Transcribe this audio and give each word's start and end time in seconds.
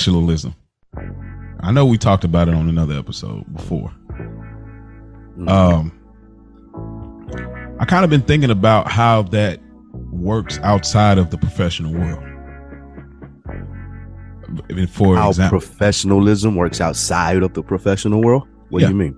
professionalism. 0.00 0.54
I 1.60 1.72
know 1.72 1.84
we 1.84 1.98
talked 1.98 2.24
about 2.24 2.48
it 2.48 2.54
on 2.54 2.68
another 2.70 2.94
episode 2.98 3.44
before. 3.54 3.92
Um, 5.46 5.92
I 7.78 7.84
kind 7.84 8.04
of 8.04 8.10
been 8.10 8.22
thinking 8.22 8.50
about 8.50 8.90
how 8.90 9.22
that 9.24 9.60
works 10.10 10.58
outside 10.62 11.18
of 11.18 11.30
the 11.30 11.36
professional 11.38 11.92
world. 11.92 12.22
I 14.68 14.72
mean, 14.72 14.86
For 14.86 15.16
How 15.16 15.28
example, 15.28 15.58
professionalism 15.60 16.56
works 16.56 16.80
outside 16.80 17.42
of 17.42 17.52
the 17.54 17.62
professional 17.62 18.22
world. 18.22 18.48
What 18.70 18.80
Yeah. 18.82 18.88
do 18.88 18.94
you 18.94 18.98
mean? 18.98 19.16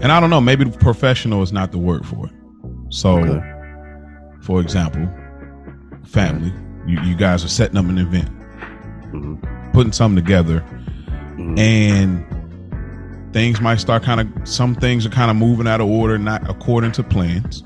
and 0.00 0.12
I 0.12 0.20
don't 0.20 0.30
know, 0.30 0.40
maybe 0.40 0.64
professional 0.64 1.42
is 1.42 1.52
not 1.52 1.72
the 1.72 1.78
word 1.78 2.06
for 2.06 2.26
it. 2.26 2.32
So, 2.90 3.18
Okay. 3.18 3.40
for 4.42 4.60
example, 4.60 5.08
family, 6.04 6.52
you, 6.86 7.00
you 7.02 7.16
guys 7.16 7.44
are 7.44 7.48
setting 7.48 7.76
up 7.76 7.84
an 7.86 7.98
event, 7.98 8.28
Mhm. 9.12 9.38
Putting 9.78 9.92
something 9.92 10.16
together, 10.16 10.60
Mhm. 11.36 11.56
and 11.56 12.24
things 13.32 13.60
might 13.60 13.78
start 13.78 14.02
kind 14.02 14.20
of 14.20 14.26
some 14.42 14.74
things 14.74 15.06
are 15.06 15.10
kind 15.10 15.30
of 15.30 15.36
moving 15.36 15.68
out 15.68 15.80
of 15.80 15.86
order 15.86 16.18
not 16.18 16.42
according 16.50 16.90
to 16.90 17.04
plans. 17.04 17.62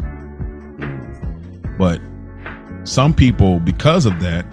But 1.78 2.02
some 2.84 3.14
people 3.14 3.60
because 3.60 4.04
of 4.04 4.20
that 4.20 4.44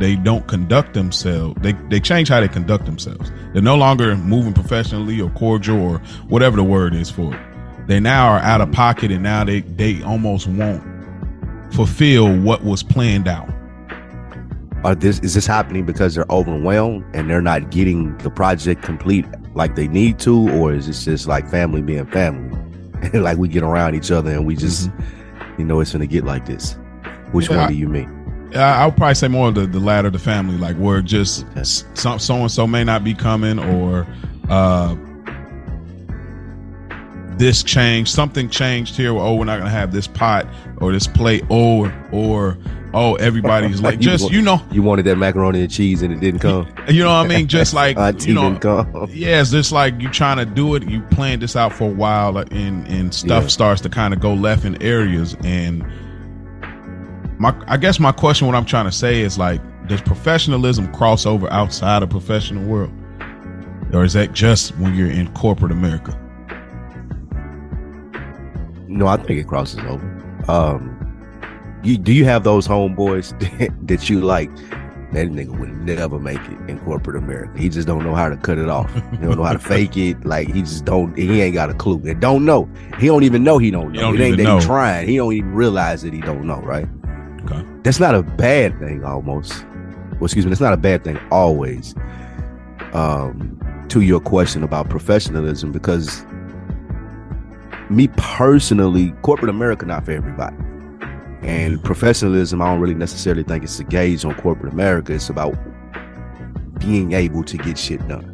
they 0.00 0.16
don't 0.16 0.46
conduct 0.46 0.94
themselves 0.94 1.54
they 1.60 1.74
they 1.90 2.00
change 2.00 2.30
how 2.30 2.40
they 2.40 2.48
conduct 2.48 2.86
themselves. 2.86 3.30
They're 3.52 3.60
no 3.60 3.76
longer 3.76 4.16
moving 4.16 4.54
professionally 4.54 5.20
or 5.20 5.28
cordial 5.30 5.78
or 5.82 5.98
whatever 6.28 6.56
the 6.56 6.64
word 6.64 6.94
is 6.94 7.10
for 7.10 7.34
it. 7.34 7.40
They 7.88 8.00
now 8.00 8.28
are 8.28 8.38
out 8.38 8.62
of 8.62 8.72
pocket 8.72 9.10
and 9.10 9.22
now 9.22 9.44
they 9.44 9.60
they 9.60 10.02
almost 10.02 10.48
won't 10.48 10.82
fulfill 11.72 12.34
what 12.40 12.64
was 12.64 12.82
planned 12.82 13.28
out 13.28 13.50
Are 14.84 14.94
this 14.94 15.18
is 15.20 15.34
this 15.34 15.46
happening 15.46 15.84
because 15.86 16.14
they're 16.14 16.26
overwhelmed 16.30 17.04
and 17.14 17.30
they're 17.30 17.42
not 17.42 17.70
getting 17.70 18.16
the 18.18 18.30
project 18.30 18.82
complete 18.82 19.24
like 19.54 19.76
they 19.76 19.86
need 19.88 20.18
to, 20.20 20.48
or 20.50 20.72
is 20.72 20.86
this 20.86 21.04
just 21.04 21.28
like 21.28 21.48
family 21.48 21.82
being 21.82 22.06
family? 22.06 22.58
like 23.14 23.38
we 23.38 23.48
get 23.48 23.62
around 23.62 23.94
each 23.94 24.10
other 24.10 24.30
and 24.30 24.46
we 24.46 24.56
just, 24.56 24.90
you 25.58 25.64
know, 25.64 25.80
it's 25.80 25.92
gonna 25.92 26.06
get 26.06 26.24
like 26.24 26.46
this. 26.46 26.76
Which 27.32 27.48
Yeah, 27.48 27.58
one 27.58 27.68
do 27.68 27.74
you 27.74 27.88
mean? 27.88 28.50
I- 28.54 28.82
I'll 28.82 28.92
probably 28.92 29.14
say 29.14 29.28
more 29.28 29.48
of 29.48 29.54
the, 29.54 29.66
the 29.66 29.78
latter, 29.80 30.10
the 30.10 30.18
family, 30.18 30.56
like 30.58 30.76
where 30.76 31.00
just 31.00 31.46
some 31.94 32.18
so 32.18 32.34
and 32.36 32.50
so 32.50 32.66
may 32.66 32.82
not 32.84 33.04
be 33.04 33.14
coming, 33.14 33.58
or 33.58 34.06
uh, 34.48 34.94
this 37.42 37.64
changed, 37.64 38.14
something 38.14 38.48
changed 38.48 38.96
here. 38.96 39.10
Oh, 39.18 39.34
we're 39.34 39.44
not 39.44 39.58
gonna 39.58 39.68
have 39.68 39.92
this 39.92 40.06
pot 40.06 40.46
or 40.76 40.92
this 40.92 41.08
plate, 41.08 41.42
or 41.48 41.92
or 42.12 42.56
oh, 42.94 43.16
everybody's 43.16 43.82
like 43.82 43.98
just 43.98 44.30
you 44.30 44.40
know, 44.40 44.62
you 44.70 44.80
wanted 44.80 45.06
that 45.06 45.16
macaroni 45.16 45.60
and 45.60 45.70
cheese 45.70 46.02
and 46.02 46.14
it 46.14 46.20
didn't 46.20 46.38
come. 46.38 46.72
you 46.88 47.02
know 47.02 47.08
what 47.08 47.24
I 47.24 47.26
mean, 47.26 47.48
just 47.48 47.74
like 47.82 47.96
you 48.24 48.34
know, 48.34 48.56
yeah, 49.10 49.40
it's 49.40 49.50
just 49.50 49.72
like 49.72 50.00
you 50.00 50.08
trying 50.08 50.36
to 50.36 50.46
do 50.46 50.76
it. 50.76 50.88
You 50.88 51.02
planned 51.10 51.42
this 51.42 51.56
out 51.56 51.72
for 51.72 51.90
a 51.90 51.92
while, 51.92 52.38
uh, 52.38 52.44
and 52.52 52.86
and 52.86 53.12
stuff 53.12 53.42
Yeah. 53.42 53.48
starts 53.48 53.80
to 53.80 53.88
kind 53.88 54.14
of 54.14 54.20
go 54.20 54.34
left 54.34 54.64
in 54.64 54.80
areas. 54.80 55.36
And 55.42 55.84
my, 57.40 57.52
I 57.66 57.76
guess 57.76 57.98
my 57.98 58.12
question, 58.12 58.46
what 58.46 58.54
I'm 58.54 58.66
trying 58.66 58.84
to 58.84 58.92
say 58.92 59.22
is 59.22 59.36
like, 59.36 59.60
does 59.88 60.00
professionalism 60.00 60.92
cross 60.92 61.26
over 61.26 61.52
outside 61.52 62.04
of 62.04 62.10
professional 62.10 62.64
world, 62.64 62.92
or 63.92 64.04
is 64.04 64.12
that 64.12 64.32
just 64.32 64.78
when 64.78 64.94
you're 64.94 65.10
in 65.10 65.26
corporate 65.34 65.72
America? 65.72 66.16
No, 68.92 69.06
I 69.06 69.16
think 69.16 69.40
it 69.40 69.48
crosses 69.48 69.80
over. 69.80 70.44
Um, 70.48 70.98
you 71.82 71.98
do 71.98 72.12
you 72.12 72.24
have 72.24 72.44
those 72.44 72.66
homeboys 72.68 73.30
that 73.86 74.08
you 74.08 74.20
like? 74.20 74.50
That 75.12 75.28
nigga 75.28 75.58
would 75.58 75.70
never 75.82 76.18
make 76.18 76.40
it 76.40 76.70
in 76.70 76.78
corporate 76.86 77.16
America. 77.22 77.52
He 77.58 77.68
just 77.68 77.86
don't 77.86 78.02
know 78.02 78.14
how 78.14 78.30
to 78.30 78.36
cut 78.38 78.56
it 78.56 78.70
off. 78.70 78.90
He 78.94 79.18
don't 79.18 79.36
know 79.36 79.44
how 79.44 79.52
to 79.52 79.58
fake 79.74 79.94
it. 79.98 80.24
Like 80.24 80.48
he 80.48 80.62
just 80.62 80.86
don't. 80.86 81.14
He 81.18 81.42
ain't 81.42 81.52
got 81.52 81.68
a 81.68 81.74
clue. 81.74 82.00
And 82.06 82.18
don't 82.18 82.46
know. 82.46 82.66
He 82.98 83.08
don't 83.08 83.22
even 83.22 83.44
know 83.44 83.58
he 83.58 83.70
don't 83.70 83.92
know. 83.92 84.00
don't 84.00 84.14
it 84.18 84.24
ain't 84.24 84.36
that 84.38 84.60
he 84.60 84.66
trying. 84.66 85.06
He 85.06 85.16
don't 85.18 85.34
even 85.34 85.52
realize 85.52 86.00
that 86.00 86.14
he 86.14 86.20
don't 86.22 86.46
know. 86.46 86.60
Right. 86.60 86.88
Okay. 87.42 87.62
That's 87.82 88.00
not 88.00 88.14
a 88.14 88.22
bad 88.22 88.78
thing. 88.78 89.04
Almost. 89.04 89.66
Well, 90.12 90.24
excuse 90.24 90.46
me. 90.46 90.50
That's 90.50 90.62
not 90.62 90.72
a 90.72 90.78
bad 90.78 91.04
thing. 91.04 91.18
Always. 91.30 91.94
Um, 92.94 93.58
to 93.90 94.00
your 94.00 94.20
question 94.20 94.62
about 94.62 94.88
professionalism, 94.88 95.72
because 95.72 96.24
me 97.92 98.08
personally, 98.16 99.12
corporate 99.22 99.50
America 99.50 99.86
not 99.86 100.04
for 100.04 100.12
everybody. 100.12 100.56
And 101.42 101.82
professionalism, 101.82 102.62
I 102.62 102.66
don't 102.70 102.80
really 102.80 102.94
necessarily 102.94 103.42
think 103.42 103.64
it's 103.64 103.78
a 103.80 103.84
gauge 103.84 104.24
on 104.24 104.34
corporate 104.36 104.72
America. 104.72 105.12
It's 105.12 105.28
about 105.28 105.56
being 106.78 107.12
able 107.12 107.42
to 107.44 107.56
get 107.56 107.78
shit 107.78 108.06
done. 108.08 108.24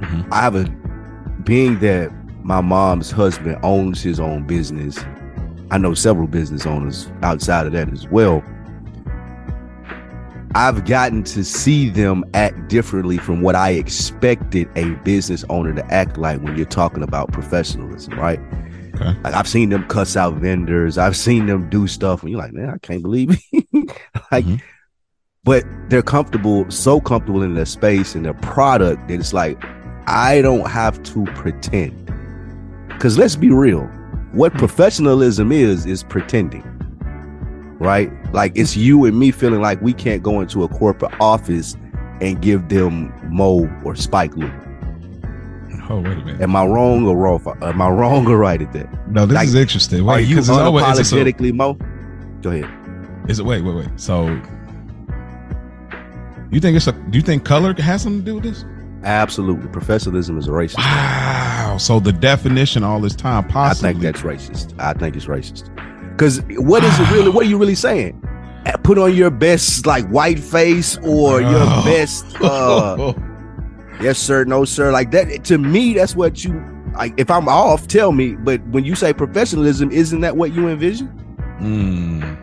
Mhm. 0.00 0.26
I 0.32 0.40
have 0.40 0.56
a 0.56 0.64
being 1.44 1.78
that 1.80 2.10
my 2.44 2.60
mom's 2.60 3.10
husband 3.10 3.58
owns 3.62 4.02
his 4.02 4.20
own 4.20 4.46
business. 4.46 5.04
I 5.70 5.78
know 5.78 5.94
several 5.94 6.26
business 6.26 6.66
owners 6.66 7.10
outside 7.22 7.66
of 7.66 7.72
that 7.72 7.90
as 7.92 8.06
well. 8.08 8.42
I've 10.54 10.84
gotten 10.84 11.22
to 11.24 11.44
see 11.44 11.88
them 11.88 12.24
act 12.34 12.68
differently 12.68 13.16
from 13.16 13.40
what 13.40 13.54
I 13.54 13.70
expected 13.70 14.68
a 14.76 14.90
business 14.96 15.44
owner 15.48 15.72
to 15.74 15.84
act 15.92 16.18
like 16.18 16.42
when 16.42 16.56
you're 16.56 16.66
talking 16.66 17.02
about 17.02 17.32
professionalism, 17.32 18.18
right? 18.18 18.38
Okay. 18.94 19.18
Like 19.24 19.34
I've 19.34 19.48
seen 19.48 19.70
them 19.70 19.84
cuss 19.88 20.14
out 20.16 20.34
vendors. 20.34 20.98
I've 20.98 21.16
seen 21.16 21.46
them 21.46 21.70
do 21.70 21.86
stuff, 21.86 22.20
and 22.22 22.30
you're 22.30 22.38
like, 22.38 22.52
man, 22.52 22.68
I 22.68 22.76
can't 22.78 23.02
believe 23.02 23.30
it. 23.52 23.66
like, 24.30 24.44
Mhm. 24.44 24.60
but 25.44 25.64
they're 25.88 26.02
comfortable, 26.02 26.70
so 26.70 27.00
comfortable 27.00 27.42
in 27.42 27.54
their 27.54 27.64
space 27.64 28.14
and 28.14 28.24
their 28.26 28.34
product 28.34 29.08
that 29.08 29.14
it's 29.14 29.32
like, 29.32 29.62
I 30.06 30.42
don't 30.42 30.68
have 30.68 31.02
to 31.04 31.24
pretend. 31.34 31.98
Because 32.88 33.16
let's 33.16 33.36
be 33.36 33.50
real, 33.50 33.84
what 34.32 34.52
professionalism 34.54 35.50
is 35.50 35.86
is 35.86 36.02
pretending, 36.02 36.62
right? 37.82 38.10
Like 38.32 38.52
it's 38.56 38.76
you 38.76 39.04
and 39.04 39.18
me 39.18 39.30
feeling 39.30 39.60
like 39.60 39.80
we 39.82 39.92
can't 39.92 40.22
go 40.22 40.40
into 40.40 40.62
a 40.64 40.68
corporate 40.68 41.12
office 41.20 41.76
and 42.20 42.40
give 42.40 42.68
them 42.68 43.12
Mo 43.34 43.68
or 43.84 43.94
Spike 43.96 44.36
Lou. 44.36 44.50
Oh 45.90 45.96
wait 46.00 46.12
a 46.12 46.24
minute. 46.24 46.40
Am 46.40 46.54
I 46.56 46.64
wrong 46.64 47.06
or 47.06 47.16
wrong? 47.16 47.40
Am 47.62 47.82
I 47.82 47.88
wrong 47.90 48.26
or 48.28 48.38
right 48.38 48.62
at 48.62 48.72
that? 48.72 49.08
No, 49.10 49.26
this 49.26 49.34
Like, 49.34 49.48
is 49.48 49.54
interesting. 49.54 50.00
Are 50.00 50.04
Wait, 50.16 50.28
you 50.28 50.38
it's 50.38 50.48
always- 50.48 50.98
is 50.98 51.08
so- 51.08 51.16
Mo? 51.52 51.76
Go 52.40 52.50
ahead. 52.50 52.70
Is 53.28 53.38
it 53.38 53.44
wait, 53.44 53.62
wait, 53.62 53.74
wait. 53.76 53.88
So 53.96 54.26
you 56.50 56.60
think 56.60 56.76
it's 56.76 56.86
a 56.86 56.92
do 56.92 57.18
you 57.18 57.22
think 57.22 57.44
color 57.44 57.74
has 57.78 58.02
something 58.02 58.20
to 58.20 58.24
do 58.24 58.34
with 58.36 58.44
this? 58.44 58.64
Absolutely. 59.04 59.68
Professionalism 59.68 60.38
is 60.38 60.46
racist. 60.48 60.78
Wow. 60.78 61.76
So 61.78 61.98
the 61.98 62.12
definition 62.12 62.84
all 62.84 63.00
this 63.00 63.16
time 63.16 63.44
possibly. 63.48 63.90
I 63.90 63.92
think 63.92 64.02
that's 64.02 64.20
racist. 64.22 64.78
I 64.78 64.92
think 64.92 65.16
it's 65.16 65.26
racist. 65.26 65.68
Because 66.12 66.40
what 66.58 66.84
is 66.84 66.98
it 67.00 67.10
really? 67.10 67.30
What 67.30 67.46
are 67.46 67.48
you 67.48 67.58
really 67.58 67.74
saying? 67.74 68.18
Uh, 68.66 68.76
Put 68.78 68.96
on 68.98 69.14
your 69.14 69.30
best 69.30 69.86
like 69.86 70.06
white 70.08 70.38
face 70.38 70.96
or 70.98 71.40
your 71.40 71.50
Oh. 71.62 71.82
best 71.84 72.24
uh 72.42 73.12
yes 74.00 74.18
sir, 74.18 74.44
no 74.44 74.64
sir. 74.64 74.92
Like 74.92 75.10
that 75.12 75.44
to 75.44 75.58
me, 75.58 75.94
that's 75.94 76.14
what 76.14 76.44
you 76.44 76.62
like 76.94 77.12
if 77.16 77.30
I'm 77.30 77.48
off, 77.48 77.88
tell 77.88 78.12
me. 78.12 78.34
But 78.36 78.64
when 78.68 78.84
you 78.84 78.94
say 78.94 79.12
professionalism, 79.12 79.90
isn't 79.90 80.20
that 80.20 80.36
what 80.36 80.52
you 80.54 80.68
envision? 80.68 81.08
Mm, 81.60 82.38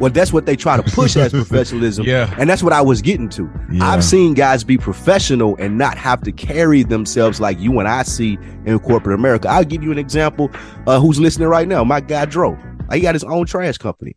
Well, 0.00 0.10
that's 0.10 0.32
what 0.32 0.44
they 0.46 0.56
try 0.56 0.76
to 0.76 0.82
push 0.82 1.16
as 1.16 1.32
professionalism. 1.42 2.04
Yeah. 2.06 2.34
And 2.38 2.48
that's 2.50 2.62
what 2.62 2.72
I 2.72 2.80
was 2.82 3.00
getting 3.02 3.28
to. 3.30 3.50
Yeah. 3.72 3.88
I've 3.88 4.04
seen 4.04 4.34
guys 4.34 4.64
be 4.64 4.76
professional 4.78 5.56
and 5.58 5.78
not 5.78 5.96
have 5.98 6.22
to 6.22 6.32
carry 6.32 6.82
themselves 6.84 7.40
like 7.40 7.58
you 7.58 7.78
and 7.78 7.88
I 7.88 8.02
see 8.02 8.38
in 8.66 8.78
corporate 8.80 9.18
America. 9.18 9.48
I'll 9.48 9.64
give 9.64 9.82
you 9.82 9.92
an 9.92 9.98
example 9.98 10.50
uh, 10.86 11.00
who's 11.00 11.20
listening 11.20 11.48
right 11.48 11.66
now. 11.68 11.84
My 11.84 12.00
guy 12.00 12.24
Dro. 12.26 12.58
He 12.92 13.00
got 13.00 13.14
his 13.14 13.24
own 13.24 13.46
trash 13.46 13.78
company. 13.78 14.14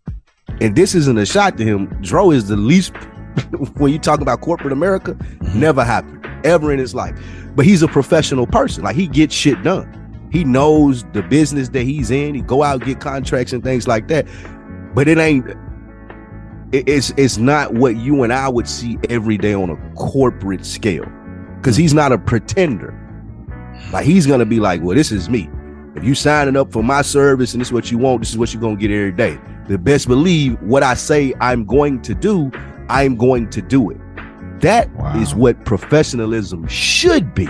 And 0.61 0.75
this 0.75 0.95
isn't 0.95 1.17
a 1.17 1.25
shot 1.25 1.57
to 1.57 1.63
him. 1.63 1.87
Dro 2.01 2.31
is 2.31 2.47
the 2.47 2.55
least 2.57 2.93
when 3.77 3.91
you 3.91 3.99
talk 3.99 4.21
about 4.21 4.41
corporate 4.41 4.73
America, 4.73 5.13
Mm-hmm. 5.13 5.59
never 5.59 5.83
happened 5.83 6.25
ever 6.45 6.71
in 6.71 6.79
his 6.79 6.93
life. 6.95 7.17
But 7.55 7.65
he's 7.65 7.81
a 7.81 7.87
professional 7.87 8.47
person. 8.47 8.83
Like 8.83 8.95
he 8.95 9.07
gets 9.07 9.33
shit 9.33 9.61
done. 9.63 9.93
He 10.31 10.43
knows 10.43 11.03
the 11.13 11.23
business 11.23 11.69
that 11.69 11.83
he's 11.83 12.11
in. 12.11 12.35
He 12.35 12.41
go 12.41 12.61
out 12.63 12.81
get 12.83 12.99
contracts 12.99 13.53
and 13.53 13.63
things 13.63 13.87
like 13.87 14.07
that. 14.09 14.27
But 14.93 15.07
it 15.07 15.17
ain't. 15.17 15.45
It's 16.73 17.11
it's 17.17 17.37
not 17.37 17.75
what 17.75 17.95
you 17.95 18.23
and 18.23 18.33
I 18.33 18.49
would 18.49 18.67
see 18.67 18.97
every 19.09 19.37
day 19.37 19.53
on 19.53 19.69
a 19.69 19.77
corporate 19.95 20.65
scale, 20.65 21.05
because 21.57 21.77
he's 21.77 21.93
not 21.93 22.11
a 22.11 22.17
pretender. 22.17 22.93
Like 23.93 24.05
he's 24.05 24.27
gonna 24.27 24.45
be 24.45 24.59
like, 24.59 24.81
well, 24.83 24.95
this 24.95 25.11
is 25.11 25.29
me. 25.29 25.49
If 25.97 26.03
you 26.03 26.15
signing 26.15 26.55
up 26.55 26.71
for 26.71 26.83
my 26.83 27.01
service 27.01 27.53
and 27.53 27.61
this 27.61 27.69
is 27.69 27.73
what 27.73 27.91
you 27.91 27.97
want, 27.97 28.21
this 28.21 28.29
is 28.29 28.37
what 28.37 28.53
you're 28.53 28.61
gonna 28.61 28.75
get 28.75 28.91
every 28.91 29.11
day. 29.11 29.39
The 29.67 29.77
best 29.77 30.07
believe 30.07 30.61
what 30.61 30.83
I 30.83 30.93
say 30.93 31.33
I'm 31.41 31.65
going 31.65 32.01
to 32.03 32.13
do, 32.13 32.51
I'm 32.89 33.15
going 33.17 33.49
to 33.49 33.61
do 33.61 33.89
it. 33.89 33.97
That 34.61 34.87
is 35.17 35.33
Wow. 35.33 35.41
what 35.41 35.65
professionalism 35.65 36.67
should 36.67 37.33
be. 37.35 37.49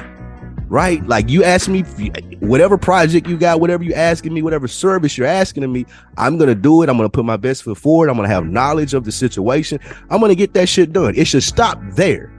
Right? 0.70 1.06
Like 1.08 1.30
you 1.30 1.44
ask 1.46 1.70
me 1.70 1.86
you- 1.98 2.12
whatever 2.42 2.78
project 2.78 3.28
you 3.28 3.38
got, 3.38 3.62
whatever 3.62 3.84
you 3.86 3.94
asking 3.94 4.34
me, 4.34 4.42
whatever 4.42 4.68
service 4.68 5.18
you're 5.18 5.28
asking 5.28 5.64
of 5.64 5.70
me, 5.70 5.86
I'm 6.18 6.38
gonna 6.38 6.56
do 6.56 6.84
it. 6.84 6.90
I'm 6.90 6.98
gonna 6.98 7.08
put 7.10 7.24
my 7.24 7.38
best 7.38 7.64
foot 7.64 7.78
forward. 7.78 8.10
I'm 8.10 8.16
gonna 8.18 8.28
have 8.28 8.46
knowledge 8.46 8.94
of 8.94 9.06
the 9.06 9.12
situation. 9.12 9.80
I'm 10.10 10.20
gonna 10.20 10.36
get 10.36 10.54
that 10.56 10.68
shit 10.68 10.92
done. 10.92 11.14
It 11.16 11.26
should 11.28 11.44
stop 11.44 11.80
there. 11.92 12.32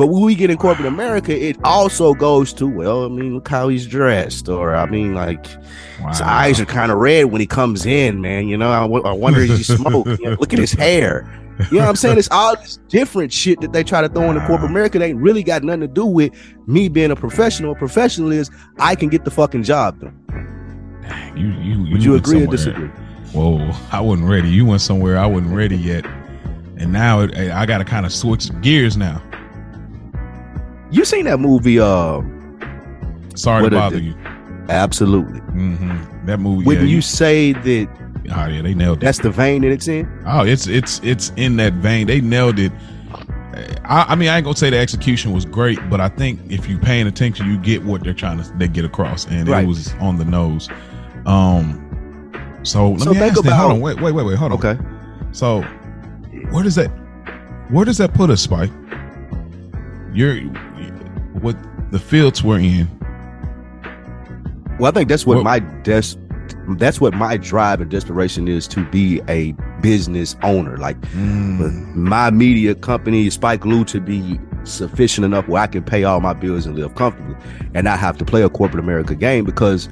But 0.00 0.06
when 0.06 0.22
we 0.22 0.34
get 0.34 0.48
in 0.48 0.56
corporate 0.56 0.88
America, 0.88 1.38
it 1.38 1.58
also 1.62 2.14
goes 2.14 2.54
to, 2.54 2.66
well, 2.66 3.04
I 3.04 3.08
mean, 3.08 3.34
look 3.34 3.46
how 3.46 3.68
he's 3.68 3.86
dressed, 3.86 4.48
or 4.48 4.74
I 4.74 4.86
mean, 4.86 5.14
like 5.14 5.44
his 6.08 6.22
eyes 6.22 6.58
are 6.58 6.64
kind 6.64 6.90
of 6.90 6.96
red 6.96 7.26
when 7.26 7.38
he 7.38 7.46
comes 7.46 7.84
in, 7.84 8.22
man. 8.22 8.48
You 8.48 8.56
know, 8.56 8.70
I, 8.70 8.80
w- 8.80 9.04
I 9.04 9.12
wonder 9.12 9.40
if 9.40 9.50
he 9.50 9.62
smoke. 9.62 10.06
You 10.06 10.16
know, 10.22 10.36
look 10.40 10.54
at 10.54 10.58
his 10.58 10.72
hair. 10.72 11.30
You 11.70 11.76
know 11.76 11.80
what 11.80 11.90
I'm 11.90 11.96
saying? 11.96 12.16
It's 12.16 12.30
all 12.30 12.56
this 12.56 12.78
different 12.88 13.30
shit 13.30 13.60
that 13.60 13.74
they 13.74 13.84
try 13.84 14.00
to 14.00 14.08
throw 14.08 14.30
into 14.30 14.40
corporate 14.46 14.70
America. 14.70 14.98
They 14.98 15.10
ain't 15.10 15.20
really 15.20 15.42
got 15.42 15.62
nothing 15.64 15.82
to 15.82 15.88
do 15.88 16.06
with 16.06 16.32
me 16.66 16.88
being 16.88 17.10
a 17.10 17.16
professional. 17.16 17.72
A 17.72 17.74
professional 17.74 18.32
is 18.32 18.50
I 18.78 18.94
can 18.94 19.10
get 19.10 19.26
the 19.26 19.30
fucking 19.30 19.64
job 19.64 20.00
done. 20.00 20.16
You, 21.36 21.48
you, 21.48 21.92
Would 21.92 22.02
you 22.02 22.14
agree 22.14 22.44
or 22.44 22.46
disagree? 22.46 22.88
Whoa, 23.34 23.70
I 23.92 24.00
wasn't 24.00 24.30
ready. 24.30 24.48
You 24.48 24.64
went 24.64 24.80
somewhere 24.80 25.18
I 25.18 25.26
wasn't 25.26 25.54
ready 25.54 25.76
yet, 25.76 26.06
and 26.78 26.90
now 26.90 27.20
it, 27.20 27.36
I 27.36 27.66
got 27.66 27.78
to 27.78 27.84
kind 27.84 28.06
of 28.06 28.14
switch 28.14 28.48
gears 28.62 28.96
now. 28.96 29.22
You 30.90 31.04
seen 31.04 31.24
that 31.26 31.38
movie? 31.38 31.78
Uh, 31.78 32.20
Sorry 33.34 33.64
to 33.64 33.70
bother 33.70 33.98
you. 33.98 34.14
absolutely. 34.68 35.40
hmm 35.40 35.96
That 36.26 36.38
movie. 36.38 36.64
Wouldn't 36.64 36.88
yeah, 36.88 36.94
you 36.94 37.00
say 37.00 37.52
that 37.52 37.88
Oh 38.32 38.46
yeah, 38.46 38.62
they 38.62 38.74
nailed 38.74 38.98
it. 38.98 39.00
that's 39.06 39.18
the 39.18 39.30
vein 39.30 39.62
that 39.62 39.72
it's 39.72 39.88
in? 39.88 40.06
Oh, 40.26 40.44
it's 40.44 40.66
it's 40.66 41.00
it's 41.02 41.32
in 41.36 41.56
that 41.56 41.72
vein. 41.74 42.06
They 42.06 42.20
nailed 42.20 42.58
it. 42.58 42.72
I, 43.84 44.06
I 44.10 44.14
mean, 44.14 44.28
I 44.28 44.36
ain't 44.36 44.44
gonna 44.44 44.56
say 44.56 44.70
the 44.70 44.78
execution 44.78 45.32
was 45.32 45.44
great, 45.44 45.78
but 45.90 46.00
I 46.00 46.08
think 46.08 46.40
if 46.50 46.68
you 46.68 46.78
paying 46.78 47.06
attention, 47.06 47.46
you 47.46 47.58
get 47.58 47.82
what 47.84 48.04
they're 48.04 48.14
trying 48.14 48.42
to 48.42 48.52
they 48.58 48.68
get 48.68 48.84
across, 48.84 49.26
and 49.26 49.48
Right. 49.48 49.64
it 49.64 49.66
was 49.66 49.92
on 49.94 50.16
the 50.16 50.24
nose. 50.24 50.68
Um, 51.26 51.86
so 52.62 52.90
let 52.92 53.00
So 53.02 53.10
me 53.12 53.18
ask. 53.18 53.42
Then, 53.42 53.52
hold 53.52 53.72
on, 53.72 53.80
wait, 53.80 54.00
wait, 54.00 54.12
wait, 54.12 54.24
wait, 54.26 54.36
hold 54.36 54.52
on. 54.52 54.58
Okay. 54.58 54.78
So, 55.32 55.62
where 56.50 56.62
does 56.62 56.74
that 56.76 56.88
where 57.70 57.84
does 57.84 57.98
that 57.98 58.14
put 58.14 58.30
us, 58.30 58.42
Spike? 58.42 58.70
You're 60.12 60.36
what 61.40 61.56
the 61.92 61.98
fields 61.98 62.42
we're 62.42 62.58
in. 62.60 62.88
Well, 64.78 64.90
I 64.90 64.94
think 64.94 65.08
that's 65.08 65.26
what 65.26 65.36
Well- 65.36 65.44
my 65.44 65.58
des- 65.58 66.16
that's 66.78 67.00
what 67.00 67.14
my 67.14 67.36
drive 67.36 67.80
and 67.80 67.90
desperation 67.90 68.48
is 68.48 68.66
to 68.68 68.84
be 68.90 69.20
a 69.28 69.54
business 69.82 70.36
owner. 70.42 70.76
Like 70.78 71.00
Mm, 71.12 71.94
my 71.94 72.30
media 72.30 72.74
company, 72.74 73.28
Spike 73.30 73.64
Lou, 73.64 73.84
to 73.84 74.00
be 74.00 74.38
sufficient 74.64 75.24
enough 75.24 75.48
where 75.48 75.62
I 75.62 75.66
can 75.66 75.82
pay 75.82 76.04
all 76.04 76.20
my 76.20 76.32
bills 76.32 76.66
and 76.66 76.76
live 76.76 76.94
comfortably 76.94 77.34
and 77.74 77.84
not 77.84 77.98
have 77.98 78.18
to 78.18 78.24
play 78.24 78.42
a 78.42 78.48
corporate 78.48 78.82
America 78.82 79.14
game 79.14 79.44
because 79.44 79.88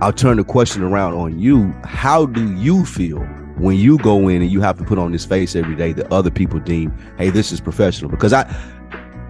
I'll 0.00 0.12
turn 0.12 0.36
the 0.36 0.44
question 0.44 0.82
around 0.82 1.14
on 1.14 1.38
you. 1.38 1.72
How 1.84 2.26
do 2.26 2.52
you 2.54 2.84
feel 2.84 3.20
when 3.58 3.76
you 3.76 3.98
go 3.98 4.28
in 4.28 4.42
and 4.42 4.50
you 4.50 4.60
have 4.60 4.78
to 4.78 4.84
put 4.84 4.98
on 4.98 5.10
this 5.12 5.24
face 5.24 5.56
every 5.56 5.74
day 5.74 5.92
that 5.92 6.12
other 6.12 6.30
people 6.30 6.60
deem, 6.60 6.92
hey, 7.16 7.30
this 7.30 7.50
is 7.52 7.60
professional? 7.60 8.10
Because 8.10 8.32
I 8.32 8.44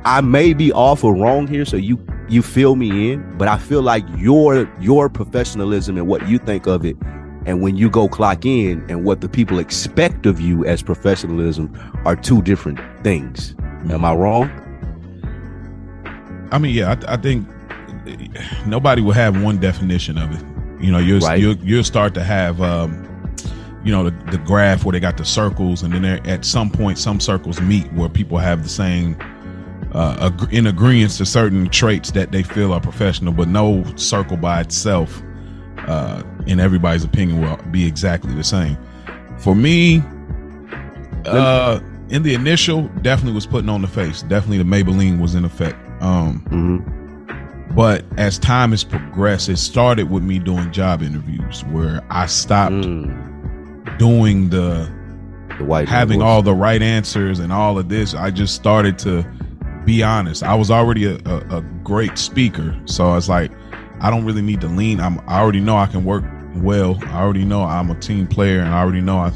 I 0.08 0.22
may 0.22 0.54
be 0.54 0.72
off 0.72 1.04
or 1.04 1.14
wrong 1.14 1.46
here, 1.46 1.66
so 1.66 1.76
you 1.76 2.02
you 2.30 2.40
fill 2.40 2.76
me 2.76 3.12
in, 3.12 3.36
but 3.36 3.46
I 3.46 3.58
feel 3.58 3.82
like 3.82 4.04
your 4.16 4.66
your 4.80 5.10
professionalism 5.10 5.98
and 5.98 6.08
what 6.08 6.26
you 6.26 6.38
think 6.38 6.66
of 6.66 6.82
it, 6.86 6.96
and 7.44 7.60
when 7.60 7.76
you 7.76 7.90
go 7.90 8.08
clock 8.08 8.46
in 8.46 8.82
and 8.88 9.04
what 9.04 9.20
the 9.20 9.28
people 9.28 9.58
expect 9.58 10.24
of 10.24 10.40
you 10.40 10.64
as 10.64 10.80
professionalism 10.82 11.70
are 12.06 12.16
two 12.16 12.40
different 12.40 12.80
things. 13.04 13.54
Am 13.90 14.02
I 14.02 14.14
wrong? 14.14 14.50
I 16.52 16.58
mean, 16.58 16.74
yeah, 16.74 16.96
I, 17.06 17.14
I 17.14 17.16
think 17.18 17.46
nobody 18.66 19.02
will 19.02 19.12
have 19.12 19.42
one 19.42 19.58
definition 19.58 20.16
of 20.16 20.32
it. 20.32 20.42
You 20.82 20.90
know, 20.90 20.98
you'll 20.98 21.20
Right. 21.20 21.38
you'll, 21.38 21.56
you'll 21.58 21.84
start 21.84 22.14
to 22.14 22.24
have, 22.24 22.62
um, 22.62 23.04
you 23.84 23.92
know, 23.92 24.04
the, 24.08 24.30
the 24.30 24.38
graph 24.38 24.86
where 24.86 24.92
they 24.92 25.00
got 25.00 25.18
the 25.18 25.24
circles, 25.26 25.82
and 25.82 25.92
then 25.92 26.04
at 26.26 26.46
some 26.46 26.70
point, 26.70 26.96
some 26.96 27.20
circles 27.20 27.60
meet 27.60 27.92
where 27.92 28.08
people 28.08 28.38
have 28.38 28.62
the 28.62 28.70
same 28.70 29.14
uh, 29.98 30.30
ag- 30.32 30.52
in 30.52 30.66
agreement 30.66 31.10
to 31.12 31.26
certain 31.26 31.68
traits 31.68 32.12
that 32.12 32.30
they 32.32 32.42
feel 32.42 32.72
are 32.72 32.80
professional, 32.80 33.32
but 33.32 33.48
no 33.48 33.84
circle 33.96 34.36
by 34.36 34.60
itself, 34.60 35.20
uh, 35.88 36.22
in 36.46 36.60
everybody's 36.60 37.04
opinion, 37.04 37.40
will 37.40 37.56
be 37.70 37.86
exactly 37.86 38.32
the 38.34 38.44
same. 38.44 38.76
For 39.38 39.54
me, 39.54 40.02
uh, 41.26 41.80
in 42.10 42.22
the 42.22 42.34
initial, 42.34 42.82
definitely 43.02 43.34
was 43.34 43.46
putting 43.46 43.68
on 43.68 43.82
the 43.82 43.88
face. 43.88 44.22
Definitely, 44.22 44.58
the 44.58 44.64
Maybelline 44.64 45.20
was 45.20 45.34
in 45.34 45.44
effect. 45.44 45.76
Um, 46.02 46.44
Mm-hmm. 46.50 47.74
but 47.74 48.04
as 48.16 48.38
time 48.38 48.70
has 48.70 48.84
progressed, 48.84 49.48
it 49.48 49.58
started 49.58 50.10
with 50.10 50.22
me 50.22 50.38
doing 50.38 50.70
job 50.72 51.02
interviews 51.02 51.64
where 51.66 52.00
I 52.10 52.26
stopped 52.26 52.72
Mm. 52.74 53.98
doing 53.98 54.48
the 54.50 54.88
The 55.58 55.64
white 55.64 55.88
having 55.88 56.22
all 56.22 56.42
the 56.42 56.54
right 56.54 56.80
answers 56.82 57.40
and 57.40 57.52
all 57.52 57.78
of 57.78 57.88
this. 57.88 58.14
I 58.14 58.30
just 58.30 58.54
started 58.54 58.96
to 59.00 59.26
be 59.88 60.02
honest. 60.02 60.42
I 60.42 60.54
was 60.54 60.70
already 60.70 61.06
a, 61.06 61.16
a, 61.24 61.58
a 61.58 61.62
great 61.82 62.18
speaker, 62.18 62.78
so 62.84 63.16
it's 63.16 63.28
like 63.28 63.50
I 64.00 64.10
don't 64.10 64.26
really 64.26 64.42
need 64.42 64.60
to 64.60 64.68
lean. 64.68 65.00
I'm 65.00 65.18
I 65.20 65.40
already 65.40 65.60
know 65.60 65.78
I 65.78 65.86
can 65.86 66.04
work 66.04 66.24
well. 66.56 66.98
I 67.06 67.22
already 67.22 67.46
know 67.46 67.62
I'm 67.62 67.90
a 67.90 67.98
team 67.98 68.26
player, 68.26 68.60
and 68.60 68.68
I 68.68 68.80
already 68.80 69.00
know 69.00 69.18
I. 69.18 69.32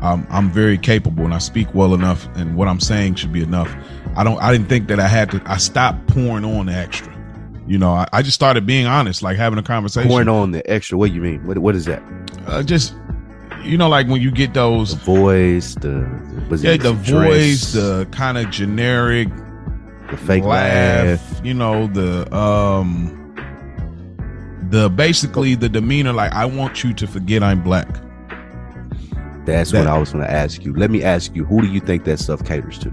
I'm, 0.00 0.26
I'm 0.28 0.50
very 0.50 0.76
capable 0.76 1.24
and 1.24 1.32
I 1.32 1.38
speak 1.38 1.72
well 1.72 1.94
enough, 1.94 2.28
and 2.34 2.56
what 2.56 2.68
I'm 2.68 2.80
saying 2.80 3.14
should 3.14 3.32
be 3.32 3.42
enough. 3.42 3.74
I 4.16 4.24
don't. 4.24 4.36
I 4.42 4.52
didn't 4.52 4.68
think 4.68 4.88
that 4.88 4.98
I 4.98 5.06
had 5.06 5.30
to. 5.30 5.40
I 5.46 5.56
stopped 5.56 6.08
pouring 6.08 6.44
on 6.44 6.66
the 6.66 6.74
extra. 6.74 7.14
You 7.66 7.78
know, 7.78 7.92
I, 7.92 8.06
I 8.12 8.20
just 8.20 8.34
started 8.34 8.66
being 8.66 8.86
honest, 8.86 9.22
like 9.22 9.36
having 9.36 9.58
a 9.60 9.62
conversation. 9.62 10.10
pouring 10.10 10.28
on 10.28 10.50
the 10.50 10.68
extra. 10.68 10.98
What 10.98 11.10
do 11.10 11.14
you 11.14 11.22
mean? 11.22 11.46
What 11.46 11.58
what 11.58 11.76
is 11.76 11.84
that? 11.84 12.02
Uh, 12.46 12.64
just 12.64 12.94
you 13.62 13.78
know, 13.78 13.88
like 13.88 14.08
when 14.08 14.20
you 14.20 14.32
get 14.32 14.52
The 14.52 14.60
those 14.60 14.94
voice, 14.94 15.74
the, 15.76 15.88
the 15.88 16.46
was 16.50 16.64
yeah, 16.64 16.72
it 16.72 16.82
the 16.82 16.92
dress, 16.94 17.12
voice, 17.12 17.72
the 17.72 18.06
kind 18.10 18.36
of 18.36 18.50
generic 18.50 19.28
the 20.10 20.16
fake 20.16 20.44
laugh. 20.44 21.40
you 21.44 21.54
know, 21.54 21.86
the 21.88 22.32
um 22.36 23.20
the 24.70 24.88
basically 24.90 25.54
the 25.54 25.68
demeanor 25.68 26.12
like 26.12 26.32
I 26.32 26.44
want 26.46 26.82
you 26.84 26.92
to 26.94 27.06
forget 27.06 27.42
I'm 27.42 27.62
black. 27.62 27.88
That's 29.44 29.72
that- 29.72 29.80
what 29.80 29.86
I 29.88 29.98
was 29.98 30.12
going 30.12 30.24
to 30.24 30.30
ask 30.30 30.64
you. 30.64 30.74
Let 30.74 30.90
me 30.90 31.02
ask 31.02 31.34
you, 31.36 31.44
who 31.44 31.60
do 31.60 31.68
you 31.68 31.80
think 31.80 32.04
that 32.04 32.18
stuff 32.18 32.44
caters 32.44 32.78
to? 32.80 32.92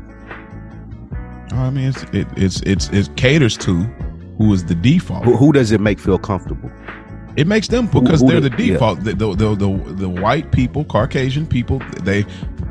I 1.53 1.69
mean, 1.69 1.89
it's 1.89 2.03
it, 2.13 2.27
it's 2.37 2.61
it's 2.61 2.89
it 2.89 3.15
caters 3.15 3.57
to 3.59 3.83
who 4.37 4.53
is 4.53 4.65
the 4.65 4.75
default. 4.75 5.23
Who, 5.25 5.35
who 5.37 5.51
does 5.51 5.71
it 5.71 5.81
make 5.81 5.99
feel 5.99 6.17
comfortable? 6.17 6.71
It 7.37 7.47
makes 7.47 7.67
them 7.69 7.87
because 7.87 8.19
who 8.21 8.27
they're 8.27 8.41
the- 8.41 8.49
the 8.49 8.55
default. 8.71 9.03
The, 9.03 9.13
the, 9.13 9.33
the 9.35 9.55
the 9.55 9.93
the 9.93 10.09
white 10.09 10.51
people, 10.51 10.83
Caucasian 10.85 11.45
people, 11.47 11.79
they 12.03 12.25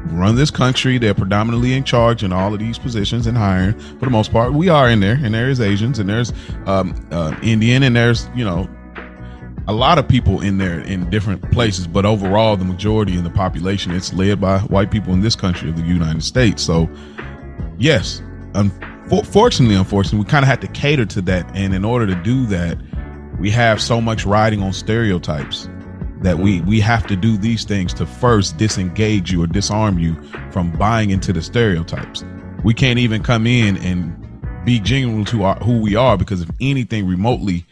run 0.06 0.34
this 0.36 0.50
country. 0.50 0.98
They're 0.98 1.14
predominantly 1.14 1.74
in 1.74 1.84
charge 1.84 2.22
in 2.22 2.32
all 2.32 2.52
of 2.52 2.60
these 2.60 2.78
positions 2.78 3.26
and 3.26 3.36
hiring 3.36 3.78
for 3.98 4.06
the 4.06 4.10
most 4.10 4.32
part. 4.32 4.52
We 4.52 4.68
are 4.68 4.88
in 4.88 5.00
there, 5.00 5.18
and 5.22 5.34
there 5.34 5.48
is 5.48 5.60
Asians, 5.60 5.98
and 5.98 6.08
there's 6.08 6.32
um, 6.66 6.94
uh, 7.10 7.34
Indian, 7.42 7.82
and 7.82 7.94
there's 7.94 8.28
you 8.34 8.44
know 8.44 8.68
a 9.68 9.72
lot 9.72 9.98
of 9.98 10.08
people 10.08 10.40
in 10.40 10.58
there 10.58 10.80
in 10.80 11.08
different 11.10 11.50
places. 11.52 11.86
But 11.86 12.06
overall, 12.06 12.56
the 12.56 12.64
majority 12.64 13.16
in 13.16 13.24
the 13.24 13.30
population, 13.30 13.92
it's 13.92 14.12
led 14.12 14.40
by 14.40 14.60
white 14.60 14.90
people 14.90 15.12
in 15.12 15.20
this 15.20 15.36
country 15.36 15.68
of 15.68 15.76
the 15.76 15.82
United 15.82 16.24
States. 16.24 16.62
So 16.62 16.88
yes, 17.78 18.22
unfortunately, 18.54 19.76
unfortunately, 19.76 20.20
we 20.20 20.24
kind 20.24 20.44
of 20.44 20.48
had 20.48 20.60
to 20.62 20.68
cater 20.68 21.06
to 21.06 21.20
that, 21.22 21.50
and 21.54 21.74
in 21.74 21.84
order 21.84 22.06
to 22.06 22.14
do 22.22 22.46
that 22.46 22.78
we 23.40 23.50
have 23.50 23.80
so 23.80 24.00
much 24.00 24.26
riding 24.26 24.62
on 24.62 24.72
stereotypes 24.72 25.68
that 26.22 26.38
we 26.38 26.58
mm-hmm. 26.58 26.68
we 26.68 26.80
have 26.80 27.06
to 27.06 27.16
do 27.16 27.36
these 27.36 27.64
things 27.64 27.94
to 27.94 28.06
first 28.06 28.56
disengage 28.56 29.32
you 29.32 29.42
or 29.42 29.46
disarm 29.46 29.98
you 29.98 30.14
from 30.50 30.70
buying 30.72 31.10
into 31.10 31.32
the 31.32 31.42
stereotypes. 31.42 32.24
We 32.64 32.74
can't 32.74 32.98
even 32.98 33.22
come 33.22 33.46
in 33.46 33.78
and 33.78 34.16
be 34.64 34.80
genuine 34.80 35.24
to 35.26 35.44
our, 35.44 35.56
who 35.56 35.80
we 35.80 35.96
are 35.96 36.16
because 36.18 36.42
if 36.42 36.50
anything 36.60 37.06
remotely 37.06 37.64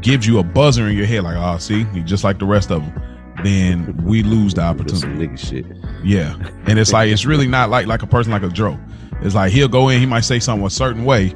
gives 0.00 0.26
you 0.26 0.38
a 0.38 0.44
buzzer 0.44 0.86
in 0.86 0.96
your 0.96 1.06
head, 1.06 1.24
like, 1.24 1.36
oh, 1.36 1.58
see, 1.58 1.84
he's 1.84 2.04
just 2.04 2.22
like 2.22 2.38
the 2.38 2.44
rest 2.44 2.70
of 2.70 2.82
them, 2.82 3.02
then 3.42 3.96
we 4.04 4.22
lose 4.22 4.54
the 4.54 4.60
Some 4.60 4.80
opportunity. 4.80 5.28
nigga 5.28 5.38
shit. 5.38 5.66
Yeah, 6.04 6.36
and 6.66 6.78
it's 6.78 6.92
like 6.92 7.10
it's 7.10 7.24
really 7.24 7.48
not 7.48 7.70
like 7.70 7.86
like 7.86 8.02
a 8.02 8.06
person 8.06 8.30
like 8.32 8.42
a 8.42 8.48
Joe. 8.48 8.78
It's 9.22 9.34
like 9.34 9.52
he'll 9.52 9.68
go 9.68 9.88
in, 9.88 9.98
he 10.00 10.06
might 10.06 10.20
say 10.20 10.38
something 10.38 10.66
a 10.66 10.70
certain 10.70 11.04
way, 11.04 11.34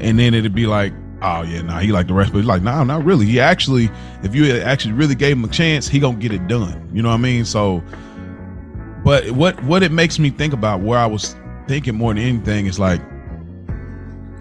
and 0.00 0.18
then 0.18 0.34
it'd 0.34 0.54
be 0.54 0.66
like, 0.66 0.92
oh 1.22 1.42
yeah, 1.42 1.62
nah, 1.62 1.78
he 1.78 1.92
like 1.92 2.06
the 2.06 2.14
rest, 2.14 2.32
but 2.32 2.38
he's 2.38 2.46
like, 2.46 2.62
nah, 2.62 2.84
not 2.84 3.04
really. 3.04 3.26
He 3.26 3.40
actually, 3.40 3.90
if 4.22 4.34
you 4.34 4.56
actually 4.58 4.92
really 4.92 5.14
gave 5.14 5.36
him 5.36 5.44
a 5.44 5.48
chance, 5.48 5.88
he 5.88 5.98
gonna 5.98 6.18
get 6.18 6.32
it 6.32 6.46
done. 6.48 6.88
You 6.92 7.02
know 7.02 7.08
what 7.08 7.16
I 7.16 7.18
mean? 7.18 7.44
So, 7.44 7.82
but 9.04 9.30
what 9.30 9.62
what 9.64 9.82
it 9.82 9.92
makes 9.92 10.18
me 10.18 10.30
think 10.30 10.52
about 10.52 10.80
where 10.80 10.98
I 10.98 11.06
was 11.06 11.36
thinking 11.66 11.94
more 11.94 12.14
than 12.14 12.22
anything 12.22 12.66
is 12.66 12.78
like, 12.78 13.00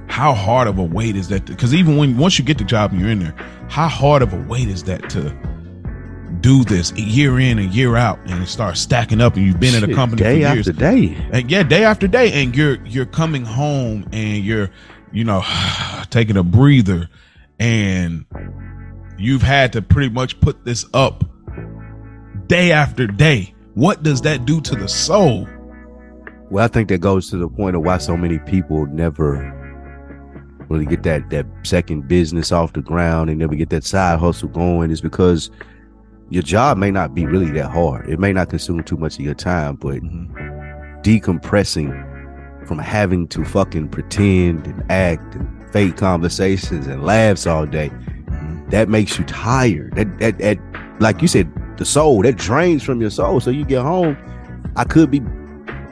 how 0.07 0.33
hard 0.33 0.67
of 0.67 0.77
a 0.77 0.83
weight 0.83 1.15
is 1.15 1.27
that? 1.29 1.45
Because 1.45 1.73
even 1.73 1.97
when 1.97 2.17
once 2.17 2.37
you 2.39 2.45
get 2.45 2.57
the 2.57 2.63
job 2.63 2.91
and 2.91 3.01
you're 3.01 3.09
in 3.09 3.19
there, 3.19 3.35
how 3.69 3.87
hard 3.87 4.21
of 4.21 4.33
a 4.33 4.41
weight 4.43 4.67
is 4.67 4.83
that 4.83 5.09
to 5.11 5.35
do 6.41 6.63
this 6.63 6.91
year 6.93 7.39
in 7.39 7.57
and 7.57 7.73
year 7.73 7.95
out 7.95 8.19
and 8.25 8.47
start 8.47 8.77
stacking 8.77 9.21
up 9.21 9.35
and 9.35 9.45
you've 9.45 9.59
been 9.59 9.73
at 9.73 9.89
a 9.89 9.93
company 9.93 10.21
day 10.21 10.43
for 10.43 10.53
years 10.53 10.67
after 10.67 10.79
day. 10.79 11.17
and 11.31 11.49
yeah, 11.49 11.63
day 11.63 11.83
after 11.83 12.07
day, 12.07 12.31
and 12.33 12.55
you're 12.55 12.77
you're 12.85 13.05
coming 13.05 13.43
home 13.43 14.07
and 14.11 14.43
you're, 14.43 14.69
you 15.15 15.23
know, 15.23 15.43
taking 16.09 16.37
a 16.37 16.43
breather, 16.43 17.09
and 17.59 18.25
you've 19.17 19.41
had 19.41 19.73
to 19.73 19.81
pretty 19.81 20.09
much 20.09 20.39
put 20.41 20.65
this 20.65 20.85
up 20.93 21.23
day 22.47 22.71
after 22.71 23.07
day. 23.07 23.53
What 23.73 24.03
does 24.03 24.21
that 24.21 24.45
do 24.45 24.61
to 24.61 24.75
the 24.75 24.87
soul? 24.87 25.47
Well, 26.51 26.63
I 26.63 26.67
think 26.67 26.89
that 26.89 26.99
goes 26.99 27.29
to 27.31 27.37
the 27.37 27.49
point 27.49 27.75
of 27.75 27.81
why 27.81 27.97
so 27.97 28.15
many 28.15 28.39
people 28.39 28.85
never 28.87 29.51
really 30.69 30.85
get 30.85 31.03
that 31.03 31.29
that 31.29 31.45
second 31.63 32.07
business 32.07 32.51
off 32.51 32.73
the 32.73 32.81
ground 32.81 33.29
and 33.29 33.39
never 33.39 33.55
get 33.55 33.69
that 33.69 33.83
side 33.83 34.19
hustle 34.19 34.49
going 34.49 34.91
is 34.91 35.01
because 35.01 35.49
your 36.29 36.41
job 36.43 36.77
may 36.77 36.91
not 36.91 37.13
be 37.13 37.25
really 37.25 37.51
that 37.51 37.69
hard. 37.69 38.09
It 38.09 38.19
may 38.19 38.33
not 38.33 38.49
consume 38.49 38.83
too 38.83 38.97
much 38.97 39.15
of 39.15 39.25
your 39.25 39.35
time, 39.35 39.75
but 39.75 39.95
mm-hmm. 40.01 40.35
decompressing 41.01 42.14
from 42.65 42.79
having 42.79 43.27
to 43.29 43.45
fucking 43.45 43.89
pretend 43.89 44.65
and 44.67 44.91
act 44.91 45.35
and 45.35 45.71
fake 45.71 45.97
conversations 45.97 46.87
and 46.87 47.03
laughs 47.03 47.45
all 47.47 47.65
day, 47.65 47.91
that 48.69 48.89
makes 48.89 49.17
you 49.17 49.25
tired. 49.25 49.95
That, 49.95 50.19
that, 50.19 50.37
that 50.39 50.59
like 50.99 51.21
you 51.21 51.27
said, 51.27 51.51
the 51.77 51.85
soul 51.85 52.21
that 52.23 52.37
drains 52.37 52.83
from 52.83 53.01
your 53.01 53.09
soul. 53.09 53.39
So 53.39 53.49
you 53.49 53.65
get 53.65 53.81
home, 53.81 54.17
I 54.75 54.83
could 54.83 55.11
be 55.11 55.21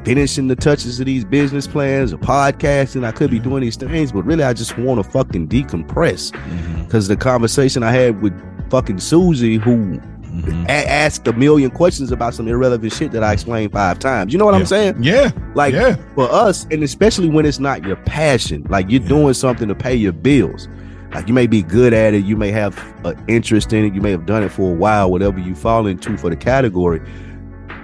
finishing 0.04 0.48
the 0.48 0.56
touches 0.56 1.00
of 1.00 1.06
these 1.06 1.26
business 1.26 1.68
plans 1.68 2.14
or 2.14 2.18
podcasting. 2.18 3.06
I 3.06 3.12
could 3.12 3.32
be 3.32 3.40
doing 3.40 3.62
these 3.62 3.76
things, 3.76 4.12
but 4.12 4.24
really, 4.24 4.44
I 4.44 4.54
just 4.54 4.78
want 4.78 5.04
to 5.04 5.10
fucking 5.10 5.48
decompress. 5.48 6.32
Mm-hmm. 6.32 6.84
Because 6.84 7.08
the 7.08 7.18
conversation 7.18 7.84
I 7.84 7.92
had 7.92 8.22
with 8.22 8.34
fucking 8.70 9.00
Susie, 9.00 9.58
who 9.58 10.00
Mm-hmm. 10.34 10.66
a- 10.68 10.86
asked 10.88 11.28
a 11.28 11.34
million 11.34 11.70
questions 11.70 12.12
about 12.12 12.34
some 12.34 12.48
irrelevant 12.48 12.92
shit 12.92 13.12
that 13.12 13.24
I 13.24 13.34
explained 13.34 13.72
five 13.72 14.00
times. 14.00 14.34
You 14.34 14.40
know 14.40 14.46
what 14.46 14.56
I'm 14.56 14.66
saying? 14.66 14.96
Yeah, 15.04 15.32
Like 15.54 15.74
yeah, 15.74 15.96
for 16.16 16.28
us, 16.32 16.66
and 16.72 16.82
especially 16.84 17.30
when 17.30 17.46
it's 17.46 17.60
not 17.60 17.84
your 17.84 17.98
passion, 17.98 18.66
like 18.70 18.90
you're 18.90 19.02
Yeah. 19.04 19.08
doing 19.10 19.34
something 19.36 19.68
to 19.68 19.76
pay 19.76 19.94
your 19.96 20.12
bills. 20.14 20.68
Like 21.14 21.28
you 21.28 21.34
may 21.36 21.46
be 21.46 21.62
good 21.62 21.94
at 21.94 22.16
it, 22.16 22.26
you 22.26 22.36
may 22.36 22.50
have 22.50 22.76
an 23.06 23.24
interest 23.28 23.72
in 23.74 23.86
it, 23.86 23.94
you 23.94 24.02
may 24.02 24.10
have 24.10 24.26
done 24.26 24.42
it 24.42 24.50
for 24.52 24.72
a 24.72 24.76
while, 24.76 25.12
whatever 25.12 25.38
you 25.40 25.54
fall 25.54 25.86
into 25.86 26.18
for 26.18 26.32
the 26.32 26.36
category. 26.36 27.00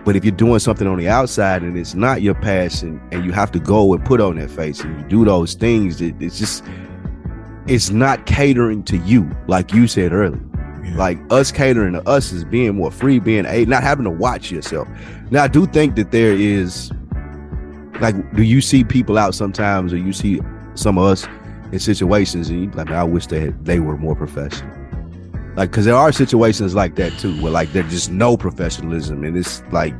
But 0.03 0.15
if 0.15 0.25
you're 0.25 0.35
doing 0.35 0.57
something 0.57 0.87
on 0.87 0.97
the 0.97 1.07
outside 1.07 1.61
and 1.61 1.77
it's 1.77 1.93
not 1.93 2.23
your 2.23 2.33
passion, 2.33 2.99
and 3.11 3.23
you 3.23 3.31
have 3.31 3.51
to 3.51 3.59
go 3.59 3.93
and 3.93 4.03
put 4.03 4.19
on 4.21 4.37
that 4.37 4.49
face 4.49 4.79
and 4.81 4.97
you 4.99 5.05
do 5.07 5.25
those 5.25 5.53
things, 5.53 6.01
it, 6.01 6.15
it's 6.19 6.39
just 6.39 6.63
it's 7.67 7.91
not 7.91 8.25
catering 8.25 8.81
to 8.85 8.97
you, 8.97 9.29
like 9.45 9.71
you 9.73 9.85
said 9.85 10.11
earlier. 10.13 10.41
Yeah. 10.83 10.95
Like 10.95 11.19
us 11.29 11.51
catering 11.51 11.93
to 11.93 12.07
us 12.07 12.31
is 12.31 12.43
being 12.43 12.75
more 12.75 12.91
free, 12.91 13.19
being 13.19 13.45
a 13.45 13.65
not 13.65 13.83
having 13.83 14.05
to 14.05 14.11
watch 14.11 14.51
yourself. 14.51 14.87
Now 15.31 15.43
I 15.43 15.47
do 15.47 15.65
think 15.65 15.95
that 15.95 16.11
there 16.11 16.33
is 16.33 16.91
like 18.01 18.15
do 18.35 18.43
you 18.43 18.61
see 18.61 18.83
people 18.83 19.17
out 19.17 19.35
sometimes 19.35 19.93
or 19.93 19.97
you 19.97 20.13
see 20.13 20.39
some 20.75 20.97
of 20.97 21.05
us 21.05 21.27
in 21.71 21.79
situations 21.79 22.49
and 22.49 22.63
you 22.63 22.71
like 22.71 22.89
I 22.91 23.03
wish 23.03 23.27
they 23.27 23.49
they 23.63 23.79
were 23.79 23.97
more 23.97 24.15
professional. 24.15 24.75
Like 25.55 25.71
cause 25.71 25.85
there 25.85 25.95
are 25.95 26.11
situations 26.11 26.75
like 26.75 26.95
that 26.95 27.17
too, 27.19 27.39
where 27.41 27.51
like 27.51 27.71
there's 27.73 27.91
just 27.91 28.11
no 28.11 28.37
professionalism 28.37 29.23
and 29.23 29.37
it's 29.37 29.61
like 29.71 29.93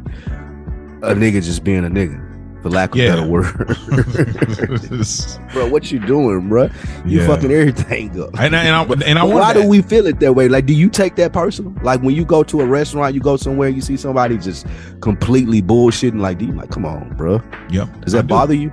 a 1.01 1.13
nigga 1.15 1.43
just 1.43 1.63
being 1.63 1.85
a 1.85 1.89
nigga, 1.89 2.28
for 2.61 2.69
lack 2.69 2.91
of 2.91 2.97
Yeah. 2.97 3.15
better 3.15 3.27
word. 3.27 3.55
bro, 5.53 5.67
what 5.69 5.91
you 5.91 5.99
doing, 5.99 6.49
bro? 6.49 6.69
You 7.05 7.21
Yeah. 7.21 7.27
fucking 7.27 7.51
everything 7.51 8.21
up. 8.21 8.37
and 8.39 8.55
I, 8.55 8.63
and 8.63 8.75
I, 8.75 9.05
and 9.07 9.19
I 9.19 9.23
why 9.23 9.53
that. 9.53 9.61
do 9.61 9.67
we 9.67 9.81
feel 9.81 10.05
it 10.07 10.19
that 10.19 10.33
way? 10.33 10.47
Like, 10.47 10.65
do 10.65 10.73
you 10.73 10.89
take 10.89 11.15
that 11.15 11.33
personal? 11.33 11.73
Like 11.83 12.01
when 12.01 12.15
you 12.15 12.25
go 12.25 12.43
to 12.43 12.61
a 12.61 12.65
restaurant, 12.65 13.13
you 13.15 13.21
go 13.21 13.37
somewhere, 13.37 13.69
you 13.69 13.81
see 13.81 13.97
somebody 13.97 14.37
just 14.37 14.65
completely 15.01 15.61
bullshitting. 15.61 16.19
Like, 16.19 16.37
do 16.37 16.45
you 16.45 16.53
like, 16.53 16.69
come 16.71 16.85
on, 16.85 17.15
bro? 17.15 17.41
Yeah, 17.69 17.87
Does 18.01 18.13
that 18.13 18.23
do. 18.23 18.27
bother 18.29 18.53
you? 18.53 18.71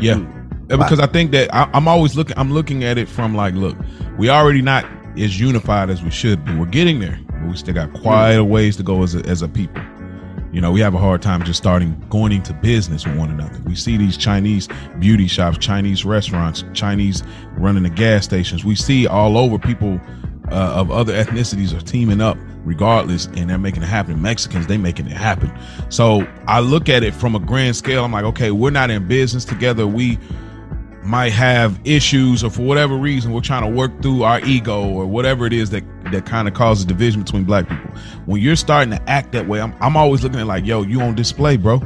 Yeah, 0.00 0.14
Hmm. 0.16 0.38
Yeah, 0.70 0.76
because 0.76 1.00
I 1.00 1.06
think 1.06 1.32
that 1.32 1.54
I, 1.54 1.68
I'm 1.74 1.86
always 1.86 2.16
looking. 2.16 2.38
I'm 2.38 2.50
looking 2.52 2.82
at 2.84 2.96
it 2.96 3.06
from 3.08 3.34
like, 3.34 3.52
look, 3.54 3.76
we 4.16 4.30
already 4.30 4.62
not 4.62 4.86
as 5.18 5.38
unified 5.38 5.90
as 5.90 6.02
we 6.02 6.10
should 6.10 6.42
be. 6.46 6.54
We're 6.54 6.64
getting 6.66 6.98
there, 6.98 7.18
but 7.28 7.48
we 7.50 7.56
still 7.56 7.74
got 7.74 7.92
quite 7.92 8.32
a 8.32 8.44
ways 8.44 8.76
to 8.76 8.82
go 8.82 9.02
as 9.02 9.14
a, 9.14 9.18
as 9.26 9.42
a 9.42 9.48
people. 9.48 9.82
You 10.52 10.60
know, 10.60 10.70
we 10.70 10.80
have 10.80 10.94
a 10.94 10.98
hard 10.98 11.22
time 11.22 11.42
just 11.44 11.58
starting 11.58 11.98
going 12.10 12.30
into 12.30 12.52
business 12.52 13.06
with 13.06 13.16
one 13.16 13.30
another. 13.30 13.58
We 13.64 13.74
see 13.74 13.96
these 13.96 14.18
Chinese 14.18 14.68
beauty 14.98 15.26
shops, 15.26 15.56
Chinese 15.58 16.04
restaurants, 16.04 16.62
Chinese 16.74 17.22
running 17.56 17.84
the 17.84 17.90
gas 17.90 18.24
stations. 18.24 18.64
We 18.64 18.74
see 18.74 19.06
all 19.06 19.38
over 19.38 19.58
people 19.58 19.98
uh, 20.50 20.74
of 20.74 20.90
other 20.90 21.14
ethnicities 21.14 21.76
are 21.76 21.80
teaming 21.80 22.20
up 22.20 22.36
regardless 22.64 23.26
and 23.26 23.48
they're 23.48 23.58
making 23.58 23.82
it 23.82 23.86
happen. 23.86 24.20
Mexicans, 24.20 24.66
they 24.66 24.76
making 24.76 25.06
it 25.06 25.16
happen. 25.16 25.50
So 25.88 26.26
I 26.46 26.60
look 26.60 26.90
at 26.90 27.02
it 27.02 27.14
from 27.14 27.34
a 27.34 27.40
grand 27.40 27.74
scale. 27.74 28.04
I'm 28.04 28.12
like, 28.12 28.24
okay, 28.24 28.50
we're 28.50 28.70
not 28.70 28.90
in 28.90 29.08
business 29.08 29.46
together. 29.46 29.86
We 29.86 30.18
might 31.02 31.32
have 31.32 31.80
issues 31.84 32.44
or 32.44 32.50
for 32.50 32.62
whatever 32.62 32.96
reason 32.96 33.32
we're 33.32 33.40
trying 33.40 33.62
to 33.62 33.76
work 33.76 34.02
through 34.02 34.22
our 34.22 34.40
ego 34.40 34.86
or 34.86 35.06
whatever 35.06 35.46
it 35.46 35.52
is 35.52 35.70
that 35.70 35.82
that 36.12 36.26
kind 36.26 36.48
of 36.48 36.54
causes 36.54 36.84
division 36.84 37.22
between 37.22 37.44
black 37.44 37.68
people. 37.68 37.90
When 38.26 38.40
you're 38.40 38.56
starting 38.56 38.90
to 38.90 39.10
act 39.10 39.32
that 39.32 39.48
way 39.48 39.60
i'm, 39.60 39.74
I'm 39.80 39.96
always 39.96 40.22
looking 40.22 40.40
at 40.40 40.46
like 40.46 40.64
yo 40.64 40.82
you 40.82 41.00
on 41.00 41.14
display 41.14 41.56
bro. 41.56 41.80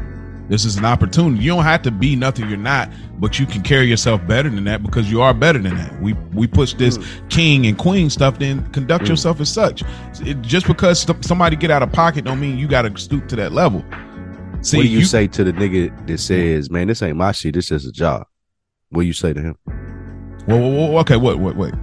This 0.48 0.64
is 0.64 0.76
an 0.76 0.84
opportunity. 0.84 1.42
You 1.42 1.56
don't 1.56 1.64
have 1.64 1.82
to 1.82 1.90
be 1.90 2.14
nothing 2.14 2.48
you're 2.48 2.56
not 2.56 2.88
but 3.18 3.38
you 3.38 3.46
can 3.46 3.62
carry 3.62 3.86
yourself 3.86 4.24
better 4.26 4.48
than 4.48 4.64
that 4.64 4.82
because 4.82 5.10
you 5.10 5.22
are 5.22 5.32
better 5.34 5.58
than 5.58 5.76
that. 5.76 6.00
We 6.00 6.12
we 6.34 6.46
push 6.46 6.74
this 6.74 6.96
hmm. 6.96 7.28
king 7.28 7.66
and 7.66 7.76
queen 7.76 8.10
stuff 8.10 8.38
then 8.38 8.66
conduct 8.72 9.04
hmm. 9.04 9.12
yourself 9.12 9.40
as 9.40 9.52
such. 9.52 9.82
It, 10.20 10.42
just 10.42 10.66
because 10.66 11.00
st- 11.00 11.24
somebody 11.24 11.56
get 11.56 11.70
out 11.70 11.82
of 11.82 11.92
pocket 11.92 12.24
don't 12.24 12.40
mean 12.40 12.58
you 12.58 12.68
got 12.68 12.82
to 12.82 12.96
stoop 13.00 13.28
to 13.28 13.36
that 13.36 13.52
level. 13.52 13.84
See 14.60 14.78
what 14.78 14.82
do 14.84 14.88
you, 14.88 15.04
say 15.04 15.26
to 15.28 15.44
the 15.44 15.52
nigga 15.52 16.06
that 16.06 16.18
says, 16.18 16.70
"Man, 16.70 16.88
this 16.88 17.02
ain't 17.02 17.16
my 17.16 17.32
shit. 17.32 17.54
This 17.54 17.70
is 17.70 17.86
a 17.86 17.92
job"? 17.92 18.26
What 18.90 19.02
do 19.02 19.06
you 19.06 19.12
say 19.12 19.32
to 19.32 19.40
him? 19.40 19.56
well, 20.46 20.60
well, 20.60 20.70
well, 20.70 20.98
okay 20.98 21.16
what 21.16 21.38
what 21.38 21.56
what 21.56 21.74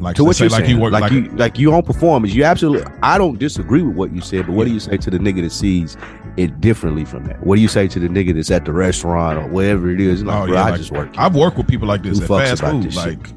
like 0.00 0.16
To 0.16 0.24
what 0.24 0.38
you 0.40 0.48
like 0.48 0.64
saying? 0.66 0.76
you 0.76 0.80
work 0.82 0.92
like, 0.92 1.02
like, 1.02 1.12
you 1.12 1.22
like 1.30 1.58
you 1.58 1.72
on 1.72 1.82
performance. 1.82 2.34
You 2.34 2.44
absolutely. 2.44 2.86
I 3.02 3.18
don't 3.18 3.38
disagree 3.38 3.82
with 3.82 3.96
what 3.96 4.12
you 4.12 4.20
said, 4.20 4.46
but 4.46 4.52
what 4.54 4.66
do 4.66 4.72
you 4.72 4.80
say 4.80 4.96
to 4.96 5.10
the 5.10 5.18
nigga 5.18 5.42
that 5.42 5.52
sees 5.52 5.96
it 6.36 6.60
differently 6.60 7.04
from 7.04 7.24
that? 7.24 7.44
What 7.46 7.56
do 7.56 7.62
you 7.62 7.68
say 7.68 7.88
to 7.88 7.98
the 7.98 8.08
nigga 8.08 8.34
that's 8.34 8.50
at 8.50 8.64
the 8.66 8.72
restaurant 8.72 9.38
or 9.38 9.46
wherever 9.48 9.88
it 9.90 10.00
is? 10.00 10.22
Like, 10.22 10.48
Oh, 10.48 10.52
yeah, 10.52 10.64
I 10.64 10.70
like, 10.70 10.78
just 10.80 10.92
work. 10.92 11.14
here." 11.14 11.20
I've 11.24 11.34
worked 11.34 11.56
with 11.56 11.66
people 11.68 11.88
like 11.88 12.02
this 12.02 12.18
Who 12.18 12.24
at 12.36 12.48
fast 12.58 12.62
food. 12.62 12.82
this 12.84 12.94
shit? 12.94 13.18
Like 13.18 13.28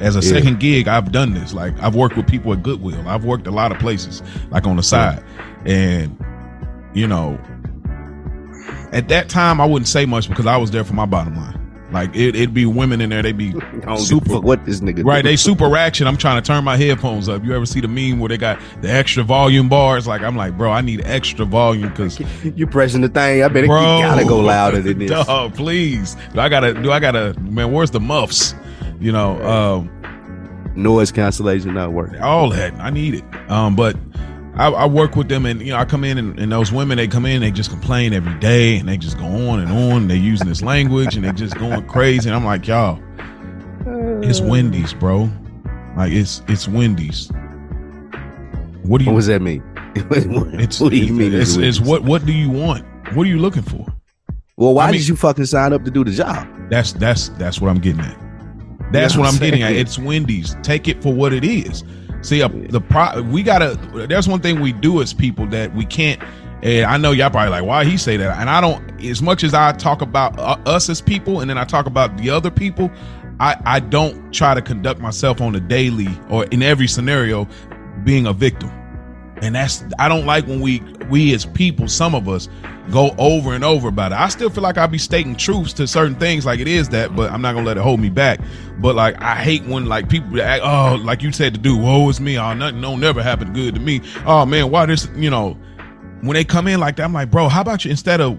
as 0.00 0.16
a 0.16 0.20
Yeah. 0.20 0.32
second 0.40 0.60
gig, 0.60 0.88
I've 0.88 1.12
done 1.12 1.34
this. 1.34 1.52
Like 1.54 1.74
I've 1.82 1.94
worked 1.94 2.16
with 2.16 2.26
people 2.26 2.52
at 2.52 2.62
Goodwill. 2.62 3.02
I've 3.06 3.24
worked 3.24 3.46
a 3.46 3.50
lot 3.52 3.70
of 3.72 3.78
places, 3.78 4.22
like 4.50 4.66
on 4.66 4.76
the 4.76 4.82
side. 4.82 5.22
And 5.64 6.16
you 6.94 7.06
know, 7.06 7.38
at 8.92 9.08
that 9.08 9.28
time 9.28 9.60
I 9.60 9.66
wouldn't 9.66 9.88
say 9.88 10.06
much 10.06 10.28
because 10.28 10.46
I 10.46 10.56
was 10.56 10.70
there 10.70 10.84
for 10.84 10.94
my 10.94 11.06
bottom 11.06 11.36
line. 11.36 11.57
Like 11.90 12.14
it, 12.14 12.36
it'd 12.36 12.52
be 12.52 12.66
women 12.66 13.00
in 13.00 13.08
there, 13.10 13.22
they'd 13.22 13.36
be 13.36 13.48
I 13.56 13.60
don't 13.60 13.80
give 13.80 13.88
a 13.92 13.98
super 13.98 14.40
what 14.40 14.64
this 14.66 14.80
nigga 14.80 15.04
Right, 15.04 15.22
do. 15.22 15.28
they 15.30 15.36
super 15.36 15.74
action. 15.76 16.06
I'm 16.06 16.18
trying 16.18 16.40
to 16.42 16.46
turn 16.46 16.62
my 16.64 16.76
headphones 16.76 17.28
up. 17.30 17.42
You 17.44 17.54
ever 17.56 17.64
see 17.64 17.80
the 17.80 17.88
meme 17.88 18.18
where 18.18 18.28
they 18.28 18.36
got 18.36 18.58
the 18.82 18.90
extra 18.90 19.22
volume 19.22 19.68
bars? 19.70 20.06
Like 20.06 20.20
I'm 20.22 20.36
like, 20.36 20.56
bro, 20.58 20.70
I 20.70 20.82
need 20.82 21.02
extra 21.06 21.46
volume 21.46 21.88
because 21.88 22.20
you 22.44 22.66
pressing 22.66 23.00
the 23.00 23.08
thing. 23.08 23.42
I 23.42 23.48
bet 23.48 23.64
it 23.64 23.68
bro, 23.68 23.96
you 23.98 24.02
gotta 24.04 24.24
go 24.24 24.38
louder 24.40 24.80
than 24.82 24.98
this. 24.98 25.10
Dog, 25.26 25.54
please. 25.54 26.14
Do 26.34 26.40
I 26.40 26.48
gotta? 26.50 26.74
Do 26.74 26.92
I 26.92 27.00
gotta? 27.00 27.34
Man, 27.40 27.72
where's 27.72 27.90
the 27.90 28.00
muffs? 28.00 28.54
You 29.00 29.12
know, 29.12 29.40
um, 29.46 29.90
Noise 30.74 31.10
cancellation 31.10 31.74
not 31.74 31.92
working. 31.92 32.20
all 32.20 32.50
that 32.50 32.72
I 32.74 32.90
need 32.90 33.14
it. 33.14 33.24
Um, 33.50 33.74
but 33.74 33.96
I, 34.58 34.70
I 34.70 34.86
work 34.86 35.14
with 35.14 35.28
them, 35.28 35.46
and 35.46 35.60
you 35.60 35.72
know, 35.72 35.78
I 35.78 35.84
come 35.84 36.02
in, 36.02 36.18
and, 36.18 36.38
and 36.38 36.50
those 36.50 36.72
women 36.72 36.96
they 36.98 37.06
come 37.06 37.24
in, 37.24 37.40
they 37.40 37.52
just 37.52 37.70
complain 37.70 38.12
every 38.12 38.34
day, 38.40 38.76
and 38.76 38.88
they 38.88 38.96
just 38.96 39.16
go 39.16 39.24
on 39.24 39.60
and 39.60 39.70
on. 39.70 40.02
And 40.02 40.10
they 40.10 40.16
using 40.16 40.48
this 40.48 40.62
language, 40.62 41.14
and 41.14 41.24
they 41.24 41.32
just 41.32 41.56
going 41.56 41.86
crazy. 41.86 42.28
And 42.28 42.34
I'm 42.34 42.44
like, 42.44 42.66
y'all, 42.66 43.00
it's 44.22 44.40
uh. 44.40 44.44
Wendy's, 44.44 44.92
bro. 44.92 45.30
Like 45.96 46.12
it's 46.12 46.42
it's 46.48 46.66
Wendy's. 46.66 47.30
What 48.82 48.98
do 48.98 49.04
you? 49.04 49.10
What 49.12 49.18
does 49.18 49.26
that 49.28 49.42
mean? 49.42 49.62
It's, 50.10 50.80
what 50.80 50.90
do 50.90 50.96
you 50.96 51.12
mean? 51.12 51.34
It's, 51.34 51.56
it's 51.56 51.78
it's 51.78 51.80
what 51.80 52.02
what 52.02 52.24
do 52.24 52.32
you 52.32 52.50
want? 52.50 52.84
What 53.14 53.26
are 53.26 53.30
you 53.30 53.38
looking 53.38 53.62
for? 53.62 53.86
Well, 54.56 54.74
why 54.74 54.84
I 54.84 54.86
mean- 54.92 55.00
did 55.00 55.08
you 55.08 55.16
fucking 55.16 55.46
sign 55.46 55.72
up 55.72 55.84
to 55.84 55.90
do 55.90 56.04
the 56.04 56.10
job? 56.12 56.46
That's 56.70 56.92
that's 56.92 57.30
that's 57.30 57.60
what 57.60 57.68
I'm 57.68 57.78
getting 57.80 58.00
at. 58.00 58.16
That's 58.92 59.14
You 59.14 59.18
know 59.18 59.22
what 59.22 59.28
I'm 59.28 59.34
what 59.34 59.34
I'm 59.34 59.38
getting 59.38 59.62
at. 59.62 59.72
It's 59.72 59.98
Wendy's. 59.98 60.56
Take 60.62 60.88
it 60.88 61.02
for 61.02 61.12
what 61.12 61.32
it 61.32 61.44
is. 61.44 61.84
See, 62.28 62.42
uh, 62.42 62.48
the 62.48 62.82
pro 62.82 63.22
we 63.22 63.42
gotta. 63.42 63.78
There's 64.06 64.28
one 64.28 64.40
thing 64.40 64.60
we 64.60 64.70
do 64.70 65.00
as 65.00 65.14
people 65.14 65.46
that 65.46 65.74
we 65.74 65.86
can't. 65.86 66.22
And 66.62 66.84
I 66.84 66.98
know 66.98 67.12
y'all 67.12 67.30
probably 67.30 67.48
like, 67.48 67.64
why 67.64 67.86
he 67.86 67.96
say 67.96 68.18
that? 68.18 68.38
And 68.38 68.50
I 68.50 68.60
don't. 68.60 69.00
As 69.02 69.22
much 69.22 69.44
as 69.44 69.54
I 69.54 69.72
talk 69.72 70.02
about 70.02 70.38
uh, 70.38 70.58
us 70.66 70.90
as 70.90 71.00
people, 71.00 71.40
and 71.40 71.48
then 71.48 71.56
I 71.56 71.64
talk 71.64 71.86
about 71.86 72.18
the 72.18 72.28
other 72.28 72.50
people, 72.50 72.90
I 73.40 73.56
I 73.64 73.80
don't 73.80 74.30
try 74.30 74.52
to 74.52 74.60
conduct 74.60 75.00
myself 75.00 75.40
on 75.40 75.54
a 75.54 75.60
daily 75.60 76.08
or 76.28 76.44
in 76.44 76.62
every 76.62 76.86
scenario 76.86 77.48
being 78.04 78.26
a 78.26 78.34
victim. 78.34 78.70
And 79.42 79.54
that's 79.54 79.84
I 79.98 80.08
don't 80.08 80.26
like 80.26 80.46
when 80.46 80.60
we 80.60 80.80
we 81.08 81.34
as 81.34 81.46
people, 81.46 81.88
some 81.88 82.14
of 82.14 82.28
us, 82.28 82.48
go 82.90 83.14
over 83.18 83.54
and 83.54 83.64
over 83.64 83.88
about 83.88 84.12
it. 84.12 84.18
I 84.18 84.28
still 84.28 84.50
feel 84.50 84.62
like 84.62 84.78
I'll 84.78 84.88
be 84.88 84.98
stating 84.98 85.36
truths 85.36 85.72
to 85.74 85.86
certain 85.86 86.14
things 86.16 86.46
like 86.46 86.60
it 86.60 86.68
is 86.68 86.88
that, 86.90 87.14
but 87.14 87.30
I'm 87.30 87.42
not 87.42 87.54
gonna 87.54 87.66
let 87.66 87.76
it 87.76 87.82
hold 87.82 88.00
me 88.00 88.08
back. 88.08 88.40
But 88.78 88.94
like 88.94 89.20
I 89.20 89.36
hate 89.36 89.64
when 89.64 89.86
like 89.86 90.08
people 90.08 90.40
act, 90.40 90.62
oh, 90.64 90.98
like 91.02 91.22
you 91.22 91.32
said 91.32 91.54
to 91.54 91.60
do, 91.60 91.76
woe 91.76 92.08
is 92.08 92.20
me, 92.20 92.38
oh 92.38 92.54
nothing 92.54 92.80
don't 92.80 93.00
never 93.00 93.22
happen 93.22 93.52
good 93.52 93.74
to 93.74 93.80
me. 93.80 94.00
Oh 94.26 94.44
man, 94.46 94.70
why 94.70 94.86
this 94.86 95.08
you 95.16 95.30
know, 95.30 95.56
when 96.22 96.34
they 96.34 96.44
come 96.44 96.66
in 96.66 96.80
like 96.80 96.96
that, 96.96 97.04
I'm 97.04 97.12
like, 97.12 97.30
bro, 97.30 97.48
how 97.48 97.60
about 97.60 97.84
you 97.84 97.90
instead 97.90 98.20
of 98.20 98.38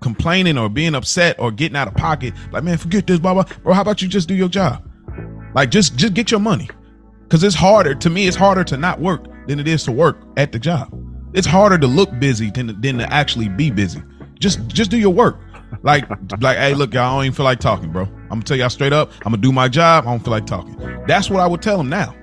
complaining 0.00 0.58
or 0.58 0.68
being 0.68 0.94
upset 0.94 1.38
or 1.38 1.50
getting 1.50 1.76
out 1.76 1.88
of 1.88 1.94
pocket, 1.94 2.34
like 2.52 2.64
man, 2.64 2.76
forget 2.76 3.06
this, 3.06 3.18
blah 3.18 3.34
blah, 3.34 3.44
bro, 3.62 3.72
how 3.72 3.82
about 3.82 4.02
you 4.02 4.08
just 4.08 4.28
do 4.28 4.34
your 4.34 4.48
job? 4.48 4.86
Like 5.54 5.70
just 5.70 5.96
just 5.96 6.14
get 6.14 6.30
your 6.30 6.40
money. 6.40 6.68
Cause 7.30 7.42
it's 7.42 7.56
harder 7.56 7.94
to 7.96 8.10
me, 8.10 8.28
it's 8.28 8.36
harder 8.36 8.62
to 8.64 8.76
not 8.76 9.00
work 9.00 9.26
than 9.46 9.60
it 9.60 9.68
is 9.68 9.84
to 9.84 9.92
work 9.92 10.18
at 10.36 10.52
the 10.52 10.58
job. 10.58 10.88
It's 11.34 11.46
harder 11.46 11.78
to 11.78 11.86
look 11.86 12.16
busy 12.18 12.50
than, 12.50 12.80
than 12.80 12.98
to 12.98 13.12
actually 13.12 13.48
be 13.48 13.70
busy. 13.70 14.02
Just 14.38 14.66
just 14.68 14.90
do 14.90 14.98
your 14.98 15.12
work. 15.12 15.38
Like 15.82 16.08
like 16.40 16.56
hey, 16.58 16.74
look, 16.74 16.94
y'all 16.94 17.02
I 17.02 17.16
don't 17.16 17.24
even 17.26 17.34
feel 17.34 17.44
like 17.44 17.60
talking, 17.60 17.90
bro. 17.90 18.04
I'm 18.04 18.28
gonna 18.28 18.42
tell 18.42 18.56
y'all 18.56 18.70
straight 18.70 18.92
up. 18.92 19.10
I'm 19.24 19.32
gonna 19.32 19.38
do 19.38 19.52
my 19.52 19.68
job. 19.68 20.06
I 20.06 20.10
don't 20.10 20.20
feel 20.20 20.30
like 20.32 20.46
talking. 20.46 20.76
That's 21.06 21.30
what 21.30 21.40
I 21.40 21.46
would 21.46 21.62
tell 21.62 21.78
them 21.78 21.88
now. 21.88 22.14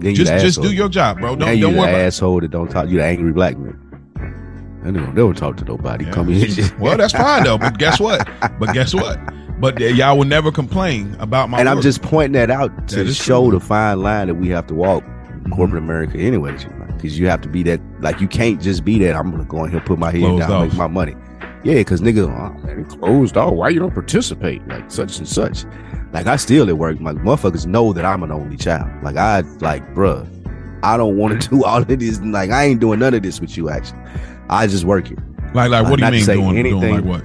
You 0.00 0.12
Just 0.12 0.32
just 0.32 0.58
asshole. 0.58 0.64
do 0.64 0.74
your 0.74 0.88
job, 0.88 1.20
bro. 1.20 1.36
Don't 1.36 1.56
you 1.56 1.66
don't 1.66 1.76
worry. 1.76 1.92
It. 1.92 2.06
asshole 2.06 2.40
that 2.40 2.50
don't 2.50 2.68
talk. 2.68 2.88
You 2.88 2.98
the 2.98 3.04
angry 3.04 3.32
black 3.32 3.56
man. 3.58 3.80
I 4.84 4.90
don't, 4.90 5.14
they 5.14 5.22
don't 5.22 5.36
talk 5.36 5.56
to 5.58 5.64
nobody. 5.64 6.04
Come 6.10 6.28
in. 6.30 6.50
Well, 6.78 6.96
that's 6.98 7.12
fine 7.14 7.44
though. 7.44 7.56
But 7.56 7.78
guess 7.78 7.98
what? 7.98 8.28
But 8.58 8.74
guess 8.74 8.92
what? 8.92 9.18
But 9.58 9.78
y'all 9.80 10.18
will 10.18 10.26
never 10.26 10.52
complain 10.52 11.16
about 11.20 11.48
my. 11.48 11.58
and 11.60 11.68
I'm 11.68 11.80
just 11.80 12.02
pointing 12.02 12.32
that 12.32 12.50
out 12.50 12.88
to 12.88 13.00
is 13.00 13.16
show 13.16 13.48
true. 13.48 13.58
the 13.58 13.64
fine 13.64 14.02
line 14.02 14.26
that 14.26 14.34
we 14.34 14.48
have 14.48 14.66
to 14.66 14.74
walk. 14.74 15.04
Corporate 15.50 15.82
America 15.82 16.18
anyway. 16.18 16.52
Because 16.96 17.18
you 17.18 17.26
have 17.28 17.40
to 17.42 17.48
be 17.48 17.62
that, 17.64 17.80
like, 18.00 18.20
you 18.20 18.28
can't 18.28 18.60
just 18.62 18.84
be 18.84 18.98
that. 19.00 19.14
I'm 19.14 19.30
gonna 19.30 19.44
go 19.44 19.64
in 19.64 19.70
here, 19.70 19.80
put 19.80 19.98
my 19.98 20.10
head 20.10 20.20
Closed 20.20 20.40
down, 20.40 20.52
off. 20.52 20.68
make 20.68 20.74
my 20.78 20.86
money. 20.86 21.14
Yeah, 21.64 21.74
because 21.74 22.00
nigga, 22.00 22.24
oh, 22.28 22.66
man, 22.66 22.80
it 22.80 22.88
closed 22.88 23.36
off. 23.36 23.52
Why 23.54 23.70
you 23.70 23.80
don't 23.80 23.92
participate? 23.94 24.66
Like 24.68 24.90
such 24.90 25.18
and 25.18 25.26
such. 25.28 25.64
Like 26.12 26.26
I 26.26 26.36
still 26.36 26.68
at 26.68 26.76
work. 26.78 26.98
Like 27.00 27.16
motherfuckers 27.16 27.66
know 27.66 27.92
that 27.94 28.04
I'm 28.04 28.22
an 28.22 28.30
only 28.30 28.56
child. 28.56 28.88
Like 29.02 29.16
I 29.16 29.40
like, 29.60 29.82
bruh, 29.94 30.26
I 30.82 30.96
don't 30.96 31.16
want 31.16 31.40
to 31.42 31.48
do 31.48 31.64
all 31.64 31.78
of 31.82 31.88
this. 31.88 32.20
Like 32.20 32.50
I 32.50 32.64
ain't 32.64 32.80
doing 32.80 32.98
none 33.00 33.14
of 33.14 33.22
this 33.22 33.40
with 33.40 33.56
you. 33.56 33.70
Actually, 33.70 33.98
I 34.50 34.66
just 34.66 34.84
work 34.84 35.08
here. 35.08 35.16
like 35.54 35.70
like 35.70 35.88
what 35.88 35.98
do 35.98 36.04
you 36.04 36.10
mean 36.12 36.24
doing, 36.26 36.40
doing 36.40 36.58
anything. 36.58 36.94
like 36.96 37.04
what? 37.04 37.24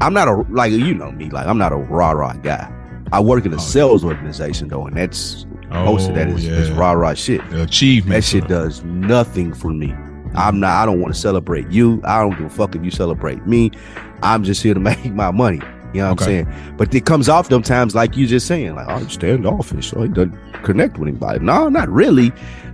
I'm 0.00 0.12
not 0.12 0.28
a 0.28 0.34
like 0.50 0.72
you 0.72 0.94
know 0.94 1.12
me. 1.12 1.30
Like 1.30 1.46
I'm 1.46 1.58
not 1.58 1.72
a 1.72 1.76
rah 1.76 2.10
rah 2.12 2.32
guy. 2.34 2.72
I 3.12 3.20
work 3.20 3.46
in 3.46 3.52
a 3.52 3.56
Oh, 3.56 3.58
yeah. 3.58 3.64
sales 3.64 4.04
organization 4.04 4.68
though, 4.68 4.86
and 4.86 4.96
that's 4.96 5.46
most 5.84 6.08
of 6.08 6.14
that 6.14 6.28
is, 6.28 6.34
Oh, 6.34 6.36
is, 6.38 6.44
is 6.46 6.68
yeah. 6.70 6.78
rah 6.78 6.92
rah 6.92 7.14
shit. 7.14 7.48
The 7.50 7.62
achievement. 7.62 8.14
That 8.16 8.24
shit 8.24 8.48
does 8.48 8.82
nothing 8.84 9.52
for 9.54 9.70
me. 9.70 9.94
I'm 10.34 10.60
not. 10.60 10.70
I 10.82 10.86
don't 10.86 11.00
want 11.00 11.14
to 11.14 11.20
celebrate 11.20 11.68
you. 11.70 12.00
I 12.04 12.20
don't 12.20 12.30
give 12.36 12.46
a 12.46 12.50
fuck 12.50 12.74
if 12.74 12.84
you 12.84 12.90
celebrate 12.90 13.46
me. 13.46 13.70
I'm 14.22 14.42
just 14.44 14.62
here 14.62 14.74
to 14.74 14.80
make 14.90 15.04
my 15.12 15.30
money. 15.30 15.60
You 15.94 16.02
know 16.02 16.10
what 16.10 16.22
Okay. 16.22 16.40
I'm 16.40 16.52
saying? 16.52 16.74
But 16.76 16.94
it 16.94 17.06
comes 17.06 17.28
off 17.28 17.48
them 17.48 17.62
times 17.62 17.94
like 17.94 18.16
you 18.16 18.26
just 18.26 18.46
saying, 18.46 18.74
like, 18.74 18.86
oh, 18.88 18.94
I'm 18.96 19.08
standoffish, 19.08 19.90
so 19.90 20.02
he 20.02 20.08
doesn't 20.08 20.34
connect 20.62 20.98
with 20.98 21.08
anybody. 21.08 21.38
No, 21.38 21.68
not 21.68 21.88
really. 21.88 22.32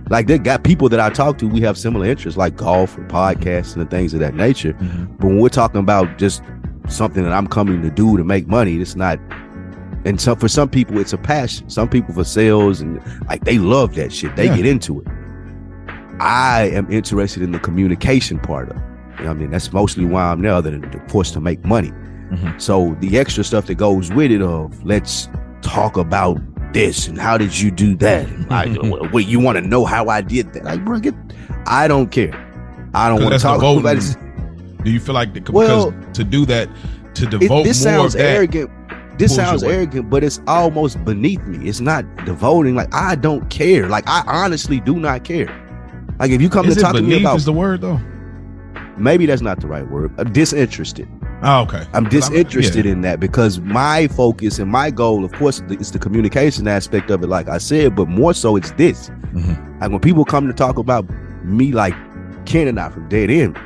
Like 0.09 0.27
they 0.27 0.37
got 0.39 0.63
people 0.65 0.89
that 0.89 0.99
I 0.99 1.09
talk 1.09 1.37
to, 1.37 1.47
we 1.47 1.61
have 1.61 1.77
similar 1.77 2.05
interests, 2.05 2.37
like 2.37 2.57
golf 2.57 2.97
or 2.97 3.01
podcasts 3.05 3.77
and 3.77 3.89
things 3.89 4.13
of 4.13 4.19
that 4.19 4.33
nature. 4.35 4.73
Mhm. 4.73 5.17
But 5.19 5.27
when 5.27 5.39
we're 5.39 5.47
talking 5.47 5.79
about 5.79 6.17
just 6.17 6.41
something 6.89 7.23
that 7.23 7.31
I'm 7.31 7.47
coming 7.47 7.81
to 7.81 7.89
do 7.89 8.17
to 8.17 8.23
make 8.25 8.47
money, 8.47 8.75
it's 8.81 8.95
not. 8.97 9.19
And 10.05 10.19
so 10.19 10.35
for 10.35 10.47
some 10.49 10.69
people, 10.69 10.97
it's 10.99 11.13
a 11.13 11.17
passion. 11.17 11.69
Some 11.69 11.87
people 11.89 12.13
for 12.13 12.23
sales 12.25 12.81
and 12.81 13.01
like 13.27 13.43
they 13.45 13.57
love 13.57 13.95
that 13.95 14.11
shit. 14.11 14.35
They 14.35 14.45
Yeah. 14.47 14.57
get 14.57 14.65
into 14.65 15.01
it. 15.01 15.07
I 16.19 16.69
am 16.73 16.89
interested 16.91 17.41
in 17.43 17.51
the 17.51 17.59
communication 17.59 18.39
part 18.39 18.69
of 18.69 18.77
it. 18.77 18.83
You 19.19 19.25
know 19.25 19.31
I 19.31 19.33
mean, 19.33 19.51
that's 19.51 19.71
mostly 19.71 20.05
why 20.05 20.23
I'm 20.23 20.41
there, 20.41 20.53
other 20.53 20.71
than 20.71 20.83
of 20.85 21.07
course 21.07 21.31
to 21.31 21.39
make 21.39 21.63
money. 21.65 21.91
Mhm. 22.31 22.59
So 22.61 22.95
the 22.99 23.17
extra 23.19 23.43
stuff 23.43 23.67
that 23.67 23.75
goes 23.75 24.11
with 24.11 24.31
it 24.31 24.41
of 24.41 24.83
let's 24.83 25.29
talk 25.61 25.97
about 25.97 26.39
this 26.73 27.07
and 27.07 27.17
how 27.19 27.37
did 27.37 27.57
you 27.59 27.69
do 27.71 27.95
that? 27.97 28.27
I, 28.49 28.75
wait, 29.13 29.27
you 29.27 29.39
want 29.39 29.57
to 29.57 29.61
know 29.67 29.85
how 29.85 30.07
I 30.07 30.21
did 30.21 30.53
that? 30.53 30.63
Like, 30.65 30.83
bro, 30.83 30.99
get. 30.99 31.13
I 31.67 31.87
don't 31.87 32.11
care. 32.11 32.33
I 32.93 33.07
don't 33.09 33.21
want 33.21 33.33
to 33.33 33.39
talk 33.39 33.61
about 33.61 33.97
it. 33.97 34.17
Do 34.83 34.91
you 34.91 34.99
feel 34.99 35.15
like 35.15 35.33
the, 35.33 35.41
because 35.41 35.93
to 36.13 36.23
do 36.23 36.45
that 36.47 36.67
to 37.15 37.23
It- 37.25 37.29
devote 37.29 37.63
this 37.63 37.83
more 37.85 37.93
sounds 37.93 38.15
of 38.15 38.21
that? 38.21 38.35
arrogant. 38.35 38.69
This 39.17 39.35
sounds 39.35 39.63
arrogant, 39.63 40.09
but 40.09 40.23
it's 40.23 40.41
almost 40.47 41.03
beneath 41.05 41.41
me. 41.45 41.67
It's 41.67 41.79
not 41.79 42.03
devoting. 42.25 42.75
Like 42.75 42.93
I 42.93 43.15
don't 43.15 43.49
care. 43.49 43.87
Like 43.87 44.07
I 44.07 44.23
honestly 44.27 44.79
do 44.79 44.99
not 44.99 45.23
care. 45.23 45.47
Like 46.19 46.31
if 46.31 46.41
you 46.41 46.49
come 46.49 46.67
Is 46.67 46.75
to 46.75 46.81
talk 46.81 46.95
to 46.95 47.01
me 47.01 47.19
about, 47.19 47.37
is 47.37 47.45
the 47.45 47.53
word 47.53 47.81
though? 47.81 47.99
maybe 48.97 49.25
that's 49.25 49.41
not 49.41 49.59
the 49.59 49.67
right 49.67 49.87
word. 49.89 50.13
I'm 50.17 50.31
disinterested. 50.31 51.07
Oh, 51.41 51.61
okay. 51.63 51.85
I'm 51.93 52.05
disinterested 52.05 52.85
yeah. 52.85 52.91
in 52.91 53.01
that 53.01 53.19
because 53.19 53.59
my 53.59 54.07
focus 54.07 54.59
and 54.59 54.71
my 54.71 54.91
goal, 54.91 55.25
of 55.25 55.31
course, 55.33 55.61
is 55.69 55.91
the 55.91 55.99
communication 55.99 56.67
aspect 56.67 57.09
of 57.09 57.21
it, 57.23 57.27
like 57.27 57.49
I 57.49 57.57
said, 57.57 57.95
but 57.95 58.07
more 58.07 58.33
so 58.33 58.55
it's 58.55 58.71
this. 58.71 59.09
Mhm. 59.33 59.81
Like 59.81 59.91
when 59.91 59.99
people 59.99 60.23
come 60.23 60.47
to 60.47 60.53
talk 60.53 60.77
about 60.77 61.05
me, 61.43 61.73
like 61.73 61.93
Ken 62.45 62.67
and 62.67 62.79
I 62.79 62.89
from 62.89 63.09
Dead 63.09 63.29
End, 63.29 63.57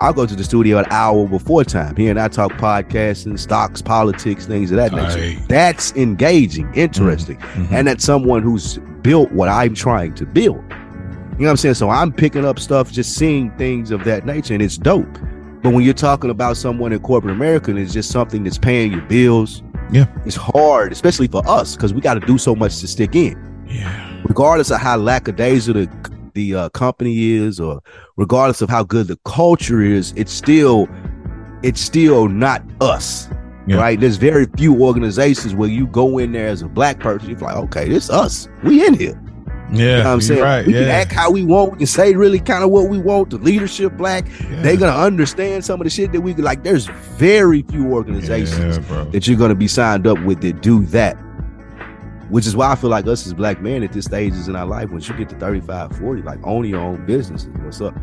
I'll 0.00 0.12
go 0.12 0.26
to 0.26 0.36
the 0.36 0.44
studio 0.44 0.78
an 0.78 0.86
hour 0.90 1.26
before 1.26 1.64
time. 1.64 1.96
He 1.96 2.08
and 2.08 2.20
I 2.20 2.28
talk 2.28 2.52
podcasting, 2.52 3.38
stocks, 3.38 3.82
politics, 3.82 4.46
things 4.46 4.70
of 4.70 4.76
that 4.76 4.92
nature. 4.92 5.40
That's 5.48 5.92
engaging, 5.96 6.70
interesting, 6.74 7.36
Mhm. 7.38 7.72
and 7.72 7.88
that's 7.88 8.04
someone 8.04 8.42
who's 8.42 8.78
built 9.02 9.32
what 9.32 9.48
I'm 9.48 9.74
trying 9.74 10.14
to 10.14 10.26
build. 10.26 10.62
You 11.38 11.44
know 11.44 11.46
what 11.46 11.50
I'm 11.50 11.56
saying? 11.56 11.74
So 11.74 11.90
I'm 11.90 12.12
picking 12.12 12.44
up 12.44 12.58
stuff, 12.58 12.92
just 12.92 13.14
seeing 13.14 13.50
things 13.58 13.90
of 13.90 14.04
that 14.04 14.24
nature, 14.26 14.54
and 14.54 14.62
it's 14.62 14.76
dope. 14.76 15.18
But 15.62 15.72
when 15.72 15.82
you're 15.84 15.94
talking 15.94 16.30
about 16.30 16.56
someone 16.56 16.92
in 16.92 17.00
corporate 17.00 17.34
America 17.34 17.70
and 17.70 17.78
it's 17.80 17.92
just 17.92 18.10
something 18.10 18.44
that's 18.44 18.58
paying 18.58 18.92
your 18.92 19.02
bills, 19.02 19.62
Yeah. 19.90 20.06
it's 20.24 20.36
hard, 20.36 20.92
especially 20.92 21.26
for 21.28 21.42
us, 21.48 21.74
because 21.74 21.92
we 21.94 22.00
got 22.00 22.14
to 22.14 22.20
do 22.26 22.38
so 22.38 22.54
much 22.54 22.78
to 22.80 22.86
stick 22.86 23.16
in. 23.16 23.36
yeah. 23.68 23.90
Regardless 24.24 24.70
of 24.70 24.78
how 24.80 24.96
lackadaisical 24.96 25.82
the 25.82 25.88
the 26.38 26.54
uh, 26.54 26.68
company 26.70 27.32
is, 27.32 27.58
or 27.58 27.82
regardless 28.16 28.62
of 28.62 28.70
how 28.70 28.84
good 28.84 29.08
the 29.08 29.18
culture 29.24 29.82
is, 29.82 30.12
it's 30.16 30.32
still 30.32 30.88
it's 31.64 31.80
still 31.80 32.28
not 32.28 32.62
us. 32.80 33.28
Yeah. 33.66 33.76
Right? 33.76 34.00
There's 34.00 34.16
very 34.16 34.46
few 34.56 34.82
organizations 34.82 35.54
where 35.54 35.68
you 35.68 35.88
go 35.88 36.16
in 36.18 36.32
there 36.32 36.48
as 36.48 36.62
a 36.62 36.68
black 36.68 37.00
person, 37.00 37.28
you're 37.28 37.38
like, 37.40 37.56
okay, 37.56 37.88
this 37.88 38.08
us. 38.08 38.48
We 38.64 38.86
in 38.86 38.94
here. 38.94 39.20
Yeah, 39.70 39.78
You 39.78 39.86
know 39.86 39.98
what 39.98 40.06
I'm 40.06 40.20
saying? 40.22 40.42
right. 40.42 40.66
We 40.66 40.72
yeah. 40.72 40.80
can 40.80 40.88
act 40.88 41.12
how 41.12 41.30
we 41.30 41.44
want. 41.44 41.72
We 41.72 41.78
can 41.78 41.86
say 41.86 42.14
really 42.14 42.38
kind 42.38 42.64
of 42.64 42.70
what 42.70 42.88
we 42.88 42.98
want. 42.98 43.28
The 43.30 43.36
leadership 43.36 43.96
black, 43.98 44.26
yeah. 44.40 44.62
they're 44.62 44.78
gonna 44.78 44.96
understand 44.96 45.64
some 45.64 45.80
of 45.80 45.84
the 45.84 45.90
shit 45.90 46.12
that 46.12 46.20
we 46.22 46.32
like. 46.34 46.62
There's 46.62 46.86
very 47.18 47.62
few 47.62 47.92
organizations 47.92 48.78
Yeah, 48.78 49.04
that 49.12 49.26
you're 49.26 49.36
gonna 49.36 49.54
be 49.54 49.68
signed 49.68 50.06
up 50.06 50.18
with 50.24 50.40
that 50.42 50.62
do 50.62 50.84
that. 50.86 51.18
Which 52.30 52.46
is 52.46 52.54
why 52.54 52.70
I 52.70 52.74
feel 52.74 52.90
like 52.90 53.06
us 53.06 53.26
as 53.26 53.32
black 53.34 53.62
men 53.62 53.82
at 53.82 53.92
this 53.92 54.04
stage 54.04 54.34
is 54.34 54.48
in 54.48 54.56
our 54.56 54.66
life, 54.66 54.90
once 54.90 55.08
you 55.08 55.14
get 55.16 55.28
to 55.30 55.36
35, 55.36 55.96
40, 55.96 56.22
like 56.22 56.38
owning 56.44 56.70
your 56.72 56.80
own 56.80 57.06
business 57.06 57.44
is 57.44 57.50
what's 57.62 57.80
up. 57.80 57.94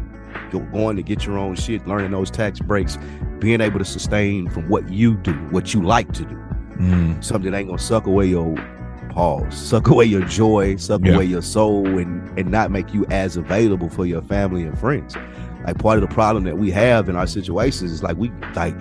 You're 0.52 0.64
going 0.72 0.96
to 0.98 1.04
get 1.04 1.26
your 1.26 1.38
own 1.38 1.56
shit, 1.56 1.88
learning 1.88 2.12
those 2.12 2.32
tax 2.32 2.60
breaks, 2.60 2.98
being 3.40 3.62
able 3.62 3.80
to 3.80 3.86
sustain 3.86 4.50
from 4.50 4.68
what 4.68 4.90
you 4.90 5.16
do, 5.18 5.34
what 5.52 5.74
you 5.74 5.84
like 5.84 6.12
to 6.14 6.26
do. 6.26 6.36
Mm. 6.78 7.24
Something 7.24 7.52
that 7.52 7.58
ain't 7.60 7.68
gonna 7.70 7.80
suck 7.80 8.06
away 8.08 8.26
your 8.26 8.54
pause, 9.10 9.56
suck 9.56 9.88
away 9.88 10.06
your 10.06 10.24
joy, 10.24 10.76
suck 10.76 11.02
Yeah. 11.06 11.16
away 11.16 11.26
your 11.26 11.42
soul, 11.42 11.86
and 11.98 12.38
and 12.38 12.50
not 12.52 12.70
make 12.72 12.94
you 12.94 13.06
as 13.12 13.38
available 13.38 13.90
for 13.90 14.06
your 14.06 14.22
family 14.22 14.64
and 14.64 14.78
friends. 14.78 15.16
Like 15.66 15.78
part 15.80 15.98
of 16.04 16.08
the 16.08 16.14
problem 16.14 16.44
that 16.46 16.58
we 16.58 16.70
have 16.72 17.08
in 17.08 17.16
our 17.16 17.28
situations 17.28 17.92
is 17.92 18.04
like 18.04 18.18
we 18.18 18.30
like 18.56 18.76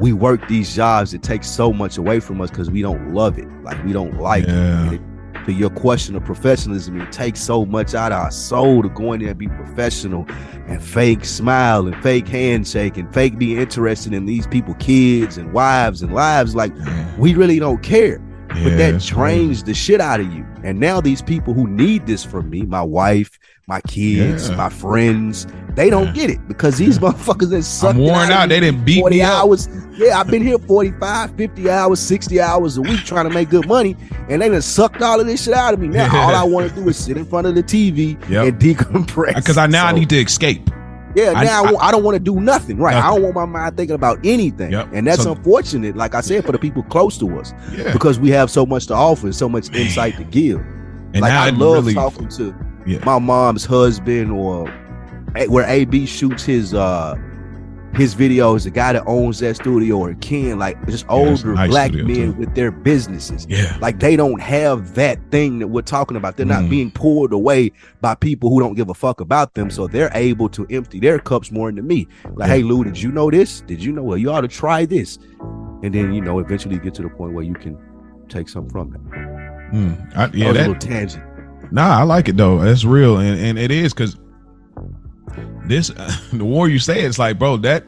we 0.00 0.12
work 0.12 0.46
these 0.48 0.74
jobs 0.74 1.12
that 1.12 1.22
take 1.22 1.44
so 1.44 1.72
much 1.72 1.98
away 1.98 2.20
from 2.20 2.40
us 2.40 2.50
because 2.50 2.70
we 2.70 2.82
don't 2.82 3.12
love 3.14 3.38
it. 3.38 3.46
Like 3.62 3.82
we 3.84 3.92
don't 3.92 4.18
like 4.20 4.44
it. 4.44 4.48
Yeah. 4.50 4.92
It. 4.92 5.00
To 5.46 5.52
your 5.52 5.70
question 5.70 6.16
of 6.16 6.24
professionalism, 6.24 7.00
it 7.00 7.12
takes 7.12 7.40
so 7.40 7.64
much 7.64 7.94
out 7.94 8.12
of 8.12 8.18
our 8.18 8.30
soul 8.30 8.82
to 8.82 8.88
go 8.90 9.12
in 9.14 9.20
there 9.20 9.30
and 9.30 9.38
be 9.38 9.48
professional 9.48 10.26
and 10.66 10.82
fake 10.82 11.24
smile 11.24 11.86
and 11.86 11.96
fake 12.02 12.28
handshake 12.28 12.96
and 12.98 13.12
fake 13.14 13.38
be 13.38 13.56
interested 13.58 14.12
in 14.12 14.26
these 14.26 14.46
people, 14.46 14.74
kids 14.74 15.38
and 15.38 15.52
wives 15.52 16.02
and 16.02 16.14
lives. 16.14 16.54
Like 16.54 16.72
Yeah. 16.76 17.16
we 17.18 17.34
really 17.34 17.58
don't 17.58 17.82
care. 17.82 18.20
But 18.50 18.76
that 18.76 19.00
drains 19.00 19.62
the 19.64 19.74
shit 19.74 20.00
out 20.00 20.20
of 20.20 20.32
you. 20.32 20.44
And 20.64 20.78
now 20.80 21.00
these 21.00 21.22
people 21.22 21.54
who 21.54 21.66
need 21.68 22.06
this 22.06 22.24
from 22.24 22.50
me, 22.50 22.62
my 22.62 22.82
wife, 22.82 23.38
my 23.66 23.80
kids, 23.82 24.48
Yeah. 24.50 24.56
my 24.56 24.68
friends, 24.68 25.46
they 25.76 25.88
don't 25.90 26.06
Yeah. 26.08 26.12
get 26.12 26.30
it 26.30 26.48
because 26.48 26.76
these 26.78 26.98
motherfuckers 26.98 27.50
that 27.50 27.62
suck. 27.62 27.94
I'm 27.94 28.00
worn 28.00 28.30
out. 28.30 28.48
They 28.48 28.60
didn't 28.60 28.84
beat 28.84 29.00
40 29.00 29.16
me 29.16 29.22
up. 29.22 29.48
Yeah, 29.96 30.18
I've 30.18 30.26
been 30.28 30.42
here 30.42 30.58
45, 30.58 31.30
50 31.36 31.70
hours, 31.70 32.00
60 32.00 32.40
hours 32.40 32.76
a 32.76 32.82
week 32.82 33.00
trying 33.04 33.28
to 33.28 33.34
make 33.34 33.48
good 33.50 33.66
money, 33.68 33.96
and 34.28 34.42
they 34.42 34.48
done 34.48 34.62
sucked 34.62 35.00
all 35.02 35.20
of 35.20 35.26
this 35.26 35.44
shit 35.44 35.54
out 35.54 35.74
of 35.74 35.80
me. 35.80 35.88
Now 35.88 36.08
all 36.14 36.34
I 36.34 36.42
want 36.54 36.68
to 36.68 36.74
do 36.74 36.88
is 36.88 36.96
sit 36.96 37.16
in 37.16 37.24
front 37.24 37.46
of 37.46 37.54
the 37.54 37.62
TV 37.62 38.16
Yep. 38.28 38.46
and 38.46 38.58
decompress. 38.60 39.30
Uh, 39.36 39.40
because 39.40 39.56
I 39.58 39.66
now 39.66 39.86
I 39.86 39.92
need 39.92 40.08
to 40.10 40.16
escape. 40.16 40.68
Yeah, 41.14 41.32
I- 41.36 41.44
now 41.44 41.64
I, 41.64 41.70
won't- 41.72 41.82
I 41.84 41.90
don't 41.90 42.02
want 42.04 42.14
to 42.16 42.20
do 42.20 42.40
nothing. 42.40 42.78
Right. 42.78 42.94
I 42.96 43.10
don't 43.10 43.22
want 43.22 43.34
my 43.34 43.44
mind 43.46 43.76
thinking 43.76 43.94
about 43.94 44.18
anything. 44.24 44.72
Yep. 44.72 44.88
And 44.92 45.06
that's 45.06 45.22
So- 45.24 45.32
unfortunate, 45.32 45.96
like 45.96 46.14
I 46.14 46.20
said, 46.20 46.44
for 46.44 46.52
the 46.52 46.58
people 46.58 46.82
close 46.84 47.18
to 47.18 47.38
us. 47.38 47.52
Yeah. 47.76 47.92
Because 47.92 48.18
we 48.20 48.30
have 48.30 48.50
so 48.50 48.64
much 48.66 48.86
to 48.88 48.94
offer 48.94 49.26
and 49.26 49.34
so 49.34 49.48
much 49.48 49.70
Man. 49.70 49.82
insight 49.82 50.16
to 50.16 50.24
give. 50.24 50.60
And 51.12 51.22
like 51.22 51.32
I 51.32 51.50
love 51.50 51.84
really, 51.86 51.94
talking 51.94 52.28
to 52.28 52.54
Yeah. 52.86 53.04
my 53.04 53.18
mom's 53.18 53.64
husband 53.64 54.30
or 54.30 54.72
where 55.48 55.64
AB 55.68 56.06
shoots 56.06 56.44
his 56.44 56.74
uh 56.74 57.14
his 57.94 58.14
videos, 58.14 58.64
the 58.64 58.70
guy 58.70 58.92
that 58.92 59.02
owns 59.06 59.40
that 59.40 59.56
studio 59.56 59.98
or 59.98 60.14
Ken, 60.14 60.58
like 60.58 60.76
just 60.86 61.04
Yeah, 61.06 61.12
older 61.16 61.54
nice 61.54 61.68
black 61.70 61.92
men 61.92 62.06
too. 62.06 62.32
with 62.34 62.54
their 62.54 62.70
businesses. 62.70 63.46
yeah. 63.50 63.76
Like 63.80 63.98
they 63.98 64.14
don't 64.16 64.40
have 64.40 64.94
that 64.94 65.18
thing 65.30 65.58
that 65.58 65.68
we're 65.68 65.82
talking 65.82 66.16
about. 66.16 66.36
They're 66.36 66.46
not 66.46 66.62
Mm. 66.64 66.70
being 66.70 66.90
pulled 66.92 67.32
away 67.32 67.72
by 68.00 68.14
people 68.14 68.48
who 68.50 68.60
don't 68.60 68.74
give 68.74 68.88
a 68.90 68.94
fuck 68.94 69.20
about 69.20 69.54
them. 69.54 69.70
So 69.70 69.86
they're 69.88 70.10
able 70.14 70.48
to 70.50 70.66
empty 70.70 71.00
their 71.00 71.18
cups 71.18 71.50
more 71.50 71.68
into 71.68 71.82
me. 71.82 72.06
Like, 72.34 72.48
Yeah. 72.48 72.54
hey 72.56 72.62
Lou, 72.62 72.84
did 72.84 73.00
you 73.00 73.10
know 73.10 73.30
this? 73.30 73.62
Did 73.62 73.82
you 73.82 73.92
know 73.92 74.02
well 74.04 74.18
you 74.18 74.30
ought 74.30 74.42
to 74.42 74.48
try 74.48 74.84
this? 74.86 75.18
And 75.82 75.92
then 75.94 76.12
you 76.12 76.20
know, 76.20 76.38
eventually 76.38 76.78
get 76.78 76.94
to 76.94 77.02
the 77.02 77.08
point 77.08 77.32
where 77.32 77.44
you 77.44 77.54
can 77.54 77.76
take 78.28 78.48
something 78.48 78.70
from 78.70 78.94
it. 78.94 79.00
Mm. 79.74 80.16
I, 80.16 80.26
That 80.26 80.34
yeah, 80.34 80.50
a 80.50 80.52
that, 80.52 80.58
little 80.68 80.74
tangent. 80.76 81.24
Nah, 81.72 81.98
I 82.00 82.02
like 82.02 82.28
it 82.28 82.36
though. 82.36 82.58
That's 82.58 82.84
real, 82.84 83.18
and 83.18 83.38
and 83.40 83.58
it 83.58 83.70
is 83.70 83.92
because 83.92 84.16
this 85.70 85.88
the 86.32 86.44
more 86.44 86.68
you 86.68 86.78
say, 86.78 87.00
it's 87.02 87.18
like, 87.18 87.38
bro, 87.38 87.56
that 87.58 87.84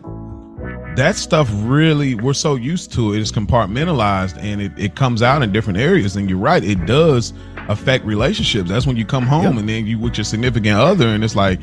that 0.96 1.16
stuff 1.16 1.48
really 1.52 2.14
we're 2.14 2.32
so 2.34 2.54
used 2.54 2.92
to 2.92 3.12
it. 3.14 3.20
It's 3.20 3.32
compartmentalized, 3.32 4.36
and 4.38 4.60
it 4.62 4.72
it 4.76 4.94
comes 4.94 5.22
out 5.22 5.42
in 5.42 5.52
different 5.52 5.78
areas. 5.78 6.16
And 6.16 6.28
you're 6.30 6.38
right, 6.38 6.62
it 6.64 6.86
does 6.86 7.32
affect 7.68 8.04
relationships. 8.04 8.68
That's 8.70 8.86
when 8.86 8.96
you 8.96 9.04
come 9.04 9.24
home 9.26 9.54
Yeah. 9.54 9.60
and 9.60 9.68
then 9.68 9.86
you 9.86 9.98
with 9.98 10.16
your 10.16 10.24
significant 10.24 10.78
other, 10.78 11.08
and 11.08 11.22
it's 11.24 11.36
like. 11.36 11.60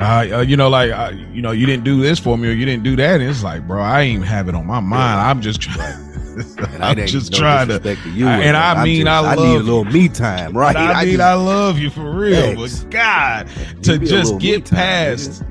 Uh, 0.00 0.26
uh, 0.32 0.40
you 0.40 0.56
know, 0.56 0.68
like 0.68 0.90
uh, 0.90 1.12
you 1.32 1.40
know, 1.40 1.52
you 1.52 1.64
didn't 1.64 1.84
do 1.84 2.00
this 2.02 2.18
for 2.18 2.36
me, 2.36 2.48
or 2.48 2.50
you 2.52 2.64
didn't 2.66 2.82
do 2.82 2.96
that. 2.96 3.20
And 3.20 3.30
it's 3.30 3.44
like, 3.44 3.68
bro, 3.68 3.80
I 3.80 4.00
ain't 4.00 4.14
even 4.16 4.26
have 4.26 4.48
it 4.48 4.54
on 4.56 4.66
my 4.66 4.80
mind. 4.80 5.20
I'm 5.20 5.40
just 5.40 5.60
trying. 5.60 6.08
And 6.72 6.82
I 6.84 6.90
I'm 6.90 7.06
just 7.06 7.32
no 7.32 7.38
trying 7.38 7.68
to. 7.68 7.78
disrespect 7.78 8.14
you. 8.16 8.26
I- 8.26 8.38
and 8.40 8.56
I 8.56 8.82
mean, 8.84 9.04
just- 9.06 9.24
I 9.24 9.32
I 9.32 9.34
need 9.36 9.56
a 9.56 9.58
little 9.60 9.84
me 9.84 10.08
time, 10.08 10.56
right? 10.56 10.74
But 10.74 10.96
I, 10.96 11.04
mean, 11.04 11.20
I 11.20 11.34
love 11.34 11.78
you 11.78 11.90
for 11.90 12.10
real, 12.10 12.54
Thanks. 12.54 12.80
but 12.84 12.90
God, 12.90 13.48
to 13.82 13.98
just 13.98 14.38
get 14.38 14.64
time, 14.66 14.76
past, 14.78 15.42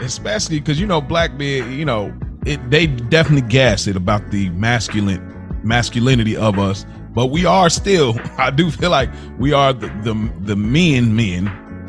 especially 0.00 0.58
because 0.60 0.80
you 0.80 0.86
know, 0.86 1.00
black 1.00 1.34
men, 1.34 1.72
you 1.72 1.84
know, 1.84 2.12
it 2.46 2.70
they 2.70 2.86
definitely 2.86 3.48
gas 3.48 3.86
it 3.86 3.96
about 3.96 4.30
the 4.30 4.48
masculine 4.50 5.20
masculinity 5.62 6.36
of 6.36 6.58
us, 6.58 6.84
but 7.14 7.26
we 7.26 7.44
are 7.46 7.70
still. 7.70 8.14
I 8.38 8.50
do 8.50 8.70
feel 8.70 8.90
like 8.90 9.10
we 9.38 9.52
are 9.52 9.72
the 9.72 9.88
the, 10.02 10.32
the 10.40 10.56
men 10.56 11.14
men 11.16 11.48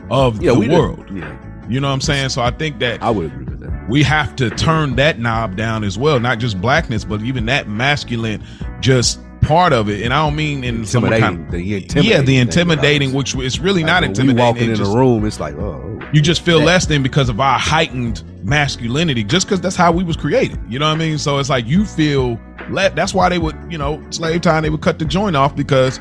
of 0.09 0.41
yeah, 0.41 0.53
the 0.53 0.69
world. 0.69 1.05
Yeah, 1.11 1.35
You 1.67 1.79
know 1.79 1.87
what 1.87 1.93
I'm 1.95 2.01
saying? 2.01 2.29
So 2.29 2.41
I 2.41 2.51
think 2.51 2.79
that 2.79 3.01
I 3.01 3.09
would 3.09 3.25
agree. 3.25 3.54
We 3.89 4.03
have 4.03 4.35
to 4.37 4.49
turn 4.49 4.95
that 4.95 5.19
knob 5.19 5.55
down 5.55 5.83
as 5.83 5.97
well, 5.97 6.19
not 6.19 6.39
just 6.39 6.59
blackness, 6.61 7.05
but 7.05 7.21
even 7.21 7.45
that 7.47 7.67
masculine 7.67 8.43
just 8.81 9.19
part 9.41 9.73
of 9.73 9.89
it. 9.89 10.03
And 10.03 10.11
I 10.13 10.25
don't 10.25 10.35
mean 10.35 10.63
in 10.63 10.85
some 10.85 11.07
kind 11.07 11.49
the 11.51 11.61
yeah, 11.61 12.21
the 12.21 12.37
intimidating, 12.37 13.13
which 13.13 13.35
is 13.35 13.59
really 13.59 13.83
Like, 13.83 13.87
not 13.87 14.03
intimidating. 14.03 14.43
walking 14.43 14.69
in 14.71 14.75
just- 14.75 14.91
a 14.91 14.97
room, 14.97 15.23
it's 15.25 15.39
like, 15.39 15.53
oh, 15.55 15.81
oh, 15.85 15.99
you 16.13 16.21
just 16.21 16.41
feel 16.41 16.59
Yeah. 16.59 16.65
less 16.65 16.87
than 16.87 17.03
because 17.03 17.29
of 17.29 17.39
our 17.39 17.59
heightened 17.59 18.23
masculinity, 18.43 19.23
just 19.23 19.45
because 19.47 19.61
that's 19.61 19.75
how 19.75 19.91
we 19.91 20.03
was 20.03 20.15
created. 20.15 20.57
You 20.67 20.79
know 20.79 20.87
what 20.87 20.95
I 20.95 20.99
mean? 20.99 21.17
So 21.19 21.37
it's 21.37 21.49
like 21.49 21.67
you 21.67 21.85
feel 21.85 22.39
let. 22.71 22.95
That's 22.95 23.13
why 23.13 23.29
they 23.29 23.37
would, 23.37 23.55
you 23.69 23.77
know, 23.77 24.01
slave 24.09 24.41
time 24.41 24.63
they 24.63 24.69
would 24.71 24.81
cut 24.81 24.97
the 24.97 25.05
joint 25.05 25.35
off 25.35 25.55
because 25.55 25.99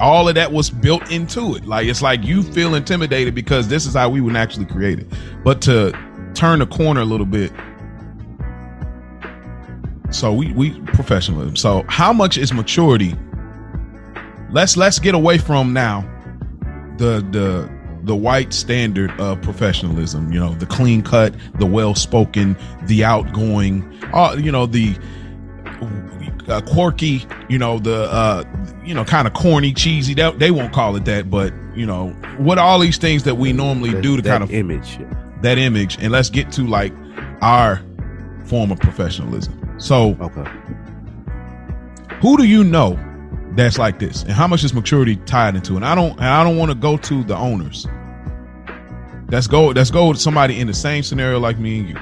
all 0.00 0.28
of 0.28 0.34
that 0.36 0.52
was 0.52 0.70
built 0.70 1.10
into 1.10 1.56
it. 1.56 1.66
Like 1.66 1.86
it's 1.88 2.02
like 2.02 2.24
you 2.24 2.42
feel 2.44 2.74
intimidated 2.76 3.34
because 3.34 3.66
this 3.68 3.86
is 3.86 3.94
how 3.94 4.08
we 4.08 4.20
were 4.20 4.30
naturally 4.32 4.66
created. 4.66 5.06
But 5.44 5.60
to 5.62 5.92
turn 6.34 6.58
the 6.58 6.66
corner 6.66 7.00
a 7.00 7.04
little 7.04 7.26
bit. 7.26 7.52
So 10.10 10.32
we 10.32 10.52
we 10.52 10.70
professionalism. 10.92 11.56
So 11.56 11.84
how 11.88 12.12
much 12.12 12.38
is 12.38 12.52
maturity? 12.52 13.14
Let's 14.50 14.76
let's 14.76 14.98
get 14.98 15.14
away 15.14 15.38
from 15.38 15.72
now 15.72 16.02
the 16.98 17.26
the 17.30 17.68
the 18.04 18.14
white 18.14 18.52
standard 18.52 19.10
of 19.18 19.40
professionalism 19.40 20.30
you 20.30 20.38
know 20.38 20.52
the 20.56 20.66
clean 20.66 21.00
cut 21.02 21.34
the 21.58 21.64
well 21.64 21.94
spoken 21.94 22.54
the 22.82 23.02
outgoing 23.02 23.82
uh 24.12 24.36
you 24.38 24.52
know 24.52 24.66
the 24.66 24.94
uh, 26.48 26.60
quirky 26.66 27.26
you 27.48 27.58
know 27.58 27.78
the 27.78 28.02
uh 28.12 28.44
you 28.84 28.92
know 28.92 29.06
kind 29.06 29.26
of 29.26 29.32
corny 29.32 29.72
cheesy 29.72 30.12
they, 30.12 30.30
they 30.32 30.50
won't 30.50 30.70
call 30.70 30.94
it 30.96 31.06
that 31.06 31.30
but 31.30 31.54
you 31.74 31.86
know 31.86 32.10
what 32.36 32.58
all 32.58 32.78
these 32.78 32.98
things 32.98 33.22
that 33.22 33.36
we 33.36 33.54
normally 33.54 33.92
that- 33.94 34.02
do 34.02 34.18
to 34.18 34.22
kind 34.22 34.42
of 34.44 34.52
image. 34.52 34.98
That 35.44 35.58
image 35.58 35.98
and 35.98 36.10
let's 36.10 36.30
get 36.30 36.50
to 36.52 36.66
like 36.66 36.92
our 37.40 37.80
form 38.46 38.70
of 38.70 38.78
professionalism. 38.78 39.60
So 39.78 40.16
Okay, 40.20 40.44
who 42.20 42.36
do 42.36 42.44
you 42.44 42.64
know 42.64 42.98
that's 43.56 43.78
like 43.78 43.98
this? 43.98 44.22
And 44.22 44.32
how 44.32 44.46
much 44.46 44.64
is 44.64 44.74
maturity 44.74 45.16
tied 45.16 45.54
into 45.54 45.74
it? 45.74 45.76
And 45.76 45.84
i 45.84 45.94
don't 45.94 46.12
and 46.12 46.26
i 46.26 46.42
don't 46.42 46.56
want 46.56 46.70
to 46.70 46.74
go 46.74 46.96
to 46.96 47.24
the 47.24 47.36
owners. 47.36 47.86
Let's 49.30 49.46
go 49.46 49.68
let's 49.68 49.90
go 49.90 50.08
with 50.08 50.20
somebody 50.20 50.60
in 50.60 50.66
the 50.66 50.74
same 50.74 51.02
scenario 51.02 51.38
like 51.38 51.58
me 51.58 51.80
and 51.80 51.88
you. 51.88 51.94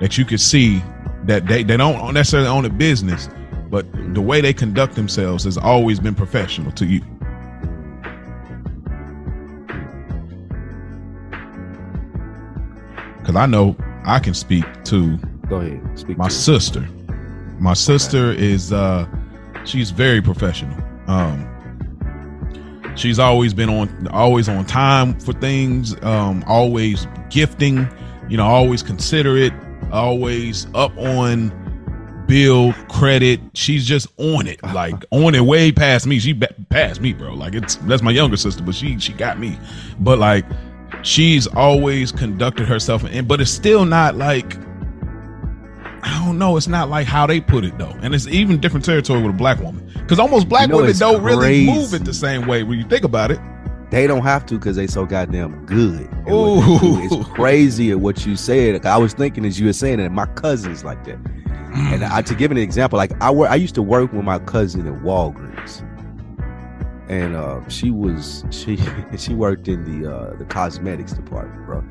That 0.00 0.18
you 0.18 0.24
could 0.24 0.40
see 0.40 0.82
that 1.24 1.46
they, 1.46 1.62
they 1.62 1.76
don't 1.76 2.14
necessarily 2.14 2.48
own 2.48 2.64
a 2.64 2.70
business 2.70 3.28
but 3.68 3.84
the 4.14 4.20
way 4.20 4.40
they 4.40 4.52
conduct 4.52 4.94
themselves 4.94 5.42
has 5.42 5.58
always 5.58 5.98
been 5.98 6.14
professional 6.14 6.70
to 6.72 6.86
you 6.86 7.00
because 13.36 13.42
i 13.42 13.46
know 13.46 13.76
i 14.04 14.18
can 14.18 14.34
speak 14.34 14.64
to 14.84 15.18
go 15.48 15.56
ahead. 15.56 15.98
Speak. 15.98 16.16
my 16.18 16.28
sister. 16.28 16.80
My 17.58 17.74
sister 17.74 18.32
is 18.32 18.72
uh 18.72 19.06
she's 19.64 19.90
very 19.90 20.20
professional. 20.20 20.76
Um 21.06 21.52
she's 22.96 23.18
always 23.18 23.54
been 23.54 23.68
on 23.70 24.08
always 24.08 24.48
on 24.48 24.64
time 24.66 25.18
for 25.20 25.32
things 25.32 25.94
um 26.02 26.44
always 26.46 27.06
gifting 27.30 27.88
you 28.28 28.36
know 28.36 28.46
always 28.46 28.82
considerate 28.82 29.52
always 29.92 30.66
up 30.74 30.96
on 30.98 31.52
bill 32.26 32.72
credit. 32.88 33.40
She's 33.54 33.86
just 33.86 34.08
on 34.18 34.46
it 34.46 34.62
like 34.74 35.04
on 35.10 35.34
it 35.34 35.44
way 35.44 35.72
past 35.72 36.06
me. 36.06 36.18
She 36.18 36.32
ba- 36.32 36.54
past 36.70 37.00
me 37.00 37.12
bro. 37.12 37.34
Like 37.34 37.54
it's 37.54 37.76
that's 37.76 38.02
my 38.02 38.10
younger 38.10 38.36
sister 38.36 38.62
but 38.62 38.74
she 38.74 38.98
she 38.98 39.12
got 39.12 39.38
me. 39.38 39.58
But 40.00 40.18
like 40.18 40.44
she's 41.06 41.46
always 41.46 42.10
conducted 42.10 42.66
herself 42.66 43.04
and 43.04 43.28
but 43.28 43.40
it's 43.40 43.50
still 43.50 43.84
not 43.84 44.16
like 44.16 44.56
I 46.02 46.24
don't 46.24 46.38
know. 46.38 46.56
It's 46.56 46.68
not 46.68 46.88
like 46.88 47.04
how 47.04 47.26
they 47.26 47.40
put 47.40 47.64
it 47.64 47.78
though, 47.78 47.96
and 48.00 48.14
it's 48.14 48.28
even 48.28 48.60
different 48.60 48.84
territory 48.84 49.20
with 49.22 49.34
a 49.34 49.36
black 49.36 49.58
woman 49.58 49.90
because 49.94 50.20
almost 50.20 50.48
black 50.48 50.68
You 50.68 50.74
know, 50.74 50.76
women 50.78 50.96
don't 50.96 51.20
really 51.22 51.66
move 51.66 51.94
it 51.94 52.04
the 52.04 52.14
same 52.14 52.46
way 52.46 52.62
when 52.62 52.78
you 52.78 52.84
think 52.84 53.04
about 53.04 53.32
it. 53.32 53.40
They 53.90 54.06
don't 54.06 54.22
have 54.22 54.46
to 54.46 54.54
because 54.54 54.76
they 54.76 54.86
so 54.86 55.04
goddamn 55.04 55.64
good. 55.66 56.02
at 56.02 56.24
what 56.26 56.80
they 56.80 56.86
Ooh. 56.86 57.02
It's 57.02 57.28
crazy 57.30 57.90
at 57.90 58.00
what 58.00 58.24
you 58.24 58.36
said. 58.36 58.84
I 58.84 58.98
was 58.98 59.14
thinking 59.14 59.44
as 59.44 59.58
you 59.58 59.66
were 59.66 59.72
saying 59.72 59.98
that 59.98 60.10
my 60.10 60.26
cousins 60.26 60.84
like 60.84 61.04
that. 61.04 61.18
And 61.76 62.02
mm. 62.02 62.10
I, 62.10 62.22
to 62.22 62.34
give 62.34 62.50
an 62.50 62.56
example, 62.56 62.96
like 62.96 63.20
I 63.20 63.30
work, 63.30 63.50
I 63.50 63.56
used 63.56 63.74
to 63.76 63.82
work 63.82 64.12
with 64.12 64.24
my 64.24 64.38
cousin 64.40 64.86
at 64.86 65.02
Walgreens, 65.02 65.82
and 67.08 67.36
uh, 67.36 67.66
she 67.68 67.90
was 67.90 68.44
she 68.50 68.78
she 69.16 69.34
worked 69.34 69.68
in 69.68 69.84
the 70.02 70.12
uh, 70.12 70.36
the 70.36 70.44
cosmetics 70.44 71.12
department, 71.12 71.66
bro. 71.66 71.84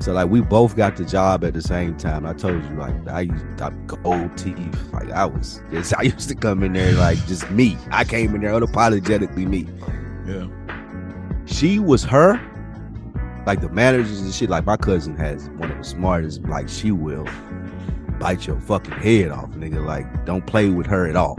So 0.00 0.12
like 0.14 0.30
we 0.30 0.40
both 0.40 0.76
got 0.76 0.96
the 0.96 1.04
job 1.04 1.44
at 1.44 1.52
the 1.52 1.60
same 1.60 1.96
time. 1.96 2.24
I 2.24 2.32
told 2.32 2.62
you 2.64 2.70
like 2.76 3.06
I 3.06 3.20
used 3.22 3.44
to 3.58 3.70
gold 3.86 4.36
teeth. 4.36 4.92
Like 4.92 5.10
I 5.10 5.26
was 5.26 5.62
just 5.70 5.94
I 5.98 6.02
used 6.02 6.28
to 6.30 6.34
come 6.34 6.62
in 6.62 6.72
there 6.72 6.92
like 6.92 7.18
just 7.26 7.50
me. 7.50 7.76
I 7.90 8.04
came 8.04 8.34
in 8.34 8.40
there 8.40 8.52
unapologetically 8.52 9.46
me. 9.46 9.66
yeah, 10.26 10.46
She 11.46 11.78
was 11.78 12.02
her. 12.04 12.40
Like 13.46 13.60
the 13.60 13.68
managers 13.68 14.20
and 14.20 14.32
shit. 14.32 14.48
Like 14.50 14.64
my 14.64 14.76
cousin 14.76 15.16
has 15.16 15.48
one 15.50 15.70
of 15.70 15.78
the 15.78 15.84
smartest. 15.84 16.42
Like 16.44 16.68
she 16.68 16.92
will 16.92 17.28
bite 18.18 18.46
your 18.46 18.58
fucking 18.60 18.92
head 18.92 19.30
off, 19.30 19.50
nigga. 19.50 19.84
Like 19.84 20.24
don't 20.24 20.46
play 20.46 20.70
with 20.70 20.86
her 20.86 21.06
at 21.06 21.16
all. 21.16 21.38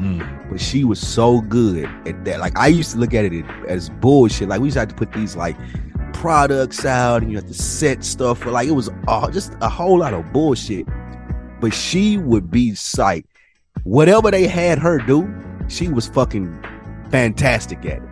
Mm. 0.00 0.50
But 0.50 0.60
she 0.60 0.84
was 0.84 0.98
so 0.98 1.42
good 1.42 1.84
at 2.06 2.24
that. 2.24 2.40
Like 2.40 2.58
I 2.58 2.68
used 2.68 2.92
to 2.92 2.98
look 2.98 3.12
at 3.14 3.26
it 3.26 3.44
as 3.68 3.90
bullshit. 3.90 4.48
Like 4.48 4.60
we 4.60 4.68
used 4.68 4.76
to 4.76 4.80
have 4.80 4.88
to 4.88 4.94
put 4.94 5.12
these 5.12 5.36
like 5.36 5.56
products 6.14 6.84
out, 6.84 7.22
and 7.22 7.30
you 7.30 7.36
have 7.38 7.46
to 7.46 7.54
set 7.54 8.02
stuff 8.02 8.38
for 8.38 8.50
like 8.50 8.66
it 8.66 8.72
was 8.72 8.90
all 9.06 9.30
just 9.30 9.54
a 9.60 9.68
whole 9.68 9.98
lot 9.98 10.14
of 10.14 10.32
bullshit. 10.32 10.86
But 11.60 11.74
she 11.74 12.16
would 12.16 12.50
be 12.50 12.74
sight. 12.74 13.26
whatever 13.84 14.30
they 14.30 14.46
had 14.46 14.78
her 14.78 14.98
do, 14.98 15.28
she 15.68 15.88
was 15.88 16.06
fucking 16.08 16.64
fantastic 17.10 17.84
at 17.84 17.98
it. 17.98 18.02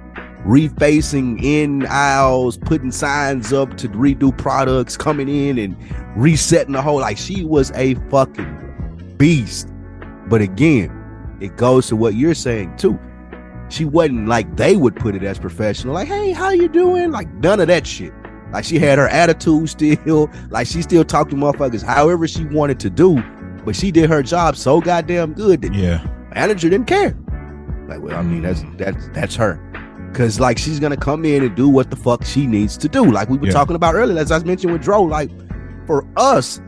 Refacing 0.46 1.42
in 1.42 1.86
aisles, 1.86 2.58
putting 2.58 2.92
signs 2.92 3.52
up 3.52 3.76
to 3.78 3.88
redo 3.88 4.36
products, 4.36 4.96
coming 4.96 5.28
in 5.28 5.58
and 5.58 5.76
resetting 6.16 6.72
the 6.72 6.82
whole. 6.82 7.00
Like 7.00 7.18
she 7.18 7.44
was 7.44 7.70
a 7.72 7.94
fucking 8.10 9.14
beast. 9.18 9.68
But 10.28 10.40
again, 10.40 10.90
it 11.40 11.56
goes 11.56 11.86
to 11.88 11.96
what 11.96 12.14
you're 12.14 12.34
saying 12.34 12.76
too. 12.76 12.98
She 13.70 13.84
wasn't 13.84 14.28
like 14.28 14.56
they 14.56 14.76
would 14.76 14.96
put 14.96 15.14
it 15.14 15.22
as 15.22 15.38
professional. 15.38 15.94
Like, 15.94 16.08
hey, 16.08 16.32
how 16.32 16.50
you 16.50 16.68
doing? 16.68 17.10
Like 17.10 17.32
none 17.34 17.60
of 17.60 17.68
that 17.68 17.86
shit. 17.86 18.12
Like 18.52 18.64
she 18.64 18.78
had 18.78 18.98
her 18.98 19.08
attitude 19.08 19.68
still. 19.68 20.30
Like 20.50 20.66
she 20.66 20.80
still 20.82 21.04
talked 21.04 21.30
to 21.30 21.36
motherfuckers 21.36 21.82
however 21.82 22.26
she 22.26 22.44
wanted 22.46 22.80
to 22.80 22.90
do, 22.90 23.22
but 23.64 23.76
she 23.76 23.90
did 23.90 24.08
her 24.08 24.22
job 24.22 24.56
so 24.56 24.80
goddamn 24.80 25.34
good 25.34 25.60
that 25.62 25.74
Yeah. 25.74 26.06
manager 26.34 26.70
didn't 26.70 26.86
care. 26.86 27.16
Like, 27.88 28.00
well, 28.02 28.16
I 28.16 28.22
mean, 28.22 28.42
that's 28.42 28.60
Mm. 28.62 28.78
that's 28.78 29.08
that's 29.10 29.34
her. 29.36 29.60
Cause 30.14 30.40
like 30.40 30.56
she's 30.56 30.80
gonna 30.80 30.96
come 30.96 31.26
in 31.26 31.42
and 31.44 31.54
do 31.54 31.68
what 31.68 31.90
the 31.90 31.96
fuck 31.96 32.24
she 32.24 32.46
needs 32.46 32.78
to 32.78 32.88
do. 32.88 33.04
Like 33.04 33.28
we 33.28 33.36
were 33.36 33.46
Yeah. 33.46 33.52
talking 33.52 33.76
about 33.76 33.94
earlier, 33.94 34.18
as 34.18 34.32
I 34.32 34.38
mentioned 34.40 34.72
with 34.72 34.82
Dro. 34.82 35.02
Like 35.02 35.30
for 35.86 36.06
us, 36.16 36.60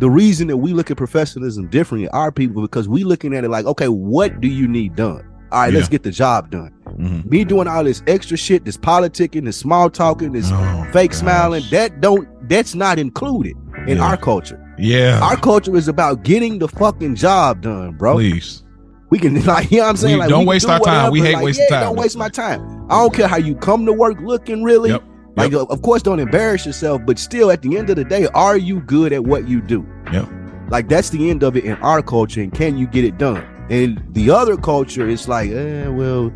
the 0.00 0.10
reason 0.10 0.48
that 0.48 0.56
we 0.56 0.72
look 0.72 0.90
at 0.90 0.96
professionalism 0.96 1.68
differently 1.68 2.08
are 2.08 2.32
people 2.32 2.62
because 2.62 2.88
we 2.88 3.04
looking 3.04 3.34
at 3.34 3.44
it 3.44 3.48
like, 3.50 3.66
okay, 3.66 3.88
what 3.88 4.40
do 4.40 4.48
you 4.48 4.66
need 4.66 4.96
done? 4.96 5.24
All 5.52 5.60
right, 5.62 5.72
let's 5.74 5.88
get 5.88 6.02
the 6.04 6.10
job 6.12 6.50
done. 6.50 6.72
Mhm. 6.98 7.28
Me 7.28 7.44
doing 7.44 7.66
all 7.68 7.82
this 7.84 8.02
extra 8.06 8.36
shit, 8.36 8.64
this 8.64 8.76
politicking, 8.76 9.44
this 9.44 9.56
small 9.56 9.90
talking, 9.90 10.32
this 10.32 10.48
Oh, 10.52 10.86
fake 10.92 11.10
gosh. 11.10 11.20
smiling, 11.20 11.62
that 11.70 12.00
don't 12.00 12.26
that's 12.48 12.74
not 12.74 12.98
included 12.98 13.54
in 13.86 13.98
Yeah. 13.98 14.04
our 14.04 14.16
culture. 14.16 14.58
Yeah. 14.78 15.20
Our 15.22 15.36
culture 15.36 15.76
is 15.76 15.86
about 15.88 16.22
getting 16.24 16.58
the 16.58 16.68
fucking 16.68 17.14
job 17.16 17.62
done, 17.62 17.92
bro. 17.96 18.14
Please. 18.14 18.62
We 19.10 19.18
can 19.18 19.34
like, 19.44 19.70
you 19.70 19.78
know 19.78 19.84
what 19.84 19.90
I'm 19.90 19.96
saying? 19.96 20.14
We- 20.14 20.20
like, 20.20 20.28
don't 20.30 20.46
waste 20.46 20.66
do 20.66 20.72
our 20.72 20.78
time. 20.80 21.10
We 21.12 21.20
hate 21.20 21.34
Like, 21.34 21.44
wasting 21.44 21.66
yeah, 21.68 21.80
time. 21.80 21.88
Don't 21.88 21.96
waste 21.98 22.16
my 22.16 22.28
time. 22.28 22.86
I 22.88 22.98
don't 23.00 23.12
care 23.12 23.26
how 23.28 23.36
you 23.38 23.54
come 23.56 23.84
to 23.86 23.92
work 23.92 24.20
looking 24.20 24.62
really. 24.62 24.90
Yep. 24.90 25.02
Like, 25.36 25.52
uh, 25.54 25.64
of 25.64 25.82
course, 25.82 26.02
don't 26.02 26.18
embarrass 26.20 26.66
yourself, 26.66 27.02
but 27.06 27.18
still, 27.18 27.50
at 27.50 27.62
the 27.62 27.76
end 27.78 27.88
of 27.90 27.96
the 27.96 28.04
day, 28.04 28.26
are 28.34 28.56
you 28.56 28.80
good 28.80 29.12
at 29.12 29.24
what 29.24 29.48
you 29.48 29.60
do? 29.60 29.86
Yeah. 30.12 30.26
Like 30.70 30.88
that's 30.88 31.10
the 31.10 31.30
end 31.30 31.42
of 31.42 31.56
it 31.56 31.64
in 31.64 31.74
our 31.78 32.02
culture, 32.02 32.40
and 32.40 32.52
can 32.52 32.76
you 32.76 32.86
get 32.86 33.04
it 33.04 33.18
done? 33.18 33.44
And 33.70 34.02
the 34.10 34.30
other 34.30 34.56
culture 34.56 35.08
is 35.08 35.28
like, 35.28 35.50
eh, 35.50 35.86
well, 35.88 36.32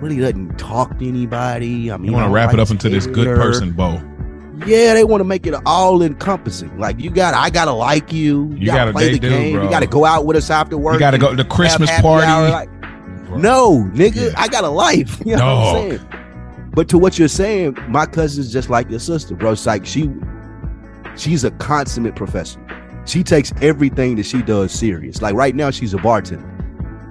really 0.00 0.18
doesn't 0.18 0.58
talk 0.58 0.98
to 0.98 1.08
anybody. 1.08 1.90
I 1.90 1.96
mean, 1.96 2.06
You 2.10 2.12
want 2.16 2.28
to 2.28 2.32
wrap 2.32 2.52
it 2.52 2.60
up 2.60 2.70
into 2.70 2.88
this 2.88 3.06
good 3.06 3.26
person 3.36 3.72
bow. 3.72 4.00
Yeah, 4.66 4.94
they 4.94 5.02
want 5.04 5.20
to 5.20 5.24
make 5.24 5.46
it 5.46 5.54
all 5.66 6.02
encompassing. 6.02 6.76
Like 6.78 7.00
you 7.00 7.10
got, 7.10 7.34
I 7.34 7.50
gotta 7.50 7.72
like 7.72 8.12
you. 8.12 8.48
You, 8.52 8.56
You 8.58 8.66
gotta, 8.66 8.78
gotta 8.78 8.92
play 8.92 9.12
the 9.12 9.18
dude, 9.18 9.30
game. 9.30 9.54
bro. 9.54 9.64
You 9.64 9.70
gotta 9.70 9.86
go 9.88 10.04
out 10.04 10.24
with 10.26 10.36
us 10.36 10.50
after 10.50 10.78
work. 10.78 10.94
You 10.94 11.00
got 11.00 11.10
to 11.12 11.18
go 11.18 11.30
to 11.30 11.36
the 11.36 11.44
Christmas 11.44 11.90
party. 12.00 12.26
hour. 12.26 12.48
Like, 12.50 12.70
no, 13.36 13.90
nigga, 13.94 14.26
Yeah. 14.32 14.34
I 14.36 14.46
got 14.48 14.62
a 14.64 14.68
life. 14.68 15.20
You 15.26 15.36
know 15.36 15.56
what 15.56 15.76
I'm 15.76 15.90
saying? 15.90 16.08
But 16.74 16.88
to 16.88 16.98
what 16.98 17.18
you're 17.18 17.28
saying, 17.28 17.76
my 17.88 18.04
cousin's 18.04 18.52
just 18.52 18.68
like 18.68 18.90
your 18.90 18.98
sister, 18.98 19.34
bro. 19.34 19.52
It's 19.52 19.64
like 19.64 19.86
she, 19.86 20.10
she's 21.16 21.44
a 21.44 21.52
consummate 21.52 22.16
professional. 22.16 22.66
She 23.06 23.22
takes 23.22 23.52
everything 23.62 24.16
that 24.16 24.26
she 24.26 24.42
does 24.42 24.72
serious. 24.72 25.22
Like 25.22 25.34
right 25.34 25.54
now, 25.54 25.70
she's 25.70 25.94
a 25.94 25.98
bartender, 25.98 26.44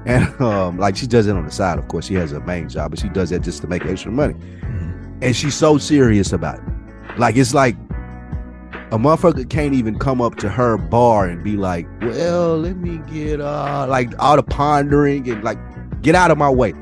and 0.05 0.27
um, 0.41 0.77
like 0.77 0.97
she 0.97 1.07
does 1.07 1.27
it 1.27 1.35
on 1.35 1.45
the 1.45 1.51
side. 1.51 1.79
Of 1.79 1.87
course, 1.87 2.07
she 2.07 2.15
has 2.15 2.33
a 2.33 2.41
main 2.41 2.67
job, 2.67 2.91
but 2.91 2.99
she 2.99 3.09
does 3.09 3.29
that 3.29 3.39
just 3.41 3.61
to 3.61 3.67
make 3.67 3.85
extra 3.85 4.11
money. 4.11 4.33
Mhm. 4.33 5.19
And 5.21 5.35
she's 5.35 5.55
so 5.55 5.77
serious 5.77 6.33
about 6.33 6.59
it. 6.59 7.17
Like 7.17 7.37
it's 7.37 7.53
like 7.53 7.75
a 8.91 8.97
motherfucker 8.97 9.49
can't 9.49 9.73
even 9.73 9.97
come 9.97 10.21
up 10.21 10.35
to 10.35 10.49
her 10.49 10.77
bar 10.77 11.27
and 11.27 11.43
be 11.43 11.55
like, 11.55 11.87
"Well, 12.01 12.57
let 12.57 12.75
me 12.77 12.97
get 13.11 13.39
uh 13.39 13.85
like 13.87 14.11
all 14.19 14.35
the 14.35 14.43
pondering 14.43 15.29
and 15.29 15.43
like 15.43 15.59
get 16.01 16.15
out 16.15 16.31
of 16.31 16.37
my 16.37 16.49
way." 16.49 16.73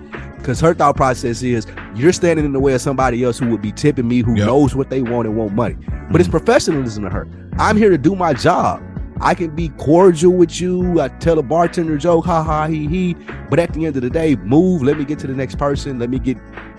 Because 0.42 0.60
her 0.60 0.74
thought 0.74 0.96
process 0.96 1.44
is 1.44 1.68
you're 1.96 2.12
standing 2.12 2.46
in 2.46 2.52
the 2.54 2.60
way 2.60 2.74
of 2.74 2.82
somebody 2.82 3.24
else 3.24 3.38
who 3.38 3.48
would 3.50 3.62
be 3.62 3.72
tipping 3.72 4.08
me, 4.08 4.22
who 4.22 4.36
Yep. 4.36 4.48
knows 4.48 4.76
what 4.76 4.90
they 4.90 5.02
want 5.02 5.28
and 5.28 5.38
want 5.38 5.54
money. 5.54 5.76
But 6.12 6.20
it's 6.20 6.28
Mhm. 6.28 6.32
professionalism 6.32 7.04
to 7.04 7.10
her. 7.10 7.28
I'm 7.60 7.78
here 7.78 7.90
to 7.90 7.98
do 7.98 8.16
my 8.16 8.34
job. 8.34 8.82
I 9.22 9.36
can 9.36 9.52
be 9.52 9.70
cordial 9.78 10.34
with 10.34 10.60
you. 10.60 11.00
I 11.00 11.10
tell 11.10 11.38
a 11.38 11.44
bartender 11.44 11.96
joke, 11.98 12.26
ha 12.26 12.42
ha 12.44 12.66
he 12.68 12.88
he. 12.88 13.16
But 13.52 13.60
at 13.60 13.72
the 13.74 13.86
end 13.86 13.96
of 13.96 14.02
the 14.02 14.10
day, 14.10 14.36
move. 14.44 14.82
Let 14.82 14.98
me 14.98 15.06
get 15.06 15.20
to 15.20 15.28
the 15.28 15.34
next 15.36 15.60
person. 15.60 16.00
Let 16.00 16.10
me 16.10 16.18
get 16.18 16.38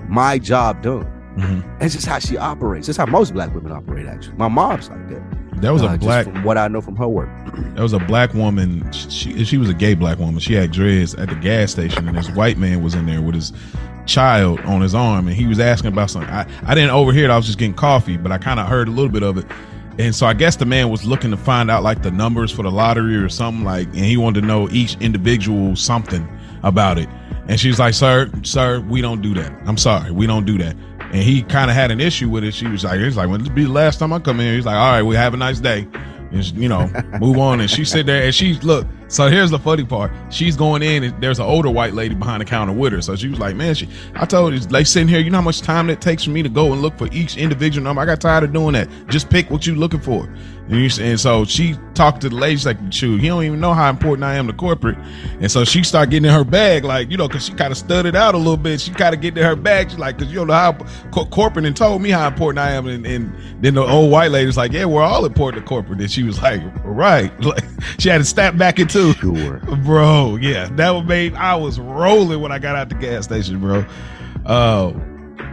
my 0.08 0.38
job 0.38 0.82
done. 0.82 1.06
Mhm. 1.38 1.62
That's 1.78 1.94
just 1.94 2.06
how 2.06 2.18
she 2.18 2.36
operates. 2.36 2.88
That's 2.88 2.96
how 2.96 3.06
most 3.06 3.32
black 3.32 3.54
women 3.54 3.70
operate. 3.70 4.06
Actually, 4.08 4.34
my 4.38 4.48
mom's 4.48 4.90
like 4.90 5.08
that. 5.10 5.22
That 5.62 5.72
was 5.72 5.82
Uh, 5.82 5.92
a 5.94 5.98
black. 5.98 6.24
from 6.26 6.44
what 6.44 6.58
I 6.58 6.68
know 6.68 6.80
from 6.82 6.96
her 6.96 7.08
work. 7.08 7.28
That 7.74 7.82
was 7.82 7.92
a 7.94 7.98
black 7.98 8.34
woman. 8.34 8.84
She 8.92 9.44
she 9.44 9.56
was 9.56 9.68
a 9.70 9.74
gay 9.74 9.94
black 9.94 10.18
woman. 10.18 10.38
She 10.40 10.52
had 10.54 10.70
dreads 10.72 11.14
at 11.14 11.28
the 11.30 11.34
gas 11.36 11.70
station, 11.72 12.06
and 12.06 12.16
this 12.16 12.28
white 12.30 12.58
man 12.58 12.82
was 12.82 12.94
in 12.94 13.06
there 13.06 13.22
with 13.22 13.34
his 13.34 13.52
child 14.06 14.60
on 14.60 14.80
his 14.82 14.94
arm, 14.94 15.26
and 15.28 15.36
he 15.36 15.46
was 15.46 15.58
asking 15.60 15.88
about 15.88 16.10
something. 16.10 16.30
I, 16.30 16.46
I 16.66 16.74
didn't 16.74 16.90
overhear 16.90 17.24
it. 17.26 17.30
I 17.30 17.36
was 17.36 17.46
just 17.46 17.58
getting 17.58 17.74
coffee, 17.74 18.16
but 18.16 18.30
I 18.32 18.38
kind 18.38 18.60
of 18.60 18.66
heard 18.66 18.88
a 18.88 18.90
little 18.90 19.10
bit 19.10 19.22
of 19.22 19.38
it. 19.38 19.46
And 19.98 20.14
so 20.14 20.26
I 20.26 20.32
guess 20.34 20.56
the 20.56 20.64
man 20.64 20.88
was 20.90 21.04
looking 21.04 21.30
to 21.30 21.36
find 21.36 21.70
out 21.70 21.82
like 21.82 22.02
the 22.02 22.10
numbers 22.10 22.50
for 22.50 22.62
the 22.62 22.70
lottery 22.70 23.16
or 23.16 23.28
something 23.28 23.64
like, 23.64 23.86
and 23.88 23.96
he 24.04 24.16
wanted 24.16 24.40
to 24.40 24.46
know 24.46 24.68
each 24.70 24.96
individual 25.00 25.76
something 25.76 26.26
about 26.62 26.98
it. 26.98 27.08
And 27.48 27.58
she's 27.60 27.78
like, 27.78 27.94
"Sir, 27.94 28.30
sir, 28.42 28.80
we 28.88 29.00
don't 29.02 29.20
do 29.22 29.34
that. 29.34 29.52
I'm 29.66 29.76
sorry, 29.76 30.10
we 30.10 30.26
don't 30.26 30.44
do 30.46 30.56
that." 30.58 30.76
And 31.12 31.22
he 31.22 31.42
kind 31.42 31.70
of 31.70 31.76
had 31.76 31.90
an 31.90 32.00
issue 32.00 32.30
with 32.30 32.42
it. 32.42 32.54
She 32.54 32.66
was 32.66 32.84
like, 32.84 32.98
"It's 32.98 33.16
like, 33.16 33.28
well, 33.28 33.38
this 33.38 33.48
be 33.50 33.64
the 33.64 33.70
last 33.70 33.98
time 33.98 34.12
I 34.14 34.18
come 34.18 34.40
in." 34.40 34.54
He's 34.54 34.64
like, 34.64 34.76
"All 34.76 34.92
right, 34.92 35.02
we 35.02 35.14
have 35.14 35.34
a 35.34 35.36
nice 35.36 35.60
day." 35.60 35.86
And 36.30 36.44
you 36.52 36.70
know, 36.70 36.90
move 37.20 37.36
on. 37.36 37.60
And 37.60 37.70
she 37.70 37.84
sit 37.84 38.06
there 38.06 38.22
and 38.22 38.34
she 38.34 38.54
look. 38.60 38.86
So 39.08 39.28
here's 39.28 39.50
the 39.50 39.58
funny 39.58 39.84
part. 39.84 40.10
She's 40.30 40.56
going 40.56 40.82
in 40.82 41.04
and 41.04 41.22
there's 41.22 41.38
an 41.38 41.44
older 41.44 41.68
white 41.68 41.92
lady 41.92 42.14
behind 42.14 42.40
the 42.40 42.46
counter 42.46 42.72
with 42.72 42.94
her. 42.94 43.02
So 43.02 43.14
she 43.14 43.28
was 43.28 43.38
like, 43.38 43.54
"Man, 43.54 43.74
she." 43.74 43.90
I 44.14 44.24
told 44.24 44.54
her, 44.54 44.58
"They 44.58 44.84
sitting 44.84 45.06
here. 45.06 45.20
You 45.20 45.28
know 45.28 45.38
how 45.38 45.44
much 45.44 45.60
time 45.60 45.90
it 45.90 46.00
takes 46.00 46.24
for 46.24 46.30
me 46.30 46.42
to 46.42 46.48
go 46.48 46.72
and 46.72 46.80
look 46.80 46.96
for 46.96 47.08
each 47.12 47.36
individual 47.36 47.84
number. 47.84 48.00
I 48.00 48.06
got 48.06 48.22
tired 48.22 48.44
of 48.44 48.54
doing 48.54 48.72
that. 48.72 48.88
Just 49.08 49.28
pick 49.28 49.50
what 49.50 49.66
you 49.66 49.74
looking 49.74 50.00
for." 50.00 50.26
And, 50.68 50.80
you, 50.80 51.04
and 51.04 51.18
so 51.18 51.44
she 51.44 51.76
talked 51.94 52.20
to 52.20 52.28
the 52.28 52.36
lady. 52.36 52.56
She's 52.56 52.66
like, 52.66 52.78
"Shoot, 52.90 53.20
he 53.20 53.26
don't 53.28 53.42
even 53.44 53.60
know 53.60 53.74
how 53.74 53.90
important 53.90 54.24
I 54.24 54.34
am 54.36 54.46
to 54.46 54.52
corporate." 54.52 54.96
And 55.40 55.50
so 55.50 55.64
she 55.64 55.82
started 55.82 56.10
getting 56.10 56.28
in 56.28 56.32
her 56.32 56.44
bag, 56.44 56.84
like 56.84 57.10
you 57.10 57.16
know, 57.16 57.26
because 57.26 57.46
she 57.46 57.52
kind 57.52 57.72
of 57.72 57.78
studied 57.78 58.14
out 58.14 58.34
a 58.34 58.38
little 58.38 58.56
bit. 58.56 58.80
She 58.80 58.92
kind 58.92 59.14
of 59.14 59.20
get 59.20 59.36
in 59.36 59.44
her 59.44 59.56
bag. 59.56 59.90
She's 59.90 59.98
like, 59.98 60.18
"Cause 60.18 60.28
you 60.28 60.36
don't 60.36 60.46
know 60.46 60.54
how 60.54 60.72
co- 61.10 61.26
corporate 61.26 61.66
and 61.66 61.76
told 61.76 62.00
me 62.00 62.10
how 62.10 62.28
important 62.28 62.60
I 62.60 62.70
am." 62.72 62.86
And, 62.86 63.04
and 63.04 63.34
then 63.60 63.74
the 63.74 63.82
old 63.82 64.12
white 64.12 64.30
lady's 64.30 64.56
like, 64.56 64.72
"Yeah, 64.72 64.84
we're 64.84 65.02
all 65.02 65.24
important 65.24 65.64
to 65.64 65.68
corporate." 65.68 66.00
And 66.00 66.10
she 66.10 66.22
was 66.22 66.40
like, 66.40 66.62
"Right." 66.84 67.32
Like 67.52 67.64
she 67.98 68.08
had 68.08 68.18
to 68.18 68.24
step 68.24 68.56
back 68.56 68.78
into. 68.78 69.12
Sure. 69.14 69.58
Bro, 69.84 70.36
yeah, 70.36 70.68
that 70.76 70.90
would 70.92 71.06
made 71.06 71.34
I 71.34 71.56
was 71.56 71.78
rolling 71.78 72.40
when 72.40 72.52
I 72.52 72.58
got 72.58 72.76
out 72.76 72.88
the 72.88 72.94
gas 72.94 73.24
station, 73.24 73.58
bro. 73.60 73.84
Uh, 74.46 74.92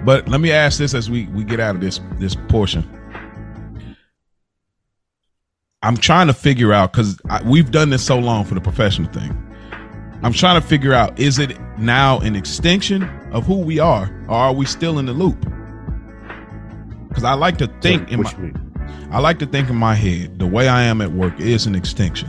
but 0.06 0.30
let 0.30 0.40
me 0.40 0.52
ask 0.52 0.78
this 0.78 0.94
as 0.94 1.10
we 1.10 1.26
we 1.28 1.44
get 1.44 1.60
out 1.60 1.76
of 1.76 1.82
this 1.82 2.00
this 2.20 2.36
portion. 2.48 2.88
I'm 5.82 5.96
trying 5.96 6.28
to 6.28 6.34
figure 6.34 6.74
out 6.74 6.92
because 6.92 7.18
we've 7.46 7.72
done 7.72 7.90
this 7.90 8.06
so 8.06 8.20
long 8.20 8.44
for 8.44 8.54
the 8.54 8.60
professional 8.60 9.10
thing. 9.14 9.32
I'm 10.22 10.34
trying 10.34 10.62
to 10.62 10.68
figure 10.68 10.94
out 10.94 11.18
is 11.18 11.40
it 11.40 11.58
now 11.78 12.20
an 12.20 12.36
extinction 12.36 13.04
of 13.32 13.46
who 13.46 13.60
we 13.60 13.80
are, 13.80 14.14
or 14.28 14.36
are 14.36 14.54
we 14.54 14.66
still 14.66 15.00
in 15.00 15.06
the 15.06 15.14
loop? 15.14 15.40
Because 17.08 17.24
I 17.24 17.34
like 17.34 17.58
to 17.60 17.68
think 17.82 18.10
So, 18.10 18.16
in 18.16 18.22
my, 18.24 18.54
I 19.12 19.20
like 19.20 19.40
to 19.40 19.46
think 19.46 19.70
in 19.70 19.78
my 19.78 19.96
head 19.96 20.38
the 20.38 20.48
way 20.48 20.68
I 20.68 20.84
am 20.84 21.00
at 21.02 21.14
work 21.14 21.40
is 21.40 21.66
an 21.66 21.76
extinction 21.76 22.28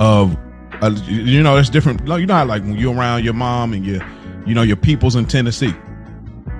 of, 0.00 0.34
uh, 0.80 0.98
you 1.06 1.42
know, 1.42 1.58
it's 1.58 1.68
different. 1.68 2.02
No, 2.04 2.16
you 2.16 2.24
know 2.24 2.34
how 2.34 2.46
like 2.46 2.62
when 2.62 2.78
you're 2.78 2.96
around 2.96 3.24
your 3.24 3.34
mom 3.34 3.74
and 3.74 3.84
your, 3.84 4.02
you 4.46 4.54
know, 4.54 4.62
your 4.62 4.76
peoples 4.76 5.16
in 5.16 5.26
Tennessee. 5.26 5.74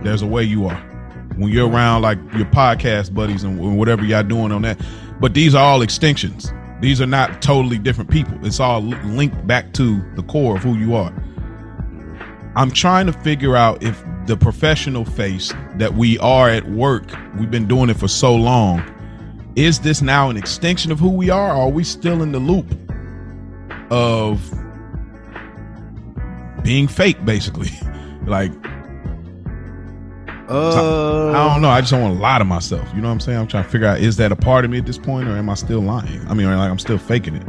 There's 0.03 0.21
a 0.21 0.27
way 0.27 0.45
you 0.45 0.67
are 0.67 0.77
when 1.37 1.51
you're 1.51 1.69
around 1.69 2.03
like 2.03 2.19
your 2.35 2.47
podcast 2.47 3.15
buddies 3.15 3.43
and 3.43 3.79
whatever 3.79 4.05
y'all 4.05 4.23
doing 4.23 4.53
on 4.53 4.63
that. 4.63 4.79
But 5.21 5.35
these 5.35 5.55
are 5.55 5.63
all 5.63 5.81
extinctions. 5.81 6.57
These 6.81 7.01
are 7.01 7.07
not 7.07 7.43
totally 7.43 7.79
different 7.79 8.11
people. 8.11 8.35
It's 8.45 8.59
all 8.59 8.81
linked 8.81 9.47
back 9.47 9.73
to 9.75 10.03
the 10.15 10.23
core 10.23 10.57
of 10.57 10.63
who 10.63 10.77
you 10.77 10.95
are. 10.95 11.13
I'm 12.57 12.71
trying 12.71 13.07
to 13.07 13.13
figure 13.13 13.55
out 13.55 13.83
if 13.83 14.03
the 14.27 14.37
professional 14.37 15.05
face 15.05 15.53
that 15.77 15.95
we 15.95 16.19
are 16.19 16.49
at 16.49 16.69
work, 16.71 17.05
we've 17.39 17.51
been 17.51 17.69
doing 17.69 17.91
it 17.91 17.97
for 17.97 18.09
so 18.09 18.35
long, 18.35 18.83
is 19.57 19.81
this 19.81 20.01
now 20.01 20.31
an 20.31 20.37
extension 20.37 20.91
of 20.91 20.99
who 20.99 21.11
we 21.11 21.31
are, 21.31 21.51
are 21.51 21.69
we 21.69 21.85
still 21.85 22.23
in 22.23 22.33
the 22.33 22.39
loop 22.39 22.67
of 23.91 24.41
being 26.63 26.89
fake, 26.89 27.25
basically? 27.25 27.71
like, 28.27 28.53
Uh, 30.51 31.31
I 31.31 31.53
don't 31.53 31.63
know. 31.63 31.69
I 31.69 31.81
just 31.81 31.93
don't 31.93 32.03
want 32.03 32.17
to 32.17 32.21
lie 32.21 32.39
to 32.39 32.45
myself. 32.45 32.89
You 32.93 33.01
know 33.01 33.07
what 33.07 33.15
I'm 33.15 33.21
saying? 33.21 33.39
I'm 33.39 33.47
trying 33.47 33.63
to 33.63 33.71
figure 33.71 33.87
out 33.87 34.01
is 34.01 34.17
that 34.17 34.33
a 34.33 34.37
part 34.37 34.65
of 34.65 34.71
me 34.73 34.79
at 34.79 34.87
this 34.87 34.99
point, 34.99 35.29
or 35.29 35.37
am 35.37 35.49
I 35.49 35.55
still 35.55 35.81
lying? 35.81 36.27
I 36.27 36.35
mean, 36.35 36.47
like 36.49 36.71
I'm 36.71 36.79
still 36.79 36.99
faking 36.99 37.37
it. 37.37 37.47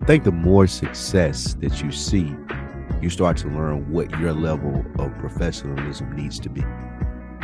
I 0.00 0.04
think 0.06 0.24
the 0.24 0.32
more 0.32 0.66
success 0.66 1.54
that 1.60 1.82
you 1.82 1.92
see, 1.92 2.34
you 3.02 3.10
start 3.10 3.36
to 3.38 3.48
learn 3.48 3.92
what 3.92 4.10
your 4.18 4.32
level 4.32 4.82
of 4.98 5.14
professionalism 5.18 6.16
needs 6.16 6.40
to 6.40 6.48
be. 6.48 6.62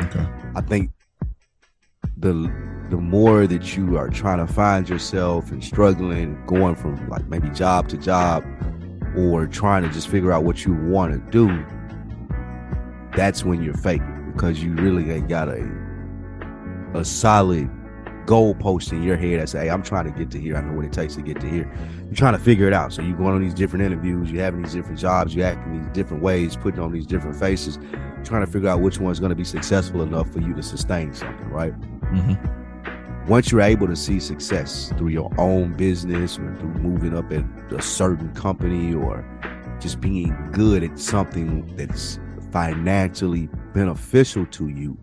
Okay. 0.01 0.27
I 0.55 0.63
think 0.63 0.91
the 2.17 2.51
the 2.89 2.97
more 2.97 3.47
that 3.47 3.77
you 3.77 3.99
are 3.99 4.09
trying 4.09 4.39
to 4.47 4.51
find 4.51 4.89
yourself 4.89 5.51
and 5.51 5.63
struggling, 5.63 6.43
going 6.47 6.77
from 6.77 7.07
like 7.11 7.27
maybe 7.27 7.51
job 7.51 7.89
to 7.89 7.99
job, 7.99 8.43
or 9.19 9.47
trying 9.47 9.83
to 9.83 9.91
just 9.91 10.09
figure 10.09 10.33
out 10.33 10.45
what 10.45 10.65
you 10.65 10.73
want 10.73 11.13
to 11.13 11.31
do, 11.31 11.49
that's 13.17 13.45
when 13.45 13.63
you're 13.63 13.75
faking 13.75 14.33
because 14.33 14.63
you 14.63 14.73
really 14.75 15.11
ain't 15.11 15.29
got 15.29 15.49
a 15.49 15.69
a 16.95 17.05
solid 17.05 17.69
goalpost 18.27 18.93
in 18.93 19.03
your 19.03 19.17
head 19.17 19.41
that 19.41 19.49
say, 19.49 19.65
hey, 19.65 19.71
I'm 19.71 19.83
trying 19.83 20.05
to 20.05 20.11
get 20.11 20.31
to 20.33 20.41
here. 20.41 20.57
I 20.57 20.61
know 20.61 20.75
what 20.75 20.85
it 20.85 20.93
takes 20.93 21.15
to 21.15 21.23
get 21.23 21.41
to 21.41 21.49
here. 21.49 21.73
You're 22.07 22.15
trying 22.15 22.33
to 22.33 22.39
figure 22.39 22.67
it 22.67 22.73
out. 22.73 22.93
So 22.93 23.03
you're 23.03 23.17
going 23.17 23.35
on 23.35 23.43
these 23.43 23.55
different 23.55 23.85
interviews, 23.85 24.31
you're 24.31 24.43
having 24.43 24.63
these 24.63 24.75
different 24.75 24.99
jobs, 24.99 25.35
you're 25.35 25.47
acting 25.47 25.81
these 25.81 25.93
different 25.93 26.23
ways, 26.23 26.57
putting 26.57 26.81
on 26.81 26.93
these 26.93 27.07
different 27.07 27.37
faces, 27.37 27.79
trying 28.25 28.45
to 28.45 28.51
figure 28.51 28.69
out 28.69 28.81
which 28.81 28.99
one's 28.99 29.21
going 29.21 29.31
to 29.31 29.37
be 29.37 29.45
successful 29.45 30.03
enough 30.03 30.31
for 30.31 30.41
you 30.41 30.55
to 30.55 30.63
sustain 30.63 31.15
something, 31.15 31.49
right? 31.49 31.79
Mm-hmm. 32.13 33.29
Once 33.29 33.51
you're 33.51 33.61
able 33.61 33.87
to 33.87 33.97
see 33.97 34.21
success 34.21 34.93
through 34.97 35.09
your 35.09 35.33
own 35.39 35.73
business 35.75 36.39
or 36.39 36.55
through 36.57 36.75
moving 36.75 37.17
up 37.17 37.31
at 37.33 37.45
a 37.73 37.83
certain 37.83 38.33
company 38.35 38.95
or 38.95 39.25
just 39.81 40.01
being 40.01 40.35
good 40.53 40.85
at 40.85 40.99
something 40.99 41.67
that's 41.77 42.21
financially 42.57 43.51
beneficial 43.75 44.47
to 44.47 44.69
you, 44.69 44.97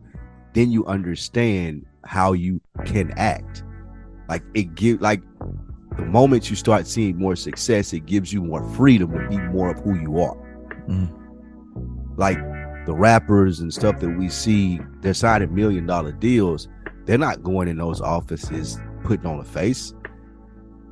then 0.54 0.72
you 0.72 0.84
understand 0.88 1.86
how 2.04 2.34
you 2.34 2.60
can 2.84 3.12
act. 3.12 3.64
Like 4.28 4.42
it 4.56 4.74
give 4.74 5.02
like 5.02 5.22
the 5.96 6.06
moment 6.06 6.50
you 6.50 6.56
start 6.56 6.88
seeing 6.88 7.16
more 7.20 7.36
success, 7.36 7.94
it 7.94 8.08
gives 8.08 8.34
you 8.34 8.42
more 8.42 8.68
freedom 8.70 9.12
to 9.12 9.30
be 9.30 9.38
more 9.38 9.70
of 9.70 9.80
who 9.82 9.94
you 10.00 10.20
are. 10.20 10.36
Mhm. 10.90 11.12
Like 12.18 12.40
the 12.88 12.96
rappers 12.96 13.60
and 13.60 13.72
stuff 13.72 14.00
that 14.00 14.10
we 14.10 14.30
see, 14.30 14.82
they're 15.02 15.14
signing 15.14 15.54
million 15.54 15.86
dollar 15.86 16.12
deals. 16.12 16.68
They're 17.06 17.20
not 17.20 17.44
going 17.44 17.68
in 17.68 17.78
those 17.78 18.02
offices 18.02 18.80
putting 19.04 19.28
on 19.28 19.40
a 19.40 19.44
face. 19.44 19.94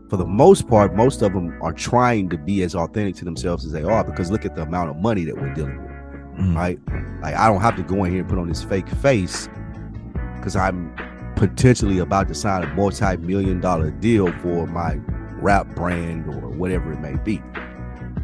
For 0.10 0.18
the 0.18 0.28
most 0.28 0.68
part, 0.68 0.96
most 0.96 1.24
of 1.24 1.34
them 1.34 1.58
are 1.64 1.74
trying 1.74 2.30
to 2.30 2.38
be 2.38 2.62
as 2.62 2.76
authentic 2.76 3.16
to 3.16 3.26
themselves 3.26 3.66
as 3.66 3.72
they 3.72 3.82
are 3.82 4.04
because 4.04 4.30
look 4.30 4.46
at 4.46 4.56
the 4.56 4.62
amount 4.62 4.92
of 4.92 4.98
money 4.98 5.24
that 5.24 5.36
we're 5.36 5.56
dealing 5.56 5.82
with 5.82 5.91
Mhm. 6.40 6.56
right? 6.56 6.80
Like 7.22 7.36
I 7.36 7.48
don't 7.48 7.62
have 7.62 7.76
to 7.78 7.84
go 7.84 8.04
in 8.04 8.12
here 8.12 8.22
and 8.22 8.30
put 8.30 8.40
on 8.40 8.48
this 8.48 8.64
fake 8.64 8.88
face 8.88 9.48
because 10.36 10.56
I'm 10.56 10.94
potentially 11.36 12.00
about 12.00 12.28
to 12.28 12.36
sign 12.36 12.64
a 12.64 12.68
multi-million 12.76 13.60
dollar 13.62 13.92
deal 13.92 14.32
for 14.42 14.68
my 14.68 15.00
rap 15.40 15.68
brand 15.76 16.28
or 16.28 16.50
whatever 16.50 16.94
it 16.94 17.00
may 17.00 17.16
be. 17.24 17.42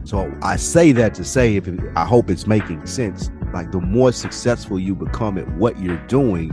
So 0.04 0.32
I 0.42 0.56
say 0.56 0.92
that 0.94 1.14
to 1.16 1.24
say 1.24 1.56
if 1.56 1.68
it, 1.68 1.80
I 1.96 2.06
hope 2.06 2.30
it's 2.30 2.48
making 2.48 2.86
sense. 2.86 3.30
Like 3.54 3.72
the 3.72 3.82
more 3.82 4.12
successful 4.12 4.80
you 4.80 4.94
become 4.96 5.38
at 5.38 5.48
what 5.58 5.80
you're 5.80 5.98
doing, 6.08 6.50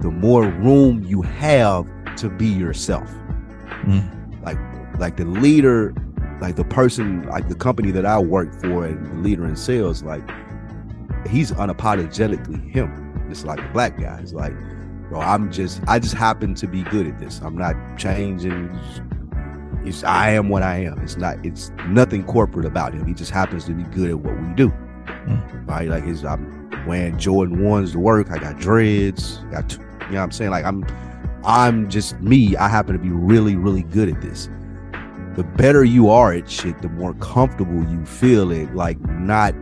the 0.00 0.10
more 0.10 0.44
room 0.44 1.02
you 1.04 1.22
have 1.22 1.86
to 2.16 2.28
be 2.30 2.46
yourself. 2.46 3.10
Mhm. 3.84 4.04
Like 4.44 4.58
like 4.98 5.16
the 5.16 5.24
leader, 5.26 5.92
like 6.40 6.56
the 6.56 6.64
person, 6.64 7.22
like 7.28 7.48
the 7.48 7.54
company 7.54 7.90
that 7.90 8.06
I 8.06 8.18
work 8.18 8.52
for 8.62 8.86
and 8.86 9.06
the 9.06 9.14
leader 9.28 9.44
in 9.46 9.56
sales, 9.56 10.02
like 10.02 10.22
he's 11.28 11.52
unapologetically 11.52 12.70
him. 12.70 13.06
It's 13.30 13.44
like 13.44 13.60
a 13.60 13.68
black 13.72 13.98
guy. 13.98 14.18
It's 14.20 14.32
like, 14.32 14.54
bro, 15.08 15.20
I'm 15.20 15.50
just 15.50 15.80
I 15.86 15.98
just 15.98 16.14
happen 16.14 16.54
to 16.54 16.66
be 16.66 16.82
good 16.84 17.06
at 17.06 17.18
this. 17.18 17.40
I'm 17.40 17.56
not 17.56 17.74
changing. 17.96 18.70
It's 19.84 20.04
I 20.04 20.30
am 20.30 20.48
what 20.48 20.62
I 20.62 20.78
am. 20.78 20.98
It's 21.00 21.16
not. 21.16 21.44
It's 21.44 21.70
nothing 21.88 22.24
corporate 22.24 22.66
about 22.66 22.92
him. 22.92 23.06
He 23.06 23.14
just 23.14 23.30
happens 23.30 23.64
to 23.66 23.72
be 23.72 23.84
good 23.84 24.10
at 24.10 24.18
what 24.18 24.40
we 24.40 24.54
do. 24.54 24.68
Hmm. 24.68 25.66
Right? 25.66 25.88
Like 25.88 26.04
his. 26.04 26.24
I'm 26.24 26.70
wearing 26.86 27.18
Jordan 27.18 27.62
ones 27.62 27.92
to 27.92 27.98
work. 27.98 28.30
I 28.30 28.38
got 28.38 28.58
dreads. 28.58 29.38
Got 29.50 29.72
you 29.72 29.78
know 29.78 29.84
what 30.08 30.18
I'm 30.20 30.32
saying? 30.32 30.50
Like 30.50 30.64
I'm. 30.64 30.84
I'm 31.44 31.88
just 31.88 32.20
me. 32.20 32.56
I 32.56 32.68
happen 32.68 32.94
to 32.94 32.98
be 32.98 33.10
really, 33.10 33.54
really 33.54 33.82
good 33.82 34.08
at 34.08 34.20
this. 34.20 34.48
The 35.36 35.44
better 35.44 35.84
you 35.84 36.08
are 36.10 36.32
at 36.32 36.50
shit, 36.50 36.80
the 36.82 36.88
more 36.88 37.14
comfortable 37.14 37.84
you 37.88 38.04
feel 38.04 38.50
it. 38.50 38.74
Like 38.74 38.98
not 39.00 39.54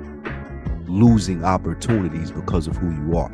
losing 0.89 1.45
opportunities 1.45 2.31
because 2.31 2.67
of 2.67 2.77
who 2.77 2.91
you 2.91 3.17
are. 3.17 3.31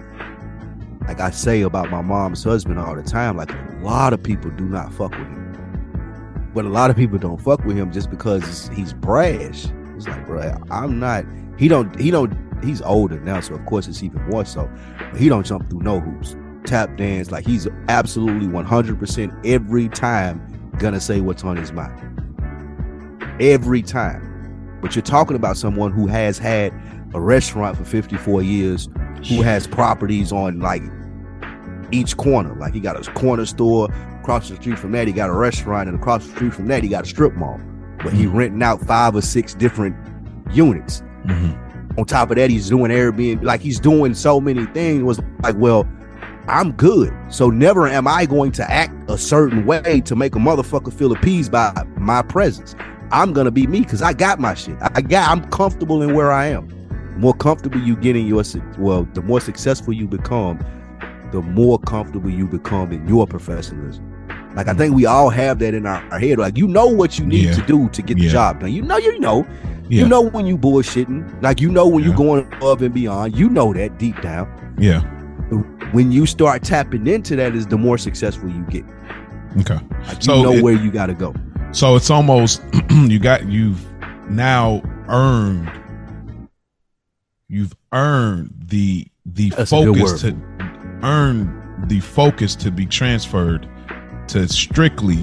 Like 1.06 1.20
I 1.20 1.30
say 1.30 1.62
about 1.62 1.90
my 1.90 2.02
mom's 2.02 2.44
husband 2.44 2.78
all 2.78 2.94
the 2.94 3.02
time, 3.02 3.36
like 3.36 3.50
a 3.50 3.80
lot 3.82 4.12
of 4.12 4.22
people 4.22 4.50
do 4.50 4.64
not 4.64 4.92
fuck 4.92 5.10
with 5.10 5.26
him. 5.26 6.50
But 6.54 6.64
a 6.64 6.68
lot 6.68 6.90
of 6.90 6.96
people 6.96 7.18
don't 7.18 7.40
fuck 7.40 7.64
with 7.64 7.76
him 7.76 7.92
just 7.92 8.10
because 8.10 8.68
he's 8.68 8.92
brash. 8.92 9.66
It's 9.96 10.08
like, 10.08 10.26
bro, 10.26 10.56
I'm 10.70 10.98
not. 10.98 11.24
He 11.58 11.68
don't. 11.68 11.98
He 11.98 12.10
don't. 12.10 12.36
He's 12.62 12.82
older 12.82 13.20
now, 13.20 13.40
so 13.40 13.54
of 13.54 13.64
course 13.66 13.86
it's 13.86 14.02
even 14.02 14.22
more 14.28 14.44
so. 14.44 14.70
But 14.98 15.20
he 15.20 15.28
don't 15.28 15.46
jump 15.46 15.70
through 15.70 15.80
no 15.80 16.00
hoops, 16.00 16.36
tap 16.64 16.96
dance. 16.96 17.30
Like 17.30 17.46
he's 17.46 17.68
absolutely 17.88 18.48
100% 18.48 19.46
every 19.46 19.88
time 19.88 20.72
gonna 20.78 21.00
say 21.00 21.20
what's 21.20 21.44
on 21.44 21.56
his 21.56 21.72
mind. 21.72 21.92
Every 23.40 23.82
time. 23.82 24.78
But 24.80 24.94
you're 24.94 25.02
talking 25.02 25.36
about 25.36 25.56
someone 25.56 25.92
who 25.92 26.06
has 26.06 26.38
had 26.38 26.72
a 27.14 27.20
restaurant 27.20 27.76
for 27.76 27.84
54 27.84 28.42
years, 28.42 28.88
who 29.28 29.42
has 29.42 29.66
properties 29.66 30.32
on 30.32 30.60
like 30.60 30.82
each 31.92 32.16
corner. 32.16 32.54
Like 32.54 32.74
he 32.74 32.80
got 32.80 32.96
a 32.96 33.10
corner 33.12 33.46
store 33.46 33.88
across 34.20 34.48
the 34.48 34.56
street 34.56 34.78
from 34.78 34.92
that, 34.92 35.06
he 35.06 35.12
got 35.12 35.30
a 35.30 35.34
restaurant, 35.34 35.88
and 35.88 35.98
across 35.98 36.26
the 36.26 36.32
street 36.34 36.54
from 36.54 36.66
that, 36.66 36.82
he 36.82 36.88
got 36.88 37.04
a 37.04 37.08
strip 37.08 37.34
mall. 37.34 37.60
But 38.02 38.12
he 38.12 38.26
renting 38.26 38.62
out 38.62 38.80
five 38.86 39.14
or 39.14 39.22
six 39.22 39.54
different 39.54 39.96
units. 40.52 41.02
Mhm. 41.26 41.56
On 41.98 42.04
top 42.04 42.30
of 42.30 42.36
that, 42.36 42.48
he's 42.50 42.68
doing 42.68 42.90
Airbnb. 42.90 43.42
Like 43.42 43.60
he's 43.60 43.80
doing 43.80 44.14
so 44.14 44.40
many 44.40 44.64
things. 44.66 45.02
Was 45.02 45.20
like, 45.42 45.56
well, 45.58 45.86
I'm 46.48 46.72
good. 46.72 47.12
So 47.28 47.50
never 47.50 47.86
am 47.88 48.08
I 48.08 48.24
going 48.26 48.52
to 48.52 48.70
act 48.70 48.92
a 49.10 49.18
certain 49.18 49.66
way 49.66 50.00
to 50.04 50.16
make 50.16 50.34
a 50.34 50.38
motherfucker 50.38 50.92
feel 50.92 51.12
appeased 51.12 51.52
by 51.52 51.72
my 51.96 52.22
presence. 52.22 52.74
I'm 53.12 53.32
gonna 53.32 53.50
be 53.50 53.66
me 53.66 53.80
because 53.80 54.02
I 54.02 54.12
got 54.12 54.38
my 54.38 54.54
shit. 54.54 54.76
I 54.80 55.00
got. 55.02 55.28
I'm 55.28 55.44
comfortable 55.50 56.02
in 56.02 56.14
where 56.14 56.30
I 56.30 56.46
am. 56.46 56.68
The 57.20 57.24
more 57.26 57.34
comfortable 57.34 57.78
you 57.80 57.96
get 57.96 58.16
in 58.16 58.26
your, 58.26 58.42
well, 58.78 59.06
the 59.12 59.20
more 59.20 59.42
successful 59.42 59.92
you 59.92 60.08
become, 60.08 60.58
the 61.32 61.42
more 61.42 61.78
comfortable 61.78 62.30
you 62.30 62.46
become 62.46 62.92
in 62.92 63.06
your 63.06 63.26
professionalism. 63.26 64.10
Like 64.56 64.68
I 64.68 64.72
mm. 64.72 64.78
think 64.78 64.94
we 64.94 65.04
all 65.04 65.28
have 65.28 65.58
that 65.58 65.74
in 65.74 65.84
our, 65.84 66.02
our 66.10 66.18
head. 66.18 66.38
Like 66.38 66.56
you 66.56 66.66
know 66.66 66.86
what 66.86 67.18
you 67.18 67.26
need 67.26 67.44
Yeah. 67.44 67.56
to 67.56 67.62
do 67.66 67.90
to 67.90 68.00
get 68.00 68.16
the 68.16 68.26
job 68.26 68.60
done. 68.60 68.72
You 68.72 68.80
know, 68.80 68.96
you 68.96 69.20
know, 69.20 69.46
Yeah. 69.90 70.00
you 70.00 70.08
know 70.08 70.22
when 70.22 70.46
you 70.46 70.56
bullshitting. 70.56 71.42
Like 71.42 71.60
you 71.60 71.70
know 71.70 71.86
when 71.86 72.04
Yeah. 72.04 72.08
you 72.12 72.16
going 72.16 72.50
above 72.54 72.80
and 72.80 72.94
beyond. 72.94 73.36
You 73.36 73.50
know 73.50 73.74
that 73.74 73.98
deep 73.98 74.18
down. 74.22 74.48
Yeah. 74.78 75.00
When 75.92 76.10
you 76.10 76.24
start 76.24 76.62
tapping 76.62 77.06
into 77.06 77.36
that, 77.36 77.54
is 77.54 77.66
the 77.66 77.76
more 77.76 77.98
successful 77.98 78.48
you 78.48 78.62
get. 78.70 78.86
Okay. 79.58 79.78
Like 80.08 80.26
you 80.26 80.42
know 80.42 80.52
it- 80.52 80.62
where 80.62 80.72
you 80.72 80.90
got 80.90 81.08
to 81.08 81.14
go. 81.14 81.34
So 81.72 81.96
it's 81.96 82.08
almost 82.08 82.62
you 82.90 83.18
got 83.18 83.46
you've 83.46 83.84
now 84.30 84.80
earned 85.10 85.70
you've 87.50 87.74
earned 87.92 88.54
the 88.66 89.06
the 89.26 89.50
That's 89.50 89.70
focus 89.70 90.22
to 90.22 90.36
earn 91.02 91.84
the 91.88 92.00
focus 92.00 92.54
to 92.56 92.70
be 92.70 92.86
transferred 92.86 93.68
to 94.28 94.48
strictly 94.48 95.16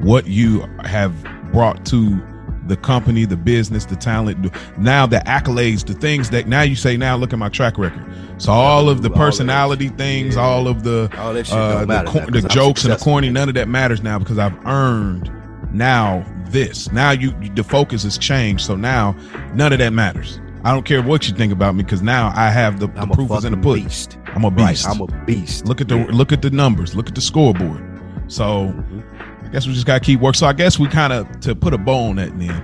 what 0.00 0.26
you 0.28 0.60
have 0.84 1.12
brought 1.52 1.84
to 1.86 2.22
the 2.66 2.76
company, 2.76 3.24
the 3.24 3.36
business, 3.36 3.86
the 3.86 3.96
talent. 3.96 4.54
Now 4.78 5.06
the 5.06 5.18
accolades, 5.20 5.84
the 5.86 5.94
things 5.94 6.30
that 6.30 6.46
now 6.46 6.62
you 6.62 6.76
say, 6.76 6.96
now 6.96 7.16
look 7.16 7.32
at 7.32 7.38
my 7.38 7.48
track 7.48 7.78
record. 7.78 8.04
So 8.36 8.52
all 8.52 8.88
of 8.88 9.02
the 9.02 9.08
all 9.10 9.16
personality 9.16 9.88
things, 9.88 10.36
Yeah. 10.36 10.42
all 10.42 10.68
of 10.68 10.84
the 10.84 11.10
All 11.18 11.30
uh, 11.30 11.84
the, 11.84 12.28
the 12.30 12.48
jokes 12.48 12.84
and 12.84 12.92
the 12.92 12.98
corny, 12.98 13.30
none 13.30 13.48
of 13.48 13.54
that 13.56 13.68
matters 13.68 14.02
now 14.02 14.18
because 14.18 14.38
I've 14.38 14.56
earned 14.66 15.32
now 15.72 16.24
this. 16.50 16.92
Now 16.92 17.10
you 17.10 17.30
the 17.54 17.64
focus 17.64 18.04
has 18.04 18.18
changed. 18.18 18.64
So 18.64 18.76
now 18.76 19.16
none 19.54 19.72
of 19.72 19.78
that 19.80 19.92
matters. 19.92 20.38
I 20.64 20.72
don't 20.72 20.84
care 20.84 21.02
what 21.02 21.28
you 21.28 21.34
think 21.34 21.52
about 21.52 21.74
me 21.76 21.82
because 21.84 22.02
now 22.02 22.32
I 22.34 22.50
have 22.50 22.80
the, 22.80 22.88
the 22.88 23.06
proof 23.06 23.30
is 23.32 23.44
in 23.44 23.52
the 23.52 23.58
pudding. 23.58 23.84
beast. 23.84 24.18
I'm 24.34 24.44
a 24.44 24.48
Right, 24.48 24.68
beast. 24.70 24.88
I'm 24.88 25.00
a 25.00 25.06
beast. 25.24 25.66
look 25.66 25.80
at 25.80 25.88
the 25.88 25.98
Yeah. 25.98 26.06
look 26.10 26.32
at 26.32 26.42
the 26.42 26.50
numbers. 26.50 26.94
Look 26.96 27.08
at 27.08 27.14
the 27.14 27.20
scoreboard. 27.20 27.82
So 28.26 28.66
Mhm. 28.66 29.02
I 29.44 29.48
guess 29.50 29.66
we 29.66 29.72
just 29.72 29.86
gotta 29.86 30.00
keep 30.00 30.20
working. 30.20 30.38
So 30.38 30.46
I 30.46 30.52
guess 30.52 30.78
we 30.78 30.88
kind 30.88 31.12
of 31.12 31.26
to 31.40 31.54
put 31.54 31.72
a 31.74 31.78
bow 31.78 32.08
on 32.10 32.16
that 32.16 32.36
then 32.38 32.62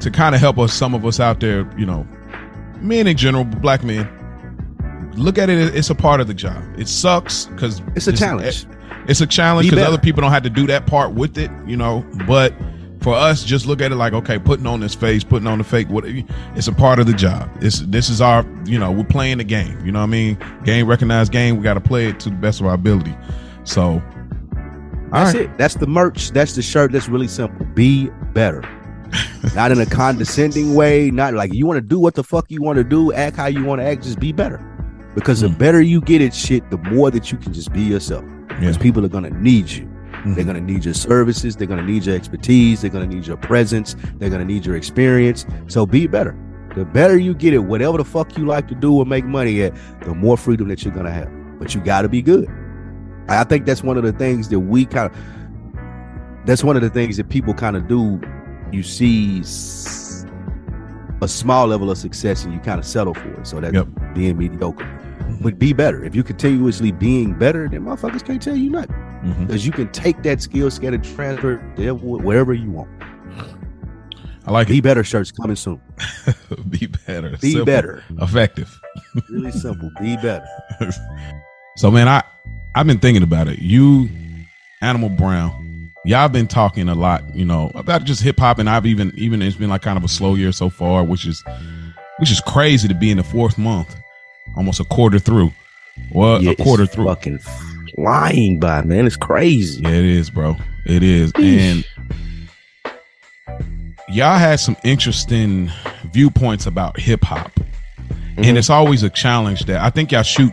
to 0.00 0.10
kind 0.10 0.34
of 0.34 0.40
help 0.40 0.58
us, 0.58 0.72
some 0.72 0.92
of 0.94 1.06
us 1.06 1.20
out 1.20 1.40
there, 1.40 1.66
you 1.78 1.86
know, 1.86 2.06
men 2.80 3.06
in 3.06 3.16
general, 3.16 3.44
but 3.44 3.62
black 3.62 3.84
men. 3.84 4.06
Look 5.16 5.38
at 5.38 5.48
it. 5.48 5.74
It's 5.74 5.90
a 5.90 5.94
part 5.94 6.20
of 6.20 6.26
the 6.26 6.34
job. 6.34 6.60
It 6.76 6.88
sucks 6.88 7.46
because 7.46 7.80
It's 7.94 8.08
a 8.08 8.12
challenge. 8.12 8.66
It's 9.06 9.20
a 9.20 9.26
challenge 9.26 9.70
because 9.70 9.86
other 9.86 9.98
people 9.98 10.20
don't 10.22 10.32
have 10.32 10.42
to 10.42 10.50
do 10.50 10.66
that 10.66 10.86
part 10.86 11.12
with 11.12 11.38
it, 11.38 11.50
you 11.66 11.76
know. 11.76 12.04
But 12.26 12.52
for 13.04 13.14
us, 13.14 13.44
just 13.44 13.66
look 13.66 13.80
at 13.80 13.92
it 13.92 13.96
like, 13.96 14.14
okay, 14.14 14.38
putting 14.38 14.66
on 14.66 14.80
this 14.80 14.94
face, 14.94 15.22
putting 15.22 15.46
on 15.46 15.58
the 15.58 15.64
fake, 15.64 15.88
what 15.90 16.04
it's 16.56 16.66
a 16.66 16.72
part 16.72 16.98
of 16.98 17.06
the 17.06 17.12
job. 17.12 17.48
It's 17.60 17.80
this 17.80 18.08
is 18.08 18.20
our, 18.20 18.44
you 18.64 18.78
know, 18.78 18.90
we're 18.90 19.04
playing 19.04 19.38
the 19.38 19.44
game. 19.44 19.78
You 19.84 19.92
know 19.92 20.00
what 20.00 20.04
I 20.04 20.08
mean? 20.08 20.38
Game 20.64 20.86
recognized 20.88 21.30
game. 21.30 21.56
We 21.56 21.62
got 21.62 21.74
to 21.74 21.80
play 21.80 22.06
it 22.08 22.18
to 22.20 22.30
the 22.30 22.34
best 22.36 22.60
of 22.60 22.66
our 22.66 22.74
ability. 22.74 23.14
So, 23.64 24.02
That's 25.12 25.34
right. 25.34 25.44
it. 25.44 25.58
That's 25.58 25.74
the 25.74 25.86
merch. 25.86 26.30
That's 26.30 26.54
the 26.54 26.62
shirt. 26.62 26.92
That's 26.92 27.08
really 27.08 27.28
simple. 27.28 27.66
Be 27.66 28.08
better. 28.32 28.62
not 29.54 29.70
in 29.70 29.78
a 29.80 29.86
condescending 29.86 30.74
way. 30.74 31.10
Not 31.10 31.34
like 31.34 31.52
you 31.52 31.66
want 31.66 31.76
to 31.76 31.82
do 31.86 32.00
what 32.00 32.14
the 32.14 32.24
fuck 32.24 32.50
you 32.50 32.62
want 32.62 32.78
to 32.78 32.84
do. 32.84 33.12
Act 33.12 33.36
how 33.36 33.46
you 33.46 33.64
want 33.64 33.80
to 33.80 33.84
act. 33.84 34.02
Just 34.02 34.18
be 34.18 34.32
better. 34.32 34.58
Because 35.14 35.40
the 35.42 35.48
Mm. 35.48 35.58
better 35.58 35.80
you 35.80 36.00
get 36.00 36.20
at 36.22 36.34
shit, 36.34 36.68
the 36.70 36.78
more 36.78 37.10
that 37.10 37.30
you 37.30 37.38
can 37.38 37.52
just 37.52 37.72
be 37.72 37.82
yourself. 37.82 38.24
Because 38.48 38.76
Yeah. 38.76 38.82
people 38.82 39.04
are 39.04 39.08
gonna 39.08 39.30
need 39.30 39.68
you. 39.70 39.88
Mhm. 40.24 40.34
They're 40.34 40.44
gonna 40.44 40.60
need 40.60 40.84
your 40.84 40.94
services. 40.94 41.56
They're 41.56 41.66
gonna 41.66 41.82
need 41.82 42.04
your 42.06 42.16
expertise. 42.16 42.80
They're 42.80 42.90
gonna 42.90 43.06
need 43.06 43.26
your 43.26 43.36
presence. 43.36 43.94
They're 44.18 44.30
gonna 44.30 44.44
need 44.44 44.64
your 44.66 44.76
experience. 44.76 45.46
So 45.66 45.86
be 45.86 46.06
better. 46.06 46.34
The 46.74 46.84
better 46.84 47.16
you 47.16 47.34
get 47.34 47.54
at 47.54 47.64
whatever 47.64 47.98
the 47.98 48.04
fuck 48.04 48.36
you 48.36 48.46
like 48.46 48.66
to 48.68 48.74
do 48.74 48.92
or 48.94 49.04
make 49.06 49.24
money 49.24 49.62
at, 49.62 49.74
the 50.00 50.14
more 50.14 50.36
freedom 50.36 50.68
that 50.68 50.84
you're 50.84 50.94
gonna 50.94 51.10
have. 51.12 51.28
But 51.58 51.74
you 51.74 51.80
gotta 51.80 52.08
be 52.08 52.20
good. 52.22 52.48
I 53.28 53.44
think 53.44 53.64
that's 53.64 53.82
one 53.82 53.96
of 53.96 54.02
the 54.02 54.12
things 54.12 54.48
that 54.48 54.60
we 54.60 54.84
kind 54.84 55.10
of. 55.10 55.16
That's 56.46 56.62
one 56.64 56.76
of 56.76 56.82
the 56.82 56.90
things 56.90 57.16
that 57.16 57.28
people 57.28 57.54
kind 57.54 57.76
of 57.76 57.86
do. 57.88 58.20
You 58.72 58.82
see 58.82 59.40
a 61.22 61.28
small 61.28 61.66
level 61.68 61.90
of 61.90 61.96
success 61.96 62.44
and 62.44 62.52
you 62.52 62.60
kind 62.60 62.78
of 62.78 62.84
settle 62.84 63.14
for 63.14 63.28
it. 63.28 63.46
So 63.46 63.60
that's 63.60 63.72
Yep. 63.72 63.88
being 64.14 64.36
mediocre. 64.36 64.86
But 65.44 65.58
be 65.58 65.72
better. 65.74 66.02
If 66.02 66.16
you 66.16 66.22
continuously 66.24 66.90
being 66.90 67.34
better, 67.38 67.68
then 67.68 67.82
motherfuckers 67.82 68.24
can't 68.24 68.40
tell 68.42 68.56
you 68.56 68.70
nothing 68.70 68.96
Mhm. 69.24 69.46
because 69.46 69.64
you 69.66 69.72
can 69.72 69.88
take 69.92 70.22
that 70.24 70.40
skill 70.42 70.70
set 70.70 70.94
and 70.94 71.04
transfer 71.04 71.62
it 71.76 71.92
wherever 72.00 72.52
you 72.54 72.70
want. 72.70 72.88
I 74.46 74.50
like 74.50 74.68
Be 74.68 74.80
better 74.80 75.04
shirts 75.04 75.30
coming 75.30 75.56
soon. 75.56 75.80
Be 76.68 76.86
better. 77.06 77.30
Be 77.40 77.50
Simple, 77.52 77.64
better. 77.66 78.02
Effective. 78.20 78.78
Really 79.30 79.52
simple. 79.52 79.90
Be 80.00 80.16
better. 80.16 80.46
So 81.76 81.90
man, 81.90 82.06
I 82.06 82.22
I've 82.76 82.86
been 82.86 83.00
thinking 83.00 83.24
about 83.24 83.48
it. 83.48 83.58
You, 83.58 84.08
Animal 84.80 85.08
Brown, 85.08 85.90
y'all 86.04 86.28
been 86.28 86.46
talking 86.46 86.88
a 86.88 86.94
lot, 86.94 87.34
you 87.34 87.44
know, 87.44 87.72
about 87.74 88.04
just 88.04 88.22
hip 88.22 88.38
hop, 88.38 88.60
and 88.60 88.70
I've 88.70 88.86
even 88.86 89.12
even 89.16 89.42
it's 89.42 89.56
been 89.56 89.70
like 89.70 89.82
kind 89.82 89.98
of 89.98 90.04
a 90.04 90.08
slow 90.08 90.36
year 90.36 90.52
so 90.52 90.70
far, 90.70 91.02
which 91.02 91.26
is 91.26 91.42
which 92.20 92.30
is 92.30 92.40
crazy 92.40 92.86
to 92.86 92.94
be 92.94 93.10
in 93.10 93.16
the 93.16 93.24
fourth 93.24 93.58
month, 93.58 93.96
almost 94.56 94.80
a 94.80 94.84
quarter 94.84 95.18
through. 95.18 95.52
What 96.10 96.42
Yeah, 96.42 96.52
a 96.52 96.56
quarter 96.56 96.86
through. 96.86 97.06
Fucking 97.06 97.38
flying 97.94 98.58
by, 98.58 98.82
man. 98.82 99.06
It's 99.06 99.16
crazy. 99.16 99.82
Yeah, 99.82 99.90
it 99.90 100.04
is, 100.04 100.30
bro. 100.30 100.56
It 100.86 101.02
is. 101.02 101.32
Eesh. 101.32 101.58
And 101.58 101.84
y'all 104.08 104.38
had 104.38 104.60
some 104.60 104.76
interesting 104.84 105.70
viewpoints 106.12 106.66
about 106.66 106.98
hip 106.98 107.24
hop. 107.24 107.50
Mhm. 108.36 108.46
And 108.46 108.58
it's 108.58 108.70
always 108.70 109.02
a 109.02 109.10
challenge 109.10 109.64
that 109.66 109.80
I 109.80 109.90
think 109.90 110.12
y'all 110.12 110.22
shoot 110.22 110.52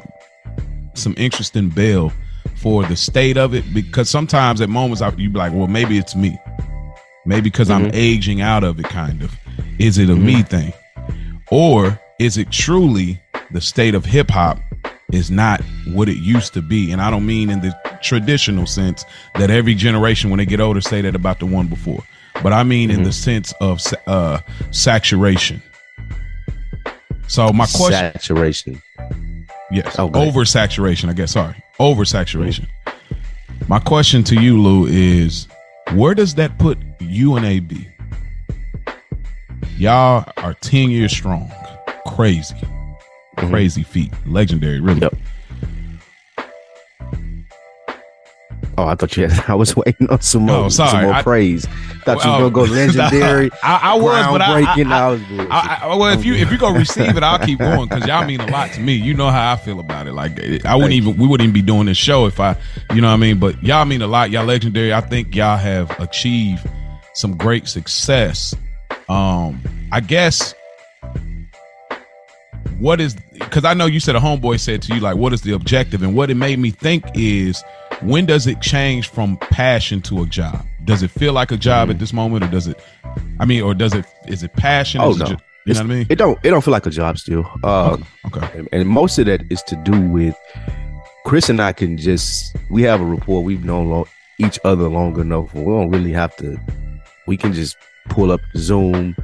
some 0.94 1.14
interesting 1.18 1.70
bail 1.70 2.12
for 2.56 2.84
the 2.86 2.96
state 2.96 3.38
of 3.38 3.54
it 3.56 3.64
because 3.74 4.10
sometimes 4.10 4.62
at 4.62 4.70
moments 4.70 5.02
I- 5.02 5.10
you 5.18 5.30
be 5.30 5.40
like, 5.40 5.54
well, 5.54 5.68
maybe 5.68 5.98
it's 5.98 6.16
me. 6.16 6.38
Maybe 7.26 7.42
because 7.42 7.70
I'm 7.70 7.86
Mhm. 7.88 7.96
aging 7.96 8.42
out 8.42 8.64
of 8.64 8.80
it, 8.80 8.86
kind 8.86 9.22
of. 9.22 9.32
Is 9.80 9.98
it 9.98 10.10
a 10.10 10.16
me 10.16 10.44
thing? 10.44 10.74
Or 11.50 12.00
is 12.20 12.38
it 12.38 12.52
truly 12.52 13.20
the 13.54 13.62
state 13.62 13.96
of 13.96 14.06
hip 14.06 14.30
hop 14.30 14.60
is 15.12 15.30
not 15.30 15.62
what 15.88 16.08
it 16.10 16.18
used 16.18 16.54
to 16.54 16.62
be? 16.62 16.92
And 16.92 17.02
I 17.02 17.10
don't 17.12 17.26
mean 17.26 17.50
in 17.50 17.62
the 17.62 17.76
traditional 18.02 18.66
sense 18.66 19.06
that 19.36 19.50
every 19.52 19.76
generation, 19.76 20.30
when 20.30 20.38
they 20.38 20.46
get 20.46 20.60
older, 20.60 20.82
say 20.82 21.02
that 21.02 21.16
about 21.16 21.40
the 21.40 21.46
one 21.46 21.68
before. 21.68 22.04
But 22.42 22.54
I 22.54 22.64
mean 22.64 22.90
in 22.90 23.04
the 23.04 23.12
sense 23.12 23.54
of 23.62 23.82
uh, 24.08 24.40
saturation. 24.72 25.62
So 27.28 27.52
my 27.54 27.66
question, 27.66 28.12
Saturation. 28.14 28.82
yes, 29.72 29.98
Okay. 30.00 30.32
oversaturation. 30.32 31.10
I 31.10 31.14
guess. 31.14 31.32
Sorry, 31.32 31.56
oversaturation. 31.80 32.68
My 33.68 33.80
question 33.80 34.24
to 34.26 34.36
you, 34.42 34.62
Lou, 34.62 34.86
is 34.88 35.48
where 35.94 36.14
does 36.14 36.36
that 36.36 36.58
put 36.58 36.78
you 37.00 37.36
and 37.36 37.46
AB? 37.46 37.88
Y'all 39.78 40.26
are 40.38 40.54
ten 40.56 40.90
years 40.90 41.12
strong. 41.12 41.52
Crazy, 42.08 42.56
crazy 43.50 43.84
feat, 43.84 44.12
legendary, 44.26 44.80
really. 44.80 45.02
Yep. 45.02 45.16
Oh, 48.78 48.86
I 48.86 48.96
thought 48.96 49.16
you 49.18 49.28
had. 49.28 49.46
I 49.50 49.56
was 49.56 49.76
waiting 49.76 50.10
on 50.10 50.22
some 50.22 50.44
more, 50.44 50.66
Oh, 50.66 50.70
some 50.70 51.02
more 51.04 51.14
I- 51.14 51.22
praise. 51.22 51.66
Thought 52.04 52.18
Well, 52.18 52.38
you 52.40 52.44
were 52.46 52.50
gonna 52.50 52.68
go 52.68 52.74
legendary. 52.74 53.52
I, 53.62 53.80
I 53.84 53.96
was, 53.96 54.26
but 54.28 54.42
I, 54.42 54.54
I, 54.56 54.62
groundbreaking. 54.64 54.92
I, 54.92 55.00
I 55.00 55.12
was. 55.12 55.22
I, 55.52 55.80
I, 55.84 55.96
well, 55.96 56.18
if 56.18 56.26
you 56.26 56.34
if 56.34 56.52
you 56.52 56.58
gonna 56.58 56.80
receive 56.80 57.16
it, 57.16 57.22
I'll 57.22 57.38
keep 57.46 57.60
going 57.60 57.88
because 57.90 58.08
y'all 58.08 58.26
mean 58.26 58.40
a 58.42 58.48
lot 58.48 58.72
to 58.74 58.80
me. 58.80 58.94
You 58.94 59.14
know 59.14 59.30
how 59.30 59.52
I 59.52 59.56
feel 59.58 59.80
about 59.80 60.08
it. 60.08 60.14
Like 60.14 60.66
I 60.66 60.76
wouldn't 60.76 60.94
even 60.94 61.16
we 61.18 61.28
wouldn't 61.28 61.44
even 61.48 61.54
be 61.54 61.62
doing 61.62 61.86
this 61.86 61.98
show 61.98 62.26
if 62.26 62.40
I, 62.40 62.56
you 62.94 63.02
know 63.02 63.08
what 63.10 63.14
I 63.14 63.18
mean. 63.18 63.38
But 63.40 63.62
y'all 63.64 63.86
mean 63.86 64.02
a 64.02 64.08
lot. 64.08 64.32
Y'all 64.32 64.46
legendary. 64.46 64.94
I 64.94 65.02
think 65.02 65.36
y'all 65.36 65.58
have 65.58 65.92
achieved 66.00 66.68
some 67.14 67.38
great 67.38 67.68
success. 67.68 68.56
Um, 69.10 69.62
I 69.92 70.00
guess 70.00 70.56
what 72.82 73.00
is 73.00 73.16
because 73.34 73.64
I 73.64 73.74
know 73.74 73.86
you 73.86 74.00
said 74.00 74.16
a 74.16 74.20
homeboy 74.20 74.60
said 74.60 74.82
to 74.84 74.96
you 74.96 75.00
like, 75.02 75.16
what 75.16 75.34
is 75.34 75.42
the 75.42 75.54
objective? 75.54 76.02
And 76.04 76.16
what 76.16 76.30
it 76.32 76.36
made 76.36 76.58
me 76.60 76.72
think 76.72 77.06
is 77.14 77.64
when 78.02 78.26
does 78.26 78.48
it 78.48 78.62
change 78.62 79.10
from 79.10 79.38
passion 79.38 80.02
to 80.04 80.24
a 80.24 80.26
job? 80.26 80.66
Does 80.84 81.04
it 81.04 81.12
feel 81.12 81.34
like 81.34 81.52
a 81.52 81.58
job 81.58 81.92
at 81.92 82.00
this 82.00 82.12
moment, 82.12 82.44
or 82.44 82.48
does 82.48 82.68
it? 82.68 82.80
I 83.40 83.46
mean, 83.46 83.62
or 83.62 83.74
does 83.76 83.94
it? 83.94 84.06
Is 84.28 84.42
it 84.42 84.54
passion? 84.54 85.00
Oh, 85.02 85.12
Is 85.12 85.18
it 85.18 85.20
no. 85.20 85.26
ju- 85.28 85.38
you 85.68 85.74
know 85.76 85.80
what 85.82 85.86
I 85.86 85.90
mean? 85.96 86.08
It 86.10 86.16
don't. 86.16 86.40
It 86.44 86.50
don't 86.50 86.64
feel 86.64 86.72
like 86.72 86.88
a 86.88 86.90
job 86.90 87.20
still. 87.20 87.48
Uh, 87.64 87.98
okay. 88.26 88.58
and, 88.58 88.68
and 88.72 88.90
most 88.90 89.20
of 89.20 89.28
that 89.28 89.44
is 89.52 89.62
to 89.64 89.76
do 89.84 90.02
with 90.10 90.36
Chris 91.24 91.50
and 91.50 91.62
I 91.62 91.72
can 91.72 91.98
just 91.98 92.56
we 92.72 92.82
have 92.82 93.00
a 93.00 93.06
rapport. 93.06 93.44
We've 93.44 93.64
known 93.64 93.90
lo- 93.90 94.08
each 94.40 94.58
other 94.66 94.90
long 94.90 95.20
enough. 95.20 95.54
We 95.54 95.64
don't 95.66 95.92
really 95.92 96.14
have 96.14 96.36
to. 96.38 96.60
We 97.28 97.38
can 97.38 97.54
just 97.54 97.78
pull 98.10 98.32
up 98.32 98.42
Zoom, 98.58 99.16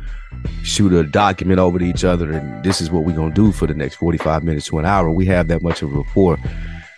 shoot 0.64 0.94
a 0.94 1.04
document 1.04 1.60
over 1.60 1.80
to 1.80 1.86
each 1.86 2.04
other, 2.04 2.32
and 2.32 2.64
this 2.64 2.82
is 2.82 2.90
what 2.92 3.04
we're 3.04 3.16
gonna 3.16 3.34
do 3.34 3.52
for 3.52 3.68
the 3.68 3.74
next 3.74 3.96
forty 3.96 4.18
five 4.18 4.44
minutes 4.44 4.68
to 4.68 4.80
an 4.80 4.86
hour. 4.86 5.10
We 5.10 5.26
have 5.28 5.48
that 5.50 5.62
much 5.62 5.82
of 5.82 5.94
a 5.94 5.98
rapport. 5.98 6.38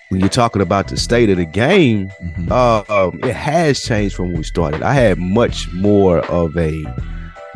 When 0.10 0.20
you're 0.22 0.30
talking 0.30 0.62
about 0.62 0.88
the 0.88 0.98
state 0.98 1.30
of 1.30 1.38
the 1.38 1.46
game, 1.46 2.10
Mhm. 2.24 2.50
uh, 2.50 2.84
um, 3.08 3.20
it 3.24 3.36
has 3.36 3.82
changed 3.82 4.16
from 4.16 4.30
when 4.30 4.38
we 4.38 4.44
started. 4.44 4.82
I 4.82 4.94
had 4.94 5.20
much 5.20 5.72
more 5.74 6.20
of 6.32 6.58
a 6.58 6.84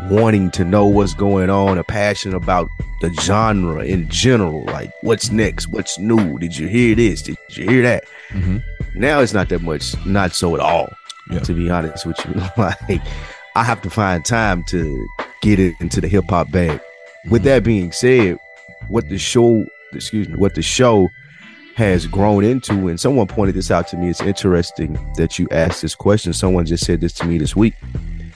wanting 0.10 0.52
to 0.52 0.64
know 0.66 0.86
what's 0.86 1.14
going 1.14 1.50
on, 1.50 1.78
a 1.78 1.84
passion 1.84 2.34
about 2.34 2.68
the 3.02 3.12
genre 3.22 3.84
in 3.84 4.08
general. 4.10 4.66
Like, 4.66 4.92
what's 5.02 5.32
next? 5.32 5.68
What's 5.70 5.98
new? 5.98 6.38
Did 6.40 6.58
you 6.58 6.68
hear 6.68 6.94
this? 6.96 7.22
Did 7.22 7.38
you 7.50 7.68
hear 7.68 7.82
that? 7.84 8.04
Mhm. 8.32 8.62
Now 8.96 9.20
it's 9.22 9.34
not 9.34 9.50
that 9.50 9.62
much, 9.62 9.96
not 10.06 10.34
so 10.34 10.54
at 10.56 10.62
all. 10.62 10.92
Yeah. 11.32 11.40
To 11.40 11.54
be 11.54 11.70
honest 11.70 12.06
with 12.06 12.18
you, 12.26 12.42
like 12.58 13.02
I 13.56 13.64
have 13.64 13.82
to 13.84 13.90
find 13.90 14.24
time 14.26 14.64
to 14.66 15.08
get 15.44 15.60
it 15.60 15.76
into 15.82 16.00
the 16.02 16.08
hip 16.08 16.26
hop 16.30 16.50
bag. 16.52 16.80
With 17.30 17.42
Mhm. 17.42 17.46
that 17.46 17.64
being 17.64 17.92
said, 17.92 18.38
what 18.88 19.08
the 19.10 19.18
show, 19.18 19.66
excuse 19.94 20.28
me, 20.30 20.36
what 20.38 20.56
the 20.56 20.62
show 20.62 21.10
has 21.76 22.06
grown 22.08 22.44
into, 22.44 22.88
and 22.88 23.00
someone 23.00 23.28
pointed 23.28 23.56
this 23.56 23.70
out 23.72 23.88
to 23.90 23.98
me. 23.98 24.10
It's 24.10 24.22
interesting 24.22 24.98
that 25.18 25.38
you 25.40 25.48
asked 25.52 25.82
this 25.82 25.96
question. 25.96 26.32
Someone 26.34 26.66
just 26.66 26.86
said 26.86 27.02
this 27.02 27.14
to 27.14 27.26
me 27.26 27.38
this 27.38 27.56
week. 27.56 27.74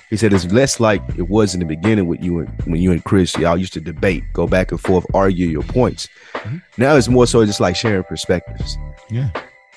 He 0.10 0.18
said 0.18 0.32
it's 0.34 0.45
less 0.51 0.80
like 0.80 1.01
it 1.18 1.30
was 1.30 1.53
in 1.53 1.60
the 1.60 1.66
beginning 1.66 2.08
with 2.08 2.22
you 2.24 2.39
and 2.39 2.49
when 2.66 2.82
you 2.82 2.91
and 2.91 3.03
Chris, 3.03 3.36
y'all 3.38 3.58
used 3.58 3.74
to 3.74 3.82
debate, 3.82 4.24
go 4.34 4.47
back 4.47 4.72
and 4.72 4.80
forth, 4.80 5.05
argue 5.14 5.47
your 5.47 5.64
points. 5.64 6.08
Mhm. 6.34 6.62
Now 6.78 6.95
it's 6.95 7.10
more 7.10 7.28
so 7.28 7.45
just 7.45 7.60
like 7.60 7.76
sharing 7.76 8.03
perspectives. 8.03 8.78
Yeah. 9.10 9.30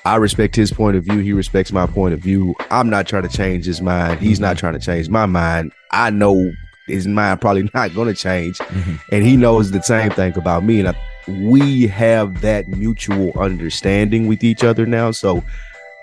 I 0.05 0.15
respect 0.15 0.55
his 0.55 0.71
point 0.71 0.95
of 0.97 1.03
view. 1.03 1.19
He 1.19 1.33
respects 1.33 1.71
my 1.71 1.85
point 1.85 2.13
of 2.13 2.21
view. 2.21 2.55
I'm 2.71 2.89
not 2.89 3.07
trying 3.07 3.23
to 3.23 3.29
change 3.37 3.65
his 3.65 3.81
mind. 3.81 4.19
He's 4.21 4.39
not 4.39 4.57
trying 4.57 4.73
to 4.73 4.79
change 4.79 5.09
my 5.09 5.25
mind. 5.27 5.71
I 5.91 6.09
know 6.09 6.51
his 6.91 7.07
mind 7.07 7.41
probably 7.41 7.69
not 7.73 7.93
going 7.95 8.07
to 8.07 8.13
change, 8.13 8.57
Mhm. 8.59 8.99
and 9.11 9.23
he 9.25 9.35
knows 9.37 9.71
the 9.71 9.81
same 9.81 10.11
thing 10.11 10.37
about 10.37 10.63
me. 10.63 10.79
And 10.79 10.89
I, 10.89 10.95
we 11.27 11.87
have 11.87 12.41
that 12.41 12.67
mutual 12.67 13.31
understanding 13.39 14.27
with 14.27 14.43
each 14.43 14.63
other 14.63 14.85
now. 14.85 15.11
So 15.11 15.43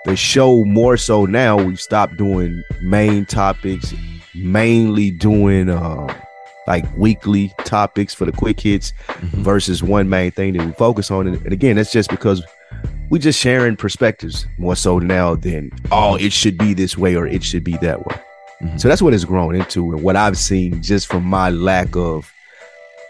the 0.05 0.14
show 0.16 0.64
more 0.64 0.97
so 0.97 1.24
now 1.26 1.57
we've 1.57 1.80
stopped 1.80 2.16
doing 2.16 2.62
main 2.80 3.26
topics, 3.26 3.93
mainly 4.34 5.11
doing 5.11 5.68
uh, 5.70 6.07
like 6.66 6.84
weekly 6.97 7.53
topics 7.64 8.14
for 8.14 8.24
the 8.26 8.32
quick 8.32 8.61
hits 8.61 8.93
Mhm. 9.09 9.43
versus 9.43 9.82
one 9.82 10.09
main 10.09 10.30
thing 10.30 10.53
that 10.55 10.64
we 10.66 10.72
focus 10.72 11.11
on. 11.11 11.26
And, 11.26 11.36
and 11.45 11.53
again, 11.53 11.76
that's 11.76 11.93
just 11.93 12.11
because 12.11 12.43
we 13.11 13.18
just 13.18 13.41
sharing 13.41 13.74
perspectives 13.74 14.47
more 14.59 14.76
so 14.76 14.99
now 14.99 15.34
than 15.34 15.70
oh 15.91 16.16
it 16.16 16.30
should 16.32 16.59
be 16.59 16.74
this 16.74 16.97
way 16.99 17.16
or 17.16 17.26
it 17.26 17.43
should 17.43 17.64
be 17.64 17.76
that 17.78 18.07
way. 18.07 18.16
Mhm. 18.62 18.80
So 18.80 18.88
that's 18.88 19.00
what 19.02 19.14
it's 19.14 19.24
grown 19.24 19.54
into 19.54 19.92
and 19.92 20.02
what 20.02 20.16
I've 20.16 20.36
seen 20.38 20.82
just 20.82 21.06
from 21.06 21.24
my 21.24 21.50
lack 21.50 21.94
of 21.96 22.32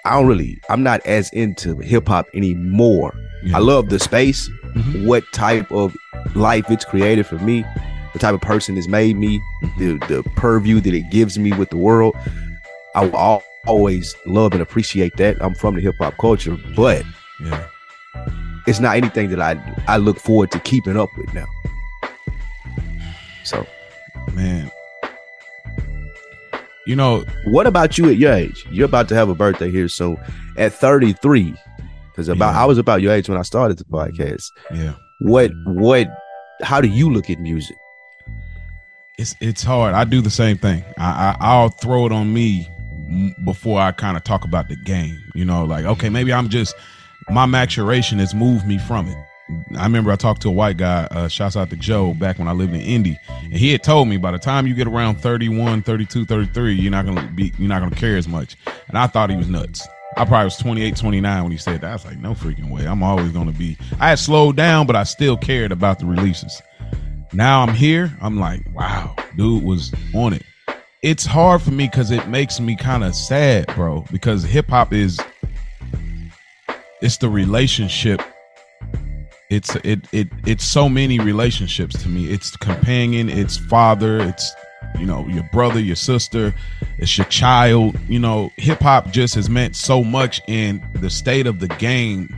I 0.05 0.13
don't 0.17 0.27
really 0.27 0.59
I'm 0.69 0.83
not 0.83 1.05
as 1.07 1.31
into 1.33 1.77
hip 1.79 2.09
hop 2.09 2.27
anymore. 2.35 3.15
I 3.55 3.59
love 3.59 3.89
the 3.89 3.99
space, 3.99 4.49
Mhm. 4.77 5.07
what 5.07 5.23
type 5.33 5.71
of 5.71 5.97
life 6.35 6.71
it's 6.71 6.85
created 6.85 7.25
for 7.27 7.37
me, 7.39 7.65
the 8.13 8.19
type 8.19 8.35
of 8.35 8.41
person 8.41 8.77
it's 8.77 8.89
made 8.89 9.17
me, 9.17 9.41
Mhm. 9.63 9.79
the 10.09 10.15
the 10.15 10.23
purview 10.37 10.81
that 10.81 10.93
it 10.95 11.09
gives 11.11 11.39
me 11.39 11.53
with 11.53 11.71
the 11.71 11.77
world. 11.77 12.15
I 12.95 13.07
will 13.07 13.17
al- 13.17 13.43
always 13.67 14.15
love 14.27 14.53
and 14.53 14.61
appreciate 14.63 15.17
that. 15.19 15.37
I'm 15.41 15.55
from 15.55 15.75
the 15.77 15.81
hip 15.81 15.95
hop 16.01 16.17
culture, 16.19 16.57
but 16.75 17.03
Yeah. 17.45 17.63
it's 18.67 18.81
not 18.81 18.97
anything 18.97 19.31
that 19.31 19.41
I 19.41 19.57
I 19.87 19.97
look 19.99 20.19
forward 20.19 20.51
to 20.53 20.59
keeping 20.61 20.97
up 20.99 21.11
with 21.17 21.33
now. 21.33 21.47
So, 23.45 23.67
Man. 24.35 24.71
You 26.89 26.97
know, 26.97 27.23
what 27.45 27.67
about 27.67 27.99
you 27.99 28.09
at 28.09 28.17
your 28.17 28.33
age? 28.33 28.65
You're 28.71 28.87
about 28.87 29.09
to 29.11 29.15
have 29.15 29.29
a 29.29 29.35
birthday 29.35 29.71
here 29.71 29.89
so 29.89 30.19
At 30.57 30.73
33, 30.73 31.55
because 32.11 32.29
about 32.29 32.55
Yeah. 32.55 32.63
I 32.63 32.65
was 32.65 32.79
about 32.79 33.03
your 33.03 33.13
age 33.13 33.29
when 33.29 33.37
I 33.37 33.43
started 33.43 33.77
the 33.77 33.85
podcast. 33.85 34.51
yeah. 34.75 34.95
What 35.21 35.51
what 35.67 36.09
how 36.63 36.81
do 36.81 36.89
you 36.89 37.11
look 37.11 37.29
at 37.29 37.39
music? 37.41 37.77
It's 39.19 39.35
it's 39.41 39.63
hard. 39.63 39.95
I 39.95 40.05
do 40.05 40.23
the 40.23 40.31
same 40.31 40.57
thing. 40.57 40.83
I, 40.97 41.11
I 41.11 41.37
I'll 41.41 41.69
throw 41.69 42.07
it 42.07 42.13
on 42.13 42.33
me 42.33 42.67
before 43.45 43.81
I 43.81 43.93
kind 43.93 44.17
of 44.17 44.25
talk 44.25 44.45
about 44.45 44.69
the 44.69 44.77
game. 44.77 45.19
You 45.35 45.45
know, 45.45 45.65
like 45.65 45.85
okay, 45.85 46.09
maybe 46.09 46.33
I'm 46.33 46.49
just 46.49 46.75
my 47.29 47.45
maturation 47.47 48.19
has 48.19 48.35
moved 48.35 48.67
me 48.67 48.79
from 48.79 49.09
it. 49.09 49.19
I 49.77 49.85
remember 49.85 50.13
I 50.13 50.17
talked 50.17 50.43
to 50.43 50.49
a 50.49 50.53
white 50.53 50.77
guy, 50.77 51.09
uh, 51.11 51.29
shouts 51.29 51.57
out 51.57 51.71
to 51.71 51.77
Joe, 51.77 52.13
back 52.15 52.39
when 52.39 52.49
I 52.49 52.53
lived 52.53 52.75
in 52.75 52.81
Indy. 52.81 53.19
And 53.45 53.55
he 53.55 53.73
had 53.73 53.83
told 53.83 54.09
me 54.09 54.19
by 54.19 54.31
the 54.31 54.39
time 54.39 54.67
you 54.67 54.75
get 54.75 54.87
around 54.87 55.21
31, 55.21 55.83
32, 55.83 56.27
33, 56.27 56.75
you're 56.75 56.91
not 56.91 57.07
going 57.07 57.17
to 57.17 57.27
be, 57.29 57.53
you're 57.59 57.69
not 57.69 57.79
going 57.81 57.91
to 57.91 57.97
care 57.97 58.17
as 58.17 58.29
much. 58.29 58.57
And 58.89 58.99
I 58.99 59.07
thought 59.07 59.31
he 59.31 59.37
was 59.37 59.49
nuts. 59.49 59.87
I 60.17 60.25
probably 60.25 60.47
was 60.47 60.57
28, 60.57 60.97
29 60.97 61.43
when 61.43 61.53
he 61.53 61.59
said 61.59 61.81
that. 61.81 61.91
I 61.91 61.93
was 61.93 62.05
like, 62.05 62.19
no 62.19 62.35
freaking 62.35 62.71
way. 62.71 62.87
I'm 62.87 63.03
always 63.03 63.31
going 63.31 63.51
to 63.51 63.59
be, 63.59 63.79
I 64.01 64.11
had 64.11 64.19
slowed 64.19 64.57
down, 64.57 64.87
but 64.87 64.97
I 64.97 65.05
still 65.05 65.37
cared 65.37 65.73
about 65.73 65.99
the 65.99 66.07
releases. 66.07 66.61
Now 67.33 67.63
I'm 67.63 67.75
here. 67.75 68.13
I'm 68.21 68.39
like, 68.39 68.63
wow, 68.75 69.15
dude 69.37 69.63
was 69.63 69.93
on 70.15 70.33
it. 70.33 70.43
It's 71.03 71.25
hard 71.25 71.63
for 71.63 71.71
me 71.71 71.87
because 71.87 72.11
it 72.11 72.27
makes 72.29 72.59
me 72.59 72.75
kind 72.75 73.05
of 73.05 73.15
sad, 73.15 73.67
bro, 73.75 74.05
because 74.11 74.43
hip 74.43 74.69
hop 74.69 74.93
is, 74.93 75.21
it's 77.01 77.19
the 77.19 77.29
relationship 77.29 78.21
it's 79.51 79.75
it 79.77 80.07
it 80.13 80.29
it's 80.47 80.65
so 80.65 80.89
many 80.89 81.19
relationships 81.19 82.01
to 82.03 82.09
me. 82.09 82.27
It's 82.27 82.57
companion 82.57 83.29
it's 83.29 83.57
father 83.57 84.21
it's 84.21 84.53
you 84.99 85.07
know 85.07 85.27
your 85.29 85.45
brother 85.53 85.81
your 85.81 85.97
sister 85.97 86.55
it's 86.99 87.17
your 87.17 87.27
child. 87.27 87.99
You 88.09 88.19
know 88.19 88.51
hip-hop 88.57 89.11
just 89.11 89.35
has 89.37 89.49
meant 89.49 89.77
so 89.77 90.05
much 90.05 90.41
in 90.49 90.87
the 90.95 91.11
state 91.11 91.47
of 91.47 91.61
the 91.61 91.69
game 91.69 92.35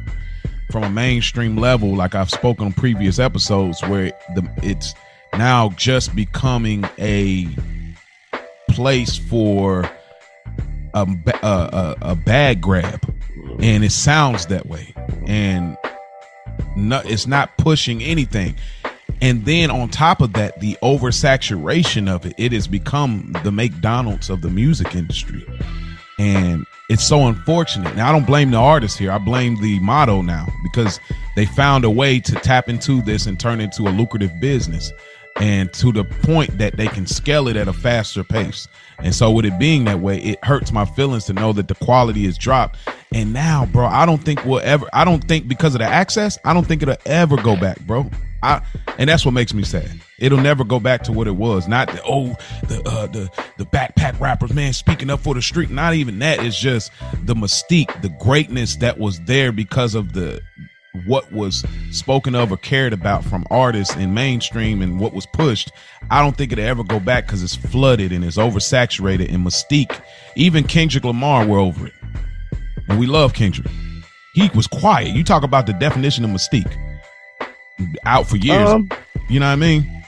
from 0.70 0.84
a 0.84 0.90
mainstream 0.90 1.56
level. 1.56 1.94
Like 1.94 2.14
i've 2.14 2.30
spoken 2.30 2.66
on 2.66 2.72
previous 2.72 3.18
episodes 3.18 3.82
where 3.82 4.12
the 4.34 4.48
it's 4.62 4.94
now 5.36 5.70
just 5.70 6.14
becoming 6.14 6.84
a 6.98 7.48
place 8.68 9.18
for 9.18 9.90
a, 10.94 11.06
a, 11.42 11.46
a, 11.46 11.96
a 12.02 12.14
bag 12.14 12.61
grab. 12.61 13.00
And 13.61 13.84
it 13.84 13.92
sounds 13.92 14.46
that 14.46 14.66
way. 14.66 14.94
And 15.26 15.76
no, 16.76 17.02
it's 17.04 17.26
not 17.26 17.56
pushing 17.58 18.02
anything. 18.02 18.56
And 19.22 19.44
then 19.44 19.70
on 19.70 19.88
top 19.88 20.20
of 20.20 20.32
that, 20.34 20.61
the 20.61 20.78
oversaturation 20.82 22.08
of 22.08 22.24
it, 22.24 22.34
it 22.38 22.52
has 22.52 22.66
become 22.66 23.36
the 23.44 23.52
McDonald's 23.52 24.30
of 24.30 24.40
the 24.40 24.48
music 24.48 24.94
industry. 24.94 25.46
And 26.18 26.64
it's 26.88 27.04
so 27.04 27.26
unfortunate. 27.26 27.94
Now 27.96 28.08
I 28.08 28.12
don't 28.12 28.26
blame 28.26 28.50
the 28.50 28.58
artists 28.58 28.98
here. 28.98 29.12
I 29.12 29.18
blame 29.18 29.61
the 29.61 29.78
motto 29.80 30.22
now 30.22 30.46
because 30.62 30.98
they 31.36 31.46
found 31.46 31.84
a 31.84 31.90
way 31.90 32.18
to 32.20 32.34
tap 32.36 32.68
into 32.68 33.02
this 33.02 33.26
and 33.26 33.38
turn 33.38 33.61
it 33.61 33.64
into 33.64 33.82
a 33.88 33.90
lucrative 33.90 34.32
business. 34.40 34.92
And 35.36 35.72
to 35.74 35.92
the 35.92 36.04
point 36.04 36.58
that 36.58 36.76
they 36.76 36.88
can 36.88 37.06
scale 37.06 37.48
it 37.48 37.56
at 37.56 37.68
a 37.68 37.72
faster 37.72 38.24
pace. 38.24 38.68
And 38.98 39.14
so 39.14 39.30
with 39.30 39.44
it 39.44 39.58
being 39.58 39.84
that 39.84 40.00
way, 40.00 40.18
it 40.18 40.44
hurts 40.44 40.72
my 40.72 40.84
feelings 40.84 41.24
to 41.26 41.32
know 41.32 41.52
that 41.52 41.68
the 41.68 41.74
quality 41.76 42.26
is 42.26 42.36
dropped. 42.36 42.78
And 43.12 43.32
now, 43.32 43.66
bro, 43.66 43.86
I 43.86 44.06
don't 44.06 44.22
think 44.22 44.44
we'll 44.44 44.61
ever 44.61 44.86
I 44.92 45.04
don't 45.04 45.26
think 45.26 45.48
because 45.48 45.74
of 45.74 45.80
the 45.80 45.86
access, 45.86 46.38
I 46.44 46.54
don't 46.54 46.66
think 46.66 46.82
it'll 46.82 46.96
ever 47.06 47.36
go 47.36 47.56
back, 47.56 47.80
bro. 47.80 48.08
I 48.42 48.62
and 48.98 49.11
that's 49.11 49.24
what 49.24 49.34
makes 49.34 49.52
me 49.52 49.64
sad. 49.64 49.90
It'll 50.18 50.40
never 50.40 50.64
go 50.64 50.78
back 50.78 51.02
to 51.04 51.12
what 51.12 51.26
it 51.26 51.36
was. 51.36 51.66
Not 51.66 51.88
the 51.88 52.00
oh 52.04 52.36
the 52.68 52.82
uh 52.86 53.06
the 53.08 53.30
the 53.58 53.66
backpack 53.66 54.18
rappers, 54.20 54.52
man, 54.52 54.72
speaking 54.72 55.11
up 55.11 55.20
for 55.20 55.34
the 55.34 55.42
street. 55.42 55.70
Not 55.70 55.94
even 55.94 56.20
that. 56.20 56.44
It's 56.44 56.58
just 56.58 56.92
the 57.24 57.34
mystique, 57.34 58.00
the 58.00 58.11
greatness 58.20 58.76
that 58.76 58.98
was 58.98 59.20
there 59.20 59.50
because 59.50 59.94
of 59.94 60.12
the 60.12 60.40
what 61.06 61.32
was 61.32 61.64
spoken 61.90 62.34
of 62.34 62.50
or 62.52 62.56
cared 62.56 62.92
about 62.92 63.24
from 63.24 63.44
artists 63.50 63.94
in 63.96 64.12
mainstream 64.12 64.82
and 64.82 64.98
what 64.98 65.12
was 65.12 65.26
pushed, 65.26 65.70
I 66.11 66.20
don't 66.22 66.36
think 66.36 66.52
it'll 66.52 66.64
ever 66.64 66.82
go 66.82 66.98
back 66.98 67.26
because 67.26 67.42
it's 67.42 67.54
flooded 67.54 68.12
and 68.12 68.24
it's 68.24 68.36
oversaturated 68.36 69.32
and 69.32 69.46
mystique. 69.46 70.00
Even 70.34 70.64
Kendrick 70.64 71.04
Lamar, 71.04 71.46
we're 71.46 71.61
over 71.61 71.86
it. 71.86 71.92
And 72.91 72.99
we 72.99 73.07
love 73.07 73.34
Kendrick. 73.34 73.68
He 74.34 74.51
was 74.55 74.66
quiet. 74.66 75.14
You 75.14 75.22
talk 75.22 75.45
about 75.45 75.66
the 75.66 75.72
definition 75.72 76.24
of 76.24 76.30
mystique. 76.30 76.76
Out 78.05 78.28
for 78.28 78.36
years. 78.36 78.68
Um, 78.68 78.91
you 79.28 79.38
know 79.41 79.47
what 79.47 79.53
I 79.53 79.57
mean? 79.57 80.05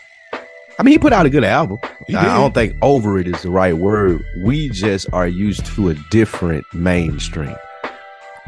I 0.78 0.83
mean, 0.83 0.93
he 0.93 0.99
put 0.99 1.12
out 1.12 1.24
a 1.24 1.30
good 1.30 1.45
album. 1.45 1.78
I 2.09 2.24
don't 2.24 2.53
think 2.53 2.76
over 2.83 3.18
it 3.18 3.28
is 3.28 3.43
the 3.43 3.51
right 3.51 3.76
word. 3.76 4.24
We 4.39 4.68
just 4.68 5.07
are 5.12 5.28
used 5.28 5.64
to 5.66 5.91
a 5.91 5.95
different 6.11 6.64
mainstream. 6.74 7.55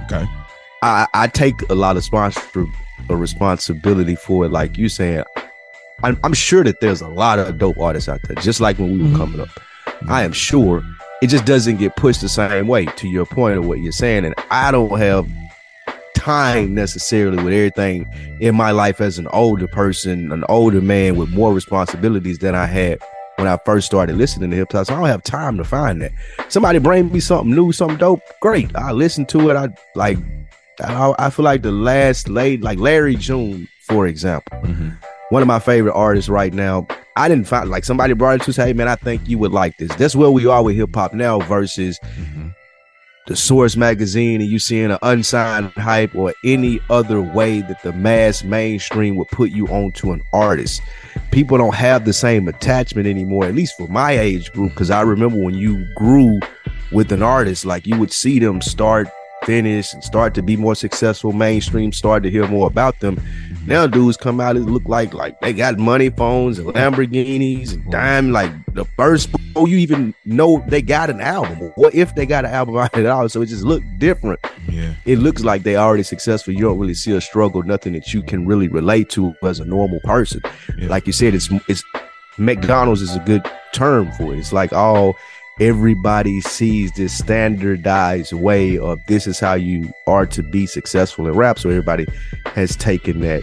Okay. 0.04 0.26
I, 0.82 1.06
I 1.14 1.28
take 1.28 1.54
a 1.70 1.74
lot 1.74 1.96
of 1.96 2.04
sponsor 2.04 2.66
a 3.08 3.16
responsibility 3.16 4.16
for 4.16 4.46
it. 4.46 4.50
Like 4.50 4.76
you 4.76 4.88
saying, 4.88 5.22
I'm, 6.02 6.18
I'm, 6.24 6.34
sure 6.34 6.64
that 6.64 6.80
there's 6.80 7.00
a 7.00 7.08
lot 7.08 7.38
of 7.38 7.58
dope 7.58 7.78
artists 7.78 8.08
out 8.08 8.20
there, 8.24 8.36
just 8.36 8.60
like 8.60 8.78
when 8.78 8.92
we 8.92 8.98
were 8.98 9.04
mm-hmm. 9.04 9.16
coming 9.16 9.40
up. 9.40 9.48
I 10.08 10.24
am 10.24 10.32
sure 10.32 10.82
it 11.22 11.28
just 11.28 11.44
doesn't 11.44 11.76
get 11.76 11.96
pushed 11.96 12.20
the 12.20 12.28
same 12.28 12.66
way. 12.66 12.86
To 12.86 13.08
your 13.08 13.26
point 13.26 13.58
of 13.58 13.66
what 13.66 13.80
you're 13.80 13.92
saying, 13.92 14.24
and 14.24 14.34
I 14.50 14.70
don't 14.70 14.98
have 14.98 15.28
time 16.14 16.74
necessarily 16.74 17.36
with 17.36 17.52
everything 17.52 18.08
in 18.40 18.54
my 18.54 18.70
life 18.70 19.00
as 19.00 19.18
an 19.18 19.26
older 19.28 19.68
person, 19.68 20.32
an 20.32 20.44
older 20.48 20.80
man 20.80 21.16
with 21.16 21.30
more 21.30 21.52
responsibilities 21.52 22.38
than 22.38 22.54
I 22.54 22.66
had 22.66 22.98
when 23.36 23.48
I 23.48 23.58
first 23.64 23.86
started 23.86 24.16
listening 24.16 24.50
to 24.50 24.56
hip 24.56 24.72
hop. 24.72 24.86
So 24.86 24.94
I 24.94 24.98
don't 24.98 25.08
have 25.08 25.22
time 25.22 25.56
to 25.58 25.64
find 25.64 26.00
that. 26.02 26.12
Somebody 26.48 26.78
bring 26.78 27.12
me 27.12 27.20
something 27.20 27.54
new, 27.54 27.72
something 27.72 27.98
dope, 27.98 28.22
great. 28.40 28.74
I 28.74 28.92
listen 28.92 29.26
to 29.26 29.50
it. 29.50 29.56
I 29.56 29.68
like 29.94 30.18
I, 30.80 31.14
I 31.18 31.30
feel 31.30 31.44
like 31.44 31.62
the 31.62 31.72
last 31.72 32.28
late, 32.28 32.62
like 32.62 32.78
Larry 32.78 33.16
June, 33.16 33.68
for 33.86 34.06
example, 34.06 34.58
mm-hmm. 34.58 34.90
One 35.30 35.42
of 35.42 35.48
my 35.48 35.58
favorite 35.58 35.94
artists 35.94 36.28
right 36.28 36.52
now. 36.52 36.86
I 37.16 37.28
didn't 37.28 37.46
find 37.46 37.70
like 37.70 37.84
somebody 37.84 38.12
brought 38.14 38.40
it 38.40 38.44
to 38.44 38.52
say, 38.52 38.66
hey 38.66 38.72
man, 38.72 38.88
I 38.88 38.96
think 38.96 39.28
you 39.28 39.38
would 39.38 39.52
like 39.52 39.76
this. 39.78 39.94
That's 39.96 40.16
where 40.16 40.30
we 40.30 40.46
are 40.46 40.62
with 40.62 40.76
hip 40.76 40.94
hop 40.94 41.14
now 41.14 41.38
versus 41.40 41.98
mm-hmm. 42.00 42.48
the 43.26 43.36
Source 43.36 43.76
magazine 43.76 44.40
and 44.40 44.50
you 44.50 44.58
seeing 44.58 44.90
an 44.90 44.98
unsigned 45.02 45.70
hype 45.72 46.14
or 46.14 46.34
any 46.44 46.80
other 46.90 47.22
way 47.22 47.60
that 47.60 47.82
the 47.82 47.92
mass 47.92 48.42
mainstream 48.42 49.16
would 49.16 49.28
put 49.28 49.50
you 49.50 49.68
onto 49.68 50.12
an 50.12 50.22
artist. 50.32 50.82
People 51.30 51.56
don't 51.58 51.74
have 51.74 52.04
the 52.04 52.12
same 52.12 52.48
attachment 52.48 53.06
anymore, 53.06 53.44
at 53.44 53.54
least 53.54 53.76
for 53.76 53.88
my 53.88 54.12
age 54.12 54.52
group. 54.52 54.70
Because 54.70 54.90
I 54.90 55.02
remember 55.02 55.38
when 55.38 55.54
you 55.54 55.86
grew 55.94 56.40
with 56.90 57.12
an 57.12 57.22
artist, 57.22 57.64
like 57.64 57.86
you 57.86 57.96
would 57.98 58.12
see 58.12 58.38
them 58.40 58.60
start 58.60 59.08
finish 59.44 59.92
and 59.92 60.02
start 60.02 60.34
to 60.34 60.42
be 60.42 60.56
more 60.56 60.74
successful 60.74 61.32
mainstream 61.32 61.92
start 61.92 62.22
to 62.22 62.30
hear 62.30 62.46
more 62.48 62.66
about 62.66 63.00
them. 63.00 63.20
Now 63.66 63.86
dudes 63.86 64.16
come 64.16 64.40
out 64.40 64.56
and 64.56 64.70
look 64.70 64.84
like 64.86 65.14
like 65.14 65.40
they 65.40 65.52
got 65.52 65.78
money 65.78 66.10
phones 66.10 66.58
and 66.58 66.68
lamborghinis 66.68 67.74
and 67.74 67.90
dime 67.90 68.30
like 68.32 68.50
the 68.74 68.84
first 68.96 69.30
oh 69.56 69.66
you 69.66 69.78
even 69.78 70.14
know 70.24 70.64
they 70.68 70.82
got 70.82 71.10
an 71.10 71.20
album. 71.20 71.72
What 71.76 71.94
if 71.94 72.14
they 72.14 72.26
got 72.26 72.44
an 72.44 72.52
album 72.52 72.76
out 72.78 72.96
at 72.96 73.06
all? 73.06 73.28
So 73.28 73.42
it 73.42 73.46
just 73.46 73.64
looked 73.64 73.86
different. 73.98 74.40
Yeah. 74.68 74.94
It 75.04 75.18
looks 75.18 75.42
like 75.44 75.62
they 75.62 75.76
already 75.76 76.02
successful. 76.02 76.52
You 76.52 76.60
don't 76.60 76.78
really 76.78 76.94
see 76.94 77.12
a 77.12 77.20
struggle 77.20 77.62
nothing 77.62 77.92
that 77.94 78.12
you 78.12 78.22
can 78.22 78.46
really 78.46 78.68
relate 78.68 79.08
to 79.10 79.34
as 79.42 79.60
a 79.60 79.64
normal 79.64 80.00
person. 80.04 80.42
Yeah. 80.78 80.88
like 80.88 81.06
you 81.06 81.12
said 81.12 81.34
it's 81.34 81.48
it's 81.68 81.84
mcdonald's 82.38 83.00
is 83.00 83.14
a 83.14 83.20
good 83.20 83.48
term 83.72 84.10
for 84.12 84.32
it. 84.32 84.38
It's 84.38 84.52
like 84.52 84.72
all 84.72 85.14
everybody 85.60 86.40
sees 86.40 86.92
this 86.92 87.16
standardized 87.16 88.32
way 88.32 88.78
of 88.78 89.04
this 89.06 89.26
is 89.26 89.38
how 89.38 89.54
you 89.54 89.92
are 90.06 90.26
to 90.26 90.42
be 90.42 90.66
successful 90.66 91.26
in 91.26 91.34
rap. 91.34 91.58
So 91.58 91.70
everybody 91.70 92.06
has 92.46 92.76
taken 92.76 93.20
that 93.20 93.42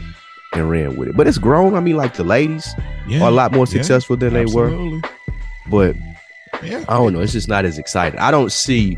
and 0.53 0.69
ran 0.69 0.97
with 0.97 1.09
it. 1.09 1.17
But 1.17 1.27
it's 1.27 1.37
grown. 1.37 1.75
I 1.75 1.79
mean, 1.79 1.95
like 1.95 2.15
the 2.15 2.23
ladies 2.23 2.73
yeah, 3.07 3.21
are 3.21 3.29
a 3.29 3.31
lot 3.31 3.53
more 3.53 3.67
successful 3.67 4.15
yeah, 4.17 4.21
than 4.21 4.33
they 4.33 4.41
absolutely. 4.41 4.97
were. 4.97 5.09
But 5.67 5.95
yeah. 6.63 6.83
I 6.89 6.97
don't 6.97 7.13
know. 7.13 7.21
It's 7.21 7.31
just 7.31 7.47
not 7.47 7.65
as 7.65 7.77
exciting. 7.77 8.19
I 8.19 8.31
don't 8.31 8.51
see 8.51 8.97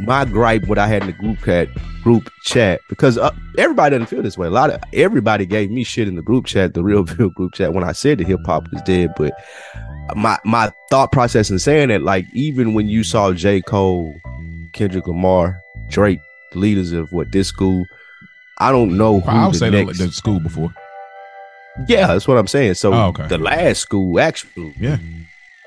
my 0.00 0.24
gripe 0.24 0.66
what 0.66 0.78
I 0.78 0.86
had 0.86 1.02
in 1.02 1.08
the 1.08 1.12
group 1.12 1.40
chat 1.44 1.68
group 2.02 2.30
chat 2.42 2.80
because 2.88 3.18
uh, 3.18 3.34
everybody 3.58 3.94
doesn't 3.94 4.06
feel 4.06 4.22
this 4.22 4.38
way. 4.38 4.46
A 4.46 4.50
lot 4.50 4.70
of 4.70 4.80
everybody 4.92 5.44
gave 5.44 5.70
me 5.70 5.84
shit 5.84 6.08
in 6.08 6.14
the 6.14 6.22
group 6.22 6.46
chat, 6.46 6.74
the 6.74 6.82
real 6.82 7.04
real 7.18 7.30
group 7.30 7.54
chat 7.54 7.74
when 7.74 7.84
I 7.84 7.92
said 7.92 8.18
the 8.18 8.24
hip 8.24 8.40
hop 8.46 8.70
was 8.72 8.80
dead. 8.82 9.12
But 9.16 9.34
my 10.14 10.38
my 10.44 10.72
thought 10.90 11.12
process 11.12 11.50
in 11.50 11.58
saying 11.58 11.90
it, 11.90 12.02
like 12.02 12.26
even 12.32 12.74
when 12.74 12.88
you 12.88 13.04
saw 13.04 13.32
J. 13.32 13.60
Cole, 13.60 14.14
Kendrick 14.72 15.06
Lamar, 15.06 15.60
Drake, 15.88 16.20
the 16.52 16.58
leaders 16.58 16.92
of 16.92 17.10
what 17.12 17.32
this 17.32 17.48
school, 17.48 17.84
I 18.58 18.70
don't 18.70 18.96
know 18.96 19.20
who 19.20 19.30
I'll 19.30 19.52
say 19.52 19.70
next... 19.70 19.98
the, 19.98 20.10
school 20.12 20.40
before. 20.40 20.72
Yeah, 21.86 22.08
that's 22.08 22.26
what 22.26 22.38
I'm 22.38 22.46
saying. 22.46 22.74
So 22.74 22.92
oh, 22.92 23.08
okay. 23.08 23.28
the 23.28 23.38
last 23.38 23.80
school, 23.80 24.18
actually, 24.18 24.74
yeah, 24.80 24.98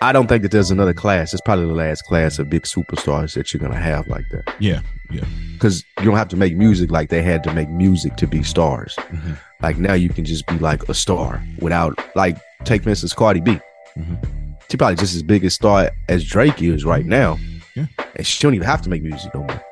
I 0.01 0.11
don't 0.11 0.27
think 0.27 0.41
that 0.43 0.51
there's 0.51 0.71
another 0.71 0.93
class. 0.93 1.33
It's 1.33 1.41
probably 1.41 1.67
the 1.67 1.73
last 1.73 2.03
class 2.05 2.39
of 2.39 2.49
big 2.49 2.63
superstars 2.63 3.33
that 3.35 3.53
you're 3.53 3.61
gonna 3.61 3.79
have 3.79 4.07
like 4.07 4.27
that. 4.29 4.53
Yeah, 4.59 4.81
yeah. 5.09 5.25
Because 5.53 5.85
you 5.99 6.05
don't 6.05 6.17
have 6.17 6.29
to 6.29 6.37
make 6.37 6.55
music 6.55 6.91
like 6.91 7.09
they 7.09 7.21
had 7.21 7.43
to 7.43 7.53
make 7.53 7.69
music 7.69 8.15
to 8.17 8.27
be 8.27 8.43
stars. 8.43 8.95
Mm-hmm. 8.97 9.33
Like 9.61 9.77
now 9.77 9.93
you 9.93 10.09
can 10.09 10.25
just 10.25 10.47
be 10.47 10.57
like 10.57 10.89
a 10.89 10.93
star 10.93 11.41
without 11.59 11.97
like 12.15 12.37
take 12.63 12.83
for 12.83 12.89
instance 12.89 13.13
Cardi 13.13 13.41
B. 13.41 13.59
Mm-hmm. 13.97 14.51
She 14.69 14.77
probably 14.77 14.95
just 14.95 15.15
as 15.15 15.23
big 15.23 15.43
a 15.43 15.49
star 15.49 15.91
as 16.07 16.23
Drake 16.23 16.61
is 16.61 16.85
right 16.85 17.05
now. 17.05 17.37
Yeah. 17.75 17.87
And 18.15 18.25
she 18.25 18.41
don't 18.41 18.53
even 18.55 18.65
have 18.67 18.81
to 18.83 18.89
make 18.89 19.03
music 19.03 19.33
no 19.33 19.41
more. 19.41 19.63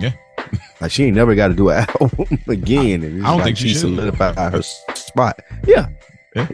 Yeah. 0.00 0.12
like 0.80 0.90
she 0.90 1.04
ain't 1.04 1.16
never 1.16 1.34
got 1.34 1.48
to 1.48 1.54
do 1.54 1.68
an 1.70 1.86
album 2.00 2.38
again. 2.48 3.02
And 3.04 3.24
I 3.24 3.30
don't 3.30 3.38
like 3.38 3.44
think 3.44 3.56
she 3.58 3.74
solidified 3.74 4.36
her 4.36 4.62
spot. 4.62 5.40
Yeah. 5.66 5.88
Yeah. 6.34 6.48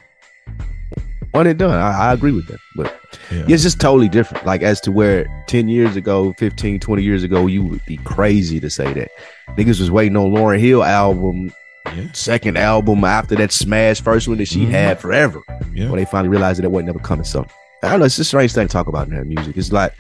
One 1.33 1.47
and 1.47 1.59
done. 1.59 1.71
I, 1.71 2.09
I 2.11 2.13
agree 2.13 2.33
with 2.33 2.47
that. 2.49 2.59
But 2.77 2.99
Yeah. 3.31 3.45
it's 3.49 3.63
just 3.63 3.81
totally 3.81 4.09
different. 4.09 4.47
Like 4.47 4.63
as 4.63 4.81
to 4.83 4.93
where 4.93 5.27
10 5.49 5.69
years 5.69 5.97
ago, 5.97 6.33
15, 6.39 6.81
20 6.81 7.03
years 7.03 7.23
ago, 7.23 7.47
you 7.47 7.63
would 7.65 7.85
be 7.87 7.99
crazy 7.99 8.59
to 8.61 8.71
say 8.71 8.93
that. 8.95 9.11
Niggas 9.51 9.81
was 9.81 9.91
waiting 9.91 10.17
on 10.17 10.31
Lauryn 10.31 10.59
Hill 10.61 10.83
album, 10.83 11.53
Yeah. 11.95 12.09
second 12.13 12.57
album 12.59 13.05
after 13.05 13.35
that 13.37 13.53
smash 13.53 14.01
first 14.01 14.27
one 14.29 14.39
that 14.39 14.49
she 14.49 14.67
Mhm. 14.67 14.71
had 14.71 15.01
forever. 15.01 15.41
Yeah. 15.73 15.89
When 15.91 15.99
they 15.99 16.05
finally 16.05 16.29
realized 16.31 16.59
that 16.59 16.65
it 16.65 16.71
wasn't 16.71 16.89
ever 16.91 16.99
coming. 16.99 17.25
So 17.25 17.47
I 17.83 17.91
don't 17.91 18.01
know. 18.01 18.07
It's 18.07 18.17
just 18.17 18.27
a 18.27 18.29
strange 18.29 18.53
thing 18.53 18.67
to 18.67 18.73
talk 18.73 18.87
about 18.89 19.09
in 19.09 19.15
that 19.15 19.27
music. 19.27 19.57
It's 19.57 19.71
like, 19.73 19.93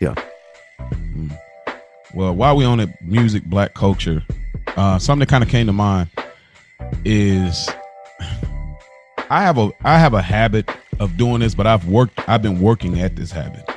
yeah. 0.00 0.14
Well, 2.14 2.34
while 2.34 2.56
we 2.56 2.64
on 2.64 2.80
it, 2.80 2.90
music, 3.02 3.44
black 3.44 3.74
culture, 3.74 4.22
uh, 4.76 4.98
something 4.98 5.20
that 5.20 5.28
kind 5.28 5.44
of 5.44 5.50
came 5.50 5.66
to 5.66 5.72
mind 5.72 6.08
is 7.04 7.68
I 9.30 9.42
have 9.42 9.58
a 9.58 9.70
I 9.84 9.98
have 9.98 10.14
a 10.14 10.22
habit 10.22 10.70
of 11.00 11.16
doing 11.16 11.40
this, 11.40 11.54
but 11.54 11.66
I've 11.66 11.86
worked 11.88 12.20
I've 12.28 12.42
been 12.42 12.60
working 12.60 13.00
at 13.00 13.16
this 13.16 13.30
habit. 13.30 13.68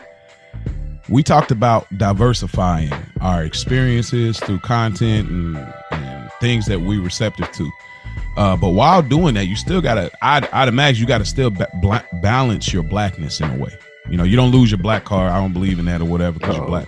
We 1.10 1.24
talked 1.24 1.52
about 1.52 1.88
diversifying 1.98 2.92
our 3.20 3.44
experiences 3.44 4.40
through 4.40 4.60
content 4.60 5.28
and, 5.30 5.58
and 5.92 6.18
things 6.40 6.66
that 6.68 6.80
we 6.82 6.98
receptive 6.98 7.52
to. 7.54 7.70
Uh, 8.38 8.56
but 8.56 8.70
while 8.70 9.02
doing 9.02 9.34
that, 9.36 9.46
you 9.48 9.56
still 9.56 9.82
gotta. 9.82 10.12
I'd, 10.22 10.48
I'd 10.50 10.68
imagine 10.68 11.02
you 11.02 11.08
gotta 11.08 11.26
still 11.26 11.50
ba- 11.50 12.06
balance 12.22 12.72
your 12.74 12.84
blackness 12.84 13.40
in 13.42 13.50
a 13.50 13.58
way. 13.58 13.72
You 14.10 14.18
know, 14.18 14.24
you 14.24 14.36
don't 14.36 14.52
lose 14.52 14.72
your 14.72 14.80
black 14.80 15.06
card. 15.06 15.32
I 15.32 15.38
don't 15.40 15.54
believe 15.54 15.78
in 15.80 15.86
that 15.86 16.02
or 16.02 16.06
whatever 16.06 16.40
because 16.40 16.58
you're 16.58 16.66
black. 16.66 16.88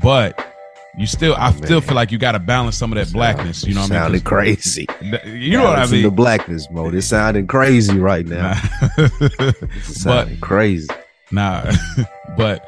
But 0.00 0.52
you 0.96 1.06
still, 1.06 1.34
I 1.36 1.50
still 1.52 1.80
feel 1.80 1.94
like 1.96 2.12
you 2.12 2.18
got 2.18 2.32
to 2.32 2.38
balance 2.38 2.76
some 2.76 2.92
of 2.92 2.96
that 2.96 3.12
blackness. 3.12 3.64
You 3.64 3.74
know 3.74 3.80
what 3.80 3.90
I 3.90 3.94
mean? 3.94 4.00
sounding 4.02 4.20
crazy. 4.20 4.86
th- 5.00 5.24
You 5.24 5.58
know 5.58 5.64
what 5.64 5.78
I 5.78 5.86
mean? 5.86 6.02
The 6.02 6.10
blackness 6.10 6.68
mode. 6.70 6.94
It's 6.94 7.06
sounding 7.08 7.46
crazy 7.48 7.98
right 7.98 8.26
now. 8.26 8.54
It's 8.98 10.02
sounding 10.02 10.38
crazy. 10.40 10.88
Nah, 11.32 11.72
but 12.36 12.64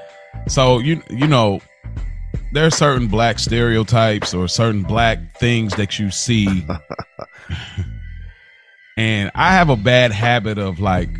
so 0.48 0.78
you 0.78 1.02
you 1.10 1.26
know 1.26 1.60
there 2.56 2.64
are 2.64 2.70
certain 2.70 3.06
black 3.06 3.38
stereotypes 3.38 4.32
or 4.32 4.48
certain 4.48 4.82
black 4.82 5.18
things 5.36 5.74
that 5.76 5.98
you 5.98 6.10
see, 6.10 6.64
and 8.96 9.30
I 9.34 9.52
have 9.52 9.68
a 9.68 9.76
bad 9.76 10.10
habit 10.10 10.56
of 10.56 10.80
like 10.80 11.10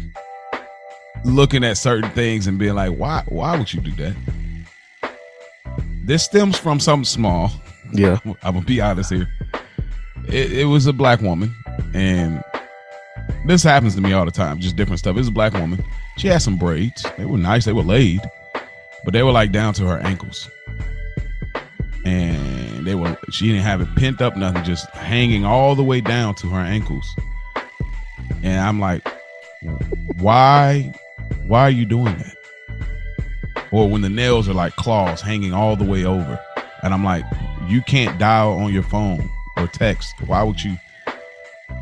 looking 1.27 1.63
at 1.63 1.77
certain 1.77 2.11
things 2.13 2.47
and 2.47 2.59
being 2.59 2.75
like, 2.75 2.97
why 2.97 3.23
why 3.29 3.55
would 3.55 3.71
you 3.71 3.83
do 3.83 3.91
that? 3.97 4.17
This 6.07 6.25
stems 6.25 6.57
from 6.57 6.81
something 6.81 7.05
small. 7.05 7.53
Yeah. 7.93 8.19
I'm 8.43 8.55
gonna 8.55 8.63
be 8.63 8.81
honest 8.81 9.13
here. 9.13 9.29
It, 10.29 10.53
it 10.53 10.65
was 10.65 10.87
a 10.87 10.93
black 10.95 11.21
woman, 11.21 11.55
and 11.93 12.43
this 13.47 13.63
happens 13.63 13.95
to 13.97 14.01
me 14.01 14.15
all 14.15 14.25
the 14.25 14.31
time. 14.31 14.59
Just 14.59 14.77
different 14.77 15.01
stuff. 15.01 15.17
It 15.17 15.19
was 15.19 15.29
a 15.29 15.33
black 15.33 15.53
woman. 15.53 15.85
She 16.17 16.29
had 16.29 16.41
some 16.41 16.57
braids. 16.57 17.05
They 17.19 17.27
were 17.27 17.37
nice. 17.37 17.67
They 17.67 17.75
were 17.75 17.83
laid, 17.83 18.23
but 19.05 19.13
they 19.13 19.23
were 19.23 19.33
like 19.33 19.53
down 19.53 19.75
to 19.75 19.87
her 19.87 19.99
ankles, 19.99 20.49
and 22.07 22.87
they 22.87 22.95
were. 22.95 23.19
She 23.31 23.49
didn't 23.49 23.63
have 23.63 23.81
it 23.81 23.93
pent 23.97 24.23
up, 24.23 24.37
nothing, 24.37 24.63
just 24.63 24.89
hanging 24.91 25.45
all 25.45 25.75
the 25.75 25.83
way 25.83 26.01
down 26.01 26.37
to 26.37 26.49
her 26.51 26.61
ankles. 26.61 27.05
And 28.43 28.61
I'm 28.61 28.79
like, 28.79 29.07
why? 30.19 30.95
Why 31.47 31.63
are 31.63 31.71
you 31.71 31.85
doing 31.85 32.17
that? 32.17 32.37
Or 33.73 33.89
when 33.91 34.03
the 34.03 34.09
nails 34.09 34.49
are 34.49 34.55
like 34.55 34.77
claws 34.77 35.21
hanging 35.21 35.53
all 35.53 35.75
the 35.75 35.85
way 35.85 36.05
over, 36.05 36.41
and 36.83 36.95
I'm 36.95 37.03
like, 37.03 37.25
you 37.67 37.83
can't 37.83 38.19
dial 38.21 38.53
on 38.53 38.73
your 38.73 38.85
phone 38.85 39.29
or 39.57 39.67
text. 39.67 40.15
Why 40.25 40.45
would 40.45 40.63
you? 40.63 40.77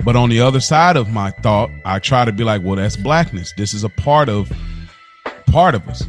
But 0.02 0.16
on 0.16 0.30
the 0.30 0.40
other 0.40 0.60
side 0.60 0.96
of 0.96 1.10
my 1.10 1.32
thought, 1.32 1.70
I 1.84 1.98
try 1.98 2.24
to 2.24 2.32
be 2.32 2.44
like, 2.44 2.62
well, 2.62 2.76
that's 2.76 2.96
blackness. 2.96 3.52
This 3.58 3.74
is 3.74 3.84
a 3.84 3.90
part 3.90 4.30
of 4.30 4.50
part 5.48 5.74
of 5.74 5.86
us. 5.86 6.08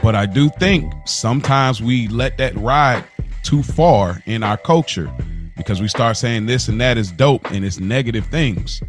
But 0.00 0.14
I 0.14 0.26
do 0.26 0.48
think 0.48 0.92
sometimes 1.04 1.82
we 1.82 2.06
let 2.08 2.38
that 2.38 2.56
ride 2.56 3.04
too 3.42 3.62
far 3.62 4.22
in 4.26 4.42
our 4.42 4.56
culture 4.56 5.12
because 5.56 5.80
we 5.80 5.88
start 5.88 6.16
saying 6.16 6.46
this 6.46 6.68
and 6.68 6.80
that 6.80 6.96
is 6.98 7.12
dope 7.12 7.50
and 7.50 7.64
it's 7.64 7.78
negative 7.78 8.26
things. 8.26 8.82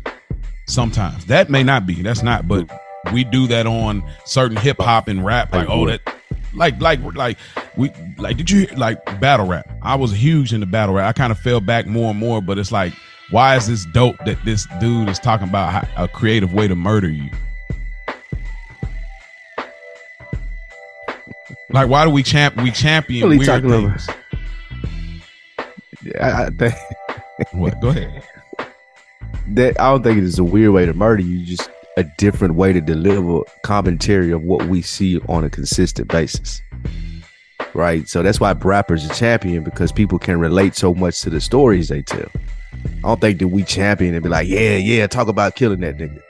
Sometimes 0.67 1.25
that 1.25 1.49
may 1.49 1.63
not 1.63 1.85
be. 1.85 2.01
That's 2.01 2.23
not, 2.23 2.47
but 2.47 2.69
we 3.11 3.23
do 3.23 3.47
that 3.47 3.67
on 3.67 4.03
certain 4.25 4.57
hip 4.57 4.79
hop 4.79 5.07
and 5.07 5.25
rap. 5.25 5.53
Like, 5.53 5.69
oh, 5.69 5.85
that 5.87 6.01
like 6.53 6.79
like 6.79 6.99
like 7.15 7.37
we 7.75 7.91
like 8.17 8.37
did 8.37 8.49
you 8.49 8.67
like 8.77 9.03
battle 9.19 9.47
rap 9.47 9.67
i 9.81 9.95
was 9.95 10.11
huge 10.11 10.53
into 10.53 10.65
battle 10.65 10.95
rap 10.95 11.09
i 11.09 11.11
kind 11.11 11.31
of 11.31 11.39
fell 11.39 11.59
back 11.59 11.87
more 11.87 12.11
and 12.11 12.19
more 12.19 12.41
but 12.41 12.57
it's 12.57 12.71
like 12.71 12.93
why 13.31 13.55
is 13.55 13.67
this 13.67 13.85
dope 13.87 14.15
that 14.25 14.37
this 14.45 14.67
dude 14.79 15.09
is 15.09 15.17
talking 15.17 15.47
about 15.47 15.87
a 15.97 16.07
creative 16.07 16.53
way 16.53 16.67
to 16.67 16.75
murder 16.75 17.09
you 17.09 17.29
like 21.69 21.87
why 21.89 22.05
do 22.05 22.11
we 22.11 22.21
champ 22.21 22.55
we 22.57 22.71
champion 22.71 23.29
weird 23.29 23.45
talking 23.45 23.71
about? 23.71 24.22
I, 26.19 26.45
I 26.45 26.49
think 26.49 26.75
what 27.51 27.79
go 27.81 27.89
ahead 27.89 28.23
that 29.47 29.79
I 29.79 29.91
don't 29.91 30.03
think 30.03 30.17
it 30.17 30.23
is 30.23 30.39
a 30.39 30.43
weird 30.43 30.71
way 30.71 30.85
to 30.85 30.93
murder 30.93 31.21
you. 31.21 31.45
Just 31.45 31.69
a 31.97 32.03
different 32.17 32.55
way 32.55 32.73
to 32.73 32.81
deliver 32.81 33.41
commentary 33.63 34.31
of 34.31 34.41
what 34.41 34.67
we 34.67 34.81
see 34.81 35.19
on 35.29 35.43
a 35.43 35.49
consistent 35.49 36.07
basis. 36.07 36.61
Right. 37.73 38.07
So 38.07 38.21
that's 38.23 38.39
why 38.39 38.53
rappers 38.53 39.09
are 39.09 39.13
champion 39.13 39.63
because 39.63 39.91
people 39.91 40.19
can 40.19 40.39
relate 40.39 40.75
so 40.75 40.93
much 40.93 41.21
to 41.21 41.29
the 41.29 41.41
stories 41.41 41.89
they 41.89 42.01
tell. 42.01 42.29
I 42.85 43.07
don't 43.07 43.21
think 43.21 43.39
that 43.39 43.47
we 43.47 43.63
champion 43.63 44.13
and 44.13 44.23
be 44.23 44.29
like, 44.29 44.47
yeah, 44.47 44.77
yeah, 44.77 45.07
talk 45.07 45.27
about 45.27 45.55
killing 45.55 45.81
that 45.81 45.97
nigga. 45.97 46.21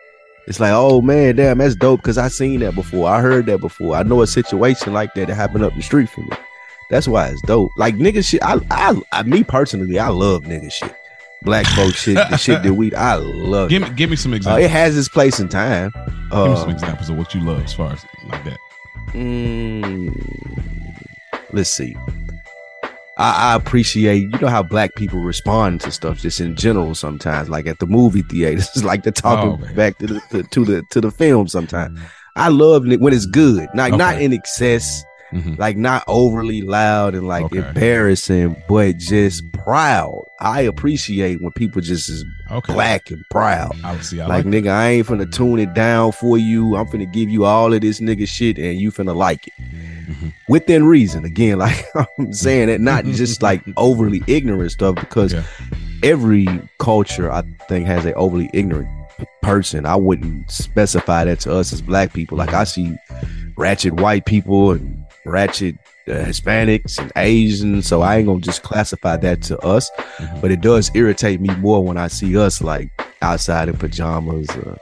It's 0.47 0.59
like, 0.59 0.73
oh 0.73 1.01
man, 1.01 1.37
damn, 1.37 1.57
that's 1.57 1.75
dope 1.75 2.01
because 2.01 2.17
I 2.17 2.27
seen 2.27 2.59
that 2.61 2.75
before. 2.75 3.07
I 3.07 3.21
heard 3.21 3.45
that 3.45 3.59
before. 3.59 3.95
I 3.95 4.03
know 4.03 4.21
a 4.21 4.27
situation 4.27 4.93
like 4.93 5.13
that 5.13 5.27
that 5.27 5.35
happened 5.35 5.63
up 5.63 5.73
the 5.75 5.81
street 5.81 6.09
from 6.09 6.25
me. 6.25 6.37
That's 6.93 7.07
why 7.07 7.29
it's 7.29 7.41
dope. 7.41 7.71
Like 7.75 7.95
nigga 7.95 8.23
shit. 8.23 8.43
I, 8.43 8.59
I, 8.69 9.01
I 9.11 9.23
me 9.23 9.43
personally, 9.43 9.97
I 9.97 10.09
love 10.09 10.43
nigga 10.43 10.71
shit. 10.71 10.93
Black 11.41 11.65
folk 11.65 11.93
shit, 11.95 12.15
the 12.29 12.37
shit 12.37 12.61
that 12.61 12.73
we, 12.75 12.93
I 12.93 13.15
love. 13.15 13.69
give 13.69 13.81
me 13.81 13.89
give 13.95 14.09
me 14.11 14.15
some 14.15 14.31
Uh, 14.31 14.35
examples 14.37 14.63
it 14.65 14.69
has 14.71 14.95
its 14.95 15.09
place 15.09 15.39
in 15.39 15.49
time. 15.49 15.91
give 15.95 16.03
me 16.05 16.55
some 16.55 16.69
Uh, 16.69 16.71
examples 16.71 17.09
of 17.09 17.17
what 17.17 17.33
you 17.33 17.41
love 17.41 17.63
as 17.63 17.73
far 17.73 17.91
as 17.93 18.05
like 18.29 18.43
that 18.45 18.59
mm, 19.11 20.15
let's 21.51 21.69
see. 21.69 21.95
I, 23.17 23.51
I 23.51 23.55
appreciate, 23.55 24.21
you 24.31 24.39
know, 24.39 24.47
how 24.47 24.63
black 24.63 24.95
people 24.95 25.19
respond 25.19 25.81
to 25.81 25.91
stuff 25.91 26.17
just 26.19 26.39
in 26.39 26.55
general 26.55 26.95
sometimes, 26.95 27.47
like 27.49 27.67
at 27.67 27.77
the 27.79 27.85
movie 27.87 28.23
theaters, 28.23 28.83
like 28.83 29.03
the 29.03 29.11
talking 29.11 29.59
Oh, 29.69 29.75
back 29.75 29.97
to 29.99 30.07
the, 30.07 30.21
to, 30.31 30.43
to 30.43 30.65
the 30.65 30.83
to 30.91 31.01
the 31.01 31.11
film 31.11 31.47
sometimes. 31.47 31.99
I 32.35 32.47
love 32.49 32.87
it 32.87 32.99
when 32.99 33.13
it's 33.13 33.25
good, 33.27 33.67
like 33.75 33.93
not 33.95 34.19
in 34.21 34.33
excess, 34.33 35.03
Mhm. 35.33 35.57
like 35.59 35.77
not 35.77 36.03
overly 36.07 36.61
loud 36.61 37.15
and 37.15 37.27
like 37.27 37.45
Okay. 37.45 37.59
embarrassing, 37.59 38.55
but 38.69 38.97
just 38.97 39.51
proud. 39.53 40.23
I 40.39 40.61
appreciate 40.61 41.41
when 41.41 41.51
people 41.53 41.81
just 41.81 42.09
is 42.09 42.23
okay 42.51 42.73
black 42.73 43.09
and 43.11 43.23
proud. 43.31 43.75
i 43.83 43.97
see 44.01 44.19
i 44.21 44.27
like, 44.27 44.45
like, 44.45 44.53
nigga, 44.53 44.69
I 44.71 44.89
ain't 44.89 45.07
finna 45.07 45.31
tune 45.31 45.59
it 45.59 45.73
down 45.73 46.11
for 46.11 46.37
you. 46.37 46.75
I'm 46.75 46.85
finna 46.87 47.11
give 47.11 47.29
you 47.29 47.45
all 47.45 47.73
of 47.73 47.81
this 47.81 47.99
nigga 47.99 48.27
shit 48.27 48.57
and 48.57 48.79
you 48.79 48.91
finna 48.91 49.15
like 49.15 49.47
it. 49.47 49.53
Mhm. 50.09 50.33
Within 50.49 50.85
reason. 50.85 51.23
Again, 51.25 51.57
like 51.65 51.85
I'm 51.95 52.33
saying 52.33 52.69
it, 52.69 52.81
not 52.81 53.05
just 53.05 53.41
like 53.41 53.63
overly 53.77 54.21
ignorant 54.27 54.71
stuff, 54.71 54.95
because 54.95 55.33
Yeah. 55.33 55.43
every 56.03 56.47
culture 56.79 57.31
I 57.31 57.43
think 57.69 57.87
has 57.87 58.05
a 58.05 58.13
overly 58.13 58.49
ignorant 58.53 58.89
person. 59.41 59.85
I 59.85 59.95
wouldn't 59.95 60.49
specify 60.51 61.23
that 61.25 61.39
to 61.41 61.53
us 61.53 61.71
as 61.71 61.81
black 61.81 62.11
people. 62.13 62.37
Like 62.37 62.53
I 62.53 62.63
see 62.65 62.95
ratchet 63.57 63.93
white 63.93 64.25
people 64.25 64.71
and 64.71 65.02
ratchet 65.25 65.75
uh, 66.07 66.11
Hispanics 66.11 66.99
and 66.99 67.11
Asians, 67.15 67.87
so 67.87 68.01
I 68.01 68.17
ain't 68.17 68.27
gonna 68.27 68.41
just 68.41 68.61
classify 68.63 69.15
that 69.17 69.41
to 69.43 69.57
us. 69.59 69.89
Mhm. 70.17 70.41
But 70.41 70.51
it 70.51 70.61
does 70.61 70.91
irritate 70.93 71.39
me 71.39 71.55
more 71.55 71.83
when 71.83 71.97
I 71.97 72.07
see 72.07 72.37
us 72.37 72.61
like 72.61 72.89
outside 73.21 73.69
in 73.69 73.77
pajamas 73.77 74.49
uh, 74.49 74.75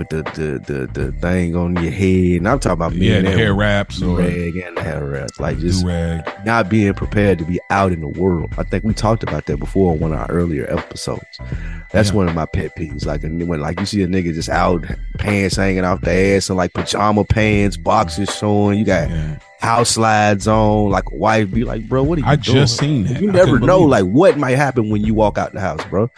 with 0.00 0.08
the, 0.08 0.22
the 0.22 0.58
the 0.72 0.86
the 0.86 1.12
thing 1.12 1.54
on 1.54 1.76
your 1.76 1.92
head. 1.92 2.38
And 2.38 2.48
I'm 2.48 2.58
talking 2.58 2.72
about 2.72 2.92
yeah 2.94 3.20
the 3.20 3.30
hair 3.30 3.52
wraps 3.54 4.00
or 4.02 4.16
rag 4.16 4.56
and 4.56 4.76
the 4.76 4.82
hair 4.82 5.04
wraps, 5.04 5.38
like 5.38 5.58
just 5.58 5.84
rag 5.84 6.26
not 6.46 6.70
being 6.70 6.94
prepared 6.94 7.38
to 7.38 7.44
be 7.44 7.60
out 7.68 7.92
in 7.92 8.00
the 8.00 8.08
world. 8.08 8.50
I 8.56 8.62
think 8.62 8.84
we 8.84 8.94
talked 8.94 9.22
about 9.22 9.44
that 9.46 9.58
before 9.58 9.92
on 9.92 10.00
one 10.00 10.12
of 10.12 10.18
our 10.20 10.30
earlier 10.30 10.66
episodes. 10.70 11.22
That's 11.92 12.08
Yeah. 12.10 12.14
one 12.16 12.28
of 12.28 12.34
my 12.34 12.46
pet 12.46 12.74
peeves. 12.76 13.04
Like 13.04 13.22
when 13.22 13.60
like 13.60 13.78
you 13.78 13.84
see 13.86 14.02
a 14.02 14.06
nigga 14.06 14.32
just 14.32 14.48
out 14.48 14.84
pants 15.18 15.56
hanging 15.56 15.84
off 15.84 16.00
the 16.00 16.10
ass 16.10 16.48
and 16.48 16.56
like 16.56 16.72
pajama 16.72 17.24
pants, 17.24 17.76
boxers 17.76 18.34
showing, 18.34 18.78
you 18.78 18.84
got 18.86 19.10
yeah 19.10 19.36
house 19.60 19.90
slides 19.90 20.48
on, 20.48 20.88
like 20.88 21.04
a 21.12 21.14
wife 21.14 21.50
be 21.50 21.64
like, 21.64 21.86
bro, 21.86 22.02
what 22.02 22.16
are 22.16 22.22
you 22.22 22.26
i 22.26 22.34
doing? 22.34 22.56
just 22.56 22.78
seen 22.78 23.04
that 23.04 23.20
You 23.20 23.28
I 23.28 23.32
never 23.34 23.58
know 23.58 23.80
like 23.80 24.06
what 24.06 24.38
might 24.38 24.56
happen 24.56 24.88
when 24.88 25.02
you 25.04 25.12
walk 25.12 25.36
out 25.36 25.52
the 25.52 25.60
house, 25.60 25.84
bro. 25.90 26.08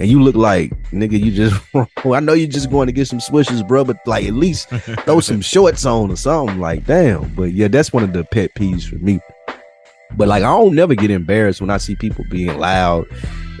And 0.00 0.08
you 0.08 0.22
look 0.22 0.36
like 0.36 0.70
nigga, 0.92 1.18
you 1.18 1.32
just 1.32 1.60
I 2.06 2.20
know 2.20 2.32
you're 2.32 2.48
just 2.48 2.70
going 2.70 2.86
to 2.86 2.92
get 2.92 3.08
some 3.08 3.20
swishes, 3.20 3.62
bro, 3.62 3.84
but 3.84 3.96
like 4.06 4.24
at 4.26 4.34
least 4.34 4.68
throw 5.04 5.20
some 5.20 5.40
shorts 5.40 5.84
on 5.84 6.10
or 6.10 6.16
something. 6.16 6.58
Like, 6.60 6.84
damn. 6.86 7.28
But 7.34 7.52
yeah, 7.52 7.68
that's 7.68 7.92
one 7.92 8.04
of 8.04 8.12
the 8.12 8.24
pet 8.24 8.54
peeves 8.54 8.88
for 8.88 8.96
me. 8.96 9.20
But 10.16 10.28
like 10.28 10.42
I 10.42 10.46
don't 10.46 10.74
never 10.74 10.94
get 10.94 11.10
embarrassed 11.10 11.60
when 11.60 11.70
I 11.70 11.76
see 11.78 11.94
people 11.94 12.24
being 12.30 12.56
loud 12.58 13.06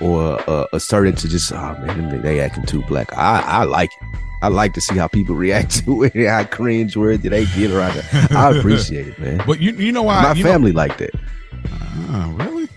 or 0.00 0.38
uh, 0.48 0.66
asserting 0.72 1.14
to 1.16 1.28
just 1.28 1.52
oh 1.52 1.56
man 1.84 2.22
they 2.22 2.40
acting 2.40 2.64
too 2.64 2.82
black. 2.84 3.12
I 3.16 3.40
I 3.40 3.64
like 3.64 3.90
it. 4.00 4.18
I 4.40 4.46
like 4.48 4.72
to 4.74 4.80
see 4.80 4.96
how 4.96 5.08
people 5.08 5.34
react 5.46 5.84
to 5.84 6.04
it, 6.04 6.14
how 6.28 6.44
cringe 6.44 6.96
worthy 6.96 7.28
they 7.28 7.44
get 7.46 7.70
around 7.72 7.96
it. 7.98 8.04
I 8.32 8.56
appreciate 8.56 9.08
it, 9.08 9.18
man. 9.18 9.42
But 9.46 9.60
you 9.60 9.72
you 9.72 9.92
know 9.92 10.04
why 10.04 10.22
My 10.22 10.40
family 10.40 10.72
like 10.72 10.96
that. 10.98 11.12
Know, 11.14 12.14
uh, 12.14 12.28
really? 12.44 12.68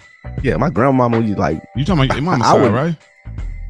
Yeah, 0.43 0.57
my 0.57 0.69
grandmama 0.69 1.21
was 1.21 1.29
like 1.37 1.61
You 1.75 1.85
talking 1.85 2.03
about 2.05 2.15
your 2.17 2.23
mama's 2.25 2.47
I 2.47 2.51
side, 2.53 2.61
would- 2.61 2.71
right? 2.73 2.95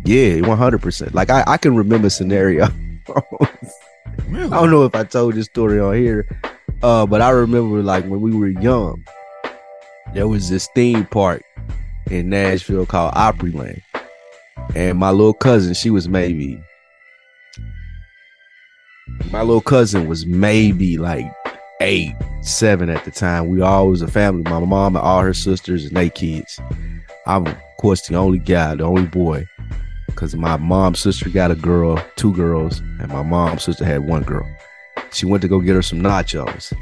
Yeah, 0.03 0.41
one 0.47 0.57
hundred 0.57 0.81
percent. 0.81 1.13
Like 1.13 1.29
I, 1.29 1.43
I 1.47 1.57
can 1.57 1.75
remember 1.75 2.09
scenario. 2.09 2.67
Really? 4.27 4.45
I 4.45 4.49
don't 4.49 4.71
know 4.71 4.85
if 4.85 4.95
I 4.95 5.03
told 5.03 5.35
this 5.35 5.45
story 5.45 5.79
on 5.79 5.95
here, 5.95 6.27
uh, 6.81 7.05
but 7.05 7.21
I 7.21 7.29
remember 7.29 7.81
like 7.83 8.05
when 8.05 8.21
we 8.21 8.35
were 8.35 8.47
young, 8.47 9.03
there 10.13 10.27
was 10.27 10.49
this 10.49 10.67
theme 10.73 11.05
park 11.05 11.43
in 12.09 12.29
Nashville 12.29 12.85
called 12.85 13.13
Opryland, 13.13 13.81
and 14.75 14.97
my 14.97 15.11
little 15.11 15.33
cousin, 15.33 15.73
she 15.73 15.89
was 15.89 16.09
maybe, 16.09 16.61
my 19.31 19.41
little 19.41 19.61
cousin 19.61 20.07
was 20.07 20.25
maybe 20.25 20.97
like 20.97 21.31
eight, 21.79 22.15
seven 22.41 22.89
at 22.89 23.05
the 23.05 23.11
time. 23.11 23.49
We 23.49 23.61
all 23.61 23.89
was 23.89 24.01
a 24.01 24.07
family. 24.07 24.43
My 24.43 24.59
mom 24.59 24.95
and 24.95 25.05
all 25.05 25.21
her 25.21 25.33
sisters 25.33 25.85
and 25.85 25.95
they 25.95 26.09
kids. 26.09 26.59
I'm 27.27 27.45
of 27.45 27.55
course 27.79 28.07
the 28.07 28.15
only 28.15 28.39
guy, 28.39 28.75
the 28.75 28.83
only 28.83 29.05
boy 29.05 29.47
because 30.11 30.35
my 30.35 30.57
mom's 30.57 30.99
sister 30.99 31.29
got 31.29 31.51
a 31.51 31.55
girl, 31.55 32.03
two 32.15 32.33
girls, 32.33 32.79
and 32.79 33.09
my 33.09 33.23
mom's 33.23 33.63
sister 33.63 33.85
had 33.85 34.05
one 34.07 34.23
girl. 34.23 34.47
She 35.11 35.25
went 35.25 35.41
to 35.41 35.47
go 35.47 35.59
get 35.59 35.75
her 35.75 35.81
some 35.81 36.01
nachos. 36.01 36.73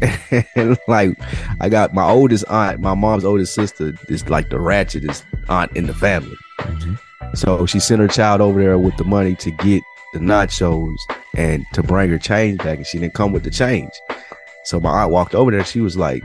and 0.56 0.78
like 0.88 1.18
I 1.60 1.68
got 1.68 1.94
my 1.94 2.08
oldest 2.08 2.44
aunt, 2.48 2.80
my 2.80 2.94
mom's 2.94 3.24
oldest 3.24 3.54
sister 3.54 3.94
is 4.08 4.28
like 4.28 4.50
the 4.50 4.56
ratchetest 4.56 5.24
aunt 5.48 5.74
in 5.76 5.86
the 5.86 5.94
family. 5.94 6.36
Mhm. 6.60 6.98
So 7.34 7.64
she 7.66 7.80
sent 7.80 8.00
her 8.00 8.08
child 8.08 8.40
over 8.40 8.60
there 8.60 8.78
with 8.78 8.96
the 8.96 9.04
money 9.04 9.34
to 9.36 9.50
get 9.50 9.82
the 10.12 10.18
nachos 10.18 10.96
and 11.34 11.64
to 11.72 11.82
bring 11.82 12.10
her 12.10 12.18
change 12.18 12.58
back, 12.58 12.78
and 12.78 12.86
she 12.86 12.98
didn't 12.98 13.14
come 13.14 13.32
with 13.32 13.44
the 13.44 13.50
change. 13.50 13.90
So 14.64 14.78
my 14.78 15.02
aunt 15.02 15.10
walked 15.10 15.34
over 15.34 15.50
there. 15.50 15.64
She 15.64 15.80
was 15.80 15.96
like, 15.96 16.22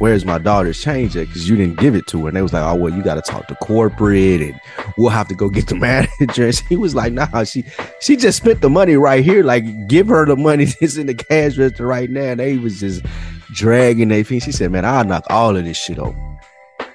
"Where's 0.00 0.24
my 0.24 0.38
daughter's 0.38 0.82
change 0.82 1.16
at? 1.16 1.28
Because 1.28 1.48
you 1.48 1.54
didn't 1.56 1.78
give 1.78 1.94
it 1.94 2.06
to 2.08 2.22
her." 2.22 2.28
And 2.28 2.36
they 2.36 2.42
was 2.42 2.52
like, 2.52 2.64
"Oh 2.64 2.74
well, 2.74 2.92
you 2.92 3.02
got 3.02 3.14
to 3.14 3.22
talk 3.22 3.46
to 3.48 3.54
corporate, 3.56 4.40
and 4.40 4.60
we'll 4.98 5.10
have 5.10 5.28
to 5.28 5.34
go 5.36 5.48
get 5.48 5.68
the 5.68 5.74
manager." 5.76 6.46
And 6.46 6.54
she 6.56 6.74
was 6.74 6.94
like, 6.96 7.12
"Nah, 7.12 7.44
she 7.44 7.64
she 8.00 8.16
just 8.16 8.38
spent 8.38 8.60
the 8.60 8.70
money 8.70 8.96
right 8.96 9.24
here. 9.24 9.44
Like, 9.44 9.86
give 9.86 10.08
her 10.08 10.26
the 10.26 10.36
money 10.36 10.64
that's 10.80 10.96
in 10.96 11.06
the 11.06 11.14
cash 11.14 11.56
register 11.56 11.86
right 11.86 12.10
now." 12.10 12.22
And 12.32 12.40
they 12.40 12.56
was 12.56 12.80
just 12.80 13.04
dragging 13.52 14.08
their 14.08 14.24
feet. 14.24 14.42
She 14.42 14.52
said, 14.52 14.72
"Man, 14.72 14.84
I'll 14.84 15.04
knock 15.04 15.24
all 15.30 15.56
of 15.56 15.64
this 15.64 15.76
shit 15.78 15.98
over." 15.98 16.18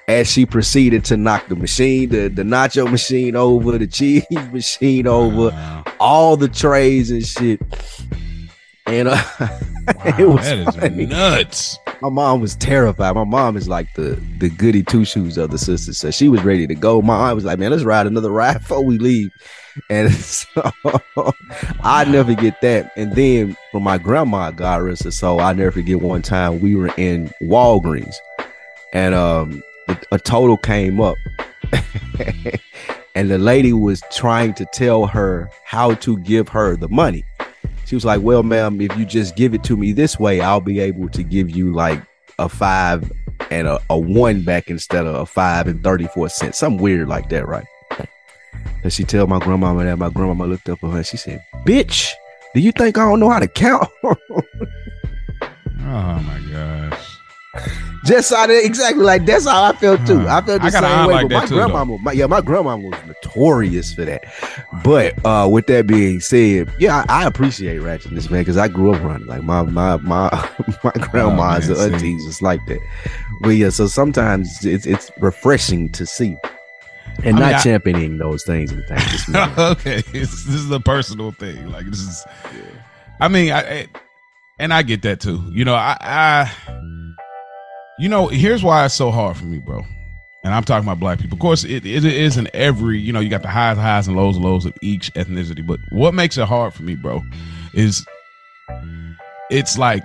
As 0.08 0.30
she 0.30 0.46
proceeded 0.46 1.04
to 1.06 1.16
knock 1.16 1.48
the 1.48 1.56
machine, 1.56 2.10
the, 2.10 2.28
the 2.28 2.44
nacho 2.44 2.88
machine 2.88 3.34
over, 3.34 3.76
the 3.76 3.88
cheese 3.88 4.24
machine 4.52 5.08
over, 5.08 5.50
Wow. 5.50 5.84
all 5.98 6.36
the 6.36 6.46
trays 6.46 7.10
and 7.10 7.26
shit. 7.26 7.60
And 8.86 9.08
uh, 9.08 9.20
it 10.16 10.28
was 10.28 10.44
that 10.44 10.58
is 10.58 10.76
funny. 10.76 11.06
nuts. 11.06 11.78
My 12.02 12.10
mom 12.10 12.40
was 12.40 12.54
terrified. 12.56 13.14
My 13.14 13.24
mom 13.24 13.56
is 13.56 13.68
like 13.68 13.94
the 13.94 14.20
the 14.38 14.50
goody 14.50 14.82
two 14.82 15.04
shoes 15.04 15.38
of 15.38 15.50
the 15.50 15.58
sisters, 15.58 15.98
so 15.98 16.10
she 16.10 16.28
was 16.28 16.42
ready 16.44 16.66
to 16.66 16.74
go. 16.74 17.00
My 17.00 17.28
aunt 17.28 17.34
was 17.34 17.44
like, 17.44 17.58
"Man, 17.58 17.70
let's 17.70 17.84
ride 17.84 18.06
another 18.06 18.30
ride 18.30 18.58
before 18.58 18.84
we 18.84 18.98
leave." 18.98 19.30
And 19.88 20.12
so 20.14 20.72
I 21.82 22.04
never 22.04 22.34
get 22.34 22.60
that. 22.60 22.92
And 22.96 23.14
then 23.14 23.56
from 23.72 23.82
my 23.82 23.96
grandma, 23.98 24.50
God 24.50 24.82
rest 24.82 25.04
her 25.04 25.10
soul, 25.10 25.40
I 25.40 25.52
never 25.54 25.72
forget 25.72 26.00
one 26.00 26.22
time 26.22 26.60
we 26.60 26.74
were 26.74 26.92
in 26.98 27.32
Walgreens, 27.42 28.16
and 28.92 29.14
um, 29.14 29.62
a, 29.88 29.96
a 30.12 30.18
total 30.18 30.58
came 30.58 31.00
up, 31.00 31.16
and 33.14 33.30
the 33.30 33.38
lady 33.38 33.72
was 33.72 34.02
trying 34.12 34.52
to 34.54 34.66
tell 34.66 35.06
her 35.06 35.50
how 35.64 35.94
to 35.94 36.18
give 36.18 36.48
her 36.48 36.76
the 36.76 36.88
money. 36.88 37.24
She 37.86 37.94
was 37.94 38.04
like, 38.04 38.20
"Well, 38.20 38.42
ma'am, 38.42 38.80
if 38.80 38.96
you 38.96 39.04
just 39.04 39.36
give 39.36 39.54
it 39.54 39.62
to 39.64 39.76
me 39.76 39.92
this 39.92 40.18
way, 40.18 40.40
I'll 40.40 40.60
be 40.60 40.80
able 40.80 41.08
to 41.10 41.22
give 41.22 41.50
you 41.50 41.72
like 41.72 42.02
a 42.38 42.48
five 42.48 43.10
and 43.50 43.68
a, 43.68 43.80
a 43.88 43.98
one 43.98 44.42
back 44.42 44.68
instead 44.68 45.06
of 45.06 45.14
a 45.14 45.26
five 45.26 45.68
and 45.68 45.82
thirty 45.82 46.06
four 46.08 46.28
cents, 46.28 46.58
something 46.58 46.82
weird 46.82 47.08
like 47.08 47.28
that, 47.30 47.46
right?" 47.46 47.66
And 48.82 48.92
she 48.92 49.04
tell 49.04 49.26
my 49.26 49.38
grandmama 49.38 49.84
that. 49.84 49.98
My 49.98 50.10
grandmama 50.10 50.46
looked 50.46 50.68
up 50.68 50.82
at 50.82 50.90
her 50.90 50.96
and 50.98 51.06
she 51.06 51.16
said, 51.16 51.44
"Bitch, 51.64 52.10
do 52.54 52.60
you 52.60 52.72
think 52.72 52.98
I 52.98 53.08
don't 53.08 53.20
know 53.20 53.30
how 53.30 53.38
to 53.38 53.48
count?" 53.48 53.88
Oh 55.88 56.20
my 56.20 56.40
gosh. 56.50 57.15
Just 58.04 58.32
how 58.32 58.46
that, 58.46 58.64
exactly 58.64 59.02
like 59.02 59.26
that's 59.26 59.46
how 59.46 59.64
I 59.64 59.72
felt 59.72 60.06
too. 60.06 60.20
Huh. 60.20 60.36
I 60.36 60.40
felt 60.46 60.60
the 60.62 60.66
I 60.68 60.70
same 60.70 61.06
way. 61.08 61.14
like 61.14 61.30
my 61.30 61.46
too, 61.46 61.54
grandmama, 61.56 61.98
my, 61.98 62.12
yeah, 62.12 62.26
my 62.26 62.40
grandmama 62.40 62.88
was 62.88 62.98
notorious 63.06 63.92
for 63.92 64.04
that. 64.04 64.24
But 64.84 65.14
uh, 65.26 65.48
with 65.50 65.66
that 65.66 65.88
being 65.88 66.20
said, 66.20 66.72
yeah, 66.78 67.04
I, 67.08 67.22
I 67.22 67.26
appreciate 67.26 67.80
ratchetness, 67.80 68.30
man, 68.30 68.42
because 68.42 68.56
I 68.58 68.68
grew 68.68 68.94
up 68.94 69.02
running 69.02 69.26
like 69.26 69.42
my 69.42 69.62
my 69.62 69.96
my 69.96 70.28
my 70.84 70.92
grandmas 70.92 71.68
Oh, 71.68 71.74
man, 71.74 71.92
and 71.92 72.00
see. 72.00 72.08
aunties 72.08 72.24
was 72.26 72.42
like 72.42 72.60
that. 72.68 72.78
But 73.40 73.50
yeah, 73.50 73.70
so 73.70 73.88
sometimes 73.88 74.64
it's 74.64 74.86
it's 74.86 75.10
refreshing 75.18 75.90
to 75.92 76.06
see. 76.06 76.36
And 77.24 77.38
I 77.38 77.40
mean, 77.40 77.40
not 77.40 77.54
I- 77.54 77.62
championing 77.62 78.18
those 78.18 78.44
things 78.44 78.70
and 78.70 78.84
things. 78.86 79.28
Okay, 79.58 80.02
this, 80.12 80.44
this 80.44 80.54
is 80.54 80.70
a 80.70 80.78
personal 80.78 81.32
thing. 81.32 81.72
Like 81.72 81.86
this 81.86 82.00
is, 82.00 82.24
I 83.20 83.26
mean, 83.28 83.50
I, 83.50 83.60
I 83.80 83.86
and 84.60 84.72
I 84.72 84.82
get 84.82 85.02
that 85.02 85.20
too. 85.20 85.42
You 85.50 85.64
know, 85.64 85.74
I, 85.74 85.96
I, 86.00 86.52
you 87.98 88.08
know, 88.08 88.28
here's 88.28 88.62
why 88.62 88.84
it's 88.84 88.94
so 88.94 89.10
hard 89.10 89.36
for 89.36 89.44
me, 89.44 89.58
bro. 89.58 89.84
And 90.44 90.54
I'm 90.54 90.62
talking 90.64 90.86
about 90.86 91.00
black 91.00 91.18
people. 91.18 91.34
Of 91.34 91.40
course, 91.40 91.64
it, 91.64 91.84
it 91.84 92.04
is 92.04 92.36
in 92.36 92.48
every. 92.54 93.00
You 93.00 93.12
know, 93.12 93.20
you 93.20 93.28
got 93.28 93.42
the 93.42 93.48
highs, 93.48 93.76
highs, 93.78 94.06
and 94.06 94.16
lows, 94.16 94.36
lows 94.36 94.64
of 94.64 94.74
each 94.80 95.12
ethnicity. 95.14 95.66
But 95.66 95.80
what 95.90 96.14
makes 96.14 96.38
it 96.38 96.46
hard 96.46 96.72
for 96.72 96.84
me, 96.84 96.94
bro, 96.94 97.22
is 97.74 98.06
it's 99.50 99.76
like 99.76 100.04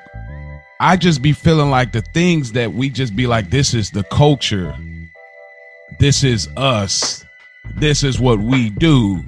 I 0.80 0.98
just 0.98 1.22
be 1.22 1.32
feeling 1.32 1.70
like 1.70 1.92
the 1.92 2.02
things 2.02 2.54
that 2.54 2.74
we 2.74 2.89
just 2.89 3.16
be 3.16 3.28
like, 3.28 3.52
this 3.52 3.76
is 3.76 3.92
the 3.92 4.04
culture. 4.06 4.76
This 6.00 6.24
is 6.24 6.50
us. 6.58 7.24
This 7.76 8.04
is 8.04 8.20
what 8.20 8.39
we 8.39 8.72
do. 8.72 9.24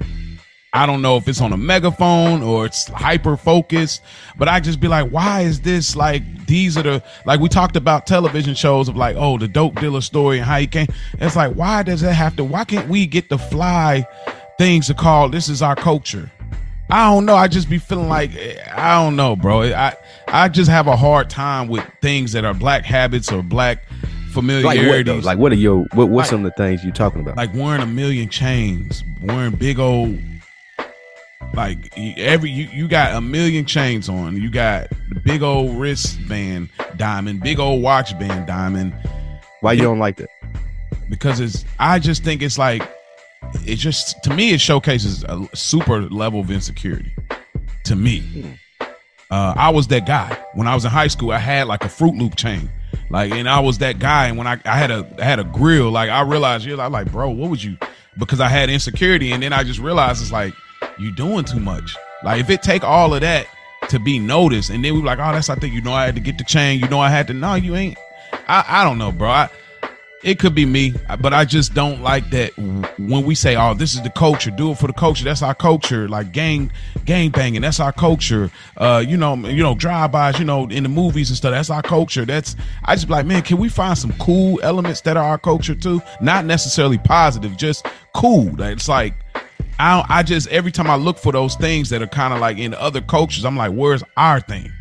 I 0.74 0.86
don't 0.86 1.02
know 1.02 1.16
if 1.16 1.28
it's 1.28 1.40
on 1.40 1.52
a 1.52 1.56
megaphone 1.56 2.42
or 2.42 2.66
it's 2.66 2.88
hyper 2.88 3.36
focused, 3.36 4.02
but 4.36 4.48
I 4.48 4.58
just 4.58 4.80
be 4.80 4.88
like, 4.88 5.08
why 5.10 5.42
is 5.42 5.60
this 5.60 5.94
like 5.94 6.22
these 6.46 6.76
are 6.76 6.82
the 6.82 7.02
like 7.24 7.38
we 7.38 7.48
talked 7.48 7.76
about 7.76 8.08
television 8.08 8.56
shows 8.56 8.88
of 8.88 8.96
like, 8.96 9.14
oh, 9.16 9.38
the 9.38 9.46
dope 9.46 9.76
dealer 9.80 10.00
story 10.00 10.38
and 10.38 10.46
how 10.46 10.58
he 10.58 10.66
came. 10.66 10.88
It's 11.20 11.36
like, 11.36 11.54
why 11.54 11.84
does 11.84 12.02
it 12.02 12.12
have 12.12 12.34
to 12.36 12.44
why 12.44 12.64
can't 12.64 12.88
we 12.88 13.06
get 13.06 13.28
the 13.28 13.38
fly 13.38 14.04
things 14.58 14.88
to 14.88 14.94
call 14.94 15.28
this 15.28 15.48
is 15.48 15.62
our 15.62 15.76
culture? 15.76 16.30
I 16.90 17.08
don't 17.08 17.24
know. 17.24 17.36
I 17.36 17.46
just 17.46 17.70
be 17.70 17.78
feeling 17.78 18.08
like 18.08 18.32
I 18.76 19.00
don't 19.00 19.14
know, 19.14 19.36
bro. 19.36 19.62
I 19.62 19.94
I 20.26 20.48
just 20.48 20.68
have 20.68 20.88
a 20.88 20.96
hard 20.96 21.30
time 21.30 21.68
with 21.68 21.84
things 22.02 22.32
that 22.32 22.44
are 22.44 22.52
black 22.52 22.84
habits 22.84 23.30
or 23.30 23.44
black 23.44 23.84
like 24.36 24.64
what? 24.64 24.76
familiarities. 24.76 25.24
Like 25.24 25.38
what 25.38 25.52
are 25.52 25.54
your 25.54 25.84
what? 25.92 26.08
What's 26.08 26.26
Like- 26.26 26.30
some 26.30 26.44
of 26.44 26.52
the 26.52 26.56
things 26.56 26.82
you're 26.82 26.92
talking 26.92 27.20
about? 27.20 27.36
like 27.36 27.54
wearing 27.54 27.80
a 27.80 27.86
million 27.86 28.28
chains, 28.28 29.04
wearing 29.22 29.52
big 29.52 29.78
old 29.78 30.18
like 31.54 31.92
every 31.96 32.50
you, 32.50 32.68
you 32.72 32.88
got 32.88 33.14
a 33.14 33.20
million 33.20 33.64
chains 33.64 34.08
on. 34.08 34.40
You 34.40 34.50
got 34.50 34.88
the 35.08 35.20
big 35.20 35.42
old 35.42 35.76
wristband 35.76 36.70
diamond, 36.96 37.40
big 37.42 37.58
old 37.60 37.82
watch 37.82 38.18
band 38.18 38.46
diamond 38.46 38.94
Why 39.60 39.72
you 39.72 39.82
don't 39.82 39.98
like 39.98 40.16
that? 40.16 40.30
because 41.10 41.40
it's 41.40 41.64
I 41.78 41.98
just 41.98 42.24
think 42.24 42.42
it's 42.42 42.58
like 42.58 42.82
it 43.66 43.76
just 43.76 44.22
to 44.24 44.34
me 44.34 44.52
it 44.52 44.60
showcases 44.60 45.22
a 45.24 45.48
super 45.54 46.02
level 46.02 46.40
of 46.40 46.50
insecurity 46.50 47.14
to 47.84 47.96
me. 47.96 48.58
Uh, 49.30 49.54
I 49.56 49.70
was 49.70 49.86
that 49.88 50.06
guy 50.06 50.36
when 50.54 50.66
I 50.66 50.74
was 50.74 50.84
in 50.84 50.90
high 50.90 51.08
school. 51.08 51.30
I 51.30 51.38
had 51.38 51.66
like 51.66 51.84
a 51.84 51.88
Fruit 51.88 52.14
Loop 52.14 52.36
chain, 52.36 52.70
like, 53.10 53.32
and 53.32 53.48
I 53.48 53.60
was 53.60 53.78
that 53.78 53.98
guy. 53.98 54.28
And 54.28 54.38
when 54.38 54.46
I, 54.46 54.60
I 54.64 54.76
had 54.76 54.90
a 54.90 55.06
I 55.18 55.24
had 55.24 55.40
a 55.40 55.44
grill, 55.44 55.90
like 55.90 56.10
I 56.10 56.22
realized, 56.22 56.64
you're 56.66 56.76
like, 56.76 56.90
like, 56.90 57.10
bro, 57.10 57.30
what 57.30 57.50
would 57.50 57.62
you? 57.62 57.76
Because 58.18 58.40
I 58.40 58.48
had 58.48 58.70
insecurity, 58.70 59.32
and 59.32 59.42
then 59.42 59.52
I 59.52 59.64
just 59.64 59.80
realized 59.80 60.22
it's 60.22 60.30
like 60.30 60.54
you 60.98 61.12
doing 61.12 61.44
too 61.44 61.60
much. 61.60 61.96
Like 62.22 62.40
if 62.40 62.50
it 62.50 62.62
take 62.62 62.84
all 62.84 63.14
of 63.14 63.20
that 63.20 63.46
to 63.88 63.98
be 63.98 64.18
noticed, 64.18 64.70
and 64.70 64.84
then 64.84 64.94
we 64.94 65.02
like, 65.02 65.18
oh, 65.18 65.32
that's 65.32 65.50
I 65.50 65.56
think 65.56 65.74
you 65.74 65.82
know 65.82 65.92
I 65.92 66.06
had 66.06 66.14
to 66.14 66.20
get 66.20 66.38
the 66.38 66.44
chain. 66.44 66.80
You 66.80 66.88
know 66.88 67.00
I 67.00 67.10
had 67.10 67.26
to. 67.28 67.34
No, 67.34 67.54
you 67.54 67.76
ain't. 67.76 67.98
I 68.48 68.64
I 68.66 68.84
don't 68.84 68.98
know, 68.98 69.12
bro. 69.12 69.28
I, 69.28 69.48
it 70.22 70.38
could 70.38 70.54
be 70.54 70.64
me, 70.64 70.94
but 71.20 71.34
I 71.34 71.44
just 71.44 71.74
don't 71.74 72.00
like 72.00 72.30
that 72.30 72.56
when 72.56 73.24
we 73.24 73.34
say, 73.34 73.56
"Oh, 73.56 73.74
this 73.74 73.94
is 73.94 74.02
the 74.02 74.08
culture. 74.08 74.50
Do 74.50 74.70
it 74.70 74.78
for 74.78 74.86
the 74.86 74.94
culture." 74.94 75.22
That's 75.22 75.42
our 75.42 75.54
culture. 75.54 76.08
Like 76.08 76.32
gang, 76.32 76.72
gang 77.04 77.28
banging. 77.28 77.60
That's 77.60 77.78
our 77.78 77.92
culture. 77.92 78.50
Uh, 78.78 79.04
you 79.06 79.18
know, 79.18 79.36
you 79.36 79.62
know, 79.62 79.74
drive-bys. 79.74 80.38
You 80.38 80.46
know, 80.46 80.66
in 80.68 80.82
the 80.82 80.88
movies 80.88 81.28
and 81.28 81.36
stuff. 81.36 81.52
That's 81.52 81.68
our 81.68 81.82
culture. 81.82 82.24
That's 82.24 82.56
I 82.84 82.94
just 82.94 83.06
be 83.06 83.12
like, 83.12 83.26
man, 83.26 83.42
can 83.42 83.58
we 83.58 83.68
find 83.68 83.98
some 83.98 84.14
cool 84.14 84.58
elements 84.62 85.02
that 85.02 85.18
are 85.18 85.24
our 85.24 85.38
culture 85.38 85.74
too? 85.74 86.00
Not 86.22 86.46
necessarily 86.46 86.96
positive, 86.96 87.58
just 87.58 87.86
cool. 88.14 88.58
It's 88.62 88.88
like 88.88 89.12
I, 89.78 90.04
I 90.08 90.22
just 90.22 90.48
every 90.48 90.72
time 90.72 90.88
I 90.88 90.96
look 90.96 91.18
for 91.18 91.32
those 91.32 91.56
things 91.56 91.90
that 91.90 92.02
are 92.02 92.06
kind 92.06 92.32
of 92.32 92.40
like 92.40 92.58
in 92.58 92.74
other 92.74 93.00
cultures, 93.00 93.44
I'm 93.44 93.56
like, 93.56 93.72
where's 93.72 94.02
our 94.16 94.40
thing? 94.40 94.72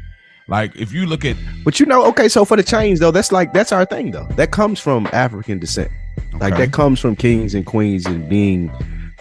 Like 0.48 0.76
if 0.76 0.92
you 0.92 1.06
look 1.06 1.24
at 1.26 1.38
But 1.64 1.80
you 1.80 1.86
know, 1.86 2.06
okay, 2.08 2.28
so 2.28 2.46
for 2.46 2.58
the 2.58 2.64
chains 2.64 3.00
though, 3.00 3.12
that's 3.12 3.32
like 3.32 3.54
that's 3.54 3.72
our 3.72 3.86
thing 3.86 4.12
though. 4.12 4.28
That 4.36 4.52
comes 4.52 4.80
from 4.80 5.08
African 5.14 5.60
descent. 5.60 5.92
Like 6.40 6.58
that 6.58 6.74
comes 6.74 7.00
from 7.00 7.16
kings 7.16 7.54
and 7.54 7.66
queens 7.66 8.06
and 8.06 8.28
being 8.28 8.72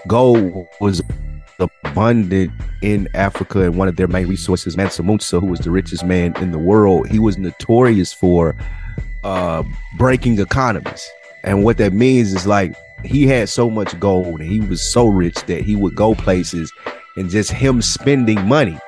gold 0.09 0.67
was 0.81 1.01
abundant 1.59 2.51
in 2.83 3.09
Africa 3.15 3.63
and 3.63 3.77
one 3.77 3.87
of 3.87 3.97
their 3.97 4.09
main 4.09 4.27
resources. 4.27 4.77
Mansa 4.77 5.03
Musa, 5.03 5.39
who 5.39 5.47
was 5.47 5.61
the 5.61 5.71
richest 5.71 6.05
man 6.05 6.35
in 6.39 6.51
the 6.51 6.59
world, 6.59 7.09
he 7.09 7.19
was 7.19 7.39
notorious 7.39 8.13
for 8.13 8.57
uh, 9.23 9.63
breaking 9.97 10.39
economies. 10.39 11.09
And 11.45 11.65
what 11.65 11.79
that 11.79 11.93
means 11.93 12.33
is 12.35 12.47
like 12.47 12.75
he 13.05 13.27
had 13.27 13.49
so 13.49 13.71
much 13.71 13.99
gold 13.99 14.41
and 14.41 14.51
he 14.51 14.61
was 14.61 14.83
so 14.83 15.07
rich 15.07 15.37
that 15.47 15.63
he 15.63 15.77
would 15.77 15.95
go 15.95 16.15
places 16.15 16.73
and 17.17 17.31
just 17.31 17.51
him 17.51 17.83
spending 17.83 18.47
money, 18.47 18.79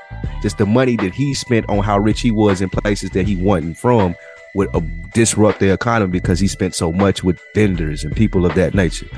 just 0.43 0.59
the 0.59 0.67
money 0.67 0.97
that 0.97 1.13
he 1.13 1.35
spent 1.35 1.69
on 1.69 1.83
how 1.83 1.99
rich 1.99 2.21
he 2.21 2.31
was 2.31 2.61
in 2.61 2.71
places 2.71 3.11
that 3.11 3.27
he 3.27 3.37
wasn't 3.37 3.77
from 3.77 4.15
would 4.55 4.75
uh, 4.75 4.81
disrupt 5.13 5.61
the 5.61 5.73
economy 5.73 6.13
because 6.13 6.39
he 6.39 6.47
spent 6.47 6.75
so 6.75 6.93
much 6.93 7.25
with 7.25 7.41
vendors 7.55 8.05
and 8.05 8.17
people 8.17 8.47
of 8.47 8.55
that 8.55 8.75
nature. 8.75 9.09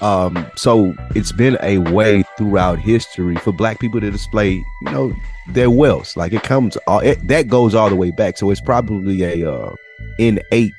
Um, 0.00 0.50
so 0.56 0.94
it's 1.14 1.32
been 1.32 1.58
a 1.62 1.78
way 1.78 2.24
throughout 2.36 2.78
history 2.78 3.36
for 3.36 3.52
black 3.52 3.78
people 3.78 4.00
to 4.00 4.10
display, 4.10 4.52
you 4.52 4.90
know, 4.90 5.14
their 5.48 5.70
wealth. 5.70 6.16
Like 6.16 6.32
it 6.32 6.42
comes, 6.42 6.76
all, 6.86 7.00
it, 7.00 7.26
that 7.28 7.48
goes 7.48 7.74
all 7.74 7.90
the 7.90 7.96
way 7.96 8.10
back. 8.10 8.38
So 8.38 8.50
it's 8.50 8.60
probably 8.60 9.22
a 9.22 9.50
uh, 9.50 9.74
innate 10.18 10.72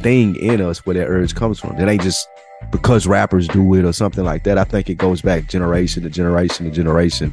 thing 0.00 0.36
in 0.36 0.60
us 0.60 0.84
where 0.84 0.94
that 0.94 1.06
urge 1.06 1.34
comes 1.34 1.58
from. 1.58 1.78
It 1.78 1.88
ain't 1.88 2.02
just 2.02 2.28
because 2.72 3.06
rappers 3.06 3.46
do 3.46 3.74
it 3.74 3.84
or 3.84 3.92
something 3.92 4.24
like 4.24 4.42
that. 4.44 4.58
I 4.58 4.64
think 4.64 4.90
it 4.90 4.96
goes 4.96 5.22
back 5.22 5.46
generation 5.46 6.02
to 6.02 6.10
generation 6.10 6.64
to 6.66 6.72
generation 6.72 7.32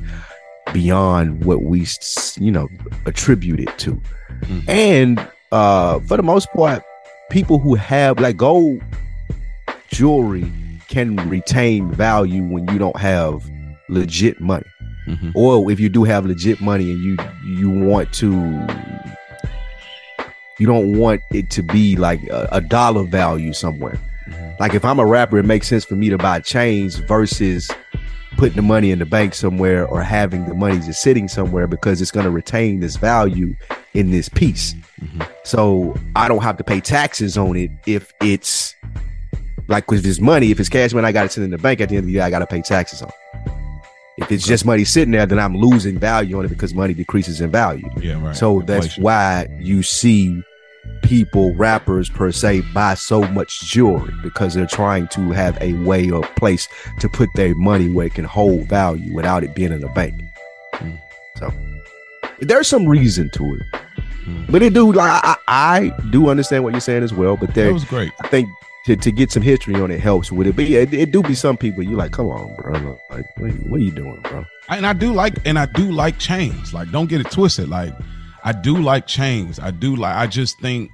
beyond 0.74 1.44
what 1.46 1.64
we, 1.64 1.88
you 2.38 2.52
know, 2.52 2.68
attribute 3.08 3.60
it 3.60 3.76
to. 3.80 4.00
Mhm. 4.42 4.70
And 4.70 5.28
uh, 5.52 6.00
for 6.02 6.16
the 6.18 6.24
most 6.24 6.48
part, 6.54 6.84
people 7.32 7.58
who 7.58 7.74
have 7.76 8.20
like 8.20 8.38
gold 8.38 8.80
jewelry 9.90 10.52
can 10.90 11.16
retain 11.30 11.90
value 11.92 12.44
when 12.44 12.68
you 12.70 12.78
don't 12.78 12.98
have 12.98 13.44
legit 13.90 14.40
money 14.40 14.66
Mhm. 15.08 15.32
or 15.34 15.72
if 15.72 15.80
you 15.80 15.90
do 15.90 16.04
have 16.04 16.26
legit 16.26 16.62
money 16.62 16.92
and 16.92 17.00
you 17.04 17.18
you 17.58 17.70
want 17.70 18.12
to 18.14 18.30
you 20.60 20.68
don't 20.68 20.98
want 20.98 21.22
it 21.32 21.50
to 21.52 21.64
be 21.64 21.96
like 21.96 22.22
a, 22.30 22.48
a 22.52 22.62
dollar 22.62 23.04
value 23.04 23.54
somewhere 23.54 23.98
Like 24.60 24.74
if 24.74 24.84
i'm 24.86 25.00
a 25.00 25.06
rapper 25.06 25.38
it 25.38 25.46
makes 25.46 25.68
sense 25.68 25.86
for 25.86 25.96
me 25.96 26.10
to 26.10 26.18
buy 26.18 26.40
chains 26.40 26.96
versus 26.98 27.70
putting 28.38 28.56
the 28.56 28.62
money 28.62 28.92
in 28.92 29.00
the 29.00 29.06
bank 29.06 29.34
somewhere 29.34 29.86
or 29.88 30.02
having 30.02 30.46
the 30.46 30.54
money 30.54 30.80
just 30.80 31.02
sitting 31.02 31.28
somewhere 31.28 31.68
because 31.68 32.02
it's 32.02 32.12
going 32.12 32.24
to 32.26 32.30
retain 32.32 32.80
this 32.80 32.96
value 32.96 33.56
in 33.94 34.12
this 34.12 34.30
piece 34.30 34.76
Mhm. 35.02 35.28
so 35.46 35.96
i 36.16 36.28
don't 36.28 36.44
have 36.44 36.58
to 36.58 36.64
pay 36.64 36.82
taxes 36.82 37.38
on 37.38 37.56
it 37.56 37.72
if 37.86 38.14
it's 38.22 38.76
like 39.68 39.90
with 39.90 40.04
this 40.04 40.20
money 40.20 40.52
if 40.52 40.60
it's 40.60 40.68
cash 40.70 40.94
money 40.94 41.08
i 41.08 41.12
got 41.14 41.24
to 41.24 41.30
sit 41.30 41.44
in 41.44 41.52
the 41.52 41.58
bank 41.58 41.80
at 41.82 41.88
the 41.90 41.96
end 41.96 42.04
of 42.04 42.08
the 42.08 42.12
year 42.14 42.24
i 42.24 42.30
got 42.30 42.40
to 42.40 42.48
pay 42.48 42.62
taxes 42.62 43.02
on 43.02 43.08
it. 43.10 43.52
if 44.18 44.32
it's 44.32 44.46
just 44.46 44.66
money 44.66 44.84
sitting 44.84 45.12
there 45.12 45.26
then 45.26 45.40
i'm 45.40 45.56
losing 45.56 45.98
value 45.98 46.38
on 46.38 46.44
it 46.46 46.50
because 46.50 46.74
money 46.74 46.94
decreases 46.94 47.40
in 47.42 47.50
value 47.50 47.90
Yeah, 48.02 48.22
right. 48.22 48.36
so 48.36 48.60
that's 48.62 48.86
Inflation. 48.98 49.04
why 49.04 49.48
you 49.60 49.84
see 49.84 50.42
people, 51.02 51.54
rappers 51.56 52.10
per 52.10 52.32
se, 52.32 52.62
buy 52.74 52.94
so 52.94 53.22
much 53.24 53.62
jewelry 53.62 54.14
because 54.22 54.54
they're 54.54 54.68
trying 54.68 55.08
to 55.10 55.32
have 55.32 55.58
a 55.62 55.74
way 55.84 56.10
or 56.10 56.22
place 56.36 56.68
to 57.00 57.10
put 57.10 57.30
their 57.36 57.56
money 57.56 57.90
where 57.90 58.08
it 58.08 58.14
can 58.14 58.26
hold 58.26 58.68
value 58.68 59.14
without 59.14 59.44
it 59.44 59.56
being 59.56 59.72
in 59.72 59.84
a 59.84 59.94
bank. 59.94 60.22
Mm. 60.74 61.02
So 61.38 61.52
there's 62.40 62.68
some 62.68 62.88
reason 62.88 63.30
to 63.32 63.56
it. 63.56 63.62
Mm. 64.26 64.52
But 64.52 64.62
it 64.62 64.74
do 64.74 64.92
like 64.92 65.22
I, 65.24 65.36
I 65.48 65.92
do 66.12 66.30
understand 66.30 66.64
what 66.64 66.74
you're 66.74 66.82
saying 66.82 67.04
as 67.04 67.14
well. 67.14 67.38
But 67.38 67.48
That 67.48 67.56
there, 67.56 67.74
was 67.74 67.86
great. 67.86 68.12
I 68.22 68.28
think 68.28 68.50
to, 68.86 68.96
to 68.96 69.12
get 69.12 69.32
some 69.32 69.44
history 69.44 69.76
on 69.76 69.92
it 69.92 70.00
helps 70.00 70.32
with 70.32 70.48
it. 70.48 70.56
But 70.56 70.68
yeah, 70.68 70.80
it, 70.80 70.94
it 70.94 71.12
do 71.12 71.24
be 71.24 71.36
some 71.36 71.58
people 71.58 71.84
you 71.84 71.96
like, 71.96 72.12
come 72.12 72.28
on, 72.28 72.56
bro. 72.56 73.00
Like, 73.10 73.26
what, 73.38 73.52
what 73.68 73.80
are 73.80 73.84
you 73.84 73.92
doing, 73.92 74.22
bro? 74.22 74.46
and 74.70 74.86
I 74.86 74.94
do 74.94 75.14
like 75.14 75.36
and 75.46 75.58
I 75.60 75.66
do 75.66 75.92
like 75.92 76.18
chains. 76.20 76.74
Like, 76.74 76.92
don't 76.92 77.10
get 77.10 77.22
it 77.22 77.32
twisted. 77.32 77.70
Like, 77.70 77.94
I 78.44 78.52
do 78.54 78.78
like 78.78 79.08
chains. 79.08 79.60
I 79.60 79.72
do 79.72 79.96
like. 79.96 80.16
I 80.16 80.28
just 80.28 80.60
think, 80.62 80.90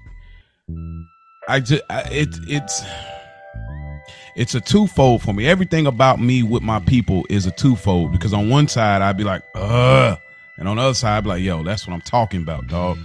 I 1.48 1.60
just 1.60 1.84
I, 1.90 2.02
it 2.12 2.30
it's 2.48 2.84
it's 4.36 4.56
a 4.56 4.62
twofold 4.62 5.22
for 5.22 5.34
me. 5.34 5.48
Everything 5.48 5.88
about 5.88 6.20
me 6.20 6.44
with 6.44 6.62
my 6.64 6.80
people 6.80 7.26
is 7.30 7.46
a 7.46 7.52
twofold 7.52 8.12
because 8.12 8.34
on 8.34 8.50
one 8.50 8.68
side 8.68 9.02
I'd 9.02 9.18
be 9.18 9.24
like, 9.24 9.44
uh, 9.56 10.16
and 10.58 10.68
on 10.68 10.78
the 10.78 10.84
other 10.84 10.94
side 10.94 11.18
I'd 11.18 11.24
be 11.24 11.30
like, 11.30 11.42
yo, 11.44 11.64
that's 11.64 11.88
what 11.88 11.94
I'm 11.94 12.02
talking 12.02 12.42
about, 12.42 12.68
dog. 12.68 12.98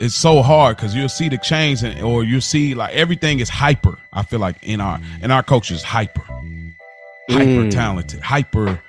It's 0.00 0.14
so 0.14 0.42
hard 0.42 0.76
because 0.76 0.94
you'll 0.94 1.08
see 1.08 1.28
the 1.28 1.38
chains 1.38 1.82
and 1.82 2.00
or 2.02 2.22
you'll 2.24 2.40
see 2.40 2.74
like 2.74 2.94
everything 2.94 3.40
is 3.40 3.48
hyper. 3.48 3.98
I 4.12 4.22
feel 4.22 4.38
like 4.40 4.56
in 4.62 4.80
our 4.80 5.00
in 5.22 5.30
our 5.30 5.42
culture 5.42 5.74
is 5.74 5.82
hyper, 5.82 6.22
hyper 6.22 7.64
Mm. 7.66 7.70
talented, 7.70 8.20
hyper 8.20 8.80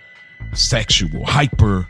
sexual, 0.54 1.26
hyper. 1.26 1.88